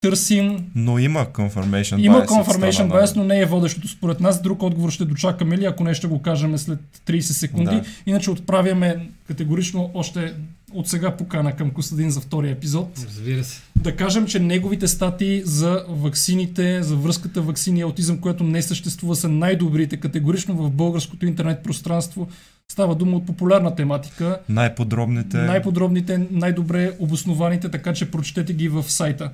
търсим. 0.00 0.70
Но 0.74 0.98
има 0.98 1.26
confirmation 1.26 2.00
Има 2.00 2.18
bias. 2.18 2.22
от 2.22 2.46
confirmation 2.46 2.88
bias, 2.88 3.16
но 3.16 3.24
не 3.24 3.40
е 3.40 3.46
водещото 3.46 3.88
според 3.88 4.20
нас. 4.20 4.42
Друг 4.42 4.62
отговор 4.62 4.90
ще 4.90 5.04
дочакаме 5.04 5.58
ли, 5.58 5.64
ако 5.64 5.84
не 5.84 5.94
ще 5.94 6.06
го 6.06 6.22
кажем 6.22 6.58
след 6.58 6.80
30 7.06 7.20
секунди. 7.20 7.76
Да. 7.76 7.84
Иначе 8.06 8.30
отправяме 8.30 9.08
категорично 9.26 9.90
още 9.94 10.34
от 10.76 10.88
сега 10.88 11.16
покана 11.16 11.56
към 11.56 11.70
Костадин 11.70 12.10
за 12.10 12.20
втория 12.20 12.52
епизод. 12.52 12.88
Разбира 13.06 13.44
се. 13.44 13.60
Да 13.76 13.96
кажем, 13.96 14.26
че 14.26 14.38
неговите 14.38 14.88
статии 14.88 15.42
за 15.44 15.84
ваксините, 15.88 16.82
за 16.82 16.96
връзката 16.96 17.42
ваксини 17.42 17.80
и 17.80 17.82
аутизъм, 17.82 18.18
което 18.18 18.44
не 18.44 18.62
съществува, 18.62 19.16
са 19.16 19.28
най-добрите 19.28 19.96
категорично 19.96 20.54
в 20.56 20.70
българското 20.70 21.26
интернет 21.26 21.62
пространство. 21.62 22.28
Става 22.72 22.94
дума 22.94 23.16
от 23.16 23.26
популярна 23.26 23.74
тематика. 23.74 24.38
Най-подробните. 24.48 25.36
Най-подробните, 25.36 26.26
най-добре 26.30 26.96
обоснованите, 26.98 27.68
така 27.68 27.92
че 27.92 28.10
прочетете 28.10 28.52
ги 28.52 28.68
в 28.68 28.82
сайта. 28.82 29.30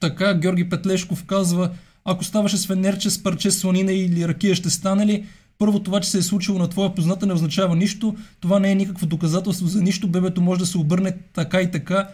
Така 0.00 0.34
Георги 0.34 0.68
Петлешков 0.68 1.24
казва, 1.24 1.70
ако 2.04 2.24
ставаше 2.24 2.56
с 2.56 2.66
фенерче 2.66 3.10
с 3.10 3.22
парче 3.22 3.50
сланина 3.50 3.92
или 3.92 4.28
ракия, 4.28 4.54
ще 4.54 4.70
стане 4.70 5.06
ли? 5.06 5.26
Първо 5.58 5.80
това, 5.80 6.00
че 6.00 6.10
се 6.10 6.18
е 6.18 6.22
случило 6.22 6.58
на 6.58 6.68
твоя 6.68 6.94
позната 6.94 7.26
не 7.26 7.32
означава 7.32 7.76
нищо. 7.76 8.14
Това 8.40 8.58
не 8.58 8.70
е 8.70 8.74
никакво 8.74 9.06
доказателство 9.06 9.66
за 9.66 9.82
нищо. 9.82 10.08
Бебето 10.08 10.40
може 10.40 10.60
да 10.60 10.66
се 10.66 10.78
обърне 10.78 11.12
така 11.34 11.60
и 11.60 11.70
така. 11.70 12.08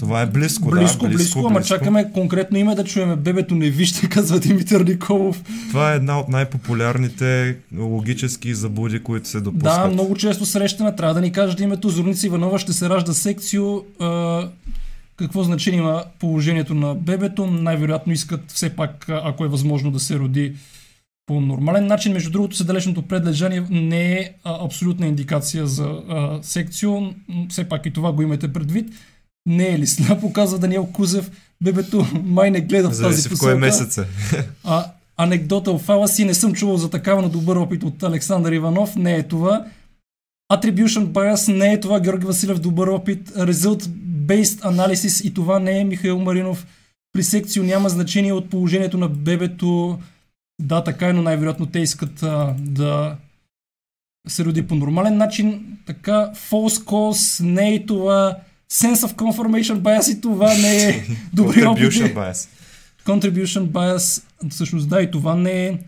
Това 0.00 0.22
е 0.22 0.26
близко, 0.26 0.70
близко, 0.70 1.08
да. 1.08 1.14
близко, 1.14 1.46
ама 1.46 1.62
чакаме 1.62 2.12
конкретно 2.12 2.58
име 2.58 2.74
да 2.74 2.84
чуем. 2.84 3.16
Бебето 3.16 3.54
не 3.54 3.70
вижте, 3.70 4.08
казва 4.10 4.40
Димитър 4.40 4.80
Николов. 4.80 5.42
Това 5.68 5.92
е 5.92 5.96
една 5.96 6.20
от 6.20 6.28
най-популярните 6.28 7.56
логически 7.78 8.54
заблуди, 8.54 9.02
които 9.02 9.28
се 9.28 9.40
допускат. 9.40 9.82
Да, 9.82 9.88
много 9.88 10.16
често 10.16 10.46
срещаме. 10.46 10.96
Трябва 10.96 11.14
да 11.14 11.20
ни 11.20 11.32
кажете 11.32 11.62
името. 11.62 11.88
Зорница 11.88 12.26
Иванова 12.26 12.58
ще 12.58 12.72
се 12.72 12.88
ражда 12.88 13.12
секцио. 13.12 13.76
А, 14.00 14.48
какво 15.16 15.42
значение 15.42 15.80
има 15.80 16.04
положението 16.18 16.74
на 16.74 16.94
бебето? 16.94 17.46
Най-вероятно 17.46 18.12
искат 18.12 18.40
все 18.52 18.70
пак, 18.70 19.06
ако 19.08 19.44
е 19.44 19.48
възможно 19.48 19.90
да 19.90 20.00
се 20.00 20.18
роди 20.18 20.54
по 21.26 21.40
нормален 21.40 21.86
начин. 21.86 22.12
Между 22.12 22.30
другото, 22.30 22.56
седалечното 22.56 23.02
предлежание 23.02 23.64
не 23.70 24.12
е 24.12 24.32
а, 24.44 24.64
абсолютна 24.64 25.06
индикация 25.06 25.66
за 25.66 25.84
а, 25.84 26.38
секцио. 26.42 26.92
Все 27.48 27.68
пак 27.68 27.86
и 27.86 27.92
това 27.92 28.12
го 28.12 28.22
имате 28.22 28.52
предвид. 28.52 28.88
Не 29.46 29.68
е 29.68 29.78
ли 29.78 29.86
сляпо, 29.86 30.32
казва 30.32 30.58
Даниел 30.58 30.86
Кузев. 30.86 31.30
Бебето 31.62 32.06
май 32.24 32.50
не 32.50 32.60
гледа 32.60 32.88
в 32.88 32.90
тази 32.90 33.02
Зависи 33.02 33.28
в 33.28 33.30
посока. 33.30 33.50
кой 33.50 33.60
месец 33.60 33.98
е. 33.98 34.06
А, 34.64 34.84
анекдота 35.16 35.78
фаласи 35.78 36.24
не 36.24 36.34
съм 36.34 36.54
чувал 36.54 36.76
за 36.76 36.90
такава, 36.90 37.22
но 37.22 37.28
добър 37.28 37.56
опит 37.56 37.82
от 37.82 38.02
Александър 38.02 38.52
Иванов. 38.52 38.96
Не 38.96 39.14
е 39.14 39.22
това. 39.22 39.64
Attribution 40.52 41.06
bias 41.06 41.52
не 41.52 41.72
е 41.72 41.80
това. 41.80 42.00
Георги 42.00 42.26
Василев 42.26 42.58
добър 42.58 42.88
опит. 42.88 43.28
Result 43.28 43.82
based 44.26 44.60
analysis 44.60 45.24
и 45.24 45.34
това 45.34 45.58
не 45.58 45.80
е 45.80 45.84
Михаил 45.84 46.18
Маринов. 46.18 46.66
При 47.12 47.22
секцио 47.22 47.64
няма 47.64 47.88
значение 47.88 48.32
от 48.32 48.50
положението 48.50 48.98
на 48.98 49.08
бебето. 49.08 49.98
Да, 50.62 50.84
така 50.84 51.08
е, 51.08 51.12
но 51.12 51.22
най-вероятно 51.22 51.66
те 51.66 51.78
искат 51.78 52.22
а, 52.22 52.54
да 52.58 53.16
се 54.28 54.44
роди 54.44 54.66
по 54.66 54.74
нормален 54.74 55.16
начин. 55.16 55.78
Така, 55.86 56.30
false 56.50 56.84
cause 56.84 57.44
не 57.44 57.74
е 57.74 57.86
това. 57.86 58.36
Sense 58.72 58.94
of 58.94 59.14
confirmation 59.14 59.78
bias 59.80 60.18
и 60.18 60.20
това 60.20 60.54
не 60.54 60.88
е 60.88 61.04
добри 61.32 61.64
опити. 61.66 61.86
Contribution 61.86 62.14
bias. 62.14 62.48
Contribution 63.04 63.66
bias, 63.66 64.22
всъщност 64.50 64.88
да 64.88 65.02
и 65.02 65.10
това 65.10 65.34
не 65.34 65.66
е. 65.66 65.78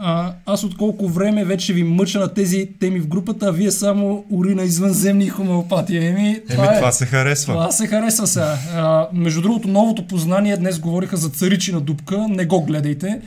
А, 0.00 0.32
аз 0.46 0.64
от 0.64 0.76
колко 0.76 1.08
време 1.08 1.44
вече 1.44 1.72
ви 1.72 1.82
мъча 1.82 2.20
на 2.20 2.34
тези 2.34 2.68
теми 2.80 3.00
в 3.00 3.08
групата, 3.08 3.46
а 3.46 3.50
вие 3.52 3.70
само 3.70 4.24
урина 4.30 4.62
извънземни 4.62 5.24
и 5.24 5.28
хомеопатия. 5.28 6.08
Еми, 6.08 6.28
Еми, 6.28 6.40
това, 6.50 6.74
е, 6.74 6.76
това 6.76 6.92
се 6.92 7.06
харесва. 7.06 7.52
това 7.52 7.72
се 7.72 7.86
харесва 7.86 8.26
сега. 8.26 8.58
А, 8.74 9.08
между 9.12 9.42
другото, 9.42 9.68
новото 9.68 10.06
познание, 10.06 10.56
днес 10.56 10.78
говориха 10.78 11.16
за 11.16 11.28
царичина 11.28 11.80
дупка, 11.80 12.26
не 12.28 12.46
го 12.46 12.64
гледайте. 12.64 13.20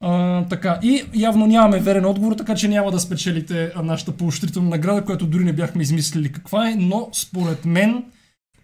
А, 0.00 0.44
така, 0.44 0.78
и 0.82 1.04
явно 1.14 1.46
нямаме 1.46 1.80
верен 1.80 2.04
отговор, 2.04 2.34
така 2.34 2.54
че 2.54 2.68
няма 2.68 2.90
да 2.90 3.00
спечелите 3.00 3.72
нашата 3.82 4.12
поощрителна 4.12 4.68
награда, 4.68 5.04
която 5.04 5.26
дори 5.26 5.44
не 5.44 5.52
бяхме 5.52 5.82
измислили 5.82 6.32
каква 6.32 6.70
е, 6.70 6.74
но 6.74 7.08
според 7.12 7.64
мен 7.64 8.04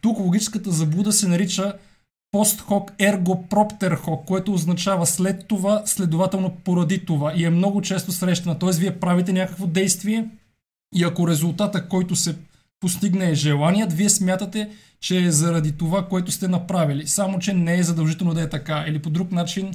тук 0.01 0.19
логическата 0.19 0.71
заблуда 0.71 1.13
се 1.13 1.29
нарича 1.29 1.73
пост 2.33 2.61
хок 2.61 2.93
ерго 2.99 3.49
проптер 3.49 3.95
хок, 3.95 4.25
което 4.25 4.53
означава 4.53 5.07
след 5.07 5.47
това, 5.49 5.83
следователно 5.85 6.57
поради 6.65 7.05
това 7.05 7.33
и 7.37 7.45
е 7.45 7.51
много 7.51 7.83
често 7.83 8.13
срещана. 8.13 8.59
Т.е. 8.59 8.71
вие 8.71 8.99
правите 9.01 9.33
някакво 9.33 9.67
действие 9.67 10.29
и 10.95 11.05
ако 11.05 11.29
резултата, 11.29 11.89
който 11.89 12.17
се 12.17 12.37
постигне 12.81 13.31
е 13.31 13.35
желаният, 13.35 13.93
вие 13.93 14.11
смятате, 14.11 14.71
че 15.01 15.25
е 15.25 15.31
заради 15.31 15.73
това, 15.73 16.09
което 16.09 16.33
сте 16.33 16.49
направили. 16.49 17.07
Само, 17.07 17.39
че 17.39 17.53
не 17.53 17.79
е 17.79 17.83
задължително 17.83 18.35
да 18.35 18.43
е 18.43 18.49
така. 18.49 18.85
Или 18.89 18.99
по 18.99 19.11
друг 19.11 19.33
начин, 19.33 19.75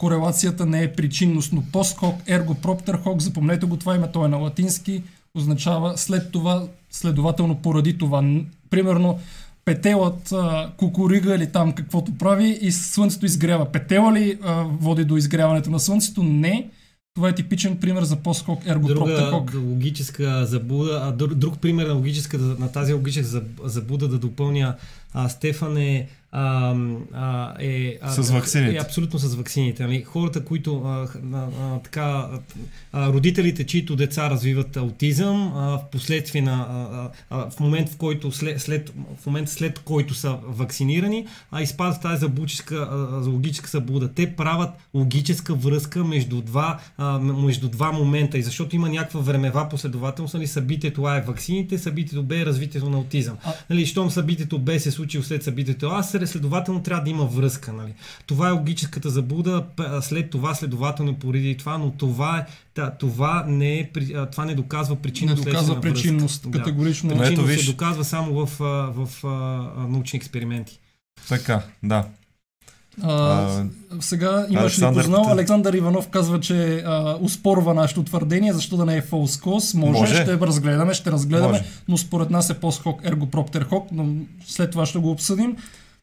корелацията 0.00 0.66
не 0.66 0.82
е 0.82 0.92
причинност, 0.92 1.52
но 1.52 1.62
пост 1.72 1.98
хок, 1.98 2.14
ерго 2.26 2.54
проптер 2.54 2.94
хок, 2.94 3.20
запомнете 3.20 3.66
го 3.66 3.76
това 3.76 3.94
име, 3.94 4.12
то 4.12 4.24
е 4.24 4.28
на 4.28 4.36
латински, 4.36 5.02
означава 5.34 5.98
след 5.98 6.32
това, 6.32 6.66
следователно 6.90 7.54
поради 7.54 7.98
това. 7.98 8.24
Примерно, 8.70 9.18
петелът 9.64 10.32
а, 10.32 10.70
кукурига 10.76 11.34
или 11.34 11.52
там 11.52 11.72
каквото 11.72 12.18
прави 12.18 12.58
и 12.62 12.72
слънцето 12.72 13.26
изгрява. 13.26 13.72
Петела 13.72 14.12
ли 14.12 14.38
а, 14.42 14.64
води 14.80 15.04
до 15.04 15.16
изгряването 15.16 15.70
на 15.70 15.80
слънцето? 15.80 16.22
Не. 16.22 16.70
Това 17.14 17.28
е 17.28 17.34
типичен 17.34 17.76
пример 17.76 18.02
за 18.02 18.16
пост-хок 18.16 18.66
ерго 18.66 18.88
проптер 18.88 19.30
Друга 19.30 19.58
логическа 19.58 20.46
заблуда, 20.46 21.00
а 21.02 21.12
друг, 21.12 21.34
друг 21.34 21.58
пример 21.58 21.86
на, 21.86 21.94
логическа, 21.94 22.38
на 22.38 22.72
тази 22.72 22.92
логическа 22.92 23.26
заб- 23.26 23.64
заблуда 23.66 24.08
да 24.08 24.18
допълня 24.18 24.76
а, 25.12 25.28
Стефан 25.28 25.76
е, 25.76 26.08
а, 26.32 26.74
а, 27.12 27.54
е, 27.60 27.98
а, 28.02 28.10
С 28.10 28.30
ваксините. 28.30 28.76
Е, 28.76 28.80
абсолютно 28.80 29.18
с 29.18 29.34
ваксините. 29.34 29.82
Нали? 29.82 30.02
Хората, 30.02 30.44
които 30.44 30.82
а, 30.84 31.08
а, 31.34 31.46
а, 31.60 31.78
така, 31.78 32.28
а, 32.92 33.08
родителите, 33.12 33.66
чието 33.66 33.96
деца 33.96 34.30
развиват 34.30 34.76
аутизъм, 34.76 35.52
а, 35.56 35.78
в 35.78 35.80
последствие 35.92 36.42
на 36.42 36.66
а, 36.70 37.10
а, 37.30 37.50
в 37.50 37.60
момент 37.60 37.88
в 37.88 37.96
който 37.96 38.32
след, 38.32 38.60
след, 38.60 38.92
в 39.22 39.26
момент 39.26 39.48
след 39.48 39.78
който 39.78 40.14
са 40.14 40.36
вакцинирани, 40.46 41.26
а 41.50 41.62
изпадат 41.62 41.96
в 41.96 42.00
тази 42.00 42.20
заблудическа, 42.20 42.88
а, 42.90 43.28
логическа 43.28 43.68
заблуда. 43.70 44.08
Те 44.14 44.36
правят 44.36 44.70
логическа 44.94 45.54
връзка 45.54 46.04
между 46.04 46.40
два, 46.42 46.78
а, 46.98 47.18
между 47.18 47.68
два 47.68 47.92
момента 47.92 48.38
и 48.38 48.42
защото 48.42 48.76
има 48.76 48.88
някаква 48.88 49.20
времева 49.20 49.68
последователност, 49.68 50.34
нали, 50.34 50.46
събитието 50.46 51.04
А 51.04 51.16
е 51.16 51.20
ваксините, 51.20 51.78
събитието 51.78 52.22
Б 52.22 52.36
е 52.38 52.46
развитието 52.46 52.90
на 52.90 52.96
аутизъм. 52.96 53.36
А- 53.44 53.52
Нали, 53.70 53.86
щом 53.86 54.10
събитието 54.10 54.58
Б 54.58 54.80
се 54.80 54.88
е 54.88 54.92
случило 54.92 55.24
след 55.24 55.42
събитието 55.42 55.88
А, 55.92 56.02
се- 56.02 56.19
следователно 56.26 56.82
трябва 56.82 57.04
да 57.04 57.10
има 57.10 57.24
връзка. 57.24 57.72
Нали. 57.72 57.94
Това 58.26 58.48
е 58.48 58.52
логическата 58.52 59.10
заблуда, 59.10 59.64
след 60.00 60.30
това 60.30 60.54
следователно 60.54 61.14
поради 61.14 61.56
това, 61.56 61.78
но 61.78 61.90
това 61.90 62.38
е 62.38 62.44
това 62.98 63.44
не, 63.48 63.78
е, 63.78 63.90
това 64.32 64.44
не 64.44 64.54
доказва 64.54 64.96
причинно 64.96 65.34
Не 65.34 65.40
доказва 65.40 65.80
причинност, 65.80 66.50
категорично. 66.50 67.10
Ето, 67.10 67.18
Причинност 67.20 67.48
виж. 67.48 67.60
се 67.60 67.72
доказва 67.72 68.04
само 68.04 68.46
в, 68.46 68.50
в 68.94 69.24
а, 69.24 69.28
а, 69.28 69.88
научни 69.88 70.16
експерименти. 70.16 70.80
Така, 71.28 71.62
да. 71.82 72.04
А, 73.02 73.12
А, 73.12 73.64
сега 74.00 74.46
имаш 74.50 74.62
Александър 74.62 75.00
ли 75.00 75.04
познал? 75.04 75.32
Александър 75.32 75.74
Иванов 75.74 76.08
казва, 76.08 76.40
че 76.40 76.82
а, 76.86 77.18
успорва 77.20 77.74
нашето 77.74 78.02
твърдение, 78.02 78.52
защо 78.52 78.76
да 78.76 78.86
не 78.86 78.96
е 78.96 79.02
false 79.02 79.44
cause. 79.44 79.78
Може, 79.78 80.00
Може. 80.00 80.22
ще 80.22 80.40
разгледаме, 80.40 80.94
ще 80.94 81.10
разгледаме, 81.10 81.48
Може. 81.48 81.64
но 81.88 81.96
според 81.96 82.30
нас 82.30 82.50
е 82.50 82.54
post 82.54 82.84
hoc 82.84 83.14
ergo 83.14 83.26
propter 83.26 83.68
hoc, 83.68 83.84
но 83.92 84.06
след 84.46 84.70
това 84.70 84.86
ще 84.86 84.98
го 84.98 85.10
обсъдим. 85.10 85.56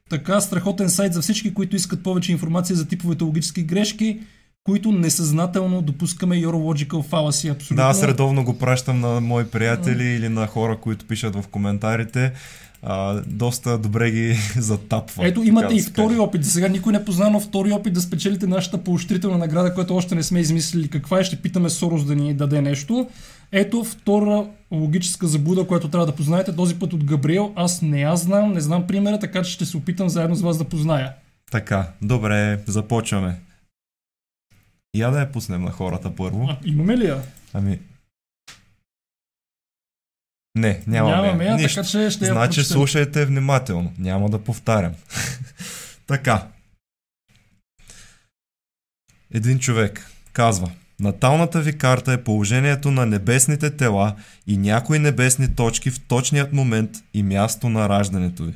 Така, 0.09 0.41
страхотен 0.41 0.89
сайт 0.89 1.13
за 1.13 1.21
всички, 1.21 1.53
които 1.53 1.75
искат 1.75 2.03
повече 2.03 2.31
информация 2.31 2.75
за 2.75 2.87
типовете 2.87 3.23
логически 3.23 3.63
грешки, 3.63 4.19
които 4.63 4.91
несъзнателно 4.91 5.81
допускаме 5.81 6.35
your 6.35 6.51
logical 6.51 7.09
fallacy. 7.09 7.51
Абсолютно. 7.51 7.75
Да, 7.75 7.83
аз 7.83 8.03
редовно 8.03 8.43
го 8.43 8.57
пращам 8.57 8.99
на 8.99 9.21
мои 9.21 9.45
приятели 9.45 10.03
или 10.03 10.29
на 10.29 10.47
хора, 10.47 10.77
които 10.77 11.05
пишат 11.05 11.35
в 11.35 11.47
коментарите. 11.47 12.31
А, 12.83 13.21
доста 13.27 13.77
добре 13.77 14.11
ги 14.11 14.37
затапва. 14.55 15.27
Ето, 15.27 15.43
имате 15.43 15.67
да 15.67 15.73
и 15.73 15.81
втори 15.81 16.07
каже. 16.07 16.19
опит. 16.19 16.43
За 16.43 16.51
сега 16.51 16.67
никой 16.67 16.93
не 16.93 17.05
позна, 17.05 17.29
но 17.29 17.39
втори 17.39 17.71
опит 17.71 17.93
да 17.93 18.01
спечелите 18.01 18.47
нашата 18.47 18.77
поощрителна 18.77 19.37
награда, 19.37 19.73
която 19.73 19.95
още 19.95 20.15
не 20.15 20.23
сме 20.23 20.39
измислили 20.39 20.87
каква 20.87 21.19
е. 21.19 21.23
Ще 21.23 21.35
питаме 21.35 21.69
Сорос 21.69 22.05
да 22.05 22.15
ни 22.15 22.33
даде 22.33 22.61
нещо. 22.61 23.07
Ето 23.51 23.83
втора 23.83 24.49
логическа 24.71 25.27
заблуда, 25.27 25.67
която 25.67 25.89
трябва 25.89 26.05
да 26.05 26.15
познаете. 26.15 26.55
Този 26.55 26.79
път 26.79 26.93
от 26.93 27.03
Габриел. 27.03 27.53
Аз 27.55 27.81
не 27.81 28.01
я 28.01 28.15
знам, 28.15 28.53
не 28.53 28.61
знам 28.61 28.87
примера, 28.87 29.19
така 29.19 29.43
че 29.43 29.51
ще 29.51 29.65
се 29.65 29.77
опитам 29.77 30.09
заедно 30.09 30.35
с 30.35 30.41
вас 30.41 30.57
да 30.57 30.63
позная. 30.63 31.13
Така, 31.51 31.91
добре, 32.01 32.63
започваме. 32.67 33.39
Я 34.95 35.09
да 35.09 35.19
я 35.19 35.31
пуснем 35.31 35.61
на 35.61 35.71
хората 35.71 36.15
първо. 36.15 36.47
А, 36.49 36.57
имаме 36.65 36.97
ли 36.97 37.05
я? 37.05 37.21
Ами... 37.53 37.79
Не, 40.55 40.83
нямаме. 40.87 41.15
Нямаме 41.21 41.45
я, 41.45 41.55
Нищо. 41.55 41.75
така 41.75 41.87
че 41.87 42.09
ще 42.09 42.25
я 42.25 42.31
Значи 42.33 42.57
прочетем. 42.57 42.73
слушайте 42.73 43.25
внимателно. 43.25 43.93
Няма 43.97 44.29
да 44.29 44.43
повтарям. 44.43 44.93
така. 46.07 46.47
Един 49.33 49.59
човек 49.59 50.11
казва. 50.33 50.71
Наталната 50.99 51.61
ви 51.61 51.77
карта 51.77 52.13
е 52.13 52.23
положението 52.23 52.91
на 52.91 53.05
небесните 53.05 53.69
тела 53.69 54.15
и 54.47 54.57
някои 54.57 54.99
небесни 54.99 55.55
точки 55.55 55.91
в 55.91 55.99
точният 55.99 56.53
момент 56.53 56.91
и 57.13 57.23
място 57.23 57.69
на 57.69 57.89
раждането 57.89 58.43
ви. 58.43 58.53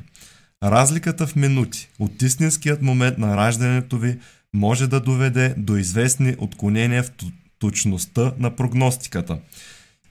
Разликата 0.62 1.26
в 1.26 1.36
минути 1.36 1.88
от 1.98 2.22
истинският 2.22 2.82
момент 2.82 3.18
на 3.18 3.36
раждането 3.36 3.98
ви 3.98 4.18
може 4.54 4.86
да 4.86 5.00
доведе 5.00 5.54
до 5.56 5.76
известни 5.76 6.34
отклонения 6.38 7.02
в 7.02 7.10
точността 7.58 8.32
на 8.38 8.56
прогностиката. 8.56 9.38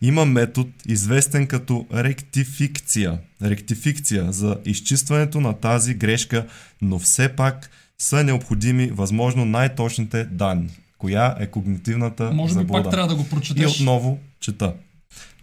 Има 0.02 0.26
метод, 0.26 0.70
известен 0.88 1.48
като 1.48 1.88
ректификция. 1.94 3.20
Ректификция 3.44 4.32
за 4.32 4.58
изчистването 4.66 5.42
на 5.42 5.54
тази 5.54 5.94
грешка, 5.94 6.48
но 6.82 7.00
все 7.00 7.30
пак 7.30 7.70
са 7.98 8.24
необходими 8.24 8.88
възможно 8.88 9.46
най-точните 9.46 10.24
данни. 10.24 10.70
Коя 11.02 11.36
е 11.40 11.48
когнитивната 11.48 12.32
Може 12.32 12.54
би 12.54 12.60
заблуда? 12.60 12.84
пак 12.84 12.92
трябва 12.92 13.08
да 13.08 13.16
го 13.16 13.22
И 13.22 13.30
прочетеш. 13.30 13.80
отново 13.80 14.20
чета. 14.40 14.74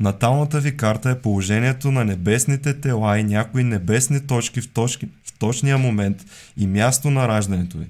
Наталната 0.01 0.61
ви 0.61 0.77
карта 0.77 1.11
е 1.11 1.21
положението 1.21 1.93
на 1.93 2.05
небесните 2.05 2.81
тела 2.81 3.19
и 3.19 3.25
някои 3.25 3.65
небесни 3.65 4.27
точки 4.27 4.61
в, 4.61 4.69
точки 4.69 5.09
в 5.25 5.39
точния 5.39 5.79
момент 5.79 6.25
и 6.57 6.67
място 6.67 7.11
на 7.11 7.29
раждането 7.29 7.79
ви. 7.79 7.87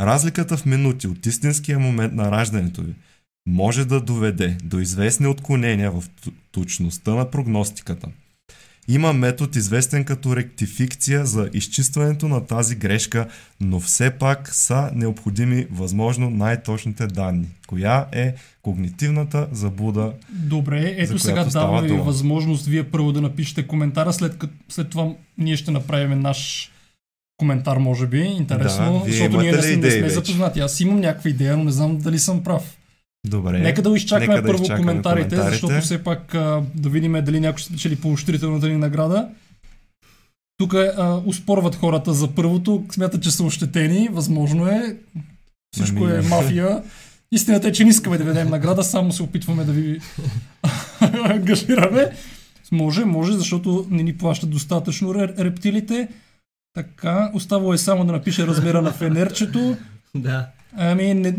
Разликата 0.00 0.56
в 0.56 0.66
минути 0.66 1.06
от 1.08 1.26
истинския 1.26 1.78
момент 1.78 2.12
на 2.12 2.30
раждането 2.30 2.82
ви 2.82 2.94
може 3.46 3.84
да 3.84 4.00
доведе 4.00 4.56
до 4.64 4.78
известни 4.78 5.26
отклонения 5.26 5.90
в 5.90 6.04
точността 6.52 7.14
на 7.14 7.30
прогностиката. 7.30 8.08
Има 8.88 9.12
метод 9.12 9.58
известен 9.58 10.04
като 10.04 10.36
ректификция 10.36 11.26
за 11.26 11.50
изчистването 11.52 12.28
на 12.28 12.46
тази 12.46 12.74
грешка, 12.74 13.28
но 13.60 13.80
все 13.80 14.10
пак 14.10 14.54
са 14.54 14.90
необходими 14.94 15.66
възможно 15.70 16.30
най-точните 16.30 17.06
данни. 17.06 17.46
Коя 17.66 18.06
е 18.12 18.34
когнитивната 18.62 19.46
заблуда? 19.52 20.12
Добре, 20.30 20.94
ето 20.98 21.12
за 21.12 21.18
сега 21.18 21.44
даваме 21.44 21.88
ви 21.88 21.94
възможност 21.94 22.66
вие 22.66 22.84
първо 22.84 23.12
да 23.12 23.20
напишете 23.20 23.66
коментара, 23.66 24.12
след, 24.12 24.38
като, 24.38 24.52
след 24.68 24.90
това 24.90 25.08
ние 25.38 25.56
ще 25.56 25.70
направим 25.70 26.20
наш 26.20 26.70
коментар, 27.36 27.76
може 27.76 28.06
би. 28.06 28.20
Интересно, 28.20 29.02
Да, 29.04 29.10
защото 29.10 29.40
ние 29.40 29.52
не, 29.52 29.62
сме- 29.62 29.76
не 29.76 29.90
сме 29.90 30.08
запознати. 30.08 30.60
Аз 30.60 30.80
имам 30.80 31.00
някаква 31.00 31.30
идея, 31.30 31.56
но 31.56 31.64
не 31.64 31.72
знам 31.72 31.98
дали 31.98 32.18
съм 32.18 32.42
прав. 32.44 32.76
Добре. 33.26 33.58
Нека 33.58 33.82
да 33.82 33.96
изчакаме 33.96 34.26
нека 34.26 34.42
да 34.42 34.48
първо 34.48 34.62
изчакаме 34.62 34.86
коментарите, 34.86 35.28
коментарите. 35.28 35.60
защото 35.60 35.80
все 35.80 36.04
пак 36.04 36.34
а, 36.34 36.62
да 36.74 36.88
видим 36.88 37.12
дали 37.24 37.40
някой 37.40 37.58
ще 37.58 37.68
спечели 37.68 37.96
поощрителната 37.96 38.68
ни 38.68 38.76
награда. 38.76 39.28
Тук 40.58 40.74
а, 40.74 41.22
успорват 41.26 41.74
хората 41.74 42.14
за 42.14 42.28
първото, 42.28 42.84
смятат, 42.92 43.22
че 43.22 43.30
са 43.30 43.44
ощетени, 43.44 44.08
възможно 44.12 44.66
е. 44.66 44.96
Всичко 45.74 46.04
Ами- 46.04 46.16
е 46.16 46.28
мафия. 46.28 46.82
Истината 47.32 47.68
е, 47.68 47.72
че 47.72 47.84
не 47.84 47.90
искаме 47.90 48.18
да 48.18 48.24
ведем 48.24 48.48
награда, 48.48 48.84
само 48.84 49.12
се 49.12 49.22
опитваме 49.22 49.64
да 49.64 49.72
ви 49.72 50.00
ангажираме. 51.24 52.10
Може, 52.72 53.04
може, 53.04 53.32
защото 53.32 53.86
не 53.90 54.02
ни 54.02 54.16
плащат 54.16 54.50
достатъчно 54.50 55.14
ре- 55.14 55.38
рептилите. 55.38 56.08
Така, 56.74 57.30
оставало 57.34 57.74
е 57.74 57.78
само 57.78 58.04
да 58.04 58.12
напише 58.12 58.46
размера 58.46 58.82
на 58.82 58.92
фенерчето. 58.92 59.76
Да. 60.14 60.46
Ами, 60.76 61.14
не, 61.14 61.34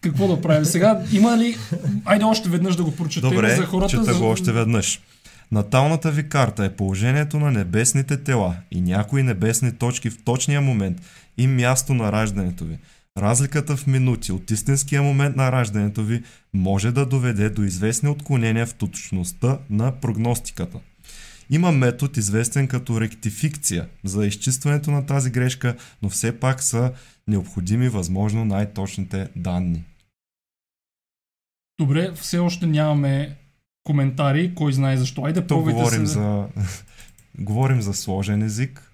какво 0.00 0.28
да 0.28 0.40
правим 0.40 0.64
сега? 0.64 1.02
Има 1.12 1.38
ли... 1.38 1.56
Айде 2.04 2.24
още 2.24 2.48
веднъж 2.48 2.76
да 2.76 2.84
го 2.84 2.96
прочетем 2.96 3.30
Добре, 3.30 3.56
за 3.56 3.66
хората. 3.66 3.90
чета 3.90 4.12
за... 4.14 4.18
го 4.18 4.26
още 4.26 4.52
веднъж. 4.52 5.00
Наталната 5.52 6.10
ви 6.10 6.28
карта 6.28 6.64
е 6.64 6.76
положението 6.76 7.38
на 7.38 7.50
небесните 7.50 8.16
тела 8.16 8.56
и 8.70 8.80
някои 8.80 9.22
небесни 9.22 9.72
точки 9.72 10.10
в 10.10 10.22
точния 10.24 10.60
момент 10.60 11.02
и 11.38 11.46
място 11.46 11.94
на 11.94 12.12
раждането 12.12 12.64
ви. 12.64 12.78
Разликата 13.18 13.76
в 13.76 13.86
минути 13.86 14.32
от 14.32 14.50
истинския 14.50 15.02
момент 15.02 15.36
на 15.36 15.52
раждането 15.52 16.02
ви 16.02 16.22
може 16.54 16.92
да 16.92 17.06
доведе 17.06 17.50
до 17.50 17.62
известни 17.62 18.08
отклонения 18.08 18.66
в 18.66 18.74
точността 18.74 19.58
на 19.70 19.92
прогностиката. 19.92 20.78
Има 21.50 21.72
метод 21.72 22.12
известен 22.16 22.68
като 22.68 23.00
ректификция 23.00 23.88
за 24.04 24.26
изчистването 24.26 24.90
на 24.90 25.06
тази 25.06 25.30
грешка, 25.30 25.76
но 26.02 26.08
все 26.08 26.40
пак 26.40 26.62
са 26.62 26.92
необходими 27.26 27.88
възможно 27.88 28.44
най-точните 28.44 29.28
данни. 29.36 29.84
Добре, 31.80 32.12
все 32.12 32.38
още 32.38 32.66
нямаме 32.66 33.36
коментари, 33.84 34.54
кой 34.54 34.72
знае 34.72 34.96
защо. 34.96 35.24
Айде, 35.24 35.46
пробвайте 35.46 35.78
говорим 35.78 36.06
се. 36.06 36.12
за, 36.12 36.48
говорим 37.38 37.82
за 37.82 37.94
сложен 37.94 38.42
език. 38.42 38.92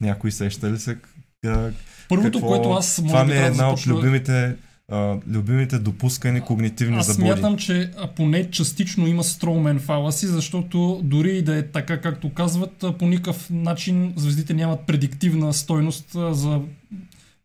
Някой 0.00 0.32
сеща 0.32 0.72
ли 0.72 0.78
се? 0.78 0.98
к- 1.44 1.72
Първото, 2.08 2.32
какво- 2.32 2.48
което 2.48 2.70
аз 2.70 2.98
може 2.98 3.08
Това 3.08 3.24
ми 3.24 3.32
е 3.32 3.34
трябва 3.34 3.48
да 3.48 3.54
една 3.54 3.70
от 3.70 3.78
започна... 3.78 3.94
любимите, 3.94 4.56
а, 4.90 5.16
любимите 5.28 5.78
допускани 5.78 6.40
когнитивни 6.40 6.96
Аз 6.96 7.06
заблуди. 7.06 7.32
смятам, 7.32 7.56
че 7.56 7.90
поне 8.16 8.50
частично 8.50 9.06
има 9.06 9.24
строумен 9.24 9.78
фаласи, 9.78 10.26
защото 10.26 11.00
дори 11.04 11.38
и 11.38 11.42
да 11.42 11.56
е 11.56 11.66
така, 11.66 12.00
както 12.00 12.34
казват, 12.34 12.84
по 12.98 13.06
никакъв 13.06 13.50
начин 13.50 14.12
звездите 14.16 14.54
нямат 14.54 14.80
предиктивна 14.86 15.52
стойност 15.52 16.16
за 16.30 16.60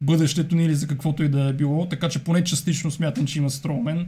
бъдещето 0.01 0.55
ни 0.55 0.65
или 0.65 0.75
за 0.75 0.87
каквото 0.87 1.23
и 1.23 1.29
да 1.29 1.43
е 1.49 1.53
било, 1.53 1.89
така 1.89 2.09
че 2.09 2.23
поне 2.23 2.43
частично 2.43 2.91
смятам, 2.91 3.25
че 3.25 3.39
има 3.39 3.49
строумен. 3.49 4.07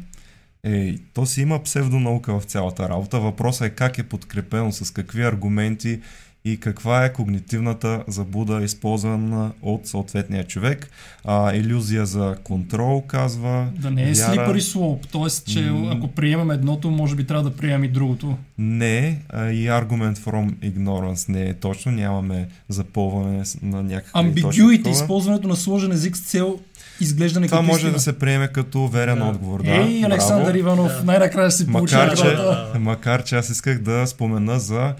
Ей, 0.63 0.97
то 1.13 1.25
си 1.25 1.41
има 1.41 1.63
псевдонаука 1.63 2.39
в 2.39 2.43
цялата 2.43 2.89
работа. 2.89 3.19
Въпросът 3.19 3.67
е 3.67 3.69
как 3.69 3.97
е 3.97 4.03
подкрепено, 4.03 4.71
с 4.71 4.93
какви 4.93 5.23
аргументи 5.23 5.99
и 6.47 6.57
каква 6.57 7.05
е 7.05 7.13
когнитивната 7.13 8.03
заблуда, 8.07 8.61
използвана 8.63 9.51
от 9.61 9.87
съответния 9.87 10.43
човек. 10.43 10.89
А, 11.25 11.53
иллюзия 11.53 12.05
за 12.05 12.37
контрол, 12.43 13.01
казва. 13.01 13.67
Да 13.73 13.91
не 13.91 14.03
е 14.03 14.05
Вяра- 14.07 14.35
slippery 14.35 14.59
slope, 14.59 15.07
т.е. 15.07 15.53
че 15.53 15.71
ако 15.91 16.07
приемем 16.07 16.51
едното, 16.51 16.89
може 16.91 17.15
би 17.15 17.23
трябва 17.23 17.43
да 17.43 17.51
приемем 17.51 17.83
и 17.83 17.87
другото. 17.87 18.37
Не, 18.57 19.19
а 19.29 19.45
и 19.45 19.65
argument 19.65 20.15
from 20.15 20.51
ignorance 20.53 21.29
не 21.29 21.41
е 21.41 21.53
точно. 21.53 21.91
Нямаме 21.91 22.47
запълване 22.69 23.43
на 23.61 23.83
някакви 23.83 24.41
точки. 24.41 24.61
Ambiguity, 24.61 24.89
използването 24.89 25.47
на 25.47 25.55
сложен 25.55 25.91
език 25.91 26.17
с 26.17 26.21
цел 26.21 26.59
изглеждане 27.01 27.47
Това 27.47 27.57
като 27.57 27.67
може 27.67 27.77
истина. 27.77 27.93
да 27.93 27.99
се 27.99 28.19
приеме 28.19 28.47
като 28.47 28.87
верен 28.87 29.17
Да. 29.17 29.25
отговор. 29.25 29.63
Да, 29.63 29.71
Ей, 29.71 30.05
Александър 30.05 30.45
браво. 30.45 30.57
Иванов, 30.57 30.87
Да. 30.89 31.03
най-накрая 31.03 31.51
си 31.51 31.67
получи 31.67 31.95
Макар 31.95 32.15
че. 32.15 32.23
Да. 32.23 32.71
макар, 32.79 33.23
че 33.23 33.35
аз 33.35 33.49
исках 33.49 33.79
да 33.79 34.07
спомена 34.07 34.59
за 34.59 34.93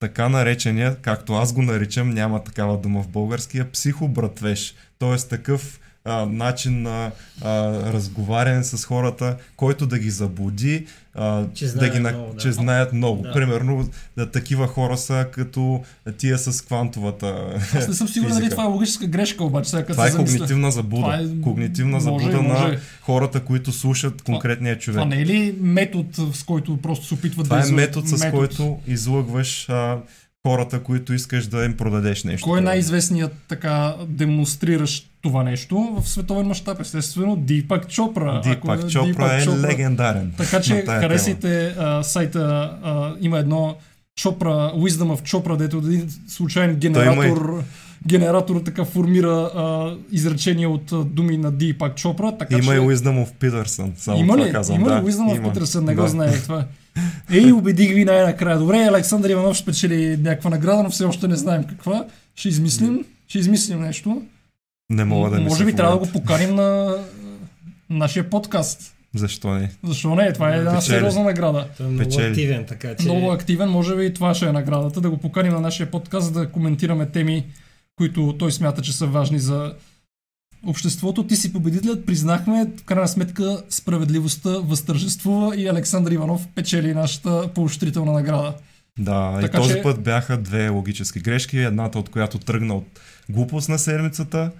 така 0.00 0.28
наречения, 0.28 0.96
както 1.02 1.34
аз 1.34 1.52
го 1.52 1.62
наричам, 1.62 2.10
няма 2.10 2.44
такава 2.44 2.78
дума 2.78 3.02
в 3.02 3.08
българския, 3.08 3.70
психобратвеж. 3.70 4.74
Тоест 4.98 5.30
такъв 5.30 5.80
а, 6.12 6.26
начин 6.26 6.82
на 6.82 7.10
а, 7.40 7.50
разговаряне 7.84 8.64
с 8.64 8.84
хората, 8.84 9.36
който 9.56 9.86
да 9.86 9.98
ги 9.98 10.10
заблуди, 10.10 10.86
а, 11.14 11.44
Че 11.50 11.66
да 11.66 11.88
ги, 11.88 11.98
на- 11.98 12.10
много, 12.10 12.32
да. 12.32 12.38
че 12.38 12.52
знаят 12.52 12.92
много. 12.92 13.22
Да. 13.22 13.32
Примерно, 13.32 13.88
да, 14.16 14.30
такива 14.30 14.66
хора 14.66 14.96
са 14.96 15.26
като 15.32 15.82
тия 16.12 16.38
с 16.38 16.62
квантовата 16.62 17.36
Аз 17.74 17.88
не 17.88 17.94
съм 17.94 18.08
сигурен 18.08 18.34
дали 18.34 18.50
това 18.50 18.62
е 18.62 18.68
логическа 18.68 19.06
грешка, 19.06 19.44
обаче 19.44 19.70
сега 19.70 19.82
като 19.82 19.92
Това 19.92 20.06
е 20.06 20.10
замисля. 20.10 20.32
когнитивна 20.32 20.70
заблуда. 20.70 21.02
Това 21.02 21.16
е- 21.16 21.40
Когнитивна 21.42 21.92
може, 21.92 22.04
заблуда 22.04 22.42
на 22.44 22.60
може. 22.60 22.78
хората, 23.00 23.40
които 23.40 23.72
слушат 23.72 24.22
конкретния 24.22 24.78
човек. 24.78 24.96
Това 24.96 25.04
не 25.06 25.22
е 25.22 25.26
ли 25.26 25.54
метод, 25.60 26.08
с 26.32 26.42
който 26.42 26.76
просто 26.76 27.06
се 27.06 27.14
опитват 27.14 27.44
Това 27.44 27.56
да 27.56 27.62
е 27.62 27.66
излъ- 27.66 27.74
метод, 27.74 28.06
с 28.08 28.30
който 28.30 28.78
излъгваш 28.86 29.68
а, 29.68 29.98
хората, 30.46 30.82
които 30.82 31.14
искаш 31.14 31.46
да 31.46 31.64
им 31.64 31.76
продадеш 31.76 32.24
нещо. 32.24 32.44
Кой 32.44 32.58
е 32.58 32.62
най-известният 32.62 33.32
така 33.48 33.94
демонстриращ 34.06 35.10
това 35.22 35.42
нещо 35.42 35.96
в 36.00 36.08
световен 36.08 36.46
мащаб? 36.46 36.80
Естествено, 36.80 37.36
Дипак 37.36 37.88
Чопра. 37.88 38.40
Дипак 38.44 38.88
Чопра 38.88 39.06
Дипак 39.06 39.46
е 39.46 39.48
легендарен. 39.48 40.32
Така 40.36 40.60
че 40.60 40.84
харесайте 40.86 41.74
а, 41.78 42.02
сайта, 42.02 42.78
а, 42.82 43.14
има 43.20 43.38
едно 43.38 43.76
Чопра, 44.16 44.72
Wisdom 44.76 45.16
of 45.16 45.20
Chopra, 45.20 45.56
дето 45.56 45.76
един 45.76 46.08
случайен 46.28 46.76
генератор, 46.76 47.62
генератор 48.06 48.60
така 48.64 48.84
формира 48.84 49.50
а, 49.54 49.96
изречения 50.12 50.70
от 50.70 50.92
а, 50.92 51.04
думи 51.04 51.36
на 51.36 51.52
Дипак 51.52 51.96
Чопра. 51.96 52.38
Така 52.38 52.54
Има 52.54 52.72
че... 52.72 52.78
и 52.78 52.80
Wisdom 52.80 53.26
of 53.26 53.32
Peterson. 53.40 53.90
Само 53.96 54.18
Има 54.18 54.38
ли? 54.38 54.52
казвам. 54.52 54.80
има 54.80 54.88
да, 54.88 54.96
ли 54.96 55.12
Wisdom 55.12 55.40
of. 55.40 55.54
Peterson? 55.54 55.80
Не 55.80 55.94
да. 55.94 56.02
го 56.02 56.08
знае 56.08 56.32
това. 56.32 56.64
Ей, 57.32 57.52
убедих 57.52 57.94
ви 57.94 58.04
най-накрая. 58.04 58.58
Добре, 58.58 58.76
Александър 58.76 59.30
Иванов 59.30 59.56
ще 59.56 59.62
спечели 59.62 60.16
някаква 60.16 60.50
награда, 60.50 60.82
но 60.82 60.90
все 60.90 61.04
още 61.04 61.28
не 61.28 61.36
знаем 61.36 61.64
каква. 61.64 62.04
Ще 62.34 62.48
измислим. 62.48 63.04
Ще 63.28 63.38
измислим 63.38 63.80
нещо. 63.80 64.22
Не 64.90 65.04
мога 65.04 65.30
да 65.30 65.40
Може 65.40 65.64
би 65.64 65.72
трябва 65.76 65.92
да 65.98 66.06
го 66.06 66.12
поканим 66.12 66.54
на 66.54 66.96
нашия 67.90 68.30
подкаст. 68.30 68.94
Защо 69.14 69.54
не? 69.54 69.70
Защо 69.84 70.14
не? 70.14 70.32
Това 70.32 70.54
е 70.54 70.58
една 70.58 70.70
Печели. 70.70 70.84
сериозна 70.84 71.22
награда. 71.22 71.66
Той 71.76 71.86
е 71.86 71.88
много 71.88 72.10
Печели. 72.10 72.30
активен, 72.30 72.64
така 72.66 72.94
че... 72.94 73.04
Много 73.04 73.30
активен, 73.30 73.68
може 73.68 73.96
би 73.96 74.04
и 74.04 74.14
това 74.14 74.34
ще 74.34 74.46
е 74.46 74.52
наградата, 74.52 75.00
да 75.00 75.10
го 75.10 75.18
поканим 75.18 75.52
на 75.52 75.60
нашия 75.60 75.90
подкаст, 75.90 76.34
да 76.34 76.48
коментираме 76.48 77.06
теми, 77.06 77.46
които 77.96 78.34
той 78.38 78.52
смята, 78.52 78.82
че 78.82 78.92
са 78.92 79.06
важни 79.06 79.38
за 79.38 79.74
обществото. 80.66 81.26
Ти 81.26 81.36
си 81.36 81.52
победителят, 81.52 82.06
признахме, 82.06 82.66
в 82.76 82.84
крайна 82.84 83.08
сметка 83.08 83.62
справедливостта 83.70 84.50
възтържествува 84.50 85.56
и 85.56 85.68
Александър 85.68 86.12
Иванов 86.12 86.48
печели 86.48 86.94
нашата 86.94 87.50
поощрителна 87.54 88.12
награда. 88.12 88.54
Да, 88.98 89.38
Така 89.40 89.58
и 89.58 89.60
този 89.60 89.74
че- 89.74 89.82
път 89.82 90.02
бяха 90.02 90.36
две 90.36 90.68
логически 90.68 91.20
грешки, 91.20 91.58
едната 91.58 91.98
от 91.98 92.08
която 92.08 92.38
тръгна 92.38 92.74
от 92.74 93.00
глупост 93.28 93.68
на 93.68 93.78
седмицата, 93.78 94.50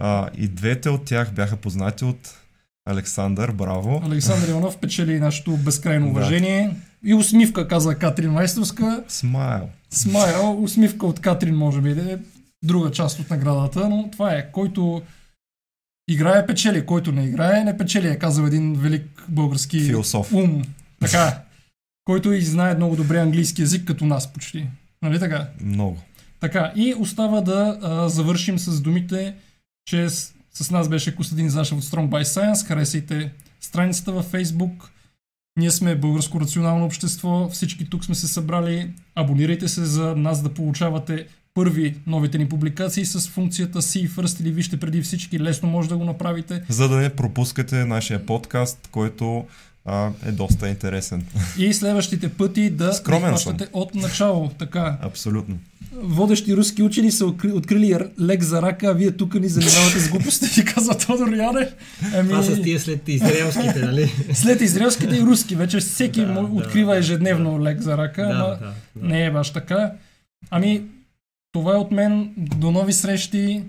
а, 0.00 0.28
и 0.36 0.48
двете 0.48 0.88
от 0.88 1.04
тях 1.04 1.32
бяха 1.32 1.56
познати 1.56 2.04
от 2.04 2.34
Александър, 2.86 3.52
браво. 3.52 4.02
Александър 4.04 4.48
Иванов 4.48 4.78
печели 4.78 5.20
нашето 5.20 5.56
безкрайно 5.56 6.06
Да. 6.06 6.12
уважение. 6.12 6.76
И 7.04 7.14
усмивка, 7.14 7.68
каза 7.68 7.94
Катрин 7.94 8.30
Майсторска. 8.30 9.04
Смайл. 9.08 9.68
Смайл, 9.90 10.62
усмивка 10.62 11.06
от 11.06 11.20
Катрин 11.20 11.54
може 11.56 11.80
би 11.80 11.94
да 11.94 12.12
е 12.12 12.16
друга 12.62 12.90
част 12.90 13.18
от 13.20 13.30
наградата, 13.30 13.88
но 13.88 14.10
това 14.10 14.32
е. 14.32 14.50
Който 14.52 15.02
играе, 16.08 16.46
печели. 16.46 16.86
Който 16.86 17.12
не 17.12 17.24
играе, 17.24 17.64
не 17.64 17.78
печели, 17.78 18.08
е 18.08 18.18
казал 18.18 18.44
един 18.44 18.74
велик 18.74 19.24
български 19.28 19.80
Философ. 19.80 20.32
ум. 20.32 20.62
Така. 21.00 21.42
който 22.04 22.32
и 22.32 22.40
знае 22.40 22.74
много 22.74 22.96
добре 22.96 23.18
английски 23.18 23.62
язик, 23.62 23.84
като 23.86 24.04
нас 24.04 24.32
почти. 24.32 24.66
Нали 25.02 25.18
така? 25.18 25.48
Много. 25.60 26.02
Така, 26.40 26.72
и 26.76 26.94
остава 26.98 27.40
да 27.40 27.78
а, 27.82 28.08
завършим 28.08 28.58
с 28.58 28.80
думите, 28.80 29.34
че 29.86 30.08
с, 30.08 30.32
с 30.54 30.70
нас 30.70 30.88
беше 30.88 31.16
Костадин 31.16 31.48
Зашев 31.48 31.78
от 31.78 31.84
Strong 31.84 32.08
by 32.08 32.22
Science. 32.22 32.66
Харесайте 32.66 33.32
страницата 33.60 34.12
във 34.12 34.32
Facebook. 34.32 34.88
Ние 35.58 35.70
сме 35.70 35.96
Българско 35.96 36.40
рационално 36.40 36.84
общество. 36.84 37.48
Всички 37.48 37.90
тук 37.90 38.04
сме 38.04 38.14
се 38.14 38.28
събрали. 38.28 38.90
Абонирайте 39.14 39.68
се 39.68 39.84
за 39.84 40.16
нас 40.16 40.42
да 40.42 40.54
получавате 40.54 41.26
първи 41.54 41.94
новите 42.06 42.38
ни 42.38 42.48
публикации 42.48 43.04
с 43.04 43.28
функцията 43.28 43.82
See 43.82 44.08
First 44.08 44.40
или 44.40 44.50
вижте 44.50 44.76
преди 44.76 45.02
всички. 45.02 45.40
Лесно 45.40 45.68
може 45.68 45.88
да 45.88 45.96
го 45.96 46.04
направите. 46.04 46.62
За 46.68 46.88
да 46.88 46.96
не 46.96 47.10
пропускате 47.10 47.84
нашия 47.84 48.26
подкаст, 48.26 48.88
който 48.90 49.44
а, 49.84 50.10
е 50.26 50.32
доста 50.32 50.68
интересен. 50.68 51.26
И 51.58 51.72
следващите 51.72 52.28
пъти 52.28 52.70
да 52.70 52.92
хващате 53.04 53.68
от 53.72 53.94
начало. 53.94 54.50
Така. 54.58 54.98
Абсолютно. 55.02 55.58
Водещи 56.02 56.56
руски 56.56 56.82
учени 56.82 57.12
са 57.12 57.24
откри- 57.24 57.52
открили 57.52 57.98
лек 58.20 58.42
за 58.42 58.62
рака, 58.62 58.86
а 58.86 58.92
вие 58.92 59.10
тук 59.10 59.34
ни 59.34 59.48
занимавате 59.48 60.00
с 60.00 60.08
глупости, 60.08 60.60
и 60.60 60.64
казва 60.74 60.98
Тодор 60.98 61.32
Янев. 61.32 61.68
Ами, 62.14 62.28
Това 62.28 62.42
са 62.42 62.62
тия 62.62 62.80
след 62.80 63.08
израелските, 63.08 63.78
нали? 63.78 64.12
след 64.32 64.60
израелските 64.60 65.16
и 65.16 65.20
руски, 65.20 65.56
вече 65.56 65.78
всеки 65.78 66.20
Да, 66.20 66.26
да, 66.26 66.32
да, 66.34 66.40
открива 66.40 66.92
да. 66.92 66.98
ежедневно 66.98 67.64
лек 67.64 67.80
за 67.80 67.98
рака, 67.98 68.22
да, 68.22 68.28
ама 68.28 68.44
да, 68.48 68.72
да. 68.96 69.08
не 69.08 69.24
е 69.24 69.30
баш 69.30 69.50
така. 69.50 69.92
Ами, 70.50 70.82
това 71.54 71.72
е 71.72 71.76
от 71.76 71.90
мен. 71.90 72.32
До 72.36 72.70
нови 72.70 72.92
срещи. 72.92 73.62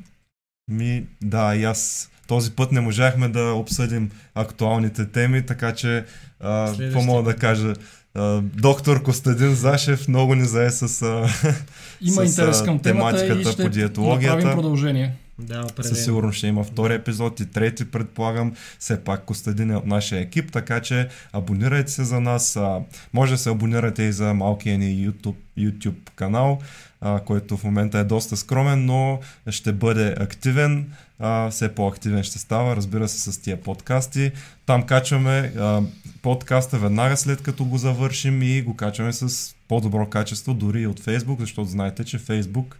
Ми, 0.72 1.04
да, 1.24 1.56
и 1.56 1.64
аз 1.64 2.10
този 2.28 2.52
път 2.52 2.72
не 2.72 2.82
можахме 2.82 3.28
да 3.28 3.54
обсъдим 3.54 4.12
актуалните 4.36 5.06
теми, 5.06 5.46
така 5.46 5.74
че 5.76 6.06
а, 6.40 6.74
какво 6.78 7.02
мога 7.02 7.24
да 7.24 7.36
кажа? 7.36 7.74
А, 8.16 8.42
доктор 8.42 9.04
Костадин 9.04 9.56
Зашев 9.56 10.08
много 10.08 10.36
ни 10.36 10.46
зае 10.46 10.72
с, 10.72 11.02
а, 11.02 11.06
Има 12.02 12.28
С, 12.28 12.30
интерес 12.30 12.64
към 12.64 12.76
и 12.76 12.82
тематиката 12.82 13.52
ще 13.52 13.64
по 13.64 13.70
диетологията. 13.70 14.36
направим 14.36 14.58
продължение. 14.58 15.14
Да, 15.40 15.68
със 15.82 16.04
сигурност 16.04 16.38
ще 16.38 16.48
има 16.48 16.64
втори 16.64 16.94
епизод 16.94 17.40
и 17.40 17.46
трети, 17.46 17.92
предполагам. 17.92 18.54
Все 18.80 19.04
пак 19.04 19.26
Костадин 19.26 19.72
е 19.72 19.76
от 19.76 19.86
нашия 19.86 20.22
екип, 20.22 20.52
така 20.52 20.80
че 20.80 21.08
абонирайте 21.34 21.92
се 21.92 22.04
за 22.04 22.20
нас. 22.20 22.56
А, 22.56 22.80
може 23.14 23.32
да 23.32 23.38
се 23.38 23.50
абонирате 23.50 24.04
и 24.04 24.12
за 24.12 24.34
малкия 24.34 24.78
ни 24.78 25.08
YouTube, 25.08 25.36
YouTube 25.60 26.10
канал, 26.16 26.60
а, 27.02 27.20
който 27.20 27.58
в 27.58 27.64
момента 27.64 28.00
е 28.00 28.04
доста 28.04 28.38
скромен, 28.38 28.86
но 28.86 29.20
ще 29.50 29.74
бъде 29.74 30.16
активен. 30.20 30.92
А, 31.20 31.50
все 31.50 31.76
по-активен 31.76 32.24
ще 32.24 32.40
става, 32.40 32.76
разбира 32.76 33.08
се, 33.08 33.32
с 33.32 33.42
тия 33.42 33.62
подкасти. 33.62 34.32
Там 34.66 34.84
качваме 34.84 35.54
а, 35.58 35.82
подкаста 36.22 36.80
веднага 36.80 37.18
след 37.18 37.42
като 37.42 37.66
го 37.66 37.78
завършим 37.78 38.42
и 38.42 38.62
го 38.62 38.76
качваме 38.76 39.14
с 39.14 39.56
по-добро 39.68 40.10
качество, 40.10 40.54
дори 40.54 40.82
и 40.82 40.88
от 40.88 41.00
Facebook, 41.00 41.40
защото 41.40 41.70
знаете, 41.70 42.04
че 42.04 42.20
Facebook 42.20 42.76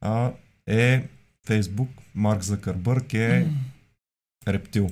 а, 0.00 0.30
е 0.66 1.02
Facebook, 1.48 1.88
Марк 2.14 2.42
Закърбърг 2.42 3.14
е 3.14 3.46
рептил. 4.48 4.90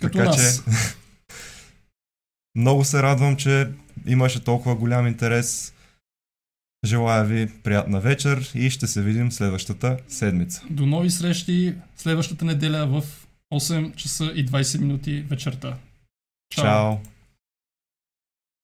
Като 0.00 0.18
нас. 0.18 0.64
много 2.54 2.84
се 2.84 3.02
радвам, 3.02 3.36
че 3.36 3.68
имаше 4.06 4.44
толкова 4.44 4.74
голям 4.74 5.06
интерес. 5.06 5.74
Желая 6.84 7.24
ви 7.24 7.48
приятна 7.62 8.00
вечер 8.00 8.50
и 8.54 8.70
ще 8.70 8.86
се 8.86 9.02
видим 9.02 9.32
следващата 9.32 9.96
седмица. 10.08 10.62
До 10.70 10.86
нови 10.86 11.10
срещи 11.10 11.74
следващата 11.96 12.44
неделя 12.44 12.86
в 12.86 13.02
8 13.54 13.94
часа 13.94 14.24
и 14.24 14.46
20 14.46 14.80
минути 14.80 15.20
вечерта. 15.20 15.76
Чао! 16.54 16.96